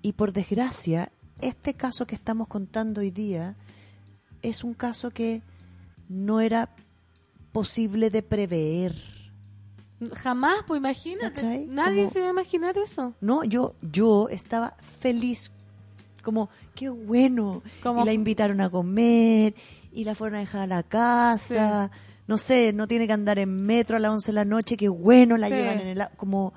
Y 0.02 0.14
por 0.14 0.34
desgracia, 0.34 1.12
este 1.40 1.76
caso 1.76 2.06
que 2.06 2.16
estamos 2.16 2.48
contando 2.48 3.02
hoy 3.02 3.12
día 3.12 3.56
es 4.42 4.64
un 4.64 4.74
caso 4.74 5.12
que 5.12 5.42
no 6.10 6.42
era 6.42 6.70
posible 7.52 8.10
de 8.10 8.22
prever. 8.24 8.94
Jamás, 10.14 10.64
pues 10.66 10.80
imagínate. 10.80 11.42
¿Cachai? 11.42 11.68
Nadie 11.68 12.04
Como- 12.04 12.10
se 12.12 12.20
iba 12.20 12.28
a 12.28 12.32
imaginar 12.32 12.78
eso. 12.78 13.14
No, 13.22 13.44
yo, 13.44 13.76
yo 13.82 14.30
estaba 14.30 14.76
feliz, 14.82 15.52
como, 16.24 16.50
qué 16.74 16.90
bueno. 16.90 17.62
Como- 17.84 18.02
Y 18.02 18.06
la 18.06 18.14
invitaron 18.14 18.62
a 18.62 18.70
comer, 18.70 19.54
y 19.94 20.04
la 20.04 20.16
fueron 20.16 20.38
a 20.38 20.40
dejar 20.40 20.62
a 20.62 20.68
la 20.68 20.84
casa. 20.84 21.92
No 22.28 22.38
sé, 22.38 22.74
no 22.74 22.88
tiene 22.88 23.06
que 23.08 23.14
andar 23.14 23.38
en 23.40 23.66
metro 23.66 23.98
a 23.98 24.00
las 24.00 24.12
11 24.12 24.28
de 24.32 24.36
la 24.36 24.46
noche, 24.46 24.78
qué 24.78 24.88
bueno, 24.90 25.38
la 25.38 25.48
Sí. 25.50 25.54
llevan 25.54 25.80
en 25.82 25.88
el... 25.90 26.04
Como, 26.18 26.54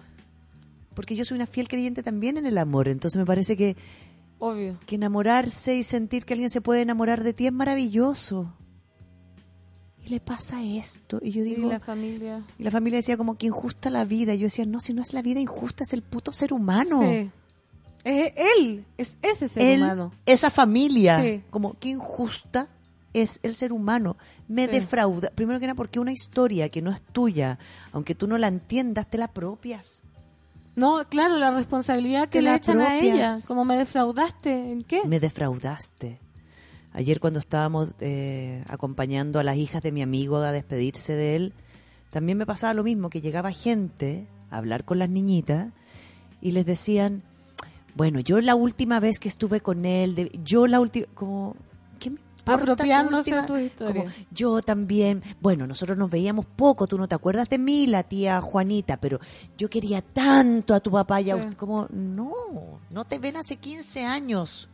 porque 0.94 1.16
yo 1.16 1.24
soy 1.24 1.34
una 1.34 1.46
fiel 1.46 1.68
creyente 1.68 2.02
también 2.02 2.36
en 2.38 2.46
el 2.46 2.56
amor, 2.58 2.86
entonces 2.88 3.18
me 3.18 3.26
parece 3.26 3.56
que, 3.56 3.76
Obvio. 4.38 4.78
que 4.86 4.94
enamorarse 4.94 5.74
y 5.76 5.82
sentir 5.82 6.24
que 6.24 6.34
alguien 6.34 6.50
se 6.50 6.60
puede 6.60 6.82
enamorar 6.82 7.24
de 7.24 7.32
ti 7.34 7.46
es 7.46 7.52
maravilloso. 7.52 8.54
Y 10.05 10.09
le 10.10 10.20
pasa 10.20 10.62
esto, 10.62 11.18
y 11.22 11.31
yo 11.32 11.40
Y 11.43 11.55
digo... 11.55 11.68
la 11.70 11.81
familia. 11.81 12.44
Y 12.59 12.62
la 12.62 12.70
familia 12.70 12.98
decía 12.98 13.16
como 13.16 13.36
que 13.39 13.47
injusta 13.47 13.89
la 13.89 14.05
vida. 14.05 14.35
Y 14.35 14.39
yo 14.39 14.44
decía, 14.47 14.66
no, 14.66 14.81
si 14.81 14.93
no 14.93 15.01
es 15.01 15.14
la 15.14 15.22
vida 15.22 15.40
injusta, 15.40 15.82
es 15.85 15.93
el 15.94 16.02
puto 16.02 16.31
ser 16.32 16.52
humano. 16.52 17.01
Sí. 17.01 17.31
Es 18.05 18.32
él, 18.59 18.85
es 18.98 19.16
ese 19.22 19.48
ser 19.48 19.62
Él, 19.62 19.82
humano. 19.82 20.12
esa 20.26 20.51
familia. 20.51 21.22
Sí. 21.22 21.43
Como 21.48 21.78
que 21.78 21.89
injusta 21.89 22.68
es 23.14 23.40
el 23.43 23.55
ser 23.55 23.72
humano. 23.72 24.18
Me 24.47 24.66
Sí. 24.66 24.72
defrauda. 24.72 25.31
Primero 25.35 25.59
que 25.59 25.66
nada, 25.68 25.74
porque 25.76 25.98
una 26.01 26.12
historia 26.12 26.68
que 26.68 26.82
no 26.82 26.90
es 26.90 27.01
tuya, 27.01 27.59
aunque 27.93 28.14
tú 28.14 28.26
no 28.26 28.36
la 28.36 28.48
entiendas, 28.48 29.09
te 29.09 29.16
la 29.16 29.26
apropias. 29.26 30.02
No, 30.76 31.09
claro, 31.09 31.36
la 31.39 31.52
responsabilidad 31.52 32.24
que 32.28 32.40
Te 32.40 32.43
le 32.43 32.55
echan 32.55 32.81
a 32.81 32.98
ella. 32.98 33.32
Como 33.47 33.64
me 33.64 33.78
defraudaste, 33.78 34.72
¿en 34.72 34.82
qué? 34.82 35.02
Me 35.06 35.18
defraudaste. 35.20 36.20
Ayer 36.94 37.20
cuando 37.20 37.38
estábamos 37.40 37.88
eh, 38.00 38.64
acompañando 38.68 39.38
a 39.40 39.42
las 39.42 39.56
hijas 39.56 39.82
de 39.82 39.92
mi 39.92 40.00
amigo 40.00 40.36
a 40.38 40.52
despedirse 40.52 41.14
de 41.14 41.36
él, 41.36 41.52
también 42.10 42.38
me 42.38 42.46
pasaba 42.46 42.72
lo 42.72 42.84
mismo, 42.84 43.10
que 43.10 43.20
llegaba 43.20 43.50
gente 43.50 44.26
a 44.50 44.56
hablar 44.58 44.84
con 44.84 44.98
las 45.00 45.10
niñitas 45.10 45.72
y 46.40 46.52
les 46.52 46.64
decían, 46.64 47.22
bueno, 47.96 48.20
yo 48.20 48.40
la 48.40 48.54
última 48.54 49.00
vez 49.00 49.18
que 49.18 49.28
estuve 49.28 49.60
con 49.60 49.84
él, 49.84 50.14
de- 50.14 50.40
yo 50.44 50.66
la 50.68 50.78
última, 50.80 51.06
como, 51.14 51.56
¿qué 51.98 52.10
me 52.10 52.18
Apropiándose 52.46 53.30
de 53.30 53.36
última? 53.40 53.46
tu 53.46 53.56
historia. 53.56 54.02
Como, 54.04 54.14
yo 54.30 54.62
también, 54.62 55.22
bueno, 55.40 55.66
nosotros 55.66 55.96
nos 55.98 56.10
veíamos 56.10 56.44
poco, 56.46 56.86
tú 56.86 56.96
no 56.98 57.08
te 57.08 57.14
acuerdas 57.16 57.48
de 57.48 57.58
mí, 57.58 57.86
la 57.88 58.02
tía 58.04 58.40
Juanita, 58.40 58.98
pero 58.98 59.18
yo 59.58 59.68
quería 59.68 60.00
tanto 60.02 60.74
a 60.74 60.80
tu 60.80 60.90
papá 60.92 61.20
y 61.22 61.30
a 61.30 61.36
Sí. 61.36 61.40
usted, 61.42 61.56
como, 61.56 61.88
no, 61.90 62.32
no 62.90 63.04
te 63.04 63.18
ven 63.18 63.36
hace 63.36 63.56
15 63.56 64.04
años. 64.04 64.68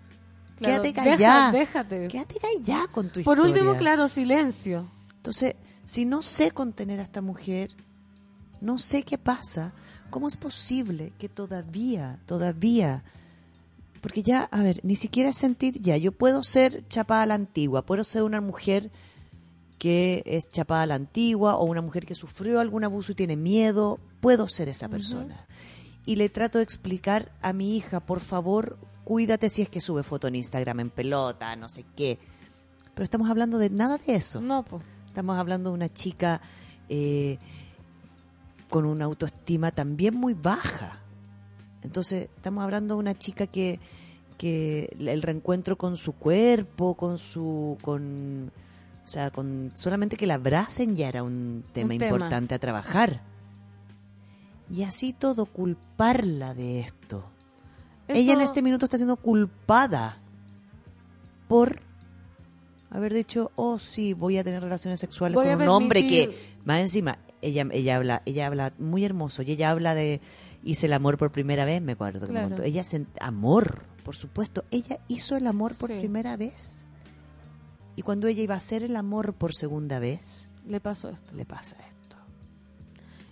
Claro, 0.60 0.82
Quédate 0.82 1.00
deja- 1.02 1.16
callada. 1.16 1.52
déjate. 1.52 2.08
Quédate 2.08 2.34
callada 2.38 2.86
con 2.88 3.08
tu 3.08 3.22
Por 3.22 3.38
historia. 3.38 3.54
último, 3.62 3.76
claro, 3.76 4.06
silencio. 4.08 4.88
Entonces, 5.16 5.56
si 5.84 6.04
no 6.04 6.22
sé 6.22 6.52
contener 6.52 7.00
a 7.00 7.02
esta 7.02 7.20
mujer, 7.22 7.70
no 8.60 8.78
sé 8.78 9.02
qué 9.02 9.18
pasa, 9.18 9.72
¿cómo 10.10 10.28
es 10.28 10.36
posible 10.36 11.12
que 11.18 11.28
todavía, 11.28 12.18
todavía, 12.26 13.02
porque 14.02 14.22
ya, 14.22 14.44
a 14.50 14.62
ver, 14.62 14.80
ni 14.82 14.96
siquiera 14.96 15.32
sentir, 15.32 15.80
ya, 15.80 15.96
yo 15.96 16.12
puedo 16.12 16.42
ser 16.42 16.86
chapada 16.88 17.22
a 17.22 17.26
la 17.26 17.34
antigua, 17.34 17.82
puedo 17.86 18.04
ser 18.04 18.22
una 18.22 18.40
mujer 18.40 18.90
que 19.78 20.22
es 20.26 20.50
chapada 20.50 20.82
a 20.82 20.86
la 20.86 20.94
antigua 20.94 21.56
o 21.56 21.64
una 21.64 21.80
mujer 21.80 22.04
que 22.06 22.14
sufrió 22.14 22.60
algún 22.60 22.84
abuso 22.84 23.12
y 23.12 23.14
tiene 23.14 23.36
miedo, 23.36 23.98
puedo 24.20 24.46
ser 24.48 24.68
esa 24.68 24.88
persona. 24.88 25.46
Y 26.06 26.16
le 26.16 26.28
trato 26.28 26.58
de 26.58 26.64
explicar 26.64 27.32
a 27.40 27.52
mi 27.54 27.76
hija, 27.76 28.00
por 28.00 28.20
favor, 28.20 28.78
cuídate 29.10 29.48
si 29.48 29.62
es 29.62 29.68
que 29.68 29.80
sube 29.80 30.04
foto 30.04 30.28
en 30.28 30.36
Instagram 30.36 30.78
en 30.78 30.90
pelota, 30.90 31.56
no 31.56 31.68
sé 31.68 31.84
qué. 31.96 32.16
Pero 32.94 33.02
estamos 33.02 33.28
hablando 33.28 33.58
de 33.58 33.68
nada 33.68 33.98
de 33.98 34.14
eso. 34.14 34.40
No, 34.40 34.62
pues. 34.62 34.84
Estamos 35.08 35.36
hablando 35.36 35.70
de 35.70 35.74
una 35.74 35.92
chica 35.92 36.40
eh, 36.88 37.36
con 38.68 38.84
una 38.84 39.06
autoestima 39.06 39.72
también 39.72 40.14
muy 40.14 40.34
baja. 40.34 41.00
Entonces, 41.82 42.28
estamos 42.36 42.62
hablando 42.62 42.94
de 42.94 43.00
una 43.00 43.18
chica 43.18 43.48
que, 43.48 43.80
que 44.38 44.94
el 45.00 45.22
reencuentro 45.22 45.76
con 45.76 45.96
su 45.96 46.12
cuerpo, 46.12 46.94
con 46.94 47.18
su. 47.18 47.78
con 47.82 48.52
o 49.02 49.06
sea, 49.08 49.32
con 49.32 49.72
solamente 49.74 50.16
que 50.16 50.28
la 50.28 50.34
abracen 50.34 50.94
ya 50.94 51.08
era 51.08 51.24
un 51.24 51.64
tema 51.72 51.94
tema. 51.94 52.04
importante 52.04 52.54
a 52.54 52.60
trabajar. 52.60 53.22
Y 54.70 54.84
así 54.84 55.12
todo, 55.12 55.46
culparla 55.46 56.54
de 56.54 56.78
esto. 56.78 57.24
Ella 58.16 58.32
en 58.34 58.40
este 58.40 58.62
minuto 58.62 58.84
está 58.86 58.96
siendo 58.96 59.16
culpada 59.16 60.18
por 61.48 61.80
haber 62.90 63.14
dicho, 63.14 63.50
oh 63.56 63.78
sí, 63.78 64.12
voy 64.14 64.38
a 64.38 64.44
tener 64.44 64.62
relaciones 64.62 65.00
sexuales 65.00 65.34
Voy 65.34 65.46
con 65.46 65.62
un 65.62 65.68
hombre 65.68 66.06
que, 66.06 66.36
más 66.64 66.80
encima, 66.80 67.18
ella, 67.42 67.66
ella 67.72 67.96
habla, 67.96 68.22
ella 68.26 68.46
habla 68.46 68.72
muy 68.78 69.04
hermoso, 69.04 69.42
y 69.42 69.52
ella 69.52 69.70
habla 69.70 69.94
de 69.94 70.20
hice 70.62 70.86
el 70.86 70.92
amor 70.92 71.16
por 71.16 71.30
primera 71.32 71.64
vez, 71.64 71.80
me 71.82 71.92
acuerdo. 71.92 72.26
que 72.26 72.32
Claro. 72.32 72.62
Ella 72.62 72.82
sent- 72.82 73.06
amor, 73.20 73.84
por 74.04 74.16
supuesto, 74.16 74.64
ella 74.70 74.98
hizo 75.08 75.36
el 75.36 75.46
amor 75.46 75.74
por 75.74 75.88
Sí. 75.90 75.98
primera 76.00 76.36
vez. 76.36 76.84
Y 77.96 78.02
cuando 78.02 78.26
ella 78.28 78.42
iba 78.42 78.54
a 78.54 78.58
hacer 78.58 78.82
el 78.82 78.96
amor 78.96 79.34
por 79.34 79.54
segunda 79.54 79.98
vez, 79.98 80.48
Le 80.66 80.80
pasó 80.80 81.08
esto. 81.10 81.34
le 81.34 81.44
pasa 81.44 81.76
esto. 81.88 81.99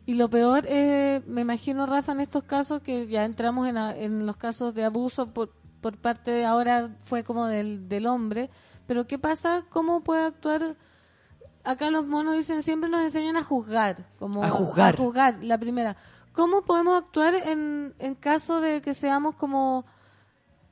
Y 0.09 0.15
lo 0.15 0.31
peor, 0.31 0.65
eh, 0.67 1.21
me 1.27 1.43
imagino, 1.43 1.85
Rafa, 1.85 2.13
en 2.13 2.21
estos 2.21 2.43
casos, 2.45 2.81
que 2.81 3.07
ya 3.09 3.27
entramos 3.27 3.69
en, 3.69 3.77
a- 3.77 3.95
en 3.95 4.25
los 4.25 4.39
casos 4.39 4.73
de 4.75 4.85
abuso 4.85 5.35
por, 5.35 5.51
por 5.83 5.99
parte 5.99 6.31
de 6.31 6.47
ahora, 6.47 6.97
fue 7.05 7.23
como 7.23 7.45
del, 7.47 7.91
del 7.91 8.07
hombre, 8.07 8.49
pero 8.87 9.07
¿qué 9.07 9.19
pasa? 9.19 9.65
¿Cómo 9.69 10.01
puede 10.03 10.25
actuar? 10.25 10.77
Acá 11.63 11.91
los 11.91 12.07
monos 12.07 12.37
dicen, 12.37 12.63
siempre 12.63 12.89
nos 12.89 13.03
enseñan 13.03 13.37
a 13.37 13.43
juzgar. 13.43 14.07
Como 14.19 14.43
A 14.43 14.49
juzgar. 14.49 14.95
A 14.95 14.97
juzgar, 14.97 15.45
la 15.45 15.59
primera. 15.59 15.95
¿Cómo 16.33 16.63
podemos 16.63 16.97
actuar 16.97 17.35
en, 17.35 17.93
en 17.99 18.15
caso 18.15 18.63
de 18.63 18.81
que 18.81 18.95
seamos 18.95 19.35
como 19.35 19.85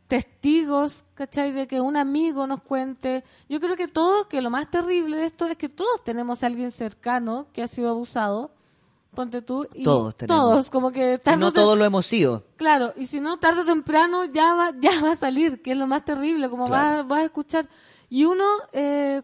testigos, 0.09 1.05
¿cachai? 1.15 1.53
De 1.53 1.67
que 1.67 1.83
un 1.83 1.99
amigo 1.99 2.47
nos 2.47 2.63
cuente. 2.63 3.23
Yo 3.51 3.61
creo 3.61 3.77
que 3.77 3.89
todos, 3.89 4.29
que 4.29 4.41
lo 4.41 4.49
más 4.49 4.71
terrible 4.71 5.19
de 5.19 5.27
esto 5.27 5.45
es 5.47 5.59
que 5.59 5.69
todos 5.69 6.03
tenemos 6.05 6.43
a 6.43 6.47
alguien 6.47 6.71
cercano 6.71 7.49
que 7.53 7.63
ha 7.63 7.67
sido 7.67 7.91
abusado. 7.91 8.53
Ponte 9.17 9.43
tú. 9.43 9.67
Y 9.75 9.83
Todos 9.83 10.17
tenemos. 10.17 10.41
Todos, 10.43 10.71
como 10.71 10.93
que 10.93 11.21
Si 11.25 11.37
no 11.37 11.51
todos 11.51 11.77
lo 11.77 11.85
hemos 11.85 12.07
sido. 12.07 12.45
Claro, 12.57 12.93
y 12.97 13.07
si 13.07 13.19
no, 13.21 13.39
tarde 13.39 13.63
o 13.63 13.65
temprano 13.65 14.27
ya 14.27 14.55
va, 14.55 14.73
ya 14.81 15.01
va 15.03 15.13
a 15.13 15.17
salir, 15.17 15.61
que 15.63 15.73
es 15.73 15.77
lo 15.79 15.89
más 15.89 16.05
terrible, 16.05 16.49
como 16.49 16.67
Claro. 16.67 16.99
vas, 16.99 17.09
vas 17.09 17.19
a 17.21 17.25
escuchar. 17.25 17.69
Y 18.09 18.25
uno, 18.27 18.45
eh, 18.73 19.23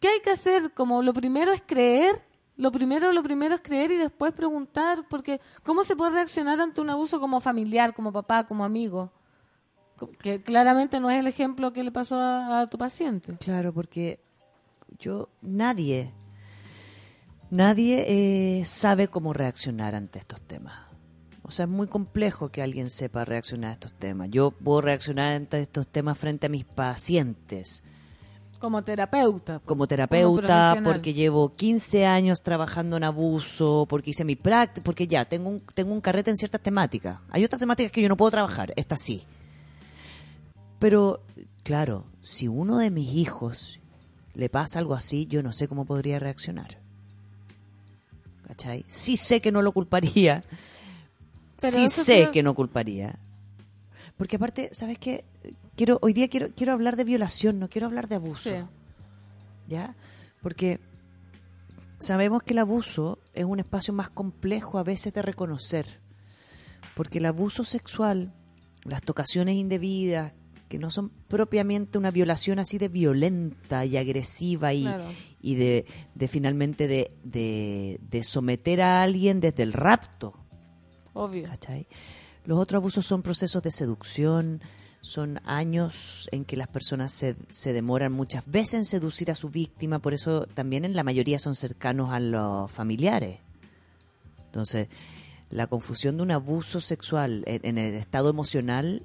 ¿qué 0.00 0.08
hay 0.08 0.20
que 0.20 0.30
hacer? 0.30 0.72
Como 0.72 1.02
lo 1.02 1.12
primero 1.12 1.52
es 1.52 1.62
creer, 1.66 2.22
lo 2.56 2.70
primero, 2.72 3.12
lo 3.12 3.22
primero 3.22 3.56
es 3.56 3.60
creer 3.60 3.90
y 3.90 3.96
después 3.96 4.32
preguntar, 4.32 5.04
porque 5.10 5.40
¿cómo 5.64 5.82
se 5.84 5.96
puede 5.96 6.12
reaccionar 6.12 6.60
ante 6.60 6.80
un 6.80 6.88
abuso 6.88 7.18
como 7.20 7.40
familiar, 7.40 7.94
como 7.94 8.12
papá, 8.12 8.46
como 8.46 8.64
amigo? 8.64 9.12
Que 10.20 10.40
claramente 10.42 11.00
no 11.00 11.10
es 11.10 11.18
el 11.18 11.26
ejemplo 11.26 11.72
que 11.72 11.82
le 11.82 11.90
pasó 11.92 12.16
a, 12.16 12.60
a 12.60 12.66
tu 12.68 12.78
paciente. 12.78 13.36
Claro, 13.38 13.72
porque 13.72 14.20
yo, 14.98 15.28
nadie, 15.42 16.12
nadie 17.54 18.58
eh, 18.58 18.64
sabe 18.64 19.08
cómo 19.08 19.32
reaccionar 19.32 19.94
ante 19.94 20.18
estos 20.18 20.40
temas. 20.42 20.74
O 21.42 21.50
sea, 21.50 21.66
es 21.66 21.70
muy 21.70 21.86
complejo 21.86 22.48
que 22.48 22.62
alguien 22.62 22.90
sepa 22.90 23.24
reaccionar 23.24 23.70
a 23.70 23.72
estos 23.74 23.92
temas. 23.92 24.28
Yo 24.30 24.50
puedo 24.50 24.80
reaccionar 24.80 25.34
ante 25.34 25.60
estos 25.60 25.86
temas 25.86 26.18
frente 26.18 26.46
a 26.46 26.48
mis 26.48 26.64
pacientes 26.64 27.82
Como 28.58 28.82
terapeuta. 28.82 29.60
como 29.64 29.86
terapeuta, 29.86 30.80
porque 30.82 31.12
llevo 31.12 31.54
15 31.54 32.06
años 32.06 32.42
trabajando 32.42 32.96
en 32.96 33.04
abuso, 33.04 33.86
porque 33.88 34.10
hice 34.10 34.24
mi 34.24 34.36
práctica, 34.36 34.82
porque 34.82 35.06
ya 35.06 35.26
tengo 35.26 35.50
un, 35.50 35.62
tengo 35.74 35.92
un 35.92 36.00
carrete 36.00 36.30
en 36.30 36.36
ciertas 36.36 36.62
temáticas. 36.62 37.20
Hay 37.30 37.44
otras 37.44 37.60
temáticas 37.60 37.92
que 37.92 38.02
yo 38.02 38.08
no 38.08 38.16
puedo 38.16 38.30
trabajar, 38.30 38.72
esta 38.76 38.96
sí. 38.96 39.22
Pero, 40.78 41.20
claro, 41.62 42.06
si 42.22 42.48
uno 42.48 42.78
de 42.78 42.90
mis 42.90 43.12
hijos 43.14 43.80
le 44.32 44.48
pasa 44.48 44.78
algo 44.78 44.94
así, 44.94 45.26
yo 45.26 45.42
no 45.42 45.52
sé 45.52 45.68
cómo 45.68 45.84
podría 45.84 46.18
reaccionar. 46.18 46.83
¿Cachai? 48.46 48.84
Sí 48.88 49.16
sé 49.16 49.40
que 49.40 49.52
no 49.52 49.62
lo 49.62 49.72
culparía. 49.72 50.44
Pero 51.60 51.76
sí 51.76 51.88
sé 51.88 52.04
creo- 52.22 52.30
que 52.32 52.42
no 52.42 52.54
culparía. 52.54 53.18
Porque 54.16 54.36
aparte, 54.36 54.70
¿sabes 54.72 54.98
qué? 54.98 55.24
Quiero, 55.76 55.98
hoy 56.02 56.12
día 56.12 56.28
quiero, 56.28 56.48
quiero 56.54 56.72
hablar 56.72 56.96
de 56.96 57.04
violación, 57.04 57.58
no 57.58 57.68
quiero 57.68 57.86
hablar 57.86 58.08
de 58.08 58.16
abuso. 58.16 58.50
Sí. 58.50 58.56
¿Ya? 59.68 59.94
Porque 60.42 60.78
sabemos 61.98 62.42
que 62.42 62.52
el 62.52 62.58
abuso 62.58 63.18
es 63.32 63.44
un 63.44 63.58
espacio 63.60 63.92
más 63.94 64.10
complejo 64.10 64.78
a 64.78 64.82
veces 64.84 65.12
de 65.14 65.22
reconocer. 65.22 66.00
Porque 66.94 67.18
el 67.18 67.26
abuso 67.26 67.64
sexual, 67.64 68.32
las 68.84 69.02
tocaciones 69.02 69.56
indebidas, 69.56 70.32
que 70.68 70.78
no 70.78 70.90
son 70.90 71.10
propiamente 71.28 71.98
una 71.98 72.10
violación 72.10 72.58
así 72.58 72.78
de 72.78 72.88
violenta 72.88 73.84
y 73.84 73.96
agresiva 73.96 74.72
y, 74.74 74.82
Claro. 74.82 75.04
Y 75.44 75.56
de, 75.56 75.84
de 76.14 76.26
finalmente 76.26 76.88
de, 76.88 77.12
de, 77.22 78.00
de 78.00 78.24
someter 78.24 78.80
a 78.80 79.02
alguien 79.02 79.40
desde 79.40 79.62
el 79.62 79.74
rapto. 79.74 80.32
Obvio. 81.12 81.46
¿cachai? 81.46 81.86
Los 82.46 82.58
otros 82.58 82.80
abusos 82.80 83.04
son 83.04 83.20
procesos 83.20 83.62
de 83.62 83.70
seducción, 83.70 84.62
son 85.02 85.42
años 85.44 86.30
en 86.32 86.46
que 86.46 86.56
las 86.56 86.68
personas 86.68 87.12
se, 87.12 87.36
se 87.50 87.74
demoran 87.74 88.10
muchas 88.10 88.46
veces 88.46 88.74
en 88.74 88.84
seducir 88.86 89.30
a 89.30 89.34
su 89.34 89.50
víctima, 89.50 89.98
por 89.98 90.14
eso 90.14 90.46
también 90.46 90.86
en 90.86 90.96
la 90.96 91.04
mayoría 91.04 91.38
son 91.38 91.54
cercanos 91.54 92.10
a 92.10 92.20
los 92.20 92.72
familiares. 92.72 93.40
Entonces, 94.46 94.88
la 95.50 95.66
confusión 95.66 96.16
de 96.16 96.22
un 96.22 96.30
abuso 96.30 96.80
sexual 96.80 97.44
en, 97.46 97.60
en 97.64 97.76
el 97.76 97.96
estado 97.96 98.30
emocional 98.30 99.04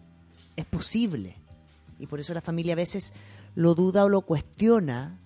es 0.55 0.63
posible. 0.63 1.35
Y 1.99 2.07
por 2.07 2.21
eso 2.21 2.33
la 2.33 2.39
familia 2.39 2.73
a 2.73 2.77
veces 2.77 3.13
lo 3.55 3.75
duda 3.75 4.05
o 4.05 4.09
lo 4.09 4.21
cuestiona 4.21 5.19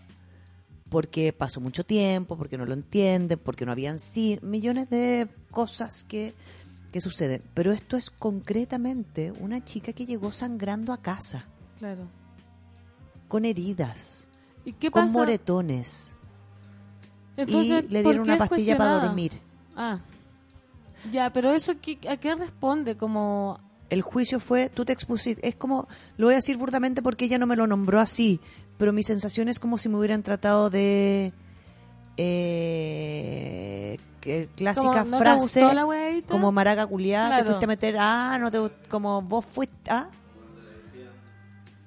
porque 0.94 1.34
pasó 1.34 1.60
mucho 1.60 1.84
tiempo, 1.84 2.38
porque 2.38 2.56
no 2.56 2.68
lo 2.68 2.74
entienden, 2.76 3.40
porque 3.40 3.66
no 3.66 3.72
habían 3.72 3.98
sí, 3.98 4.38
millones 4.44 4.92
de 4.92 5.28
cosas 5.50 6.04
que, 6.04 6.36
que 6.92 7.02
suceden. 7.02 7.42
Pero 7.56 7.72
esto 7.72 7.98
es 7.98 8.12
concretamente 8.12 9.32
una 9.40 9.64
chica 9.66 9.92
que 9.92 10.06
llegó 10.06 10.32
sangrando 10.32 10.94
a 10.94 11.02
casa, 11.02 11.46
Claro. 11.80 12.08
con 13.28 13.44
heridas, 13.44 14.28
¿Y 14.66 14.74
qué 14.74 14.92
con 14.92 15.02
pasa? 15.06 15.14
moretones. 15.14 16.16
Entonces, 17.38 17.86
y 17.86 17.88
le 17.92 18.04
¿por 18.04 18.12
dieron 18.14 18.30
una 18.30 18.38
pastilla 18.38 18.78
para 18.78 19.00
dormir. 19.00 19.32
Ah. 19.76 20.00
Ya, 21.12 21.34
pero 21.34 21.52
eso, 21.52 21.74
¿qué- 21.82 21.98
¿a 22.08 22.18
qué 22.18 22.36
responde? 22.36 22.96
Como... 22.98 23.60
El 23.90 24.04
juicio 24.04 24.40
fue, 24.40 24.70
tú 24.70 24.86
te 24.86 24.94
expusiste, 24.94 25.48
es 25.48 25.56
como, 25.56 25.88
lo 26.18 26.28
voy 26.28 26.34
a 26.34 26.38
decir 26.38 26.56
burdamente 26.58 27.02
porque 27.02 27.26
ella 27.26 27.40
no 27.40 27.48
me 27.48 27.56
lo 27.56 27.66
nombró 27.68 28.00
así, 28.00 28.40
pero 28.78 28.94
mi 28.94 29.04
sensación 29.04 29.50
es 29.50 29.60
como 29.60 29.78
si 29.78 29.90
me 29.90 29.98
hubieran 29.98 30.24
tratado 30.24 30.70
de... 30.70 31.34
Eh, 32.18 33.98
que 34.22 34.48
clásica 34.56 34.88
como, 34.88 35.06
¿no 35.06 35.18
te 35.18 35.24
frase 35.24 35.62
gustó 35.62 35.74
la 35.74 35.86
weadita? 35.86 36.28
como 36.32 36.52
maraca 36.52 36.86
culiada, 36.88 37.40
te 37.40 37.44
fuiste 37.46 37.66
a 37.66 37.68
meter, 37.68 37.96
ah, 38.00 38.38
no 38.40 38.50
te, 38.52 38.60
como 38.88 39.22
vos 39.22 39.44
fuiste, 39.46 39.92
ah, 39.92 40.10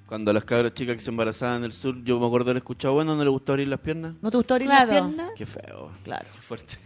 Cuando 0.05 0.31
las 0.33 0.45
cabras 0.45 0.73
chicas 0.73 0.95
que 0.97 1.01
se 1.01 1.09
embarazaban 1.09 1.57
en 1.57 1.63
el 1.65 1.71
sur, 1.73 2.03
yo 2.03 2.19
me 2.19 2.27
acuerdo 2.27 2.45
de 2.45 2.51
haber 2.51 2.61
escuchado, 2.61 2.93
bueno, 2.93 3.15
no 3.15 3.23
le 3.23 3.29
gustó 3.29 3.53
abrir 3.53 3.67
las 3.67 3.79
piernas. 3.79 4.15
¿no 4.21 4.29
te 4.29 4.37
gustó 4.37 4.53
abrir 4.53 4.69
Claro. 4.69 4.91
las 4.91 5.01
piernas? 5.01 5.31
Qué 5.35 5.45
feo. 5.45 5.91
Claro. 6.03 6.25
Qué 6.35 6.41
fuerte. 6.41 6.77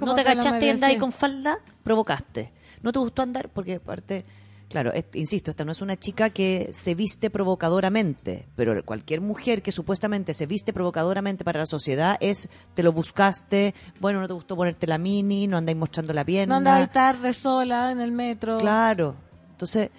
No 0.00 0.14
te 0.14 0.24
cachaste 0.24 0.66
y 0.66 0.70
andar 0.70 0.90
ahí 0.90 0.98
con 0.98 1.12
falda, 1.12 1.58
provocaste. 1.84 2.52
No 2.82 2.90
te 2.90 2.98
gustó 2.98 3.22
andar, 3.22 3.48
porque 3.50 3.74
aparte, 3.74 4.24
claro, 4.68 4.92
es- 4.92 5.06
insisto, 5.14 5.50
esta 5.50 5.64
no 5.64 5.72
es 5.72 5.80
una 5.82 5.96
chica 5.96 6.30
que 6.30 6.68
se 6.72 6.94
viste 6.94 7.30
provocadoramente, 7.30 8.46
pero 8.56 8.84
cualquier 8.84 9.20
mujer 9.20 9.62
que 9.62 9.72
supuestamente 9.72 10.34
se 10.34 10.46
viste 10.46 10.72
provocadoramente 10.72 11.44
para 11.44 11.60
la 11.60 11.66
sociedad 11.66 12.16
es, 12.20 12.48
te 12.74 12.82
lo 12.82 12.92
buscaste, 12.92 13.74
bueno, 14.00 14.20
no 14.20 14.26
te 14.28 14.34
gustó 14.34 14.56
ponerte 14.56 14.86
la 14.86 14.98
mini, 14.98 15.46
no 15.46 15.56
andáis 15.56 15.78
mostrando 15.78 16.12
la 16.12 16.24
pierna. 16.24 16.54
No 16.54 16.58
andaba 16.58 16.86
tarde 16.88 17.32
sola 17.32 17.90
en 17.92 18.00
el 18.00 18.12
metro. 18.12 18.58
Claro. 18.58 19.14
Entonces, 19.52 19.90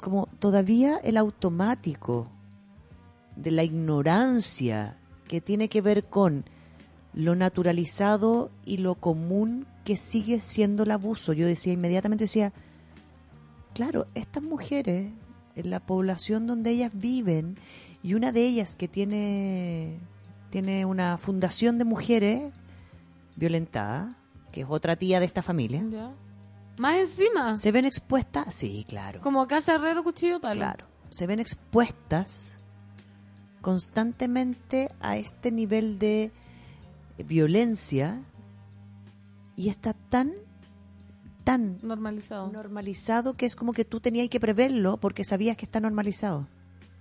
como 0.00 0.26
todavía 0.38 0.98
el 1.02 1.16
automático 1.16 2.30
de 3.34 3.50
la 3.50 3.64
ignorancia 3.64 4.96
que 5.28 5.40
tiene 5.40 5.68
que 5.68 5.80
ver 5.82 6.04
con 6.04 6.44
lo 7.12 7.34
naturalizado 7.34 8.50
y 8.64 8.76
lo 8.76 8.94
común 8.94 9.66
que 9.84 9.96
sigue 9.96 10.38
siendo 10.40 10.82
el 10.84 10.90
abuso. 10.90 11.32
Yo 11.32 11.46
decía 11.46 11.72
inmediatamente, 11.72 12.24
decía, 12.24 12.52
claro, 13.76 14.06
estas 14.14 14.42
mujeres 14.42 15.12
en 15.54 15.70
la 15.70 15.80
población 15.80 16.46
donde 16.46 16.70
ellas 16.70 16.90
viven 16.94 17.58
y 18.02 18.14
una 18.14 18.32
de 18.32 18.40
ellas 18.46 18.74
que 18.74 18.88
tiene, 18.88 19.98
tiene 20.50 20.84
una 20.86 21.18
fundación 21.18 21.76
de 21.78 21.84
mujeres 21.84 22.52
violentadas, 23.36 24.16
que 24.50 24.62
es 24.62 24.66
otra 24.68 24.96
tía 24.96 25.20
de 25.20 25.26
esta 25.26 25.42
familia, 25.42 25.84
Ya. 25.90 26.10
Más 26.78 26.96
encima. 26.96 27.56
se 27.58 27.70
ven 27.72 27.84
expuestas, 27.84 28.54
sí, 28.54 28.84
claro, 28.88 29.20
Como 29.20 29.46
casa 29.46 29.74
herrero, 29.76 30.02
cuchillo, 30.02 30.40
palo. 30.40 30.60
claro, 30.60 30.86
se 31.10 31.26
ven 31.26 31.38
expuestas 31.40 32.54
constantemente 33.62 34.90
a 35.00 35.16
este 35.16 35.50
nivel 35.52 35.98
de 35.98 36.32
violencia 37.18 38.22
y 39.56 39.68
está 39.68 39.92
tan, 39.94 40.32
tan 41.46 41.78
Normalizado. 41.80 42.50
normalizado 42.52 43.34
que 43.36 43.46
es 43.46 43.54
como 43.54 43.72
que 43.72 43.84
tú 43.84 44.00
tenías 44.00 44.28
que 44.28 44.40
preverlo 44.40 44.96
porque 44.98 45.22
sabías 45.22 45.56
que 45.56 45.64
está 45.64 45.78
normalizado. 45.78 46.48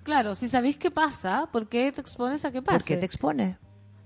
Claro, 0.03 0.35
si 0.35 0.47
sabéis 0.47 0.77
qué 0.77 0.91
pasa, 0.91 1.49
¿por 1.51 1.67
qué 1.67 1.91
te 1.91 1.99
expones 1.99 2.45
a 2.45 2.51
que 2.51 2.61
pase? 2.61 2.77
¿Por 2.77 2.85
qué 2.85 2.95
te 2.97 3.07
expone? 3.07 3.57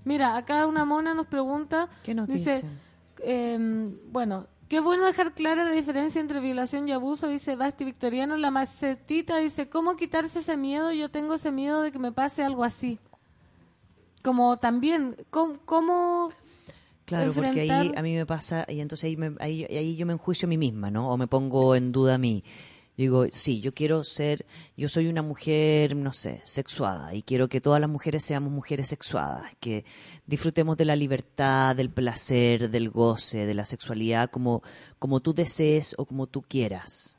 Mira, 0.04 0.36
acá 0.38 0.66
una 0.66 0.86
mona 0.86 1.12
nos 1.12 1.26
pregunta, 1.26 1.88
¿Qué 2.02 2.14
nos 2.14 2.26
dice, 2.26 2.54
dicen? 2.54 2.70
eh, 3.22 3.94
bueno, 4.10 4.46
qué 4.70 4.80
bueno 4.80 5.04
dejar 5.04 5.34
clara 5.34 5.62
la 5.64 5.72
diferencia 5.72 6.22
entre 6.22 6.40
violación 6.40 6.88
y 6.88 6.92
abuso, 6.92 7.28
dice 7.28 7.54
Basti 7.54 7.84
Victoriano, 7.84 8.38
la 8.38 8.50
macetita 8.50 9.36
dice, 9.36 9.68
¿cómo 9.68 9.96
quitarse 9.96 10.38
ese 10.38 10.56
miedo? 10.56 10.90
Yo 10.90 11.10
tengo 11.10 11.34
ese 11.34 11.52
miedo 11.52 11.82
de 11.82 11.92
que 11.92 11.98
me 11.98 12.12
pase 12.12 12.42
algo 12.42 12.64
así. 12.64 12.98
Como 14.22 14.58
también, 14.58 15.16
¿cómo, 15.30 15.58
cómo 15.66 16.30
Claro, 17.10 17.32
porque 17.32 17.60
ahí 17.62 17.92
a 17.96 18.02
mí 18.02 18.14
me 18.14 18.24
pasa, 18.26 18.64
y 18.68 18.80
entonces 18.80 19.04
ahí, 19.04 19.16
me- 19.16 19.34
ahí, 19.40 19.64
ahí 19.64 19.96
yo 19.96 20.06
me 20.06 20.12
enjuicio 20.12 20.46
a 20.46 20.48
mí 20.48 20.56
misma, 20.56 20.90
¿no? 20.90 21.10
O 21.10 21.16
me 21.16 21.26
pongo 21.26 21.74
en 21.76 21.92
duda 21.92 22.14
a 22.14 22.18
mí. 22.18 22.42
Digo, 22.96 23.24
sí, 23.30 23.60
yo 23.62 23.72
quiero 23.72 24.04
ser, 24.04 24.44
yo 24.76 24.88
soy 24.90 25.06
una 25.06 25.22
mujer, 25.22 25.96
no 25.96 26.12
sé, 26.12 26.42
sexuada 26.44 27.14
y 27.14 27.22
quiero 27.22 27.48
que 27.48 27.60
todas 27.60 27.80
las 27.80 27.88
mujeres 27.88 28.22
seamos 28.24 28.52
mujeres 28.52 28.88
sexuadas, 28.88 29.54
que 29.58 29.86
disfrutemos 30.26 30.76
de 30.76 30.84
la 30.84 30.96
libertad, 30.96 31.74
del 31.74 31.88
placer, 31.90 32.68
del 32.70 32.90
goce, 32.90 33.46
de 33.46 33.54
la 33.54 33.64
sexualidad 33.64 34.30
como, 34.30 34.62
como 34.98 35.20
tú 35.20 35.32
desees 35.32 35.94
o 35.98 36.04
como 36.04 36.26
tú 36.26 36.42
quieras. 36.42 37.16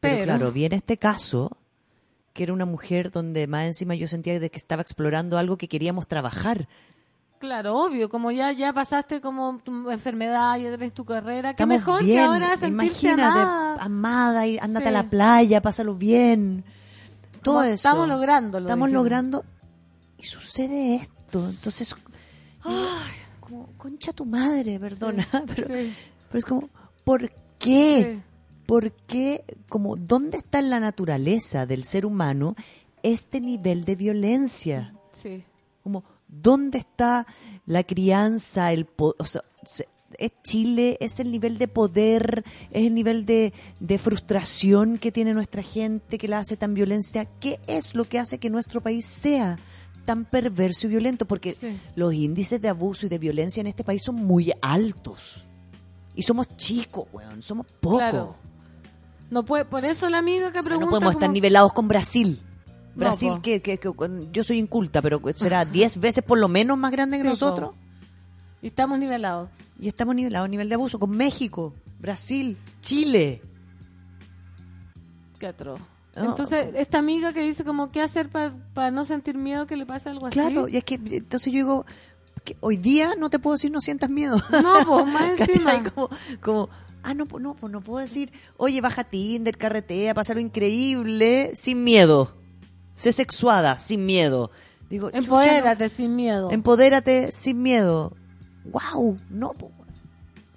Pero, 0.00 0.14
Pero- 0.16 0.24
claro, 0.24 0.52
viene 0.52 0.76
este 0.76 0.98
caso, 0.98 1.56
que 2.34 2.42
era 2.42 2.52
una 2.52 2.66
mujer 2.66 3.10
donde 3.10 3.46
más 3.46 3.64
encima 3.66 3.94
yo 3.94 4.08
sentía 4.08 4.38
de 4.38 4.50
que 4.50 4.58
estaba 4.58 4.82
explorando 4.82 5.38
algo 5.38 5.56
que 5.56 5.68
queríamos 5.68 6.08
trabajar. 6.08 6.68
Claro, 7.42 7.76
obvio, 7.76 8.08
como 8.08 8.30
ya 8.30 8.52
ya 8.52 8.72
pasaste 8.72 9.20
como 9.20 9.58
tu 9.64 9.90
enfermedad, 9.90 10.56
ya 10.58 10.70
tenés 10.70 10.92
tu 10.94 11.04
carrera, 11.04 11.54
qué 11.54 11.64
Estamos 11.64 11.76
mejor 11.78 12.04
bien, 12.04 12.16
que 12.18 12.20
ahora 12.24 12.56
sentirse 12.56 12.86
imagínate, 13.08 13.22
amada. 13.40 13.82
amada, 13.82 14.46
y 14.46 14.52
Sí. 14.52 14.58
a 14.60 14.90
la 14.92 15.10
playa, 15.10 15.60
pásalo 15.60 15.96
bien. 15.96 16.64
Todo 17.42 17.54
Como 17.56 17.64
eso. 17.64 17.74
estamos 17.74 18.08
lográndolo, 18.08 18.66
Estamos 18.66 18.86
dijimos. 18.86 19.02
logrando 19.02 19.44
y 20.18 20.22
sucede 20.22 20.94
esto. 20.94 21.48
Entonces, 21.48 21.96
digo, 22.64 22.78
como, 23.40 23.66
concha 23.76 24.12
tu 24.12 24.24
madre, 24.24 24.78
perdona, 24.78 25.26
pero, 25.56 25.66
sí. 25.66 25.92
pero 26.28 26.38
es 26.38 26.44
como, 26.44 26.68
¿por 27.02 27.28
qué? 27.58 28.20
¿Por 28.66 28.92
qué? 28.92 29.44
Como, 29.68 29.96
¿dónde 29.96 30.38
está 30.38 30.60
en 30.60 30.70
la 30.70 30.78
naturaleza 30.78 31.66
del 31.66 31.82
ser 31.82 32.06
humano 32.06 32.54
este 33.02 33.40
nivel 33.40 33.84
de 33.84 33.96
violencia? 33.96 34.92
Sí. 35.20 35.42
Como, 35.82 36.04
¿dónde 36.32 36.78
está 36.78 37.26
la 37.66 37.84
crianza, 37.84 38.72
el 38.72 38.86
po- 38.86 39.14
o 39.18 39.24
sea, 39.24 39.42
se- 39.64 39.86
es 40.18 40.32
Chile, 40.42 40.96
es 41.00 41.20
el 41.20 41.30
nivel 41.30 41.56
de 41.58 41.68
poder, 41.68 42.44
es 42.70 42.86
el 42.86 42.94
nivel 42.94 43.24
de, 43.26 43.52
de 43.80 43.98
frustración 43.98 44.98
que 44.98 45.10
tiene 45.12 45.32
nuestra 45.34 45.62
gente, 45.62 46.18
que 46.18 46.28
la 46.28 46.38
hace 46.40 46.56
tan 46.56 46.74
violencia. 46.74 47.24
¿Qué 47.40 47.58
es 47.66 47.94
lo 47.94 48.04
que 48.08 48.18
hace 48.18 48.38
que 48.38 48.50
nuestro 48.50 48.80
país 48.80 49.06
sea 49.06 49.58
tan 50.04 50.24
perverso 50.24 50.86
y 50.86 50.90
violento? 50.90 51.26
Porque 51.26 51.54
Sí. 51.54 51.76
los 51.96 52.12
índices 52.14 52.60
de 52.60 52.68
abuso 52.68 53.06
y 53.06 53.08
de 53.08 53.18
violencia 53.18 53.60
en 53.60 53.68
este 53.68 53.84
país 53.84 54.02
son 54.02 54.16
muy 54.16 54.52
altos. 54.60 55.44
Y 56.14 56.22
somos 56.22 56.56
chicos, 56.56 57.06
weón, 57.12 57.40
somos 57.42 57.66
pocos. 57.80 57.98
Claro. 58.00 58.36
No 59.30 59.44
puede, 59.46 59.64
por 59.64 59.82
eso 59.84 60.10
la 60.10 60.18
amiga 60.18 60.52
que 60.52 60.58
O 60.58 60.62
sea, 60.62 60.68
pregunta 60.70 60.84
no 60.86 60.90
podemos 60.90 61.14
estar 61.14 61.30
nivelados 61.30 61.72
con 61.72 61.88
Brasil. 61.88 62.38
Brasil, 62.94 63.32
que, 63.42 63.60
que- 63.62 63.78
que- 63.78 63.92
yo 64.32 64.44
soy 64.44 64.58
inculta, 64.58 65.00
pero 65.02 65.20
será 65.34 65.64
10 65.64 65.98
veces 66.00 66.24
por 66.24 66.38
lo 66.38 66.48
menos 66.48 66.76
más 66.78 66.92
grande 66.92 67.16
que 67.18 67.22
Sí, 67.22 67.28
nosotros. 67.28 67.70
po. 67.70 67.76
Y 68.62 68.68
estamos 68.68 68.98
nivelados. 68.98 69.48
Y 69.80 69.88
estamos 69.88 70.14
nivelados 70.14 70.44
a 70.46 70.48
nivel 70.48 70.68
de 70.68 70.74
abuso 70.76 70.98
con 70.98 71.10
México, 71.10 71.74
Brasil, 71.98 72.56
Chile. 72.80 73.42
Qué 75.38 75.46
atroz. 75.48 75.80
Entonces, 76.14 76.68
esta 76.76 76.98
amiga 76.98 77.32
que 77.32 77.40
dice 77.40 77.64
como 77.64 77.90
qué 77.90 78.02
hacer 78.02 78.28
para 78.28 78.90
no 78.90 79.04
sentir 79.04 79.36
miedo 79.36 79.66
que 79.66 79.76
le 79.76 79.86
pase 79.86 80.10
algo 80.10 80.26
así. 80.26 80.34
Claro, 80.38 80.68
y 80.68 80.76
es 80.76 80.84
que 80.84 80.96
entonces 80.96 81.50
yo 81.52 81.56
digo, 81.58 81.86
que 82.44 82.56
hoy 82.60 82.76
día 82.76 83.14
no 83.18 83.30
te 83.30 83.38
puedo 83.38 83.54
decir 83.54 83.70
no 83.72 83.80
sientas 83.80 84.10
miedo. 84.10 84.36
No, 84.62 84.74
pues 84.86 85.06
más 85.12 85.40
encima. 85.40 85.82
Como, 85.90 86.10
como, 86.42 86.68
ah, 87.02 87.14
no, 87.14 87.26
no, 87.40 87.54
pues 87.54 87.72
no 87.72 87.80
puedo 87.80 87.98
decir, 87.98 88.30
oye, 88.58 88.80
baja 88.82 89.04
Tinder, 89.04 89.56
carretea, 89.56 90.12
pasa 90.12 90.34
lo 90.34 90.40
increíble, 90.40 91.52
sin 91.54 91.82
miedo. 91.82 92.36
Sé 92.94 93.12
sexuada, 93.12 93.78
sin 93.78 94.04
miedo. 94.06 94.50
Digo, 94.90 95.10
chucha, 95.10 95.20
no. 95.20 95.24
Empodérate 95.24 95.88
sin 95.88 96.16
miedo. 96.16 96.50
Empodérate 96.50 97.32
sin 97.32 97.62
miedo. 97.62 98.12
¡Wow! 98.64 99.18
No. 99.30 99.52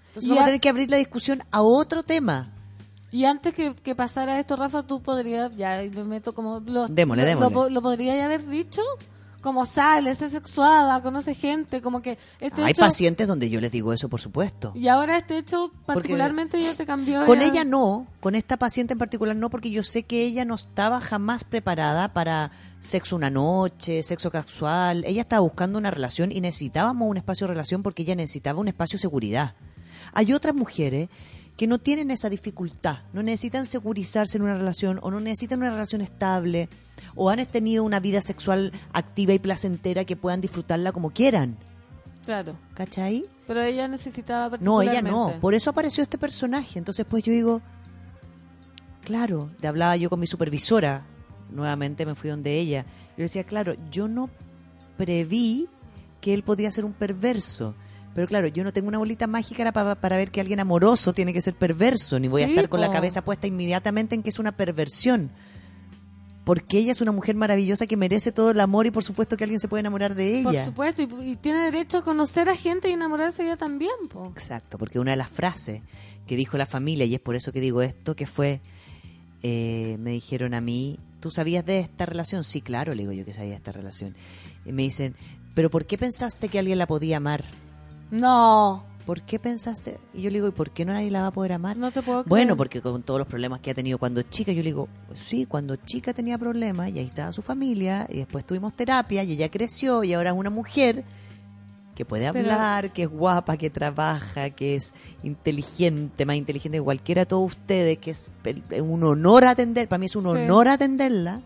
Entonces 0.08 0.26
Y 0.26 0.30
vamos 0.30 0.44
a 0.44 0.46
tener 0.46 0.62
que 0.62 0.70
abrir 0.70 0.92
la 0.92 0.98
discusión 0.98 1.44
a 1.52 1.62
otro 1.62 2.04
tema. 2.04 2.52
Y 3.12 3.24
antes 3.26 3.54
que, 3.54 3.74
que 3.76 3.96
pasara 3.96 4.40
esto, 4.40 4.56
Rafa, 4.58 4.84
tú 4.84 5.02
podrías, 5.02 5.56
ya 5.56 5.82
me 5.94 6.04
meto 6.04 6.34
como... 6.34 6.60
Lo, 6.60 6.88
Démosle, 6.88 7.24
lo- 7.24 7.28
démosle. 7.30 7.50
Lo, 7.50 7.62
po- 7.62 7.70
lo 7.70 7.82
podrías 7.82 8.22
haber 8.22 8.46
dicho, 8.48 8.82
como 9.46 9.64
sale, 9.68 10.16
sé 10.16 10.32
sexuada, 10.32 11.04
conoce 11.04 11.36
gente, 11.36 11.80
como 11.80 12.02
que 12.02 12.18
este 12.40 12.64
Hay 12.64 12.72
hecho... 12.72 12.82
pacientes 12.82 13.28
donde 13.28 13.48
yo 13.48 13.62
les 13.62 13.72
digo 13.72 13.94
eso, 13.94 14.10
por 14.10 14.20
supuesto. 14.20 14.72
Y 14.74 14.88
ahora 14.88 15.18
este 15.20 15.38
hecho 15.38 15.72
particularmente 15.86 16.60
ya 16.60 16.74
te 16.74 16.84
cambió. 16.84 17.24
Con 17.26 17.40
ya- 17.42 17.46
ella 17.46 17.64
no, 17.64 18.08
con 18.22 18.34
esta 18.34 18.58
paciente 18.58 18.94
en 18.94 18.98
particular 18.98 19.36
no, 19.36 19.52
porque 19.52 19.70
yo 19.70 19.84
sé 19.84 20.02
que 20.02 20.24
ella 20.26 20.46
no 20.46 20.56
estaba 20.56 21.00
jamás 21.00 21.44
preparada 21.44 22.12
para 22.12 22.50
sexo 22.80 23.16
una 23.16 23.30
noche, 23.30 24.02
sexo 24.02 24.32
casual. 24.32 25.04
Ella 25.06 25.22
estaba 25.22 25.42
buscando 25.42 25.78
una 25.78 25.92
relación 25.92 26.32
y 26.32 26.42
necesitábamos 26.42 27.08
un 27.08 27.18
espacio 27.18 27.46
de 27.46 27.54
relación 27.54 27.84
porque 27.84 28.02
ella 28.02 28.16
necesitaba 28.16 28.60
un 28.60 28.68
espacio 28.68 28.98
de 28.98 29.02
seguridad. 29.02 29.54
Hay 30.14 30.34
otras 30.34 30.56
mujeres 30.56 31.08
que 31.56 31.68
no 31.68 31.78
tienen 31.78 32.10
esa 32.10 32.30
dificultad, 32.30 32.98
no 33.14 33.22
necesitan 33.22 33.68
segurizarse 33.68 34.38
en 34.38 34.44
una 34.44 34.56
relación 34.56 35.00
o 35.04 35.12
no 35.12 35.20
necesitan 35.20 35.60
una 35.60 35.70
relación 35.70 36.02
estable 36.02 36.68
o 37.16 37.30
han 37.30 37.46
tenido 37.46 37.84
una 37.84 38.00
vida 38.00 38.22
sexual 38.22 38.72
activa 38.94 39.34
y 39.34 39.40
placentera 39.40 40.06
que 40.06 40.16
puedan 40.16 40.42
disfrutarla 40.42 40.92
como 40.92 41.12
quieran. 41.12 41.58
Claro. 42.26 42.58
¿Cachai? 42.74 43.26
Pero 43.48 43.62
ella 43.62 43.88
necesitaba 43.88 44.58
No, 44.60 44.82
ella 44.82 45.02
no. 45.02 45.34
Por 45.40 45.54
eso 45.54 45.70
apareció 45.70 46.02
este 46.04 46.18
personaje. 46.18 46.80
Entonces, 46.80 47.06
pues 47.08 47.24
yo 47.24 47.32
digo, 47.32 47.62
claro, 49.04 49.50
le 49.62 49.68
hablaba 49.68 49.96
yo 49.96 50.10
con 50.10 50.20
mi 50.20 50.28
supervisora. 50.28 51.06
Nuevamente 51.52 52.06
me 52.06 52.16
fui 52.16 52.30
donde 52.30 52.58
ella. 52.60 52.86
Yo 53.18 53.22
decía, 53.24 53.44
claro, 53.44 53.76
yo 53.92 54.08
no 54.08 54.30
preví 54.98 55.68
que 56.22 56.34
él 56.34 56.44
podía 56.44 56.72
ser 56.72 56.86
un 56.86 56.94
perverso. 56.94 57.76
Pero 58.16 58.28
claro, 58.28 58.48
yo 58.48 58.64
no 58.64 58.72
tengo 58.74 58.88
una 58.88 58.98
bolita 58.98 59.28
mágica 59.28 59.72
para, 59.72 59.96
para 59.96 60.16
ver 60.18 60.32
que 60.32 60.40
alguien 60.40 60.60
amoroso 60.62 61.14
tiene 61.14 61.34
que 61.34 61.42
ser 61.42 61.54
perverso, 61.54 62.18
ni 62.20 62.30
voy 62.30 62.44
a 62.44 62.46
Sí, 62.46 62.54
estar 62.54 62.70
con 62.70 62.80
la 62.80 62.90
cabeza 62.90 63.24
puesta 63.24 63.46
inmediatamente 63.46 64.16
en 64.16 64.24
que 64.24 64.30
es 64.30 64.40
una 64.40 64.54
perversión. 64.54 65.32
Porque 66.46 66.78
ella 66.78 66.92
es 66.92 67.02
una 67.02 67.12
mujer 67.12 67.36
maravillosa 67.36 67.88
que 67.88 67.98
merece 67.98 68.32
todo 68.32 68.52
el 68.52 68.60
amor 68.62 68.86
y 68.86 68.92
por 68.92 69.04
supuesto 69.04 69.36
que 69.36 69.44
alguien 69.44 69.60
se 69.60 69.68
puede 69.68 69.80
enamorar 69.82 70.16
de 70.16 70.42
Por 70.44 70.54
ella. 70.54 70.66
supuesto, 70.66 71.02
y, 71.02 71.10
y 71.32 71.36
tiene 71.36 71.60
derecho 71.60 71.98
a 71.98 72.04
conocer 72.04 72.48
a 72.50 72.56
gente 72.56 72.88
y 72.90 72.94
enamorarse 72.94 73.44
ella 73.44 73.58
también, 73.58 73.92
po. 74.10 74.28
Exacto, 74.28 74.78
porque 74.78 75.00
una 75.00 75.12
de 75.12 75.18
las 75.18 75.30
frases 75.30 75.82
que 76.28 76.36
dijo 76.36 76.58
la 76.58 76.66
familia, 76.68 77.06
y 77.06 77.16
es 77.16 77.20
por 77.20 77.36
eso 77.36 77.52
que 77.52 77.60
digo 77.60 77.82
esto, 77.82 78.16
que 78.16 78.28
fue, 78.28 78.62
eh, 79.44 79.98
me 80.00 80.12
dijeron 80.12 80.54
a 80.54 80.62
mí, 80.62 81.00
¿tú 81.20 81.32
sabías 81.32 81.66
de 81.66 81.80
esta 81.80 82.06
relación? 82.06 82.44
Sí, 82.44 82.62
claro, 82.62 82.94
le 82.94 83.02
digo 83.04 83.12
yo 83.12 83.26
que 83.26 83.34
sabía 83.34 83.52
de 83.52 83.58
esta 83.58 83.72
relación. 83.72 84.16
Y 84.66 84.72
me 84.72 84.84
dicen, 84.84 85.16
¿pero 85.56 85.70
por 85.72 85.86
qué 85.86 85.98
pensaste 85.98 86.48
que 86.50 86.60
alguien 86.60 86.78
la 86.78 86.86
podía 86.88 87.18
amar? 87.18 87.44
No, 88.12 88.86
¿Por 89.06 89.22
qué 89.22 89.38
pensaste? 89.38 90.00
Y 90.16 90.24
yo 90.24 90.30
le 90.32 90.38
digo, 90.38 90.48
¿y 90.48 90.52
por 90.52 90.72
qué 90.72 90.84
no 90.84 90.92
nadie 90.94 91.12
la 91.12 91.22
va 91.22 91.28
a 91.28 91.32
poder 91.32 91.54
amar? 91.54 91.78
no 91.78 91.92
te 91.92 92.02
puedo 92.02 92.24
creer. 92.24 92.30
Bueno, 92.30 92.58
porque 92.58 92.82
con 92.82 93.04
todos 93.04 93.20
los 93.20 93.28
problemas 93.28 93.60
que 93.60 93.70
ha 93.70 93.74
tenido 93.76 94.00
cuando 94.00 94.24
chica, 94.24 94.52
yo 94.52 94.64
le 94.64 94.70
digo, 94.70 94.88
sí, 95.14 95.46
cuando 95.46 95.76
chica 95.76 96.12
tenía 96.14 96.38
problemas 96.40 96.90
y 96.90 96.98
ahí 97.00 97.06
estaba 97.06 97.32
su 97.32 97.44
familia 97.44 98.08
y 98.10 98.18
después 98.18 98.46
tuvimos 98.46 98.74
terapia 98.74 99.24
y 99.24 99.34
ella 99.34 99.50
creció 99.52 100.04
y 100.04 100.14
ahora 100.14 100.32
es 100.32 100.36
una 100.36 100.50
mujer 100.50 101.04
que 101.94 102.04
puede 102.04 102.30
Pero- 102.34 102.52
hablar, 102.52 102.92
que 102.94 103.04
es 103.04 103.10
guapa, 103.10 103.56
que 103.58 103.70
trabaja, 103.70 104.50
que 104.50 104.76
es 104.76 104.92
inteligente, 105.24 106.26
más 106.26 106.36
inteligente 106.36 106.80
que 106.80 106.84
cualquiera 106.84 107.22
de 107.22 107.26
todos 107.28 107.46
ustedes, 107.54 108.00
que 108.00 108.10
es 108.12 108.30
un 108.82 109.04
honor 109.04 109.46
atender, 109.46 109.88
para 109.88 110.00
mí 110.00 110.08
es 110.08 110.16
un 110.16 110.24
Sí. 110.24 110.30
honor 110.30 110.68
atenderla, 110.68 111.42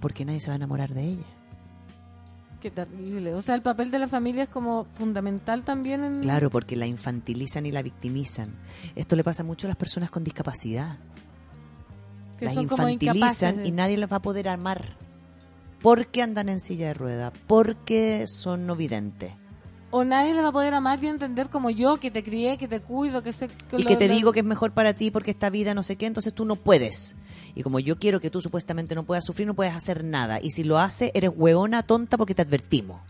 porque 0.00 0.24
nadie 0.24 0.40
se 0.40 0.48
va 0.48 0.54
a 0.54 0.56
enamorar 0.56 0.92
de 0.92 1.04
ella. 1.04 1.24
Qué 2.60 2.70
terrible. 2.72 3.34
O 3.34 3.40
sea, 3.40 3.54
el 3.54 3.62
papel 3.62 3.90
de 3.92 4.00
la 4.00 4.08
familia 4.08 4.42
es 4.42 4.48
como 4.48 4.86
fundamental 4.94 5.62
también 5.62 6.02
en... 6.02 6.20
Claro, 6.22 6.50
porque 6.50 6.74
la 6.74 6.86
infantilizan 6.86 7.66
y 7.66 7.70
la 7.72 7.82
victimizan. 7.82 8.54
Esto 8.96 9.14
le 9.14 9.22
pasa 9.22 9.44
mucho 9.44 9.66
a 9.66 9.68
las 9.68 9.76
personas 9.76 10.10
con 10.10 10.24
discapacidad. 10.24 10.98
Que 12.38 12.46
las 12.46 12.56
infantilizan 12.56 13.58
de- 13.58 13.68
y 13.68 13.72
nadie 13.72 13.96
las 13.96 14.10
va 14.10 14.16
a 14.16 14.22
poder 14.22 14.48
amar. 14.48 14.96
Porque 15.82 16.22
andan 16.22 16.48
en 16.48 16.58
silla 16.58 16.88
de 16.88 16.94
rueda, 16.94 17.32
porque 17.46 18.24
son 18.26 18.66
no 18.66 18.74
videntes. 18.74 19.32
O 19.90 20.04
nadie 20.04 20.34
le 20.34 20.42
va 20.42 20.48
a 20.48 20.52
poder 20.52 20.74
amar 20.74 21.02
y 21.02 21.06
entender 21.06 21.48
como 21.48 21.70
yo, 21.70 21.98
que 21.98 22.10
te 22.10 22.22
crié, 22.22 22.58
que 22.58 22.68
te 22.68 22.80
cuido, 22.80 23.22
que 23.22 23.32
sé... 23.32 23.48
Y 23.76 23.84
que 23.84 23.96
te 23.96 24.08
digo 24.08 24.32
que 24.32 24.40
es 24.40 24.44
mejor 24.44 24.72
para 24.72 24.92
ti 24.94 25.10
porque 25.10 25.30
esta 25.30 25.48
vida 25.48 25.72
no 25.74 25.82
sé 25.82 25.96
qué, 25.96 26.06
entonces 26.06 26.34
tú 26.34 26.44
no 26.44 26.56
puedes. 26.56 27.16
Y 27.58 27.62
como 27.64 27.80
yo 27.80 27.98
quiero 27.98 28.20
que 28.20 28.30
tú 28.30 28.40
supuestamente 28.40 28.94
no 28.94 29.02
puedas 29.02 29.24
sufrir, 29.24 29.46
no 29.48 29.54
puedes 29.54 29.74
hacer 29.74 30.04
nada. 30.04 30.38
Y 30.40 30.52
si 30.52 30.62
lo 30.62 30.78
haces, 30.78 31.10
eres 31.12 31.32
hueona, 31.34 31.82
tonta 31.82 32.16
porque 32.16 32.32
te 32.34 32.42
advertimos. 32.42 33.00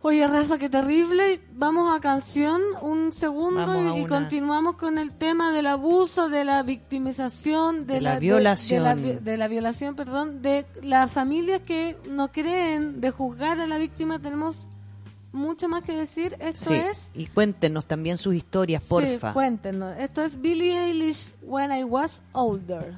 Oye, 0.00 0.26
Rafa, 0.26 0.58
qué 0.58 0.68
terrible. 0.68 1.40
Vamos 1.54 1.94
a 1.94 2.00
canción 2.00 2.60
un 2.82 3.12
segundo 3.12 3.66
Vamos 3.66 3.98
y, 3.98 4.06
continuamos 4.06 4.76
con 4.76 4.98
el 4.98 5.12
tema 5.12 5.52
del 5.52 5.66
abuso, 5.66 6.28
de 6.28 6.44
la 6.44 6.62
victimización, 6.62 7.86
de, 7.86 7.94
De 7.94 8.00
la 8.02 8.18
violación. 8.18 8.82
de, 8.82 8.88
la, 8.88 8.94
vi- 8.94 9.18
de 9.24 9.36
la 9.38 9.48
violación, 9.48 9.96
perdón, 9.96 10.42
de 10.42 10.66
las 10.82 11.10
familias 11.10 11.60
que 11.66 11.96
no 12.08 12.32
creen 12.32 13.00
de 13.00 13.10
juzgar 13.10 13.60
a 13.60 13.66
la 13.66 13.78
víctima. 13.78 14.18
Tenemos 14.18 14.68
mucho 15.34 15.68
más 15.68 15.82
que 15.82 15.92
decir. 15.92 16.36
Esto 16.40 16.70
Sí. 16.70 16.74
es... 16.74 16.98
Y 17.14 17.26
cuéntenos 17.26 17.86
también 17.86 18.16
sus 18.16 18.34
historias, 18.34 18.82
porfa. 18.82 19.28
Sí, 19.30 19.34
cuéntenos. 19.34 19.96
Esto 19.98 20.22
es 20.22 20.40
Billie 20.40 20.78
Eilish, 20.78 21.30
When 21.42 21.72
I 21.76 21.84
Was 21.84 22.22
Older. 22.32 22.94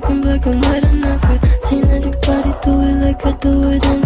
Back 0.00 0.08
in 0.08 0.22
black 0.22 0.46
and 0.46 0.64
white 0.64 0.84
and 0.84 1.00
never 1.02 1.38
seen 1.60 1.84
anybody 1.84 2.54
do 2.62 2.80
it 2.80 2.94
like 3.04 3.26
I 3.26 3.32
do 3.32 3.70
it 3.72 4.01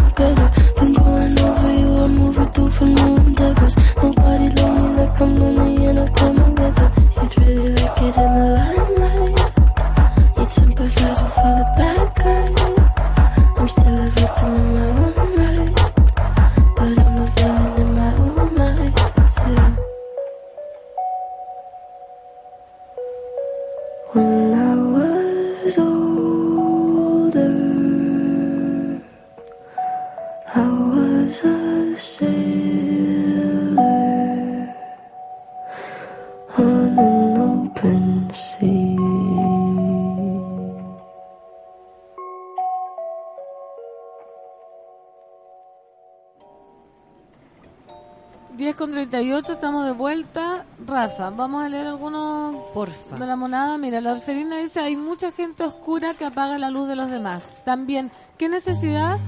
con 48.77 48.93
38, 48.93 49.55
estamos 49.55 49.86
de 49.86 49.93
vuelta. 49.93 50.65
Rafa, 50.86 51.31
vamos 51.31 51.65
a 51.65 51.69
leer 51.69 51.86
algunos 51.86 52.55
Porfa. 52.74 53.16
de 53.16 53.27
la 53.27 53.35
monada. 53.35 53.78
Mira, 53.78 54.01
la 54.01 54.12
orfelina 54.12 54.59
dice, 54.59 54.81
hay 54.81 54.97
mucha 54.97 55.32
gente 55.32 55.65
oscura 55.65 56.15
que 56.15 56.24
apaga 56.24 56.59
la 56.59 56.70
luz 56.70 56.86
de 56.89 56.97
los 56.97 57.11
demás. 57.11 57.53
También, 57.65 58.11
¿qué 58.36 58.48
necesidad 58.48 59.19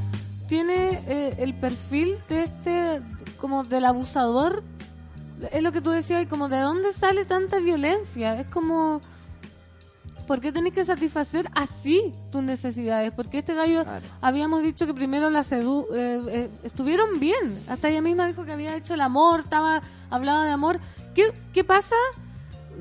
tiene 0.49 1.03
eh, 1.07 1.37
el 1.39 1.55
perfil 1.55 2.19
de 2.29 2.45
este, 2.45 3.03
como 3.39 3.65
del 3.65 3.87
abusador? 3.87 4.63
Es 5.51 5.63
lo 5.63 5.73
que 5.73 5.81
tú 5.81 5.91
decías, 5.91 6.23
y 6.23 6.27
como 6.27 6.49
de 6.49 6.61
dónde 6.61 6.93
sale 6.93 7.25
tanta 7.25 7.59
violencia. 7.59 8.39
Es 8.39 8.47
como... 8.49 9.01
¿Por 10.29 10.41
qué 10.41 10.53
tenés 10.53 10.75
que 10.75 10.85
satisfacer 10.85 11.49
así 11.55 12.15
tus 12.31 12.43
necesidades? 12.43 13.11
Porque 13.13 13.39
este 13.39 13.55
gallo, 13.55 13.85
habíamos 14.21 14.63
dicho 14.63 14.87
que 14.87 14.93
primero 14.95 15.31
la 15.31 15.43
sedu 15.43 15.87
eh, 15.93 16.21
eh, 16.29 16.51
estuvieron 16.63 17.19
bien. 17.19 17.59
Hasta 17.69 17.89
ella 17.89 18.03
misma 18.03 18.27
dijo 18.29 18.45
que 18.45 18.53
había 18.53 18.77
hecho 18.77 18.93
el 18.95 19.01
amor, 19.01 19.41
estaba 19.41 19.83
hablaba 20.11 20.45
de 20.45 20.51
amor. 20.53 20.79
¿Qué, 21.15 21.33
qué 21.55 21.65
pasa? 21.65 21.97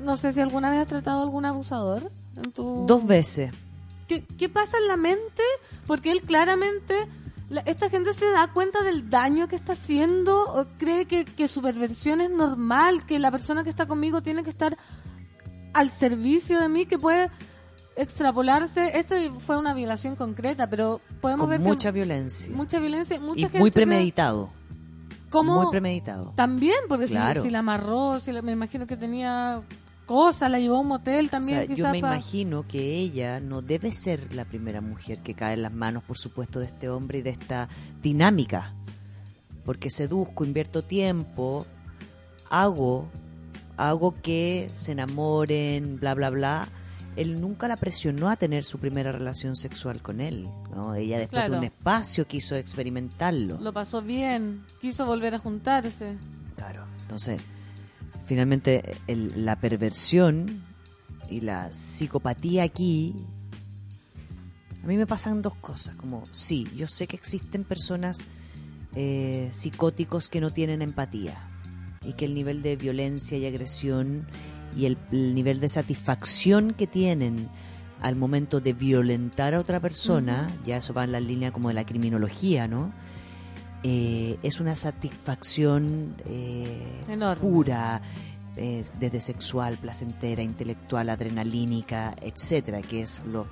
No 0.04 0.16
sé 0.16 0.32
si 0.32 0.40
alguna 0.40 0.70
vez 0.70 0.80
has 0.82 0.86
tratado 0.88 1.20
a 1.20 1.22
algún 1.22 1.44
abusador 1.46 2.10
en 2.36 2.52
tu... 2.52 2.84
Dos 2.86 3.04
veces. 3.06 3.50
¿Qué, 4.06 4.24
qué 4.38 4.48
pasa 4.48 4.76
en 4.78 4.86
la 4.88 4.96
mente? 4.96 5.42
Porque 5.86 6.12
él 6.12 6.22
claramente, 6.22 6.94
la- 7.50 7.62
esta 7.62 7.88
gente 7.90 8.12
se 8.12 8.26
da 8.30 8.48
cuenta 8.52 8.82
del 8.82 9.10
daño 9.10 9.48
que 9.48 9.56
está 9.56 9.72
haciendo, 9.72 10.40
o 10.52 10.66
cree 10.78 11.06
que, 11.06 11.24
que 11.24 11.48
su 11.48 11.60
perversión 11.62 12.20
es 12.20 12.30
normal, 12.30 13.04
que 13.06 13.18
la 13.18 13.30
persona 13.30 13.64
que 13.64 13.70
está 13.70 13.86
conmigo 13.86 14.22
tiene 14.22 14.44
que 14.44 14.50
estar 14.50 14.76
al 15.78 15.90
servicio 15.90 16.60
de 16.60 16.68
mí, 16.68 16.86
que 16.86 16.98
puede 16.98 17.30
extrapolarse. 17.96 18.98
Esto 18.98 19.14
fue 19.40 19.58
una 19.58 19.74
violación 19.74 20.16
concreta, 20.16 20.68
pero 20.70 21.00
podemos 21.20 21.42
Con 21.42 21.50
ver 21.50 21.60
mucha 21.60 21.88
que 21.90 21.94
violencia. 21.96 22.54
mucha 22.54 22.78
violencia, 22.78 23.18
mucha 23.20 23.38
Y 23.40 23.42
gente 23.42 23.58
muy 23.58 23.70
premeditado. 23.70 24.50
¿Cómo? 25.30 25.62
Muy 25.62 25.70
premeditado. 25.70 26.32
También, 26.36 26.76
porque 26.88 27.06
si- 27.06 27.12
Claro. 27.14 27.42
si, 27.42 27.50
la 27.50 27.58
amarró, 27.58 28.18
si 28.18 28.32
la- 28.32 28.40
me 28.40 28.52
imagino 28.52 28.86
que 28.86 28.96
tenía 28.96 29.60
cosas, 30.06 30.50
la 30.50 30.58
llevó 30.58 30.76
a 30.76 30.80
un 30.80 30.88
motel 30.88 31.26
O 31.26 31.28
también. 31.28 31.66
sea, 31.66 31.74
yo 31.76 31.84
me 31.86 32.00
pa- 32.00 32.14
imagino 32.14 32.64
que 32.66 32.94
ella 32.96 33.40
no 33.40 33.60
debe 33.60 33.92
ser 33.92 34.32
la 34.34 34.46
primera 34.46 34.80
mujer 34.80 35.18
que 35.20 35.34
cae 35.34 35.52
en 35.54 35.62
las 35.62 35.72
manos, 35.72 36.02
por 36.04 36.16
supuesto, 36.16 36.60
de 36.60 36.66
este 36.66 36.88
hombre 36.88 37.18
y 37.18 37.22
de 37.22 37.30
esta 37.30 37.68
dinámica. 38.00 38.72
Porque 39.66 39.90
seduzco, 39.90 40.46
invierto 40.46 40.82
tiempo, 40.82 41.66
hago, 42.48 43.06
hago 43.78 44.14
que 44.20 44.70
se 44.74 44.92
enamoren, 44.92 45.98
bla, 45.98 46.12
bla, 46.14 46.28
bla. 46.30 46.68
Él 47.16 47.40
nunca 47.40 47.66
la 47.66 47.76
presionó 47.76 48.28
a 48.28 48.36
tener 48.36 48.62
su 48.64 48.78
primera 48.78 49.10
relación 49.10 49.56
sexual 49.56 50.02
con 50.02 50.20
él. 50.20 50.46
¿no? 50.74 50.94
Ella 50.94 51.18
después 51.18 51.42
de 51.44 51.46
Claro. 51.48 51.58
un 51.60 51.64
espacio 51.64 52.26
quiso 52.26 52.54
experimentarlo. 52.56 53.58
Lo 53.60 53.72
pasó 53.72 54.02
bien, 54.02 54.64
quiso 54.80 55.06
volver 55.06 55.34
a 55.34 55.38
juntarse. 55.38 56.16
Claro. 56.54 56.84
Entonces, 57.02 57.40
finalmente 58.24 58.96
el- 59.06 59.44
la 59.44 59.56
perversión 59.56 60.62
y 61.30 61.40
la 61.40 61.72
psicopatía 61.72 62.62
aquí, 62.64 63.14
a 64.82 64.86
mí 64.86 64.96
me 64.96 65.06
pasan 65.06 65.42
dos 65.42 65.54
cosas, 65.56 65.94
como 65.96 66.26
sí, 66.30 66.66
yo 66.76 66.86
sé 66.88 67.06
que 67.06 67.16
existen 67.16 67.64
personas 67.64 68.24
eh, 68.94 69.48
psicóticos 69.52 70.28
que 70.28 70.40
no 70.40 70.50
tienen 70.52 70.80
empatía 70.82 71.47
y 72.04 72.12
que 72.14 72.24
el 72.24 72.34
nivel 72.34 72.62
de 72.62 72.76
violencia 72.76 73.38
y 73.38 73.46
agresión 73.46 74.26
y 74.76 74.86
el, 74.86 74.98
el 75.12 75.34
nivel 75.34 75.60
de 75.60 75.68
satisfacción 75.68 76.72
que 76.72 76.86
tienen 76.86 77.48
al 78.00 78.16
momento 78.16 78.60
de 78.60 78.72
violentar 78.72 79.54
a 79.54 79.60
otra 79.60 79.80
persona, 79.80 80.50
ya 80.64 80.76
eso 80.76 80.94
va 80.94 81.04
en 81.04 81.12
la 81.12 81.20
línea 81.20 81.52
como 81.52 81.68
de 81.68 81.74
la 81.74 81.84
criminología, 81.84 82.68
¿no? 82.68 82.92
Eh, 83.82 84.38
es 84.42 84.60
una 84.60 84.74
satisfacción 84.74 86.16
eh, 86.26 87.04
pura, 87.40 88.02
eh, 88.56 88.84
desde 88.98 89.20
sexual, 89.20 89.78
placentera, 89.78 90.42
intelectual, 90.42 91.10
adrenalínica, 91.10 92.14
etcétera, 92.20 92.82
que 92.82 93.02
es 93.02 93.20
lo 93.24 93.46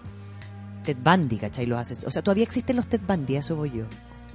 Ted 0.84 0.96
Bundy, 1.02 1.36
¿cachai? 1.36 1.66
Los 1.66 1.78
haces, 1.78 2.04
o 2.04 2.10
sea, 2.10 2.22
todavía 2.22 2.44
existen 2.44 2.76
los 2.76 2.88
Ted 2.88 3.02
Bundy, 3.06 3.36
eso 3.36 3.54
voy 3.56 3.70
yo. 3.70 3.84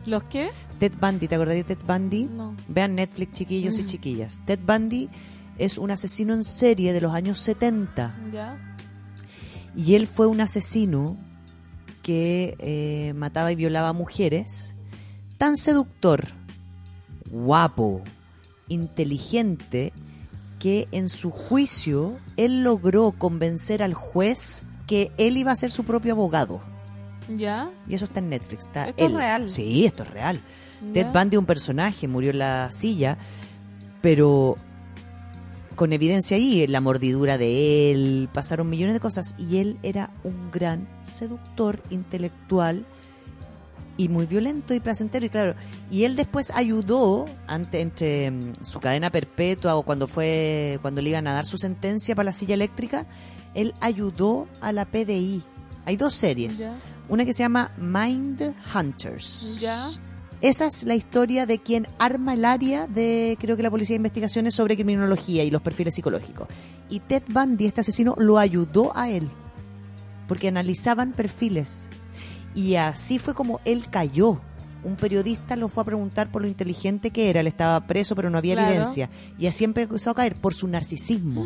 ¿Los 0.06 0.24
qué? 0.24 0.50
Ted 0.80 0.94
Bundy, 1.00 1.28
¿te 1.28 1.36
acordás 1.36 1.56
de 1.56 1.64
Ted 1.64 1.78
Bundy? 1.88 2.26
No. 2.26 2.56
Vean 2.68 2.96
Netflix, 2.96 3.34
chiquillos 3.34 3.78
y 3.78 3.82
Ujú. 3.82 3.90
chiquillas. 3.90 4.42
Ted 4.46 4.60
Bundy 4.66 5.10
es 5.58 5.78
un 5.78 5.92
asesino 5.92 6.34
en 6.34 6.44
serie 6.44 6.92
de 6.94 7.02
los 7.02 7.14
años 7.14 7.40
70 7.40 8.16
¿Ya? 8.34 8.58
y 9.76 9.94
él 9.96 10.08
fue 10.08 10.26
un 10.28 10.42
asesino 10.42 11.18
que 12.02 12.56
eh, 12.60 13.14
mataba 13.16 13.52
y 13.52 13.56
violaba 13.56 13.94
mujeres, 13.94 14.74
tan 15.38 15.56
seductor, 15.56 16.28
guapo, 17.30 18.04
inteligente, 18.68 19.94
que 20.58 20.88
en 20.92 21.10
su 21.10 21.30
juicio 21.32 22.18
él 22.38 22.64
logró 22.64 23.12
convencer 23.12 23.84
al 23.84 23.94
juez 23.94 24.64
que 24.88 25.12
él 25.18 25.38
iba 25.38 25.52
a 25.52 25.56
ser 25.56 25.70
su 25.72 25.84
propio 25.84 26.14
abogado. 26.14 26.62
¿Ya? 27.38 27.72
Y 27.88 27.96
eso 27.96 28.06
está 28.06 28.20
en 28.20 28.30
Netflix. 28.30 28.66
Está 28.66 28.90
Esto 28.90 29.06
es 29.06 29.14
real. 29.14 29.50
Sí, 29.50 29.86
esto 29.86 30.04
es 30.04 30.10
real. 30.10 30.42
Ted 30.94 31.06
Ya. 31.06 31.12
Bundy, 31.12 31.38
un 31.38 31.46
personaje, 31.46 32.08
murió 32.08 32.32
en 32.32 32.40
la 32.40 32.72
silla, 32.72 33.18
pero 34.02 34.58
con 35.76 35.94
evidencia 35.94 36.38
ahí, 36.38 36.66
la 36.68 36.82
mordidura 36.82 37.38
de 37.38 37.92
él, 37.92 38.30
pasaron 38.32 38.70
millones 38.70 38.94
de 38.94 39.00
cosas 39.00 39.36
y 39.38 39.58
él 39.58 39.78
era 39.84 40.12
un 40.24 40.52
gran 40.52 40.88
seductor 41.04 41.82
intelectual 41.90 42.86
y 43.98 44.10
muy 44.10 44.26
violento 44.26 44.74
y 44.74 44.80
placentero 44.80 45.26
y 45.26 45.30
claro, 45.30 45.56
y 45.90 46.04
él 46.04 46.16
después 46.16 46.52
ayudó 46.52 47.26
ante 47.48 47.82
entre 47.82 48.32
mm, 48.32 48.54
su 48.62 48.80
cadena 48.80 49.12
perpetua 49.12 49.76
o 49.76 49.84
cuando 49.84 50.08
fue 50.08 50.80
cuando 50.82 51.02
le 51.02 51.10
iban 51.10 51.28
a 51.28 51.34
dar 51.34 51.46
su 51.46 51.58
sentencia 51.58 52.16
para 52.16 52.26
la 52.26 52.34
silla 52.34 52.54
eléctrica, 52.54 53.06
él 53.54 53.74
ayudó 53.80 54.48
a 54.62 54.72
la 54.72 54.86
PDI. 54.86 55.44
Hay 55.86 55.98
dos 55.98 56.14
series. 56.16 56.70
Una 57.10 57.26
que 57.26 57.34
se 57.34 57.40
llama 57.44 57.72
Mind 57.78 58.54
Hunters. 58.74 59.66
Esa 60.42 60.66
es 60.66 60.84
la 60.84 60.96
historia 60.96 61.46
de 61.46 61.60
quien 61.60 61.88
arma 62.00 62.34
el 62.34 62.46
área 62.46 62.88
de, 62.88 63.38
creo 63.40 63.56
que 63.56 63.64
la 63.64 63.70
Policía 63.70 63.94
de 63.94 63.98
Investigaciones 63.98 64.56
sobre 64.56 64.76
criminología 64.76 65.44
y 65.44 65.52
los 65.52 65.62
perfiles 65.62 65.94
psicológicos. 65.94 66.48
Y 66.90 67.00
Ted 67.00 67.24
Bundy, 67.28 67.68
este 67.68 67.82
asesino, 67.82 68.16
lo 68.18 68.40
ayudó 68.40 68.92
a 68.98 69.10
él. 69.10 69.30
Porque 70.28 70.48
analizaban 70.48 71.14
perfiles. 71.14 71.90
Y 72.56 72.76
así 72.76 73.20
fue 73.20 73.34
como 73.36 73.60
él 73.66 73.86
cayó. 73.90 74.42
Un 74.84 74.96
periodista 74.96 75.56
lo 75.56 75.68
fue 75.68 75.82
a 75.84 75.86
preguntar 75.86 76.32
por 76.32 76.42
lo 76.42 76.48
inteligente 76.48 77.12
que 77.12 77.30
era. 77.30 77.42
Él 77.42 77.48
estaba 77.48 77.86
preso, 77.86 78.16
pero 78.16 78.32
no 78.32 78.38
había 78.40 78.56
Claro. 78.56 78.72
evidencia. 78.72 79.10
Y 79.38 79.46
así 79.46 79.64
empezó 79.64 80.10
a 80.10 80.16
caer 80.16 80.36
por 80.36 80.56
su 80.56 80.68
narcisismo 80.68 81.46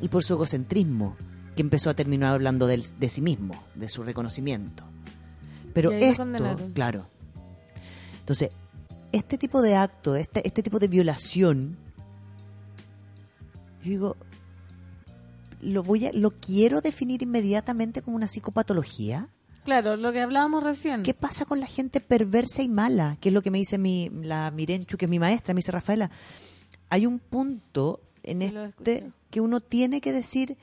y 0.00 0.08
por 0.08 0.24
su 0.24 0.32
egocentrismo, 0.34 1.16
que 1.58 1.62
empezó 1.62 1.90
a 1.90 1.94
terminar 1.94 2.34
hablando 2.34 2.68
de, 2.68 3.08
sí 3.08 3.20
mismo, 3.20 3.60
de 3.74 3.88
su 3.88 4.04
reconocimiento. 4.04 4.84
Pero 5.74 5.90
esto, 5.90 6.24
claro. 6.72 7.08
Entonces, 8.20 8.52
este 9.10 9.38
tipo 9.38 9.60
de 9.60 9.74
acto, 9.74 10.14
este, 10.14 10.46
este 10.46 10.62
tipo 10.62 10.78
de 10.78 10.86
violación, 10.86 11.76
yo 13.82 13.90
digo, 13.90 14.16
lo 15.60 15.82
voy 15.82 16.06
a, 16.06 16.12
lo 16.12 16.30
quiero 16.30 16.80
definir 16.80 17.24
inmediatamente 17.24 18.02
como 18.02 18.14
una 18.14 18.28
psicopatología. 18.28 19.28
Claro, 19.64 19.96
lo 19.96 20.12
que 20.12 20.20
hablábamos 20.20 20.62
recién. 20.62 21.02
¿Qué 21.02 21.12
pasa 21.12 21.44
con 21.44 21.58
la 21.58 21.66
gente 21.66 21.98
perversa 21.98 22.62
y 22.62 22.68
mala? 22.68 23.16
Que 23.20 23.30
es 23.30 23.32
lo 23.32 23.42
que 23.42 23.50
me 23.50 23.58
dice 23.58 23.78
mi, 23.78 24.10
la 24.10 24.52
Mirenchu, 24.52 24.96
que 24.96 25.06
es 25.06 25.10
mi 25.10 25.18
maestra, 25.18 25.54
me 25.54 25.58
dice 25.58 25.72
Rafaela. 25.72 26.08
Hay 26.88 27.04
un 27.04 27.18
punto 27.18 28.00
en 28.22 28.42
este 28.42 29.10
que 29.28 29.40
uno 29.40 29.58
tiene 29.58 30.00
que 30.00 30.12
decir, 30.12 30.56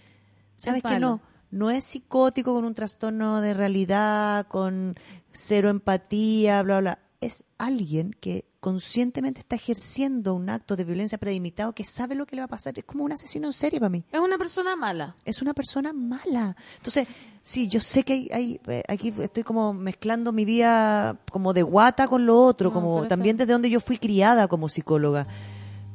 ¿sabes 0.56 0.84
Es 0.84 0.92
que 0.92 1.00
no? 1.00 1.22
No 1.52 1.70
es 1.72 1.86
psicótico 1.86 2.54
con 2.54 2.66
un 2.66 2.74
trastorno 2.74 3.40
de 3.42 3.54
realidad, 3.54 4.48
con 4.48 4.96
cero 5.32 5.70
empatía, 5.70 6.62
bla, 6.64 6.80
bla. 6.80 7.00
Es 7.22 7.46
alguien 7.58 8.12
que 8.20 8.46
conscientemente 8.60 9.40
está 9.42 9.56
ejerciendo 9.56 10.34
un 10.34 10.50
acto 10.50 10.76
de 10.76 10.84
violencia 10.84 11.18
predimitado 11.20 11.74
que 11.74 11.84
sabe 11.86 12.16
lo 12.16 12.26
que 12.26 12.36
le 12.36 12.42
va 12.42 12.46
a 12.46 12.50
pasar. 12.50 12.78
Es 12.78 12.84
como 12.84 13.04
un 13.06 13.12
asesino 13.12 13.48
en 13.48 13.54
serie 13.54 13.80
para 13.80 13.90
mí 13.92 14.04
Es 14.12 14.20
una 14.20 14.38
persona 14.38 14.76
mala. 14.76 15.16
es 15.24 15.42
una 15.42 15.54
persona 15.54 15.94
mala. 15.94 16.56
Entonces, 16.78 17.08
sí, 17.42 17.68
yo 17.68 17.80
sé 17.80 18.04
que 18.04 18.14
hay, 18.14 18.30
hay- 18.34 18.62
eh, 18.68 18.84
aquí 18.88 19.14
estoy 19.20 19.44
como 19.44 19.72
mezclando 19.74 20.32
mi 20.34 20.46
vida 20.46 21.18
como 21.32 21.54
de 21.54 21.62
guata 21.64 22.08
con 22.08 22.26
lo 22.26 22.42
otro, 22.44 22.70
No, 22.70 22.74
como 22.74 23.08
también 23.08 23.36
está- 23.36 23.44
desde 23.44 23.54
donde 23.54 23.70
yo 23.70 23.80
fui 23.80 23.98
criada 23.98 24.48
como 24.48 24.68
psicóloga. 24.68 25.28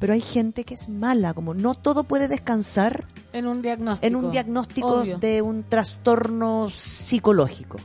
Pero 0.00 0.14
hay 0.14 0.20
gente 0.20 0.64
que 0.64 0.74
es 0.74 0.88
mala, 0.88 1.34
como 1.34 1.54
no 1.54 1.74
todo 1.74 2.02
puede 2.04 2.26
descansar 2.26 3.06
En 3.32 3.46
un 3.46 3.62
diagnóstico. 3.62 4.06
en 4.06 4.16
un 4.16 4.30
diagnóstico 4.32 5.02
Obvio. 5.02 5.18
de 5.18 5.42
un 5.42 5.62
trastorno 5.62 6.68
psicológico. 6.70 7.78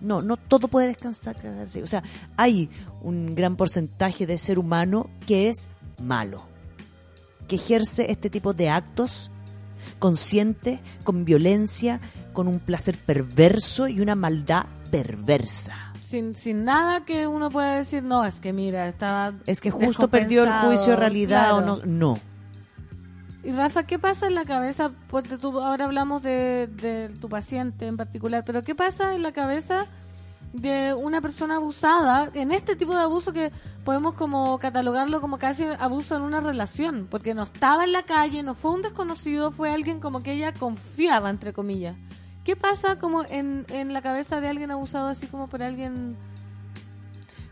No, 0.00 0.22
no 0.22 0.36
todo 0.36 0.68
puede 0.68 0.86
descansar. 0.88 1.36
O 1.82 1.86
sea, 1.86 2.02
hay 2.36 2.70
un 3.02 3.34
gran 3.34 3.56
porcentaje 3.56 4.26
de 4.26 4.38
ser 4.38 4.58
humano 4.58 5.10
que 5.26 5.48
es 5.48 5.68
malo, 6.00 6.42
que 7.46 7.56
ejerce 7.56 8.10
este 8.10 8.30
tipo 8.30 8.54
de 8.54 8.70
actos 8.70 9.30
consciente, 9.98 10.80
con 11.04 11.24
violencia, 11.24 12.00
con 12.32 12.48
un 12.48 12.58
placer 12.58 12.96
perverso 12.98 13.88
y 13.88 14.00
una 14.00 14.14
maldad 14.14 14.66
perversa. 14.90 15.87
Sin, 16.08 16.34
sin 16.34 16.64
nada 16.64 17.04
que 17.04 17.26
uno 17.26 17.50
pueda 17.50 17.74
decir, 17.74 18.02
no, 18.02 18.24
es 18.24 18.40
que 18.40 18.54
mira, 18.54 18.88
estaba. 18.88 19.34
Es 19.44 19.60
que 19.60 19.70
justo 19.70 20.08
perdió 20.08 20.44
el 20.44 20.48
descompensado". 20.48 20.68
juicio 20.68 20.90
de 20.92 20.96
realidad 20.96 21.52
o 21.52 21.60
no. 21.60 21.76
No. 21.84 22.18
Y 23.44 23.52
Rafa, 23.52 23.82
¿qué 23.82 23.98
pasa 23.98 24.26
en 24.26 24.34
la 24.34 24.46
cabeza? 24.46 24.90
Porque 25.08 25.36
tú, 25.36 25.60
ahora 25.60 25.84
hablamos 25.84 26.22
de, 26.22 26.66
de 26.66 27.10
tu 27.20 27.28
paciente 27.28 27.86
en 27.86 27.98
particular, 27.98 28.42
pero 28.46 28.64
¿qué 28.64 28.74
pasa 28.74 29.14
en 29.14 29.22
la 29.22 29.32
cabeza 29.32 29.84
de 30.54 30.94
una 30.94 31.20
persona 31.20 31.56
abusada 31.56 32.30
en 32.32 32.52
este 32.52 32.74
tipo 32.74 32.94
de 32.94 33.02
abuso 33.02 33.34
que 33.34 33.52
podemos 33.84 34.14
como 34.14 34.58
catalogarlo 34.58 35.20
como 35.20 35.36
casi 35.36 35.64
abuso 35.78 36.16
en 36.16 36.22
una 36.22 36.40
relación? 36.40 37.06
Porque 37.10 37.34
no 37.34 37.42
estaba 37.42 37.84
en 37.84 37.92
la 37.92 38.04
calle, 38.04 38.42
no 38.42 38.54
fue 38.54 38.70
un 38.70 38.80
desconocido, 38.80 39.50
fue 39.52 39.74
alguien 39.74 40.00
como 40.00 40.22
que 40.22 40.32
ella 40.32 40.54
confiaba, 40.54 41.28
entre 41.28 41.52
comillas. 41.52 41.96
¿Qué 42.44 42.56
pasa 42.56 42.98
como 42.98 43.24
en, 43.24 43.66
en 43.68 43.92
la 43.92 44.02
cabeza 44.02 44.40
de 44.40 44.48
alguien 44.48 44.70
abusado 44.70 45.08
así 45.08 45.26
como 45.26 45.48
por 45.48 45.62
alguien... 45.62 46.16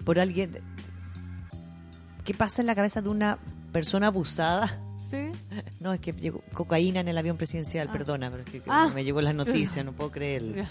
Por 0.05 0.19
alguien. 0.19 0.59
¿Qué 2.25 2.35
pasa 2.35 2.63
en 2.63 2.67
la 2.67 2.75
cabeza 2.75 3.03
de 3.03 3.09
una 3.09 3.39
persona 3.73 4.07
abusada? 4.09 4.81
¿Sí? 5.11 5.31
No, 5.81 5.93
es 5.93 6.01
que 6.01 6.13
llegó 6.13 6.41
cocaína 6.53 7.01
en 7.01 7.09
el 7.09 7.17
avión 7.19 7.37
presidencial, 7.37 7.89
Ah. 7.89 7.93
perdona, 7.93 8.31
pero 8.31 8.43
es 8.43 8.51
que 8.51 8.63
Ah. 8.67 8.91
me 8.95 9.05
llegó 9.05 9.21
las 9.21 9.35
noticias, 9.35 9.85
no 9.85 9.93
puedo 9.93 10.11
creerlo. 10.11 10.65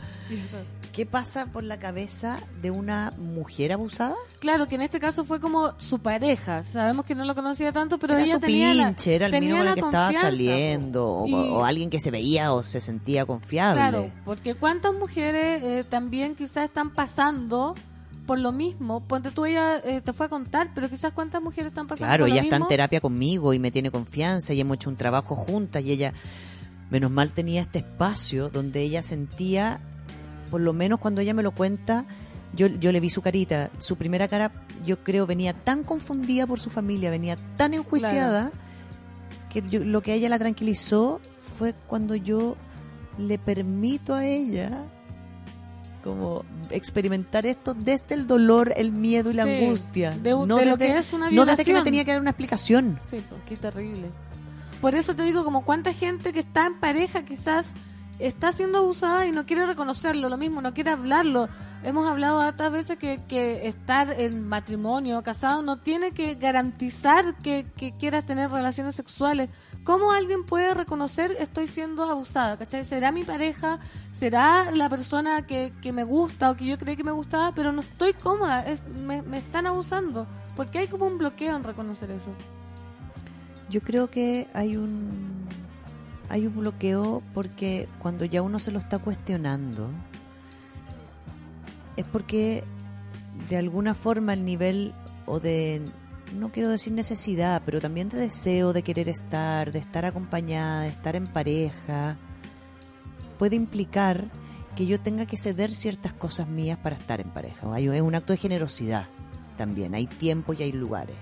¿Qué 0.91 1.05
pasa 1.05 1.47
por 1.47 1.63
la 1.63 1.77
cabeza 1.79 2.39
de 2.61 2.71
una 2.71 3.13
mujer 3.17 3.71
abusada? 3.73 4.15
Claro, 4.39 4.67
que 4.67 4.75
en 4.75 4.81
este 4.81 4.99
caso 4.99 5.25
fue 5.25 5.39
como 5.39 5.73
su 5.79 5.99
pareja. 5.99 6.63
Sabemos 6.63 7.05
que 7.05 7.15
no 7.15 7.25
lo 7.25 7.33
conocía 7.35 7.71
tanto, 7.71 7.97
pero 7.97 8.13
era 8.13 8.23
ella 8.23 8.35
su 8.35 8.39
tenía 8.41 8.73
la, 8.73 8.85
pinche, 8.87 9.15
era 9.15 9.25
el 9.27 9.31
tenía 9.31 9.49
mismo 9.49 9.59
con 9.59 9.67
el 9.67 9.71
la 9.71 9.73
que 9.75 9.87
estaba 9.87 10.13
saliendo, 10.13 11.05
o 11.07 11.63
alguien 11.63 11.89
que 11.89 11.99
se 11.99 12.11
veía 12.11 12.53
o 12.53 12.63
se 12.63 12.79
sentía 12.81 13.25
confiable. 13.25 13.79
Claro, 13.81 14.11
porque 14.25 14.55
cuántas 14.55 14.93
mujeres 14.93 15.63
eh, 15.63 15.85
también 15.89 16.35
quizás 16.35 16.65
están 16.65 16.91
pasando 16.91 17.75
por 18.25 18.39
lo 18.39 18.51
mismo. 18.51 19.01
Ponte 19.01 19.31
tú, 19.31 19.45
ella 19.45 19.77
eh, 19.77 20.01
te 20.01 20.11
fue 20.13 20.25
a 20.25 20.29
contar, 20.29 20.71
pero 20.73 20.89
quizás 20.89 21.13
cuántas 21.13 21.41
mujeres 21.41 21.67
están 21.67 21.87
pasando 21.87 22.07
Claro, 22.09 22.23
por 22.23 22.29
lo 22.29 22.33
ella 22.35 22.43
está 22.43 22.55
en 22.57 22.67
terapia 22.67 22.99
conmigo 23.01 23.53
y 23.53 23.59
me 23.59 23.71
tiene 23.71 23.91
confianza 23.91 24.53
y 24.53 24.59
hemos 24.61 24.75
hecho 24.75 24.89
un 24.89 24.95
trabajo 24.95 25.35
juntas 25.35 25.83
y 25.83 25.91
ella, 25.91 26.13
menos 26.89 27.11
mal, 27.11 27.31
tenía 27.33 27.61
este 27.61 27.79
espacio 27.79 28.49
donde 28.49 28.81
ella 28.81 29.01
sentía, 29.01 29.79
por 30.51 30.61
lo 30.61 30.73
menos 30.73 30.99
cuando 30.99 31.21
ella 31.21 31.33
me 31.33 31.43
lo 31.43 31.51
cuenta, 31.51 32.05
yo, 32.55 32.67
yo 32.67 32.91
le 32.91 32.99
vi 32.99 33.09
su 33.09 33.21
carita, 33.21 33.69
su 33.79 33.95
primera 33.97 34.27
cara, 34.27 34.51
yo 34.85 35.03
creo, 35.03 35.25
venía 35.27 35.53
tan 35.53 35.83
confundida 35.83 36.47
por 36.47 36.59
su 36.59 36.69
familia, 36.69 37.09
venía 37.11 37.37
tan 37.57 37.73
enjuiciada, 37.73 38.51
que 39.51 39.61
yo- 39.69 39.83
lo 39.83 40.01
que 40.01 40.11
a 40.13 40.15
ella 40.15 40.29
la 40.29 40.39
tranquilizó 40.39 41.21
fue 41.57 41.73
cuando 41.87 42.15
yo 42.15 42.55
le 43.17 43.37
permito 43.39 44.13
a 44.13 44.25
ella 44.25 44.83
como 46.05 46.45
experimentar 46.69 47.45
esto 47.47 47.73
desde 47.73 48.13
el 48.15 48.27
dolor, 48.27 48.71
el 48.77 48.91
miedo 48.93 49.31
y 49.31 49.33
la 49.33 49.43
Sí, 49.45 49.49
angustia. 49.55 50.11
de 50.11 50.33
un- 50.35 50.47
no 50.47 50.55
de 50.57 50.65
lo 50.65 50.77
desde- 50.77 50.93
que 50.93 50.99
es 50.99 51.11
una 51.13 51.31
no 51.31 51.45
desde 51.45 51.65
que 51.65 51.73
me 51.73 51.81
tenía 51.81 52.05
que 52.05 52.11
dar 52.11 52.21
una 52.21 52.29
explicación. 52.29 52.99
Sí, 53.01 53.21
pues, 53.27 53.41
qué 53.47 53.57
terrible. 53.57 54.09
Por 54.81 54.93
eso 54.93 55.15
te 55.15 55.23
digo, 55.23 55.43
como 55.43 55.65
cuánta 55.65 55.91
gente 55.93 56.31
que 56.31 56.39
está 56.41 56.67
en 56.67 56.79
pareja 56.79 57.23
quizás 57.25 57.67
está 58.19 58.51
siendo 58.51 58.79
abusada 58.79 59.25
y 59.25 59.31
no 59.31 59.45
quiere 59.45 59.65
reconocerlo, 59.65 60.29
lo 60.29 60.37
mismo, 60.37 60.61
no 60.61 60.73
quiere 60.73 60.91
hablarlo. 60.91 61.49
Hemos 61.83 62.07
hablado 62.07 62.41
hartas 62.41 62.71
veces 62.71 62.97
que, 62.97 63.21
que 63.27 63.67
estar 63.67 64.19
en 64.19 64.47
matrimonio, 64.47 65.21
casado, 65.23 65.61
no 65.61 65.77
tiene 65.77 66.11
que 66.11 66.35
garantizar 66.35 67.35
que, 67.41 67.65
que 67.77 67.93
quieras 67.93 68.25
tener 68.25 68.49
relaciones 68.49 68.95
sexuales 68.95 69.49
¿Cómo 69.85 70.11
alguien 70.11 70.43
puede 70.45 70.73
reconocer 70.73 71.35
estoy 71.39 71.67
siendo 71.67 72.09
abusada? 72.09 72.57
¿Cachai? 72.57 72.83
¿Será 72.83 73.11
mi 73.11 73.23
pareja? 73.23 73.77
¿Será 74.17 74.71
la 74.71 74.89
persona 74.89 75.45
que, 75.45 75.73
que 75.79 75.93
me 75.93 76.03
gusta 76.03 76.49
o 76.49 76.55
que 76.55 76.65
yo 76.65 76.79
creí 76.79 76.95
que 76.97 77.03
me 77.03 77.11
gustaba? 77.11 77.53
Pero 77.53 77.71
no 77.71 77.81
estoy 77.81 78.13
cómoda, 78.13 78.61
es, 78.61 78.81
me, 78.87 79.21
me 79.21 79.37
están 79.37 79.67
abusando. 79.67 80.25
Porque 80.55 80.79
hay 80.79 80.87
como 80.87 81.05
un 81.05 81.19
bloqueo 81.19 81.55
en 81.55 81.63
reconocer 81.63 82.09
eso. 82.09 82.31
Yo 83.69 83.79
creo 83.81 84.09
que 84.09 84.47
hay 84.55 84.75
un 84.75 85.47
hay 86.29 86.47
un 86.47 86.55
bloqueo 86.55 87.21
porque 87.33 87.87
cuando 87.99 88.25
ya 88.25 88.41
uno 88.41 88.59
se 88.59 88.71
lo 88.71 88.79
está 88.79 88.99
cuestionando 88.99 89.89
es 91.97 92.05
porque 92.05 92.63
de 93.49 93.57
alguna 93.57 93.93
forma 93.93 94.33
el 94.33 94.43
nivel 94.45 94.93
o 95.25 95.39
de 95.39 95.81
no 96.33 96.49
quiero 96.51 96.69
decir 96.69 96.93
necesidad, 96.93 97.61
pero 97.65 97.79
también 97.79 98.09
de 98.09 98.17
deseo 98.17 98.73
de 98.73 98.81
querer 98.81 99.09
estar, 99.09 99.71
de 99.71 99.79
estar 99.79 100.05
acompañada, 100.05 100.81
de 100.81 100.89
estar 100.89 101.15
en 101.15 101.27
pareja, 101.27 102.17
puede 103.37 103.55
implicar 103.55 104.25
que 104.75 104.85
yo 104.85 104.99
tenga 104.99 105.25
que 105.25 105.37
ceder 105.37 105.73
ciertas 105.73 106.13
cosas 106.13 106.47
mías 106.47 106.77
para 106.79 106.95
estar 106.95 107.21
en 107.21 107.29
pareja. 107.29 107.79
Es 107.79 108.01
un 108.01 108.15
acto 108.15 108.33
de 108.33 108.37
generosidad 108.37 109.07
también, 109.55 109.93
hay 109.95 110.07
tiempo 110.07 110.53
y 110.53 110.63
hay 110.63 110.71
lugares. 110.71 111.15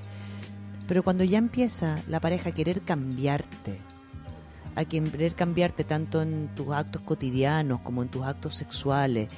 Pero 0.87 1.03
cuando 1.03 1.23
ya 1.23 1.37
empieza 1.37 2.01
la 2.07 2.19
pareja 2.19 2.49
a 2.49 2.53
querer 2.53 2.81
cambiarte, 2.81 3.79
a 4.75 4.85
querer 4.85 5.35
cambiarte 5.35 5.83
tanto 5.83 6.21
en 6.21 6.49
tus 6.55 6.69
actos 6.73 7.01
cotidianos 7.01 7.81
como 7.81 8.03
en 8.03 8.09
tus 8.09 8.23
actos 8.25 8.55
sexuales, 8.55 9.29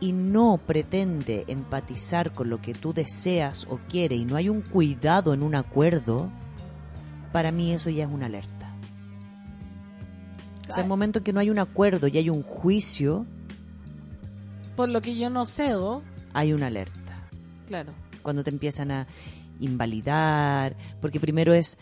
y 0.00 0.12
no 0.12 0.58
pretende 0.66 1.44
empatizar 1.46 2.32
con 2.32 2.48
lo 2.48 2.60
que 2.60 2.72
tú 2.72 2.94
deseas 2.94 3.66
o 3.68 3.78
quieres 3.88 4.18
y 4.18 4.24
no 4.24 4.36
hay 4.36 4.48
un 4.48 4.62
cuidado 4.62 5.34
en 5.34 5.42
un 5.42 5.54
acuerdo, 5.54 6.30
para 7.32 7.52
mí 7.52 7.72
eso 7.72 7.90
ya 7.90 8.04
es 8.04 8.10
una 8.10 8.26
alerta. 8.26 8.74
O 10.68 10.72
sea, 10.72 10.82
el 10.84 10.88
momento 10.88 11.18
en 11.18 11.24
que 11.24 11.32
no 11.32 11.40
hay 11.40 11.50
un 11.50 11.58
acuerdo 11.58 12.06
y 12.06 12.16
hay 12.16 12.30
un 12.30 12.42
juicio, 12.42 13.26
Por 14.76 14.88
lo 14.88 15.02
que 15.02 15.16
yo 15.16 15.28
no 15.28 15.44
cedo, 15.44 16.02
hay 16.32 16.52
una 16.52 16.68
alerta. 16.68 17.28
claro. 17.66 17.92
cuando 18.22 18.44
te 18.44 18.50
empiezan 18.50 18.90
a 18.90 19.06
invalidar, 19.60 20.76
porque 21.00 21.20
primero 21.20 21.52
es, 21.52 21.78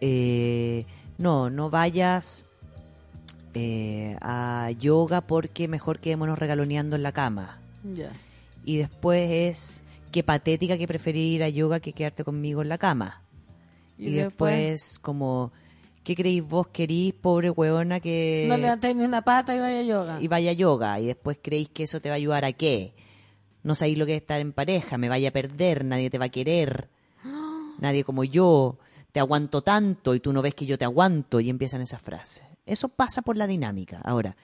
eh, 0.00 0.86
no, 1.20 1.50
no 1.50 1.68
vayas 1.70 2.44
eh, 3.54 4.16
a 4.20 4.70
yoga 4.78 5.20
porque 5.20 5.68
mejor 5.68 5.98
quedémonos 6.00 6.38
regaloneando 6.38 6.96
en 6.96 7.02
la 7.02 7.12
cama. 7.12 7.58
Ya. 7.92 8.10
Y 8.64 8.76
después 8.76 9.30
es, 9.30 9.82
qué 10.12 10.22
patética 10.22 10.78
que 10.78 10.86
preferir 10.86 11.36
ir 11.36 11.42
a 11.42 11.48
yoga 11.48 11.80
que 11.80 11.92
quedarte 11.92 12.24
conmigo 12.24 12.62
en 12.62 12.68
la 12.68 12.78
cama. 12.78 13.22
Y 13.98 14.08
Y, 14.08 14.10
después- 14.12 14.54
después, 14.56 14.98
como, 15.00 15.52
¿qué 16.04 16.14
creéis 16.14 16.42
vos 16.46 16.68
querís, 16.68 17.12
pobre 17.12 17.50
hueona, 17.50 18.00
que 18.00 18.46
no 18.48 18.56
levantéis 18.56 18.96
ni 18.96 19.04
una 19.04 19.22
pata 19.22 19.54
y 19.54 19.60
vaya 19.60 19.78
a 19.80 19.82
yoga. 19.82 20.18
y 20.22 20.28
vaya 20.28 20.50
a 20.50 20.54
yoga 20.54 21.00
y 21.00 21.06
después 21.06 21.38
creéis 21.42 21.68
que 21.68 21.82
eso 21.84 22.00
te 22.00 22.08
va 22.08 22.14
a 22.14 22.16
ayudar 22.16 22.44
a 22.44 22.52
qué. 22.52 22.92
No 23.62 23.74
sabéis 23.74 23.98
lo 23.98 24.06
que 24.06 24.16
es 24.16 24.22
estar 24.22 24.40
en 24.40 24.52
pareja, 24.52 24.96
me 24.96 25.08
vaya 25.10 25.28
a 25.28 25.32
perder, 25.32 25.84
nadie 25.84 26.08
te 26.08 26.16
va 26.18 26.26
a 26.26 26.30
querer, 26.30 26.88
nadie 27.78 28.04
como 28.04 28.24
yo, 28.24 28.78
te 29.12 29.20
aguanto 29.20 29.62
tanto 29.62 30.14
y 30.14 30.20
tú 30.20 30.32
no 30.32 30.42
ves 30.42 30.54
que 30.54 30.66
yo 30.66 30.78
te 30.78 30.84
aguanto 30.84 31.40
y 31.40 31.50
empiezan 31.50 31.80
esas 31.80 32.00
frases. 32.02 32.44
Eso 32.66 32.88
pasa 32.88 33.22
por 33.22 33.36
la 33.36 33.46
dinámica. 33.46 34.00
Ahora, 34.04 34.36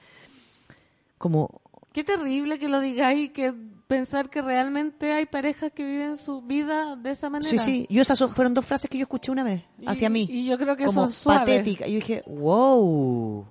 como 1.17 1.61
Qué 1.93 2.03
terrible 2.03 2.59
que 2.59 2.67
lo 2.69 2.79
digáis, 2.79 3.31
que 3.31 3.53
pensar 3.87 4.29
que 4.29 4.41
realmente 4.41 5.13
hay 5.13 5.25
parejas 5.25 5.71
que 5.73 5.83
viven 5.83 6.15
su 6.17 6.41
vida 6.43 6.95
de 6.95 7.09
esa 7.11 7.29
manera. 7.29 7.49
Sí, 7.49 7.57
sí. 7.57 7.87
Yo 7.89 8.01
esas 8.03 8.19
son- 8.19 8.29
fueron 8.35 8.53
dos 8.53 8.65
frases 8.65 8.89
que 8.89 8.97
yo 8.99 9.03
escuché 9.03 9.31
una 9.31 9.43
vez 9.43 9.63
Y- 9.79 9.87
hacia 9.87 10.09
mí. 10.09 10.27
y 10.29 10.45
yo 10.45 10.57
creo 10.59 10.75
que 10.75 10.85
como 10.85 11.05
son 11.05 11.11
suaves. 11.11 11.41
patética. 11.57 11.87
Y 11.87 11.93
yo 11.93 11.95
dije, 11.95 12.23
wow, 12.27 13.45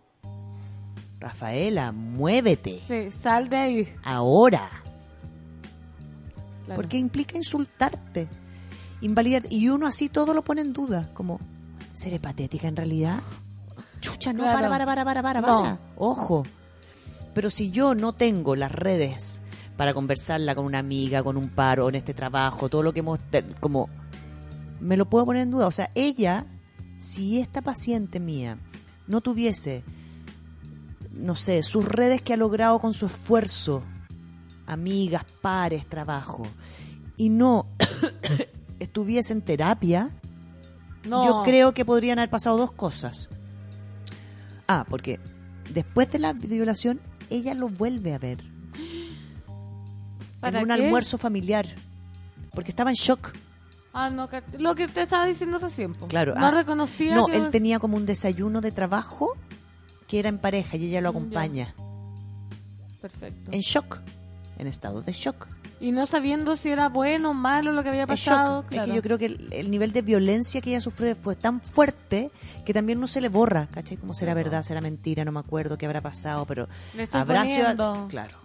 Rafaela, 1.18 1.90
muévete 1.92 2.80
Sí, 2.86 3.10
sal 3.10 3.48
de 3.48 3.56
ahí. 3.56 3.88
ahora. 4.04 4.68
Claro. 6.66 6.76
Porque 6.80 6.98
implica 6.98 7.36
insultarte, 7.36 8.28
invalidar. 9.00 9.42
Y 9.50 9.68
uno 9.68 9.86
así 9.86 10.08
todo 10.08 10.34
lo 10.34 10.42
pone 10.42 10.60
en 10.60 10.72
duda. 10.72 11.10
Como, 11.14 11.40
¿seré 11.92 12.18
patética 12.18 12.68
en 12.68 12.76
realidad? 12.76 13.20
Chucha, 14.00 14.32
no, 14.32 14.42
Claro. 14.42 14.56
para, 14.68 14.68
para, 14.68 14.86
para, 14.86 15.04
para, 15.04 15.22
para, 15.22 15.40
No. 15.40 15.62
para. 15.62 15.78
Ojo. 15.96 16.44
Pero 17.34 17.50
si 17.50 17.70
yo 17.70 17.94
no 17.94 18.12
tengo 18.14 18.56
las 18.56 18.72
redes 18.72 19.42
para 19.76 19.92
conversarla 19.92 20.54
con 20.54 20.64
una 20.64 20.78
amiga, 20.78 21.22
con 21.22 21.36
un 21.36 21.50
paro, 21.50 21.88
en 21.88 21.94
este 21.96 22.14
trabajo, 22.14 22.68
todo 22.68 22.82
lo 22.82 22.92
que 22.92 23.00
hemos... 23.00 23.18
como... 23.60 23.88
Me 24.80 24.96
lo 24.96 25.08
puedo 25.08 25.24
poner 25.26 25.42
en 25.42 25.50
duda. 25.50 25.66
O 25.66 25.70
sea, 25.72 25.90
ella, 25.94 26.46
si 26.98 27.38
esta 27.40 27.62
paciente 27.62 28.20
mía 28.20 28.58
no 29.06 29.20
tuviese, 29.22 29.84
no 31.12 31.34
sé, 31.34 31.62
sus 31.62 31.84
redes 31.86 32.20
que 32.22 32.34
ha 32.34 32.36
logrado 32.36 32.78
con 32.78 32.92
su 32.92 33.06
esfuerzo, 33.06 33.82
amigas, 34.66 35.24
pares, 35.40 35.86
trabajo, 35.86 36.42
y 37.16 37.28
no 37.30 37.68
estuviese 38.80 39.32
en 39.32 39.42
terapia, 39.42 40.10
No. 41.04 41.24
yo 41.24 41.42
creo 41.44 41.72
que 41.72 41.84
podrían 41.84 42.18
haber 42.18 42.30
pasado 42.30 42.56
dos 42.56 42.72
cosas. 42.72 43.28
Ah, 44.68 44.84
porque 44.88 45.20
después 45.72 46.10
de 46.10 46.18
la 46.18 46.32
violación, 46.32 47.00
ella 47.30 47.54
lo 47.54 47.68
vuelve 47.68 48.14
a 48.14 48.18
ver. 48.18 48.38
¿Para 50.40 50.58
en 50.60 50.64
un 50.70 50.76
qué? 50.76 50.84
almuerzo 50.84 51.18
familiar. 51.18 51.66
Porque 52.52 52.70
estaba 52.70 52.90
en 52.90 52.96
shock. 52.96 53.32
Ah, 53.92 54.10
no, 54.10 54.28
lo 54.58 54.74
que 54.74 54.88
te 54.88 55.02
estaba 55.02 55.24
diciendo 55.26 55.58
recién. 55.58 55.94
po. 55.94 56.06
Claro. 56.06 56.34
No 56.34 56.46
ah, 56.46 56.50
reconocía 56.50 57.14
No, 57.14 57.26
que... 57.26 57.36
él 57.36 57.50
tenía 57.50 57.78
como 57.78 57.96
un 57.96 58.04
desayuno 58.06 58.60
de 58.60 58.70
trabajo 58.72 59.36
que 60.06 60.18
era 60.18 60.28
en 60.28 60.38
pareja 60.38 60.76
y 60.76 60.84
ella 60.86 61.00
lo 61.00 61.12
ya. 61.12 61.18
acompaña. 61.18 61.74
Perfecto. 63.00 63.50
En 63.52 63.60
shock. 63.60 64.00
En 64.58 64.66
estado 64.66 65.00
de 65.02 65.12
shock. 65.12 65.46
Y 65.78 65.92
no 65.92 66.06
sabiendo 66.06 66.56
si 66.56 66.70
era 66.70 66.88
bueno 66.88 67.30
o 67.30 67.34
malo 67.34 67.70
lo 67.72 67.82
que 67.82 67.90
había 67.90 68.06
pasado. 68.06 68.64
claro. 68.66 68.84
Es 68.84 68.90
que 68.90 68.96
yo 68.96 69.02
creo 69.02 69.18
que 69.18 69.26
el, 69.26 69.52
el 69.52 69.70
nivel 69.70 69.92
de 69.92 70.00
violencia 70.02 70.60
que 70.62 70.70
ella 70.70 70.80
sufrió 70.80 71.14
fue 71.14 71.36
tan 71.36 71.60
fuerte 71.60 72.30
que 72.64 72.72
también 72.72 72.98
no 72.98 73.06
se 73.06 73.20
le 73.20 73.28
borra, 73.28 73.68
¿cachai? 73.70 73.98
Como 73.98 74.14
será 74.14 74.32
verdad, 74.32 74.62
será 74.62 74.80
mentira, 74.80 75.24
no 75.24 75.32
me 75.32 75.40
acuerdo 75.40 75.76
qué 75.76 75.84
habrá 75.86 76.00
pasado, 76.00 76.46
pero 76.46 76.66
poniendo. 77.10 78.06
Claro. 78.08 78.36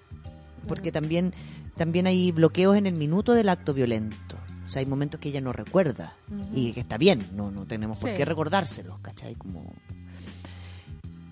Porque 0.68 0.91
también, 0.91 1.34
también 1.78 2.06
hay 2.06 2.32
bloqueos 2.32 2.76
en 2.76 2.86
el 2.86 2.94
minuto 2.95 3.34
del 3.34 3.48
acto 3.49 3.74
violento. 3.74 4.38
O 4.66 4.68
sea, 4.68 4.82
hay 4.82 4.86
momentos 4.86 5.20
que 5.20 5.30
ella 5.30 5.41
no 5.41 5.53
recuerda 5.53 6.14
y 6.53 6.72
que 6.74 6.82
está 6.82 6.98
bien, 6.98 7.30
no, 7.34 7.49
no 7.49 7.66
tenemos 7.66 7.98
por 7.98 8.10
Sí. 8.12 8.16
qué 8.18 8.26
recordárselos, 8.26 8.99
¿cachai? 8.99 9.36
Como... 9.36 9.74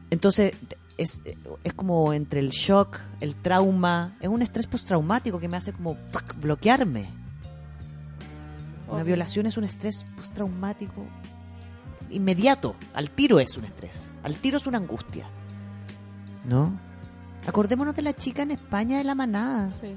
Entonces, 0.09 0.53
es, 1.01 1.21
es 1.63 1.73
como 1.73 2.13
entre 2.13 2.39
el 2.39 2.49
shock, 2.49 2.99
el 3.19 3.35
trauma, 3.35 4.15
es 4.19 4.27
un 4.27 4.41
estrés 4.41 4.67
postraumático 4.67 5.39
que 5.39 5.47
me 5.47 5.57
hace 5.57 5.71
como 5.73 5.95
fuck, 6.11 6.35
bloquearme. 6.39 7.09
Una 8.87 9.03
violación 9.03 9.45
es 9.45 9.57
un 9.57 9.63
estrés 9.63 10.05
postraumático 10.15 11.05
inmediato, 12.09 12.75
al 12.93 13.09
tiro 13.11 13.39
es 13.39 13.55
un 13.57 13.65
estrés, 13.65 14.13
al 14.23 14.35
tiro 14.35 14.57
es 14.57 14.67
una 14.67 14.79
angustia. 14.79 15.25
¿No? 16.45 16.79
Acordémonos 17.47 17.95
de 17.95 18.01
la 18.01 18.13
chica 18.13 18.41
en 18.41 18.51
España 18.51 18.97
de 18.97 19.03
la 19.03 19.15
manada. 19.15 19.71
Sí. 19.79 19.95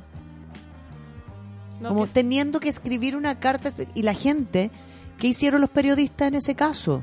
No, 1.81 1.89
como 1.89 2.05
que- 2.07 2.12
teniendo 2.12 2.61
que 2.61 2.69
escribir 2.69 3.16
una 3.16 3.41
carta 3.41 3.73
y 3.95 4.03
la 4.03 4.15
gente 4.15 4.70
¿qué 5.19 5.29
hicieron 5.29 5.61
los 5.61 5.70
periodistas 5.70 6.29
en 6.29 6.35
ese 6.35 6.55
caso? 6.55 7.03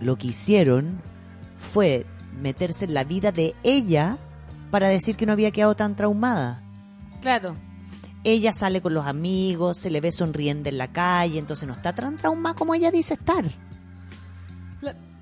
Lo 0.00 0.16
que 0.16 0.28
hicieron 0.28 1.00
fue 1.56 2.06
meterse 2.40 2.84
en 2.84 2.94
la 2.94 3.04
vida 3.04 3.32
de 3.32 3.54
ella 3.62 4.18
para 4.70 4.88
decir 4.88 5.16
que 5.16 5.26
no 5.26 5.32
había 5.32 5.50
quedado 5.50 5.74
tan 5.74 5.96
traumada. 5.96 6.62
Claro. 7.20 7.56
Ella 8.24 8.52
sale 8.52 8.80
con 8.80 8.94
los 8.94 9.06
amigos, 9.06 9.78
se 9.78 9.90
le 9.90 10.00
ve 10.00 10.10
sonriendo 10.10 10.68
en 10.68 10.78
la 10.78 10.92
calle, 10.92 11.38
entonces 11.38 11.66
no 11.66 11.74
está 11.74 11.94
tan 11.94 12.16
traumada 12.16 12.54
como 12.54 12.74
ella 12.74 12.90
dice 12.90 13.14
estar. 13.14 13.44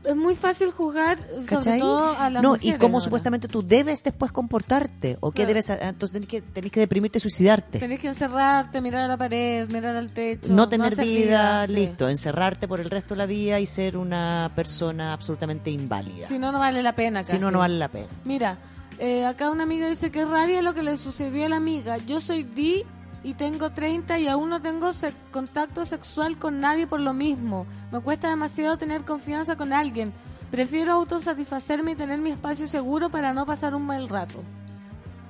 La- 0.05 0.11
es 0.11 0.17
muy 0.17 0.35
fácil 0.35 0.71
juzgar, 0.71 1.19
sobre 1.19 1.47
¿Cachai? 1.47 1.81
todo 1.81 2.17
a 2.19 2.29
las 2.31 2.43
no, 2.43 2.57
y 2.61 2.73
cómo 2.75 2.97
ahora. 2.97 3.05
supuestamente 3.05 3.49
tú 3.49 3.63
debes 3.67 4.03
después 4.03 4.33
comportarte, 4.33 5.17
o 5.21 5.31
qué 5.31 5.45
Claro. 5.45 5.49
debes, 5.49 5.71
entonces 5.71 6.13
tenés 6.13 6.29
que, 6.29 6.43
tenés 6.43 6.71
que 6.73 6.81
deprimirte, 6.81 7.21
suicidarte. 7.21 7.79
Tenés 7.79 8.01
que 8.01 8.09
encerrarte, 8.09 8.81
mirar 8.81 9.03
a 9.05 9.09
la 9.09 9.17
pared, 9.17 9.69
mirar 9.69 9.97
al 9.97 10.11
techo. 10.13 10.53
no 10.53 10.69
tener 10.69 10.97
vida, 10.97 11.67
sí. 11.67 11.73
listo, 11.75 12.09
encerrarte 12.09 12.67
por 12.69 12.81
el 12.81 12.91
resto 12.91 13.15
de 13.15 13.19
la 13.19 13.27
vida 13.27 13.61
y 13.61 13.67
ser 13.67 13.97
una 13.97 14.51
persona 14.55 15.13
absolutamente 15.13 15.71
inválida. 15.71 16.27
Si 16.27 16.39
no, 16.39 16.53
no 16.53 16.59
vale 16.59 16.83
la 16.83 16.95
pena. 16.95 17.25
Si 17.25 17.35
no, 17.35 17.41
casi. 17.41 17.53
no 17.53 17.59
vale 17.59 17.79
la 17.79 17.89
pena. 17.89 18.09
Mira, 18.25 18.59
eh, 18.99 19.25
acá 19.27 19.51
una 19.51 19.63
amiga 19.65 19.89
dice 19.89 20.11
que 20.11 20.25
rabia 20.25 20.63
lo 20.63 20.75
que 20.75 20.83
le 20.83 20.97
sucedió 20.97 21.47
a 21.47 21.49
la 21.49 21.57
amiga. 21.57 21.97
Yo 21.99 22.21
soy 22.21 22.43
bi 22.43 22.85
y 23.25 23.35
tengo 23.35 23.71
30 23.71 24.19
y 24.19 24.29
aún 24.29 24.51
no 24.51 24.61
tengo 24.61 24.93
se- 24.93 25.15
contacto 25.31 25.85
sexual 25.85 26.39
con 26.39 26.61
nadie 26.61 26.87
por 26.87 27.01
lo 27.01 27.13
mismo. 27.15 27.67
Me 27.93 28.01
cuesta 28.01 28.29
demasiado 28.29 28.77
tener 28.79 29.03
confianza 29.05 29.57
con 29.57 29.73
alguien. 29.73 30.13
Prefiero 30.51 30.93
autosatisfacerme 30.93 31.93
y 31.93 31.97
tener 31.97 32.21
mi 32.21 32.31
espacio 32.31 32.67
seguro 32.69 33.11
para 33.11 33.33
no 33.33 33.47
pasar 33.47 33.75
un 33.75 33.87
mal 33.87 34.09
rato. 34.09 34.43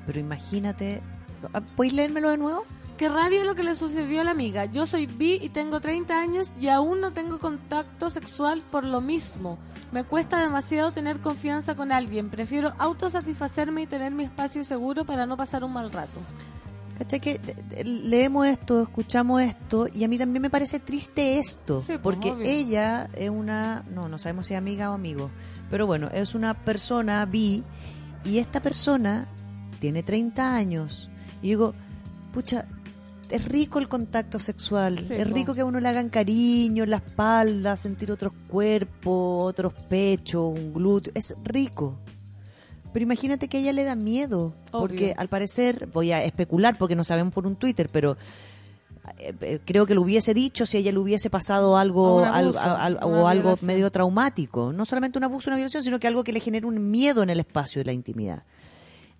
Pero 0.06 0.18
imagínate, 0.18 1.02
¿puedes 1.76 1.92
leérmelo 1.92 2.30
de 2.30 2.38
nuevo? 2.38 2.64
Qué 2.96 3.08
rabia 3.08 3.44
lo 3.44 3.54
que 3.54 3.62
le 3.64 3.74
sucedió 3.74 4.20
a 4.20 4.24
la 4.24 4.30
amiga. 4.32 4.64
Yo 4.66 4.86
soy 4.86 5.06
bi 5.06 5.38
y 5.42 5.48
tengo 5.48 5.80
30 5.80 6.20
años 6.20 6.52
y 6.60 6.68
aún 6.68 7.00
no 7.00 7.10
tengo 7.12 7.38
contacto 7.38 8.10
sexual 8.10 8.62
por 8.70 8.84
lo 8.84 9.00
mismo. 9.00 9.58
Me 9.92 10.04
cuesta 10.04 10.38
demasiado 10.40 10.92
tener 10.92 11.20
confianza 11.20 11.74
con 11.74 11.90
alguien. 11.92 12.30
Prefiero 12.30 12.72
autosatisfacerme 12.78 13.82
y 13.82 13.86
tener 13.86 14.12
mi 14.12 14.24
espacio 14.24 14.62
seguro 14.64 15.04
para 15.04 15.26
no 15.26 15.36
pasar 15.36 15.64
un 15.64 15.72
mal 15.72 15.90
rato. 15.90 16.18
¿Cachai? 17.04 17.20
Que 17.20 17.30
eh, 17.32 17.40
eh, 17.72 17.84
leemos 17.84 18.46
esto, 18.46 18.82
escuchamos 18.82 19.42
esto 19.42 19.86
y 19.92 20.04
a 20.04 20.08
mí 20.08 20.18
también 20.18 20.42
me 20.42 20.50
parece 20.50 20.78
triste 20.80 21.38
esto, 21.38 21.80
Sí, 21.80 21.86
pues, 21.88 22.00
porque 22.00 22.30
obvio. 22.32 22.46
ella 22.46 23.08
es 23.14 23.30
una, 23.30 23.84
no, 23.92 24.08
no 24.08 24.18
sabemos 24.18 24.46
si 24.46 24.54
es 24.54 24.58
amiga 24.58 24.90
o 24.90 24.94
amigo, 24.94 25.30
pero 25.70 25.86
bueno, 25.86 26.08
es 26.12 26.34
una 26.34 26.54
persona 26.54 27.24
bi 27.26 27.64
y 28.24 28.38
esta 28.38 28.60
persona 28.60 29.26
tiene 29.80 30.02
30 30.02 30.54
años 30.54 31.10
y 31.42 31.48
digo, 31.48 31.74
pucha, 32.32 32.66
es 33.30 33.46
rico 33.46 33.78
el 33.78 33.88
contacto 33.88 34.38
sexual, 34.38 35.00
Sí, 35.00 35.14
es 35.14 35.26
po. 35.26 35.34
rico 35.34 35.54
que 35.54 35.62
a 35.62 35.64
uno 35.64 35.80
le 35.80 35.88
hagan 35.88 36.08
cariño 36.10 36.84
en 36.84 36.90
la 36.90 36.98
espalda, 36.98 37.76
sentir 37.76 38.12
otros 38.12 38.32
cuerpos, 38.48 39.48
otros 39.50 39.72
pechos, 39.88 40.44
un 40.54 40.72
glúteo, 40.74 41.12
es 41.16 41.34
rico. 41.42 41.98
Pero 42.92 43.02
imagínate 43.02 43.48
que 43.48 43.56
a 43.56 43.60
ella 43.60 43.72
le 43.72 43.84
da 43.84 43.96
miedo, 43.96 44.54
porque 44.70 45.14
al 45.16 45.28
parecer, 45.28 45.86
voy 45.92 46.12
a 46.12 46.22
especular 46.24 46.76
porque 46.78 46.94
no 46.96 47.04
sabemos 47.04 47.32
por 47.32 47.46
un 47.46 47.56
Twitter, 47.56 47.88
pero 47.90 48.16
eh, 49.18 49.34
eh, 49.40 49.60
creo 49.64 49.86
que 49.86 49.94
lo 49.94 50.02
hubiese 50.02 50.34
dicho 50.34 50.66
si 50.66 50.76
a 50.76 50.80
ella 50.80 50.92
le 50.92 50.98
hubiese 50.98 51.30
pasado 51.30 51.76
algo, 51.76 52.24
abuso, 52.24 52.58
o 52.60 53.26
algo 53.26 53.42
violación. 53.42 53.66
medio 53.66 53.90
traumático. 53.90 54.72
No 54.72 54.84
solamente 54.84 55.18
un 55.18 55.24
abuso, 55.24 55.50
una 55.50 55.56
violación, 55.56 55.82
sino 55.82 55.98
que 55.98 56.06
algo 56.06 56.22
que 56.22 56.32
le 56.32 56.40
genere 56.40 56.66
un 56.66 56.90
miedo 56.90 57.22
en 57.22 57.30
el 57.30 57.40
espacio 57.40 57.80
de 57.80 57.86
la 57.86 57.92
intimidad. 57.92 58.44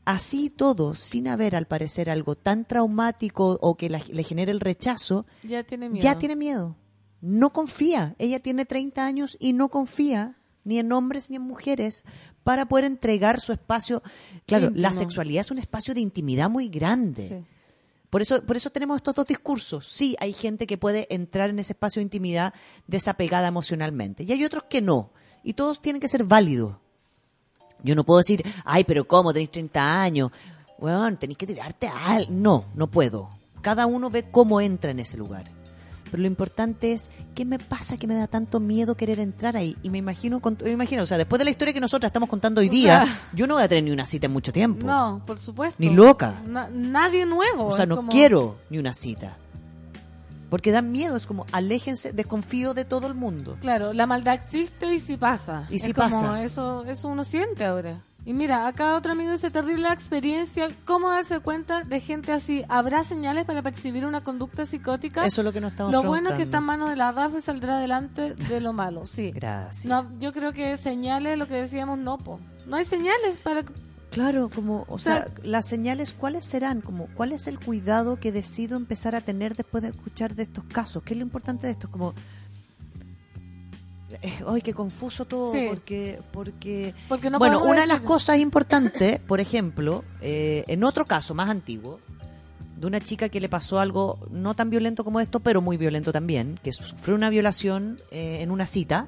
Así 0.05 0.51
todo, 0.51 0.95
sin 0.97 1.29
haber 1.29 1.55
al 1.55 1.67
parecer 1.67 2.11
algo 2.11 2.35
tan 2.35 2.65
traumático 2.65 3.57
o 3.61 3.77
que 3.77 3.89
la- 3.89 4.03
le 4.11 4.23
genere 4.25 4.51
el 4.51 4.59
rechazo, 4.61 5.27
Ya 5.45 5.63
tiene 5.63 5.89
miedo. 5.89 6.03
ya 6.03 6.19
tiene 6.19 6.35
miedo. 6.37 6.77
No 7.21 7.53
confía. 7.53 8.17
Ella 8.19 8.41
tiene 8.41 8.65
30 8.67 9.07
años 9.07 9.37
y 9.39 9.53
no 9.53 9.69
confía 9.69 10.37
ni 10.65 10.79
en 10.79 10.91
hombres 10.93 11.31
ni 11.31 11.37
en 11.37 11.43
mujeres 11.43 12.05
para 12.45 12.67
poder 12.67 12.85
entregar 12.85 13.41
su 13.41 13.53
espacio. 13.53 14.03
Claro, 14.47 14.71
la 14.75 14.93
sexualidad 14.93 15.43
es 15.43 15.51
un 15.51 15.59
espacio 15.59 15.95
de 15.95 16.01
intimidad 16.01 16.51
muy 16.51 16.69
grande. 16.69 17.29
Sí. 17.29 17.53
Por 18.11 18.21
eso, 18.21 18.43
por 18.45 18.57
eso 18.57 18.69
tenemos 18.69 18.97
estos 18.97 19.15
dos 19.15 19.27
discursos. 19.27 19.87
Sí, 19.87 20.17
hay 20.21 20.35
gente 20.35 20.67
que 20.67 20.77
puede 20.77 21.07
entrar 21.09 21.49
en 21.49 21.59
ese 21.59 21.73
espacio 21.73 22.01
de 22.01 22.05
intimidad 22.05 22.53
desapegada 22.87 23.49
emocionalmente. 23.49 24.23
Y 24.25 24.33
hay 24.33 24.45
otros 24.45 24.65
que 24.69 24.83
no. 24.83 25.11
Y 25.43 25.55
todos 25.55 25.81
tienen 25.81 25.99
que 25.99 26.09
ser 26.09 26.25
válidos. 26.25 26.77
Yo 27.83 27.95
no 27.95 28.05
puedo 28.05 28.19
decir, 28.19 28.45
ay, 28.65 28.85
pero 28.85 29.07
¿cómo? 29.07 29.33
Tenéis 29.33 29.51
30 29.51 30.03
años. 30.03 30.31
Bueno, 30.79 31.17
tenéis 31.17 31.39
que 31.39 31.47
tirarte 31.47 31.89
al-". 31.89 32.27
No, 32.31 32.67
no 32.75 32.87
puedo. 32.91 33.31
Cada 33.63 33.87
uno 33.87 34.11
ve 34.11 34.31
cómo 34.31 34.61
entra 34.61 34.91
en 34.91 35.01
ese 35.01 35.17
lugar. 35.17 35.51
Pero 36.13 36.21
lo 36.21 36.27
importante 36.29 36.93
es, 36.93 37.11
¿qué 37.35 37.45
me 37.47 37.59
pasa 37.59 37.97
que 37.97 38.07
me 38.07 38.15
da 38.15 38.27
tanto 38.27 38.61
miedo 38.61 38.95
querer 38.97 39.19
entrar 39.19 39.57
ahí? 39.57 39.77
Y 39.83 39.89
me 39.91 39.97
imagino, 39.99 40.41
con- 40.41 40.59
me 40.63 40.71
imagino, 40.71 41.03
o 41.03 41.07
sea, 41.07 41.17
después 41.17 41.39
de 41.39 41.47
la 41.47 41.51
historia 41.51 41.73
que 41.75 41.81
nosotras 41.81 42.11
estamos 42.11 42.29
contando 42.29 42.61
hoy 42.61 42.69
O 42.69 42.71
día, 42.71 43.05
sea- 43.07 43.19
yo 43.33 43.47
no 43.47 43.55
voy 43.55 43.63
a 43.65 43.69
tener 43.69 43.83
ni 43.85 43.91
una 43.93 44.05
cita 44.07 44.27
en 44.27 44.33
mucho 44.33 44.53
tiempo. 44.53 44.87
No, 44.87 45.23
por 45.27 45.41
supuesto. 45.41 45.77
Ni 45.79 45.89
loca. 45.91 46.43
Na- 46.47 46.69
nadie 46.71 47.25
nuevo. 47.27 47.67
O 47.69 47.75
sea, 47.77 47.87
no 47.87 47.97
como- 47.97 48.13
quiero 48.13 48.59
ni 48.71 48.77
una 48.79 48.93
cita. 48.95 49.39
Porque 50.51 50.71
dan 50.71 50.93
miedo, 50.93 51.17
es 51.17 51.27
como, 51.27 51.47
aléjense, 51.51 52.13
desconfío 52.13 52.75
de 52.75 52.85
todo 52.85 53.07
el 53.07 53.15
mundo. 53.15 53.57
Claro, 53.63 53.95
la 53.95 54.07
maldad 54.07 54.35
existe 54.35 54.95
y 54.95 55.01
sí 55.01 55.17
pasa. 55.17 55.67
Y 55.71 55.79
sí 55.79 55.93
Es 55.93 55.97
como, 55.97 56.11
pasa. 56.11 56.43
Eso, 56.43 56.85
eso 56.85 57.09
uno 57.09 57.25
siente 57.25 57.65
ahora. 57.65 58.03
Y 58.25 58.35
mira, 58.35 58.69
acá 58.69 58.95
otro 58.95 59.13
amigo 59.13 59.33
dice, 59.33 59.51
terrible 59.51 59.89
experiencia, 59.89 60.69
¿cómo 60.85 61.11
darse 61.11 61.41
cuenta 61.41 61.83
de 61.83 61.99
gente 61.99 62.31
así? 62.31 62.65
¿Habrá 62.69 63.03
señales 63.03 63.45
para 63.45 63.63
percibir 63.63 64.07
una 64.07 64.21
conducta 64.21 64.65
psicótica? 64.65 65.27
Eso 65.27 65.41
es 65.41 65.45
lo 65.45 65.53
que 65.53 65.61
nos 65.61 65.73
estamos 65.73 65.93
Lo 65.93 66.05
bueno 66.05 66.31
es 66.31 66.37
que 66.37 66.43
está 66.45 66.59
en 66.59 66.65
manos 66.65 66.91
de 66.91 66.97
la 66.97 67.11
RAF 67.11 67.35
y 67.37 67.41
saldrá 67.41 67.79
adelante 67.79 68.35
de 68.35 68.61
lo 68.61 68.73
malo, 68.73 69.07
sí. 69.07 69.33
Gracias. 69.33 69.87
No, 69.87 70.07
yo 70.21 70.33
creo 70.33 70.53
que 70.53 70.77
señales, 70.77 71.37
lo 71.37 71.49
que 71.49 71.55
decíamos, 71.55 71.99
no, 71.99 72.19
po. 72.19 72.39
No 72.67 72.77
hay 72.77 72.85
señales 72.85 73.39
para... 73.43 73.65
Claro, 74.13 74.51
como, 74.55 74.85
o 74.89 74.99
sea, 74.99 75.25
sea, 75.25 75.33
las 75.43 75.67
señales, 75.67 76.13
¿cuáles 76.13 76.45
serán? 76.45 76.81
Como, 76.81 77.09
¿cuál 77.15 77.33
es 77.33 77.49
el 77.49 77.59
cuidado 77.59 78.21
que 78.21 78.31
decido 78.31 78.77
empezar 78.77 79.17
a 79.17 79.23
tener 79.23 79.57
después 79.57 79.83
de 79.83 79.89
escuchar 79.89 80.37
de 80.37 80.45
estos 80.45 80.65
casos? 80.65 81.03
¿Qué 81.03 81.15
es 81.15 81.19
lo 81.19 81.25
importante 81.25 81.67
de 81.67 81.73
esto? 81.73 81.87
Es 81.87 81.93
como, 81.93 82.15
ay, 84.49 84.63
qué 84.63 84.75
confuso 84.75 85.25
todo, 85.25 85.53
Sí. 85.53 85.67
porque, 85.69 86.21
porque, 86.33 86.95
Porque 87.09 87.31
no 87.31 87.39
bueno, 87.39 87.63
una 87.63 87.83
de 87.83 87.87
las 87.87 88.01
cosas 88.01 88.39
importantes, 88.39 89.21
por 89.21 89.41
ejemplo, 89.41 90.05
eh, 90.21 90.65
en 90.69 90.85
otro 90.85 91.07
caso 91.07 91.35
más 91.35 91.49
antiguo, 91.49 92.01
de 92.77 92.87
una 92.87 93.01
chica 93.01 93.29
que 93.29 93.41
le 93.41 93.49
pasó 93.49 93.79
algo 93.79 94.19
no 94.31 94.55
tan 94.55 94.69
violento 94.69 95.05
como 95.05 95.21
esto, 95.21 95.41
pero 95.41 95.63
muy 95.63 95.77
violento 95.77 96.13
también, 96.13 96.59
que 96.63 96.73
sufrió 96.73 97.15
una 97.15 97.31
violación 97.31 98.01
eh, 98.11 98.39
en 98.41 98.51
una 98.51 98.67
cita. 98.67 99.07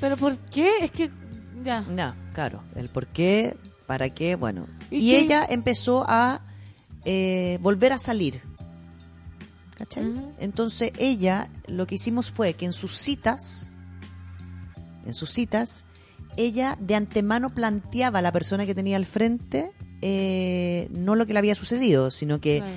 ¿Pero 0.00 0.16
por 0.16 0.36
qué? 0.38 0.78
Es 0.80 0.90
que... 0.90 1.10
Ya. 1.62 1.82
No, 1.82 2.14
claro, 2.32 2.62
el 2.74 2.88
por 2.88 3.06
qué, 3.06 3.56
para 3.86 4.08
qué, 4.08 4.34
bueno. 4.36 4.66
¿Y 4.90 5.14
ella 5.14 5.46
empezó 5.48 6.04
a 6.08 6.40
eh, 7.04 7.58
volver 7.60 7.92
a 7.92 7.98
salir. 7.98 8.40
¿Cachai? 9.76 10.04
Entonces 10.38 10.92
ella, 10.98 11.48
lo 11.66 11.86
que 11.86 11.94
hicimos 11.96 12.30
fue 12.30 12.54
que 12.54 12.64
en 12.66 12.72
sus 12.72 12.96
citas, 12.96 13.70
en 15.06 15.14
sus 15.14 15.30
citas, 15.30 15.84
ella 16.36 16.76
de 16.80 16.94
antemano 16.94 17.50
planteaba 17.54 18.20
a 18.20 18.22
la 18.22 18.32
persona 18.32 18.66
que 18.66 18.74
tenía 18.74 18.96
al 18.96 19.06
frente 19.06 19.72
eh, 20.00 20.88
no 20.90 21.14
lo 21.14 21.26
que 21.26 21.32
le 21.32 21.38
había 21.38 21.54
sucedido, 21.54 22.10
sino 22.10 22.40
que, 22.40 22.58
Claro. 22.58 22.72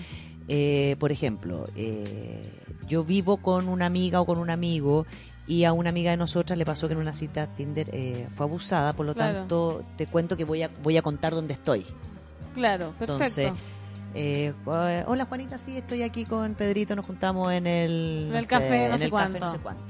eh, 0.47 0.95
por 0.99 1.11
ejemplo, 1.11 1.67
eh, 1.75 2.51
yo 2.87 3.03
vivo 3.03 3.37
con 3.37 3.67
una 3.67 3.87
amiga 3.87 4.21
o 4.21 4.25
con 4.25 4.37
un 4.37 4.49
amigo 4.51 5.05
y 5.47 5.63
a 5.63 5.73
una 5.73 5.89
amiga 5.89 6.11
de 6.11 6.17
nosotras 6.17 6.57
le 6.57 6.65
pasó 6.65 6.87
que 6.87 6.93
en 6.93 6.99
una 6.99 7.13
cita 7.13 7.47
Tinder 7.47 7.89
eh, 7.93 8.27
fue 8.35 8.45
abusada, 8.45 8.93
por 8.93 9.05
lo 9.07 9.13
Claro. 9.15 9.39
tanto 9.39 9.83
te 9.97 10.05
cuento 10.07 10.37
que 10.37 10.43
voy 10.43 10.61
a, 10.63 10.69
voy 10.83 10.97
a 10.97 11.01
contar 11.01 11.33
dónde 11.33 11.53
estoy. 11.53 11.83
Claro, 12.53 12.93
perfecto. 12.99 13.13
Entonces, 13.41 13.51
eh, 14.15 14.53
Ju- 14.65 15.03
hola 15.07 15.25
Juanita, 15.25 15.57
sí, 15.57 15.77
estoy 15.77 16.01
aquí 16.03 16.25
con 16.25 16.55
Pedrito, 16.55 16.95
nos 16.95 17.05
juntamos 17.05 17.51
en 17.53 17.67
el, 17.67 18.27
En 18.29 18.35
el 18.35 18.47
café, 18.47 18.87
no 18.87 18.93
en 18.93 18.99
sé 18.99 19.05
el 19.05 19.11
café, 19.11 19.29
cuánto. 19.29 19.39
no 19.45 19.51
sé 19.51 19.59
cuánto. 19.59 19.83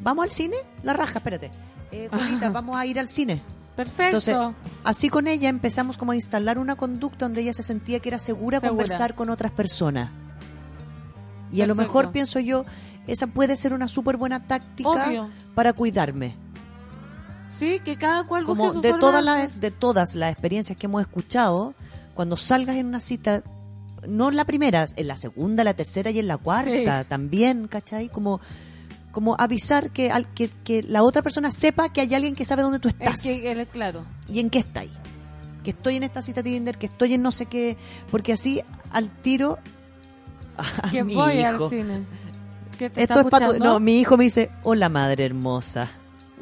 ¿Vamos 0.00 0.24
al 0.24 0.30
cine? 0.30 0.56
La 0.82 0.92
raja, 0.92 1.18
espérate. 1.18 1.50
Eh, 1.90 2.08
Juanita, 2.10 2.50
vamos 2.50 2.76
a 2.76 2.86
ir 2.86 2.98
al 2.98 3.08
cine. 3.08 3.42
Perfecto. 3.74 4.04
Entonces, 4.18 4.36
así 4.84 5.08
con 5.10 5.26
ella 5.26 5.48
empezamos 5.48 5.98
como 5.98 6.12
a 6.12 6.16
instalar 6.16 6.58
una 6.58 6.76
conducta 6.76 7.26
donde 7.26 7.42
ella 7.42 7.52
se 7.52 7.62
sentía 7.62 8.00
que 8.00 8.08
era 8.08 8.18
segura, 8.18 8.58
Segura. 8.60 8.70
conversar 8.70 9.14
con 9.14 9.28
otras 9.28 9.52
personas. 9.52 10.10
Y 11.52 11.60
a 11.60 11.66
lo 11.66 11.74
mejor 11.74 12.10
pienso 12.10 12.38
yo, 12.40 12.64
esa 13.06 13.26
puede 13.26 13.56
ser 13.56 13.74
una 13.74 13.86
súper 13.88 14.16
buena 14.16 14.46
táctica 14.46 14.88
Obvio. 15.08 15.28
para 15.54 15.72
cuidarme. 15.72 16.36
Sí, 17.58 17.80
que 17.84 17.96
cada 17.96 18.24
cual 18.26 18.44
busque 18.44 18.58
Como 18.58 18.72
su 18.74 18.80
de 18.80 18.90
forma 18.90 19.00
todas 19.00 19.24
las 19.24 19.60
de 19.60 19.70
todas 19.70 20.14
las 20.14 20.32
experiencias 20.32 20.76
que 20.76 20.86
hemos 20.86 21.00
escuchado, 21.02 21.74
cuando 22.16 22.36
salgas 22.36 22.74
en 22.76 22.86
una 22.86 23.00
cita, 23.00 23.44
no 24.08 24.28
en 24.30 24.36
la 24.36 24.44
primera, 24.44 24.86
en 24.96 25.06
la 25.06 25.16
segunda, 25.16 25.62
la 25.62 25.74
tercera 25.74 26.10
y 26.10 26.18
en 26.18 26.26
la 26.26 26.36
cuarta 26.38 27.02
Sí. 27.02 27.06
también, 27.08 27.68
¿cachai? 27.68 28.08
Como 28.08 28.40
como 29.12 29.34
avisar 29.38 29.92
que, 29.92 30.10
al, 30.10 30.26
que, 30.34 30.50
que 30.62 30.82
la 30.82 31.02
otra 31.02 31.22
persona 31.22 31.50
sepa 31.50 31.88
que 31.88 32.02
hay 32.02 32.14
alguien 32.14 32.34
que 32.34 32.44
sabe 32.44 32.60
dónde 32.62 32.80
tú 32.80 32.88
Es 32.88 32.94
estás 33.00 33.22
que, 33.22 33.50
él 33.50 33.60
es 33.60 33.68
claro. 33.68 34.04
y 34.28 34.40
en 34.40 34.50
qué 34.50 34.58
estáis. 34.58 34.90
Que 35.64 35.70
estoy 35.70 35.96
en 35.96 36.02
esta 36.02 36.20
cita 36.20 36.42
Tinder, 36.42 36.76
que 36.76 36.84
estoy 36.86 37.14
en 37.14 37.22
no 37.22 37.32
sé 37.32 37.46
qué, 37.46 37.78
porque 38.10 38.34
así 38.34 38.60
al 38.90 39.08
tiro 39.22 39.58
a 40.82 40.90
Que 40.90 41.02
mi 41.02 41.14
voy 41.14 41.38
hijo. 41.38 41.64
al 41.64 41.70
cine. 41.70 42.04
Que 42.78 42.90
te 42.90 43.02
Esto 43.04 43.20
está 43.20 43.38
es 43.38 43.48
para. 43.48 43.58
No, 43.58 43.80
mi 43.80 44.00
hijo 44.00 44.18
me 44.18 44.24
dice, 44.24 44.50
hola 44.64 44.90
madre 44.90 45.24
hermosa. 45.24 45.88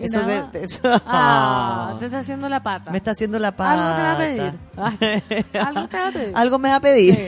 Eso 0.00 0.20
de, 0.20 0.26
nada. 0.38 0.50
de- 0.52 0.64
eso- 0.64 0.80
Ah, 1.06 1.96
te 2.00 2.06
está 2.06 2.18
haciendo 2.18 2.48
la 2.48 2.62
pata. 2.62 2.90
me 2.90 2.98
está 2.98 3.12
haciendo 3.12 3.38
la 3.38 3.48
Algo 3.48 3.56
pata. 3.56 3.96
te 3.96 4.02
va 4.02 4.88
a 4.88 4.90
pedir. 4.90 5.44
Algo 5.66 5.88
te 5.88 5.96
va 5.98 6.08
a 6.08 6.12
pedir. 6.12 6.32
Algo 6.36 6.58
me 6.58 6.68
va 6.70 6.76
a 6.76 6.80
pedir. 6.80 7.14
Sí. 7.14 7.22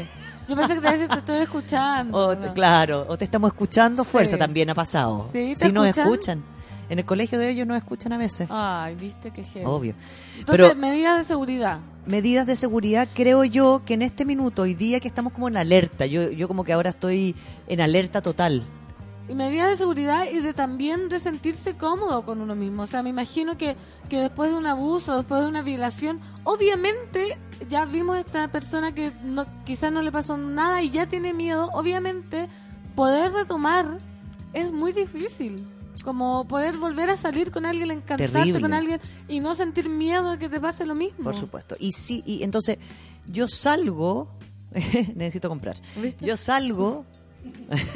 Yo 0.48 0.54
pensé 0.56 0.74
que 0.74 0.80
te 0.80 0.86
iba 0.86 0.90
a 0.90 0.92
decir, 0.92 1.08
te 1.08 1.18
estoy 1.18 1.38
escuchando. 1.38 2.16
O 2.18 2.36
te- 2.36 2.52
claro, 2.52 3.04
o 3.08 3.16
te 3.18 3.24
estamos 3.24 3.48
escuchando, 3.50 4.04
fuerza 4.04 4.32
Sí. 4.36 4.38
también 4.38 4.70
ha 4.70 4.74
pasado. 4.74 5.26
Sí, 5.32 5.54
¿te 5.58 5.66
sí 5.66 5.72
nos 5.72 5.86
escuchan? 5.86 6.04
escuchan. 6.12 6.44
En 6.88 7.00
el 7.00 7.04
colegio 7.04 7.36
de 7.40 7.50
ellos 7.50 7.66
nos 7.66 7.76
escuchan 7.78 8.12
a 8.12 8.18
veces. 8.18 8.46
Ay, 8.48 8.94
viste 8.94 9.32
que. 9.32 9.42
Obvio. 9.66 9.94
Entonces, 10.38 10.66
Pero 10.68 10.74
medidas 10.76 11.18
de 11.18 11.24
seguridad. 11.24 11.80
medidas 12.06 12.46
de 12.46 12.54
seguridad, 12.54 13.08
creo 13.12 13.42
yo 13.42 13.82
que 13.84 13.94
en 13.94 14.02
este 14.02 14.24
minuto, 14.24 14.62
hoy 14.62 14.74
día 14.74 15.00
que 15.00 15.08
estamos 15.08 15.32
como 15.32 15.48
en 15.48 15.56
alerta, 15.56 16.06
yo, 16.06 16.30
yo 16.30 16.46
como 16.46 16.62
que 16.62 16.72
ahora 16.72 16.90
estoy 16.90 17.34
en 17.66 17.80
alerta 17.80 18.22
total. 18.22 18.64
Y 19.28 19.34
medidas 19.34 19.70
de 19.70 19.76
seguridad 19.76 20.26
y 20.30 20.40
de 20.40 20.54
también 20.54 21.08
de 21.08 21.18
sentirse 21.18 21.76
cómodo 21.76 22.24
con 22.24 22.40
uno 22.40 22.54
mismo. 22.54 22.84
O 22.84 22.86
sea, 22.86 23.02
me 23.02 23.10
imagino 23.10 23.56
que, 23.58 23.76
que 24.08 24.20
después 24.20 24.50
de 24.50 24.56
un 24.56 24.66
abuso, 24.66 25.16
después 25.16 25.42
de 25.42 25.48
una 25.48 25.62
violación, 25.62 26.20
obviamente 26.44 27.36
ya 27.68 27.84
vimos 27.86 28.16
a 28.16 28.20
esta 28.20 28.48
persona 28.52 28.94
que 28.94 29.12
no, 29.24 29.46
quizás 29.64 29.90
no 29.90 30.02
le 30.02 30.12
pasó 30.12 30.36
nada 30.36 30.82
y 30.82 30.90
ya 30.90 31.06
tiene 31.06 31.34
miedo. 31.34 31.70
Obviamente, 31.72 32.48
poder 32.94 33.32
retomar 33.32 33.98
es 34.52 34.70
muy 34.70 34.92
difícil. 34.92 35.66
Como 36.04 36.46
poder 36.46 36.76
volver 36.76 37.10
a 37.10 37.16
salir 37.16 37.50
con 37.50 37.66
alguien, 37.66 37.90
encantarte 37.90 38.32
Terrible. 38.32 38.60
con 38.60 38.74
alguien 38.74 39.00
y 39.26 39.40
no 39.40 39.56
sentir 39.56 39.88
miedo 39.88 40.32
de 40.32 40.38
que 40.38 40.48
te 40.48 40.60
pase 40.60 40.86
lo 40.86 40.94
mismo. 40.94 41.24
Por 41.24 41.34
supuesto. 41.34 41.74
Y 41.80 41.92
sí, 41.92 42.22
y 42.24 42.44
entonces 42.44 42.78
yo 43.26 43.48
salgo 43.48 44.28
Necesito 45.14 45.48
comprar. 45.48 45.76
¿Viste? 45.96 46.24
Yo 46.24 46.36
salgo, 46.36 47.04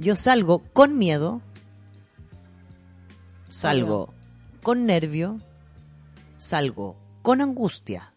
yo 0.00 0.16
salgo 0.16 0.62
con 0.72 0.96
miedo, 0.96 1.42
salgo 3.48 4.14
con 4.62 4.86
nervio, 4.86 5.40
salgo 6.38 6.96
con 7.20 7.42
angustia 7.42 8.14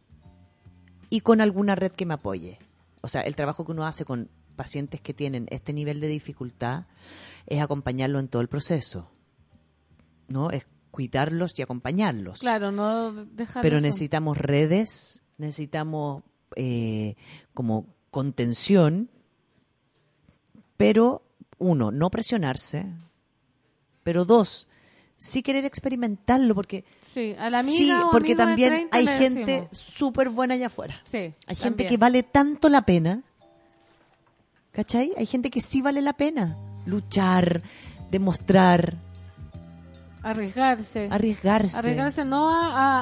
y 1.09 1.19
con 1.19 1.41
alguna 1.41 1.75
red 1.75 1.91
que 1.91 2.05
me 2.05 2.13
apoye. 2.13 2.57
O 3.01 3.09
sea, 3.09 3.21
el 3.21 3.35
trabajo 3.35 3.65
que 3.65 3.73
uno 3.73 3.85
hace 3.85 4.05
con 4.05 4.29
pacientes 4.55 5.01
que 5.01 5.13
tienen 5.13 5.45
este 5.49 5.73
nivel 5.73 5.99
de 5.99 6.07
dificultad 6.07 6.85
es 7.47 7.61
acompañarlo 7.61 8.19
en 8.19 8.29
todo 8.29 8.41
el 8.41 8.47
proceso. 8.47 9.11
¿No? 10.29 10.51
Es 10.51 10.65
cuidarlos 10.89 11.59
y 11.59 11.63
acompañarlos. 11.63 12.39
Claro, 12.39 12.71
no 12.71 13.11
dejar 13.11 13.61
Pero 13.61 13.77
eso. 13.77 13.85
necesitamos 13.85 14.37
redes, 14.37 15.21
necesitamos 15.37 16.23
eh, 16.55 17.15
como 17.53 17.87
contención, 18.09 19.09
pero 20.77 21.23
uno, 21.63 21.91
no 21.91 22.09
presionarse, 22.11 22.85
pero 24.03 24.25
dos, 24.25 24.67
sí 25.17 25.41
querer 25.41 25.65
experimentarlo, 25.65 26.53
porque 26.53 26.83
Sí, 27.11 27.35
a 27.39 27.49
la 27.49 27.59
amiga 27.59 27.77
sí, 27.77 28.03
o 28.05 28.11
porque 28.11 28.29
de 28.29 28.35
también 28.35 28.69
30 28.89 28.97
hay 28.97 29.07
gente 29.07 29.67
súper 29.71 30.29
buena 30.29 30.55
allá 30.55 30.67
afuera. 30.67 31.01
Sí, 31.05 31.17
Hay 31.47 31.55
gente 31.55 31.69
también. 31.69 31.89
que 31.89 31.97
vale 31.97 32.23
tanto 32.23 32.69
la 32.69 32.81
pena, 32.83 33.21
¿cachai? 34.71 35.11
Hay 35.17 35.25
gente 35.25 35.49
que 35.49 35.61
sí 35.61 35.81
vale 35.81 36.01
la 36.01 36.13
pena 36.13 36.57
luchar, 36.85 37.61
demostrar, 38.11 38.97
Arriesgarse. 40.23 41.09
arriesgarse. 41.11 41.77
Arriesgarse 41.77 42.25
no 42.25 42.49
a, 42.49 42.67
a- 42.67 43.01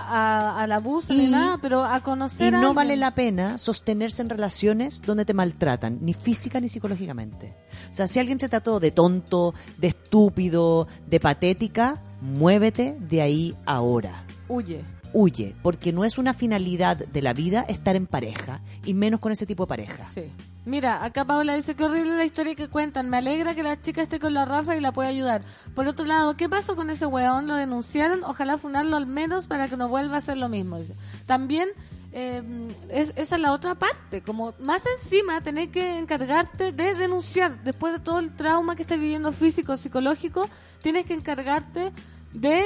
a- 0.58 0.62
al 0.64 0.72
abuso 0.72 1.14
ni 1.14 1.26
Y- 1.26 1.32
nada, 1.32 1.60
pero 1.62 1.84
a 1.84 2.00
conocer 2.02 2.48
Y 2.54 2.58
no 2.58 2.74
vale 2.74 2.98
la 2.98 3.12
pena 3.16 3.58
sostenerse 3.58 4.22
en 4.22 4.30
relaciones 4.30 5.02
donde 5.02 5.24
te 5.26 5.34
maltratan, 5.34 6.00
ni 6.02 6.14
física 6.14 6.60
ni 6.60 6.68
psicológicamente. 6.68 7.56
O 7.90 7.94
sea, 7.94 8.08
si 8.08 8.20
alguien 8.20 8.38
te 8.40 8.50
trató 8.50 8.80
de 8.80 8.92
tonto, 8.92 9.54
de 9.78 9.88
estúpido, 9.90 10.88
de 11.08 11.20
patética, 11.20 12.02
muévete 12.22 12.98
de 13.00 13.22
ahí 13.22 13.56
ahora. 13.66 14.26
Huye. 14.48 14.84
Huye, 15.14 15.56
porque 15.62 15.92
no 15.92 16.06
es 16.06 16.18
una 16.18 16.34
finalidad 16.34 16.96
de 16.98 17.22
la 17.22 17.34
vida 17.34 17.66
estar 17.68 17.96
en 17.96 18.08
pareja, 18.08 18.62
y 18.86 18.94
menos 18.94 19.20
con 19.20 19.32
ese 19.32 19.46
tipo 19.46 19.64
de 19.66 19.68
pareja. 19.68 20.08
Sí. 20.14 20.24
Mira, 20.64 21.04
acá 21.04 21.26
Paola 21.26 21.56
dice 21.56 21.76
que 21.76 21.84
horrible 21.84 22.16
la 22.16 22.26
historia 22.26 22.54
que 22.54 22.68
cuentan. 22.68 23.10
Me 23.10 23.18
alegra 23.18 23.56
que 23.56 23.64
la 23.64 23.82
chica 23.82 24.04
esté 24.04 24.20
con 24.20 24.34
la 24.34 24.46
Rafa 24.46 24.76
y 24.76 24.80
la 24.80 24.92
pueda 24.92 25.10
ayudar. 25.10 25.42
Por 25.74 25.88
otro 25.88 26.06
lado, 26.06 26.38
¿qué 26.38 26.48
pasó 26.48 26.76
con 26.76 26.92
ese 26.92 27.08
weón? 27.08 27.48
Lo 27.48 27.56
denunciaron. 27.56 28.24
Ojalá 28.24 28.60
funarlo 28.60 28.96
al 28.96 29.08
menos 29.08 29.48
para 29.48 29.68
que 29.68 29.78
no 29.78 29.90
vuelva 29.90 30.16
a 30.16 30.18
hacer 30.20 30.38
lo 30.38 30.50
mismo. 30.50 30.78
También, 31.26 31.70
eh, 32.12 32.44
es, 32.90 33.12
esa 33.16 33.36
es 33.36 33.42
la 33.42 33.54
otra 33.54 33.74
parte. 33.74 34.22
Como 34.22 34.54
más 34.60 34.84
encima, 35.02 35.42
tenés 35.42 35.70
que 35.70 35.98
encargarte 35.98 36.72
de 36.72 36.94
denunciar. 36.94 37.64
Después 37.64 37.94
de 37.94 38.00
todo 38.00 38.20
el 38.20 38.36
trauma 38.36 38.76
que 38.76 38.84
estás 38.84 39.00
viviendo 39.00 39.32
físico, 39.32 39.78
psicológico, 39.78 40.48
tienes 40.84 41.08
que 41.08 41.16
encargarte 41.16 41.92
de 42.34 42.64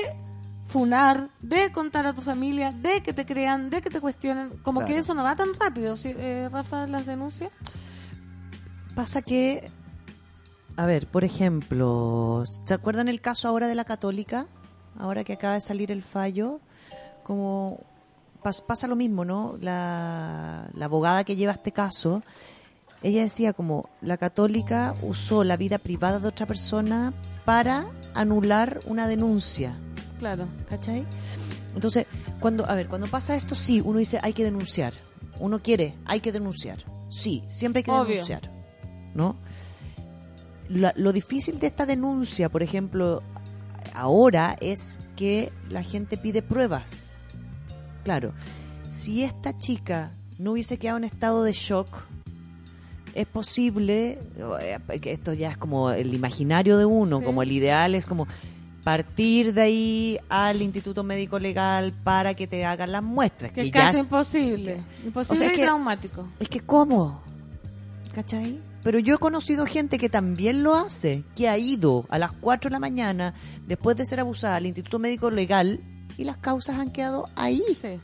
funar, 0.66 1.30
de 1.42 1.72
contar 1.72 2.06
a 2.06 2.14
tu 2.14 2.22
familia, 2.22 2.72
de 2.72 3.02
que 3.04 3.14
te 3.14 3.26
crean, 3.26 3.70
de 3.70 3.82
que 3.82 3.90
te 3.90 4.02
cuestionen. 4.02 4.50
Como 4.64 4.84
que 4.86 4.98
eso 4.98 5.14
no 5.14 5.24
va 5.24 5.36
tan 5.36 5.54
rápido. 5.54 5.96
¿sí? 5.96 6.14
Eh, 6.18 6.50
Rafa, 6.52 6.88
las 6.88 7.06
denuncias. 7.06 7.52
Pasa 8.96 9.22
que, 9.22 9.72
a 10.78 10.86
ver, 10.86 11.08
por 11.08 11.24
ejemplo, 11.24 12.44
¿se 12.66 12.74
acuerdan 12.74 13.08
el 13.10 13.22
caso 13.22 13.48
ahora 13.48 13.68
de 13.68 13.76
la 13.76 13.86
católica? 13.86 14.48
Ahora 14.98 15.24
que 15.24 15.34
acaba 15.34 15.56
de 15.56 15.62
salir 15.62 15.92
el 15.92 16.02
fallo, 16.02 16.62
como 17.24 17.82
pas- 18.42 18.66
pasa 18.66 18.88
lo 18.88 18.96
mismo, 18.96 19.26
¿no? 19.26 19.58
La, 19.60 20.70
la 20.74 20.86
abogada 20.86 21.26
que 21.26 21.36
lleva 21.36 21.52
este 21.52 21.74
caso, 21.74 22.24
ella 23.04 23.22
decía 23.22 23.52
como 23.52 23.90
la 24.02 24.16
católica 24.18 24.96
usó 25.02 25.44
la 25.44 25.58
vida 25.58 25.78
privada 25.78 26.20
de 26.20 26.30
otra 26.30 26.46
persona 26.46 27.14
para 27.44 27.86
anular 28.14 28.80
una 28.86 29.08
denuncia. 29.08 29.76
Claro. 30.20 30.48
¿Cachai? 30.70 31.06
Entonces, 31.74 32.06
cuando, 32.40 32.70
a 32.70 32.76
ver, 32.76 32.88
cuando 32.88 33.08
pasa 33.08 33.36
esto, 33.36 33.54
sí, 33.56 33.82
uno 33.84 34.00
dice 34.00 34.20
hay 34.24 34.34
que 34.34 34.44
denunciar. 34.44 34.94
Uno 35.40 35.60
quiere, 35.62 35.96
hay 36.06 36.22
que 36.22 36.32
denunciar. 36.32 36.80
Sí, 37.10 37.44
siempre 37.48 37.80
hay 37.80 37.84
que 37.84 37.92
Obvio. 37.92 38.06
denunciar. 38.14 38.50
¿No? 39.14 39.36
La- 40.70 40.94
lo 40.96 41.12
difícil 41.14 41.60
de 41.60 41.68
esta 41.68 41.86
denuncia, 41.86 42.50
por 42.50 42.64
ejemplo, 42.64 43.22
ahora 43.94 44.56
es 44.62 45.00
que 45.16 45.52
la 45.70 45.84
gente 45.84 46.18
pide 46.18 46.42
pruebas. 46.42 47.12
Claro, 48.04 48.34
si 48.90 49.24
esta 49.24 49.58
chica 49.58 50.12
no 50.38 50.52
hubiese 50.54 50.78
quedado 50.78 50.98
en 50.98 51.04
estado 51.04 51.44
de 51.44 51.54
shock, 51.54 51.88
es 53.14 53.26
posible, 53.28 54.20
eh, 54.62 55.00
que 55.00 55.12
esto 55.12 55.34
ya 55.34 55.52
es 55.52 55.58
como 55.58 55.92
el 55.92 56.14
imaginario 56.14 56.78
de 56.78 56.86
uno, 56.86 57.20
Sí. 57.20 57.26
como 57.26 57.44
el 57.44 57.52
ideal 57.52 57.96
es 57.96 58.06
como 58.06 58.28
partir 58.86 59.54
de 59.54 59.62
ahí 59.64 60.20
al 60.30 60.62
Instituto 60.62 61.04
Médico 61.04 61.40
Legal 61.40 61.92
para 62.04 62.36
que 62.36 62.46
te 62.48 62.64
hagan 62.64 62.92
las 62.94 63.04
muestras. 63.04 63.52
Que 63.52 63.64
Que 63.64 63.72
ya 63.72 63.82
casi 63.88 64.00
imposible. 64.00 64.84
Imposible 65.04 65.36
O 65.36 65.40
sea, 65.40 65.48
es 65.48 65.58
que- 65.58 65.64
traumático. 65.64 66.30
es 66.40 66.48
que 66.48 66.60
¿cómo? 66.62 67.22
¿Cachai? 68.14 68.60
Pero 68.84 69.00
yo 69.00 69.16
he 69.16 69.18
conocido 69.18 69.66
gente 69.66 69.98
que 69.98 70.08
también 70.10 70.62
lo 70.62 70.76
hace, 70.76 71.24
que 71.36 71.50
ha 71.50 71.58
ido 71.58 72.06
a 72.10 72.20
las 72.20 72.32
4 72.32 72.70
de 72.70 72.74
la 72.74 72.80
mañana 72.80 73.34
después 73.68 73.98
de 73.98 74.06
ser 74.06 74.20
abusada 74.20 74.58
al 74.58 74.68
Instituto 74.68 75.00
Médico 75.00 75.32
Legal 75.32 75.80
y 76.16 76.24
las 76.24 76.38
causas 76.38 76.78
han 76.80 76.92
quedado 76.92 77.28
ahí. 77.36 77.64
Sí. 77.82 78.00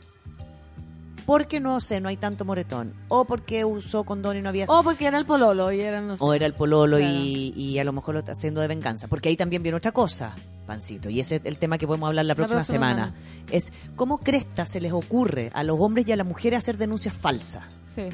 Porque 1.24 1.60
no 1.60 1.80
sé, 1.80 2.00
no 2.00 2.08
hay 2.08 2.16
tanto 2.16 2.44
moretón. 2.44 2.94
O 3.06 3.24
porque 3.24 3.64
usó 3.64 4.02
condón 4.02 4.36
y 4.36 4.42
no 4.42 4.48
había... 4.48 4.64
O 4.68 4.82
porque 4.82 5.06
era 5.06 5.18
el 5.18 5.24
pololo 5.24 5.70
y 5.70 5.80
era 5.80 6.00
no 6.00 6.16
sé. 6.16 6.24
O 6.24 6.34
era 6.34 6.46
el 6.46 6.54
pololo 6.54 6.96
Claro. 6.98 7.14
y, 7.14 7.54
y 7.56 7.78
a 7.78 7.84
lo 7.84 7.92
mejor 7.92 8.14
lo 8.14 8.18
está 8.18 8.32
haciendo 8.32 8.60
de 8.60 8.66
venganza. 8.66 9.06
Porque 9.06 9.28
ahí 9.28 9.36
también 9.36 9.62
viene 9.62 9.76
otra 9.78 9.92
cosa, 9.92 10.34
Pancito. 10.66 11.10
Y 11.10 11.20
ese 11.20 11.36
es 11.36 11.42
el 11.44 11.58
tema 11.58 11.78
que 11.78 11.86
podemos 11.86 12.06
hablar 12.08 12.24
la 12.24 12.34
próxima, 12.34 12.60
próxima 12.60 12.74
semana. 12.78 13.14
Es 13.50 13.72
cómo 13.96 14.18
cresta 14.18 14.66
se 14.66 14.80
les 14.80 14.92
ocurre 14.92 15.50
a 15.54 15.62
los 15.62 15.78
hombres 15.80 16.06
y 16.06 16.12
a 16.12 16.16
las 16.16 16.26
mujeres 16.26 16.58
hacer 16.58 16.78
denuncias 16.78 17.16
falsas. 17.16 17.64
Sí. 17.94 18.04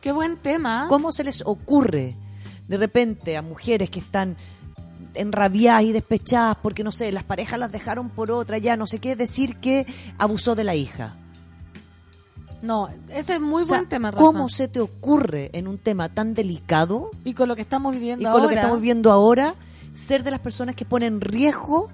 Qué 0.00 0.12
buen 0.12 0.36
tema. 0.36 0.86
¿Cómo 0.88 1.12
se 1.12 1.24
les 1.24 1.42
ocurre 1.44 2.14
de 2.68 2.76
repente 2.76 3.36
a 3.36 3.42
mujeres 3.42 3.90
que 3.90 4.00
están 4.00 4.36
enrabiadas 5.14 5.84
y 5.84 5.92
despechadas 5.92 6.58
porque, 6.62 6.84
no 6.84 6.92
sé, 6.92 7.10
las 7.12 7.24
parejas 7.24 7.58
las 7.58 7.72
dejaron 7.72 8.10
por 8.10 8.30
otra, 8.30 8.58
ya 8.58 8.76
no 8.76 8.86
sé 8.86 8.98
qué, 8.98 9.16
decir 9.16 9.56
que 9.56 9.86
abusó 10.18 10.54
de 10.54 10.64
la 10.64 10.74
hija? 10.74 11.16
No, 12.62 12.88
ese 13.08 13.34
es 13.34 13.40
muy 13.40 13.62
O 13.62 13.66
sea, 13.66 13.78
buen 13.78 13.88
tema, 13.88 14.10
Rafa. 14.10 14.24
¿Cómo 14.24 14.48
se 14.48 14.68
te 14.68 14.80
ocurre 14.80 15.50
en 15.52 15.68
un 15.68 15.78
tema 15.78 16.08
tan 16.08 16.34
delicado 16.34 17.10
Y 17.24 17.34
con 17.34 17.48
lo 17.48 17.56
que 17.56 17.62
estamos 17.62 17.92
viviendo 17.92 18.22
y 18.22 18.24
con 18.24 18.32
ahora. 18.32 18.42
lo 18.42 18.48
que 18.48 18.54
estamos 18.54 18.80
viendo 18.80 19.12
ahora, 19.12 19.54
ser 19.96 20.22
de 20.24 20.30
las 20.30 20.40
personas 20.40 20.74
que 20.74 20.84
ponen 20.84 21.14
en 21.14 21.20
riesgo 21.20 21.90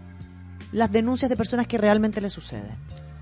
las 0.73 0.91
denuncias 0.91 1.29
de 1.31 1.37
personas 1.37 1.67
que 1.67 1.79
realmente 1.79 2.21
les 2.21 2.33
suceden? 2.33 2.77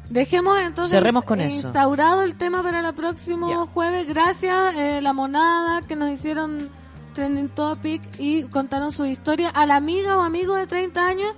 Dejemos 0.09 0.59
entonces 0.59 0.90
Cerremos 0.90 1.23
con 1.24 1.40
eso. 1.40 1.66
instaurado 1.69 2.23
el 2.23 2.35
tema 2.36 2.62
para 2.62 2.81
el 2.86 2.94
próximo 2.94 3.66
jueves. 3.66 4.09
Gracias, 4.09 4.74
eh, 4.77 5.01
La 5.01 5.12
Monada, 5.12 5.82
que 5.86 5.94
nos 5.94 6.11
hicieron 6.11 6.69
trending 7.15 7.48
topic 7.51 8.02
y 8.19 8.43
contaron 8.44 8.90
su 8.93 9.05
historia. 9.07 9.51
A 9.51 9.66
la 9.66 9.77
amiga 9.77 10.16
o 10.16 10.23
amigo 10.23 10.57
de 10.57 10.66
30 10.66 11.07
años, 11.07 11.32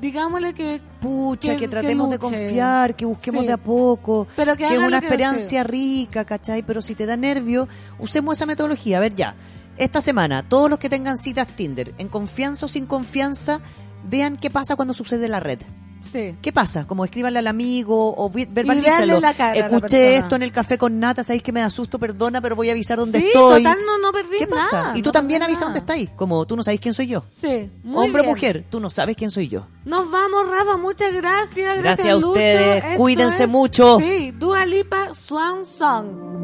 digámosle 0.00 0.52
que... 0.52 0.82
Pucha, 1.00 1.52
que, 1.52 1.60
Que- 1.60 1.68
tratemos 1.68 2.08
que 2.08 2.12
de 2.14 2.18
confiar, 2.18 2.94
que 2.94 3.04
busquemos 3.06 3.42
Sí. 3.42 3.46
de 3.46 3.52
a 3.54 3.58
poco, 3.58 4.26
Pero 4.36 4.56
que 4.56 4.66
que, 4.68 4.74
es 4.74 4.78
una 4.80 4.98
experiencia 4.98 5.62
rica, 5.64 6.24
¿cachai? 6.24 6.62
Pero 6.62 6.82
si 6.82 6.94
te 6.94 7.06
da 7.06 7.16
nervio, 7.16 7.68
usemos 7.98 8.36
esa 8.36 8.44
metodología. 8.46 8.98
A 8.98 9.00
ver, 9.00 9.14
ya, 9.14 9.34
esta 9.78 10.00
semana, 10.00 10.42
todos 10.42 10.70
los 10.70 10.78
que 10.78 10.88
tengan 10.88 11.16
citas 11.18 11.46
Tinder, 11.56 11.94
en 11.98 12.08
confianza 12.08 12.66
o 12.66 12.68
sin 12.68 12.86
confianza, 12.86 13.60
vean 14.08 14.36
qué 14.36 14.50
pasa 14.50 14.76
cuando 14.76 14.94
sucede 14.94 15.26
en 15.26 15.30
la 15.32 15.40
red. 15.40 15.58
Sí. 16.12 16.36
¿Qué 16.42 16.52
pasa? 16.52 16.86
Como 16.86 17.04
escríbanle 17.04 17.40
al 17.40 17.46
amigo 17.48 18.14
o 18.16 18.30
la 18.32 19.30
Escuché 19.54 20.16
esto 20.16 20.36
en 20.36 20.42
el 20.44 20.52
café 20.52 20.78
con 20.78 21.00
nata, 21.00 21.24
sabéis 21.24 21.42
que 21.42 21.50
me 21.50 21.58
da 21.60 21.70
susto, 21.70 21.98
perdona, 21.98 22.40
pero 22.40 22.54
voy 22.54 22.68
a 22.68 22.72
avisar 22.72 22.98
dónde 22.98 23.18
Sí, 23.18 23.26
estoy. 23.26 23.64
total, 23.64 23.78
no, 23.84 23.98
no 23.98 24.12
perdí 24.12 24.38
¿Qué 24.38 24.46
pasa? 24.46 24.82
nada, 24.82 24.98
y 24.98 25.02
tú 25.02 25.08
no 25.08 25.12
también 25.12 25.42
avisa 25.42 25.60
nada. 25.60 25.66
dónde 25.72 25.80
estáis. 25.80 26.10
Como 26.10 26.46
tú 26.46 26.54
no 26.56 26.62
sabes 26.62 26.78
quién 26.78 26.94
soy 26.94 27.08
yo. 27.08 27.24
Sí, 27.36 27.68
muy 27.82 28.04
Hombre 28.06 28.22
o 28.22 28.26
mujer, 28.26 28.64
tú 28.70 28.78
no 28.78 28.90
sabes 28.90 29.16
quién 29.16 29.30
soy 29.32 29.48
yo. 29.48 29.66
Nos 29.86 30.08
vamos, 30.08 30.46
Rafa. 30.46 30.76
Muchas 30.76 31.12
gracias. 31.12 31.52
Gracias, 31.54 31.82
Gracias 31.82 32.06
a 32.06 32.14
Lucho. 32.14 32.28
ustedes. 32.28 32.84
Esto 32.84 32.96
Cuídense 32.96 33.44
es- 33.44 33.50
mucho. 33.50 33.98
Sí, 33.98 34.30
Dua 34.32 34.66
Lipa, 34.66 35.14
Swan 35.14 35.64
Song. 35.66 36.43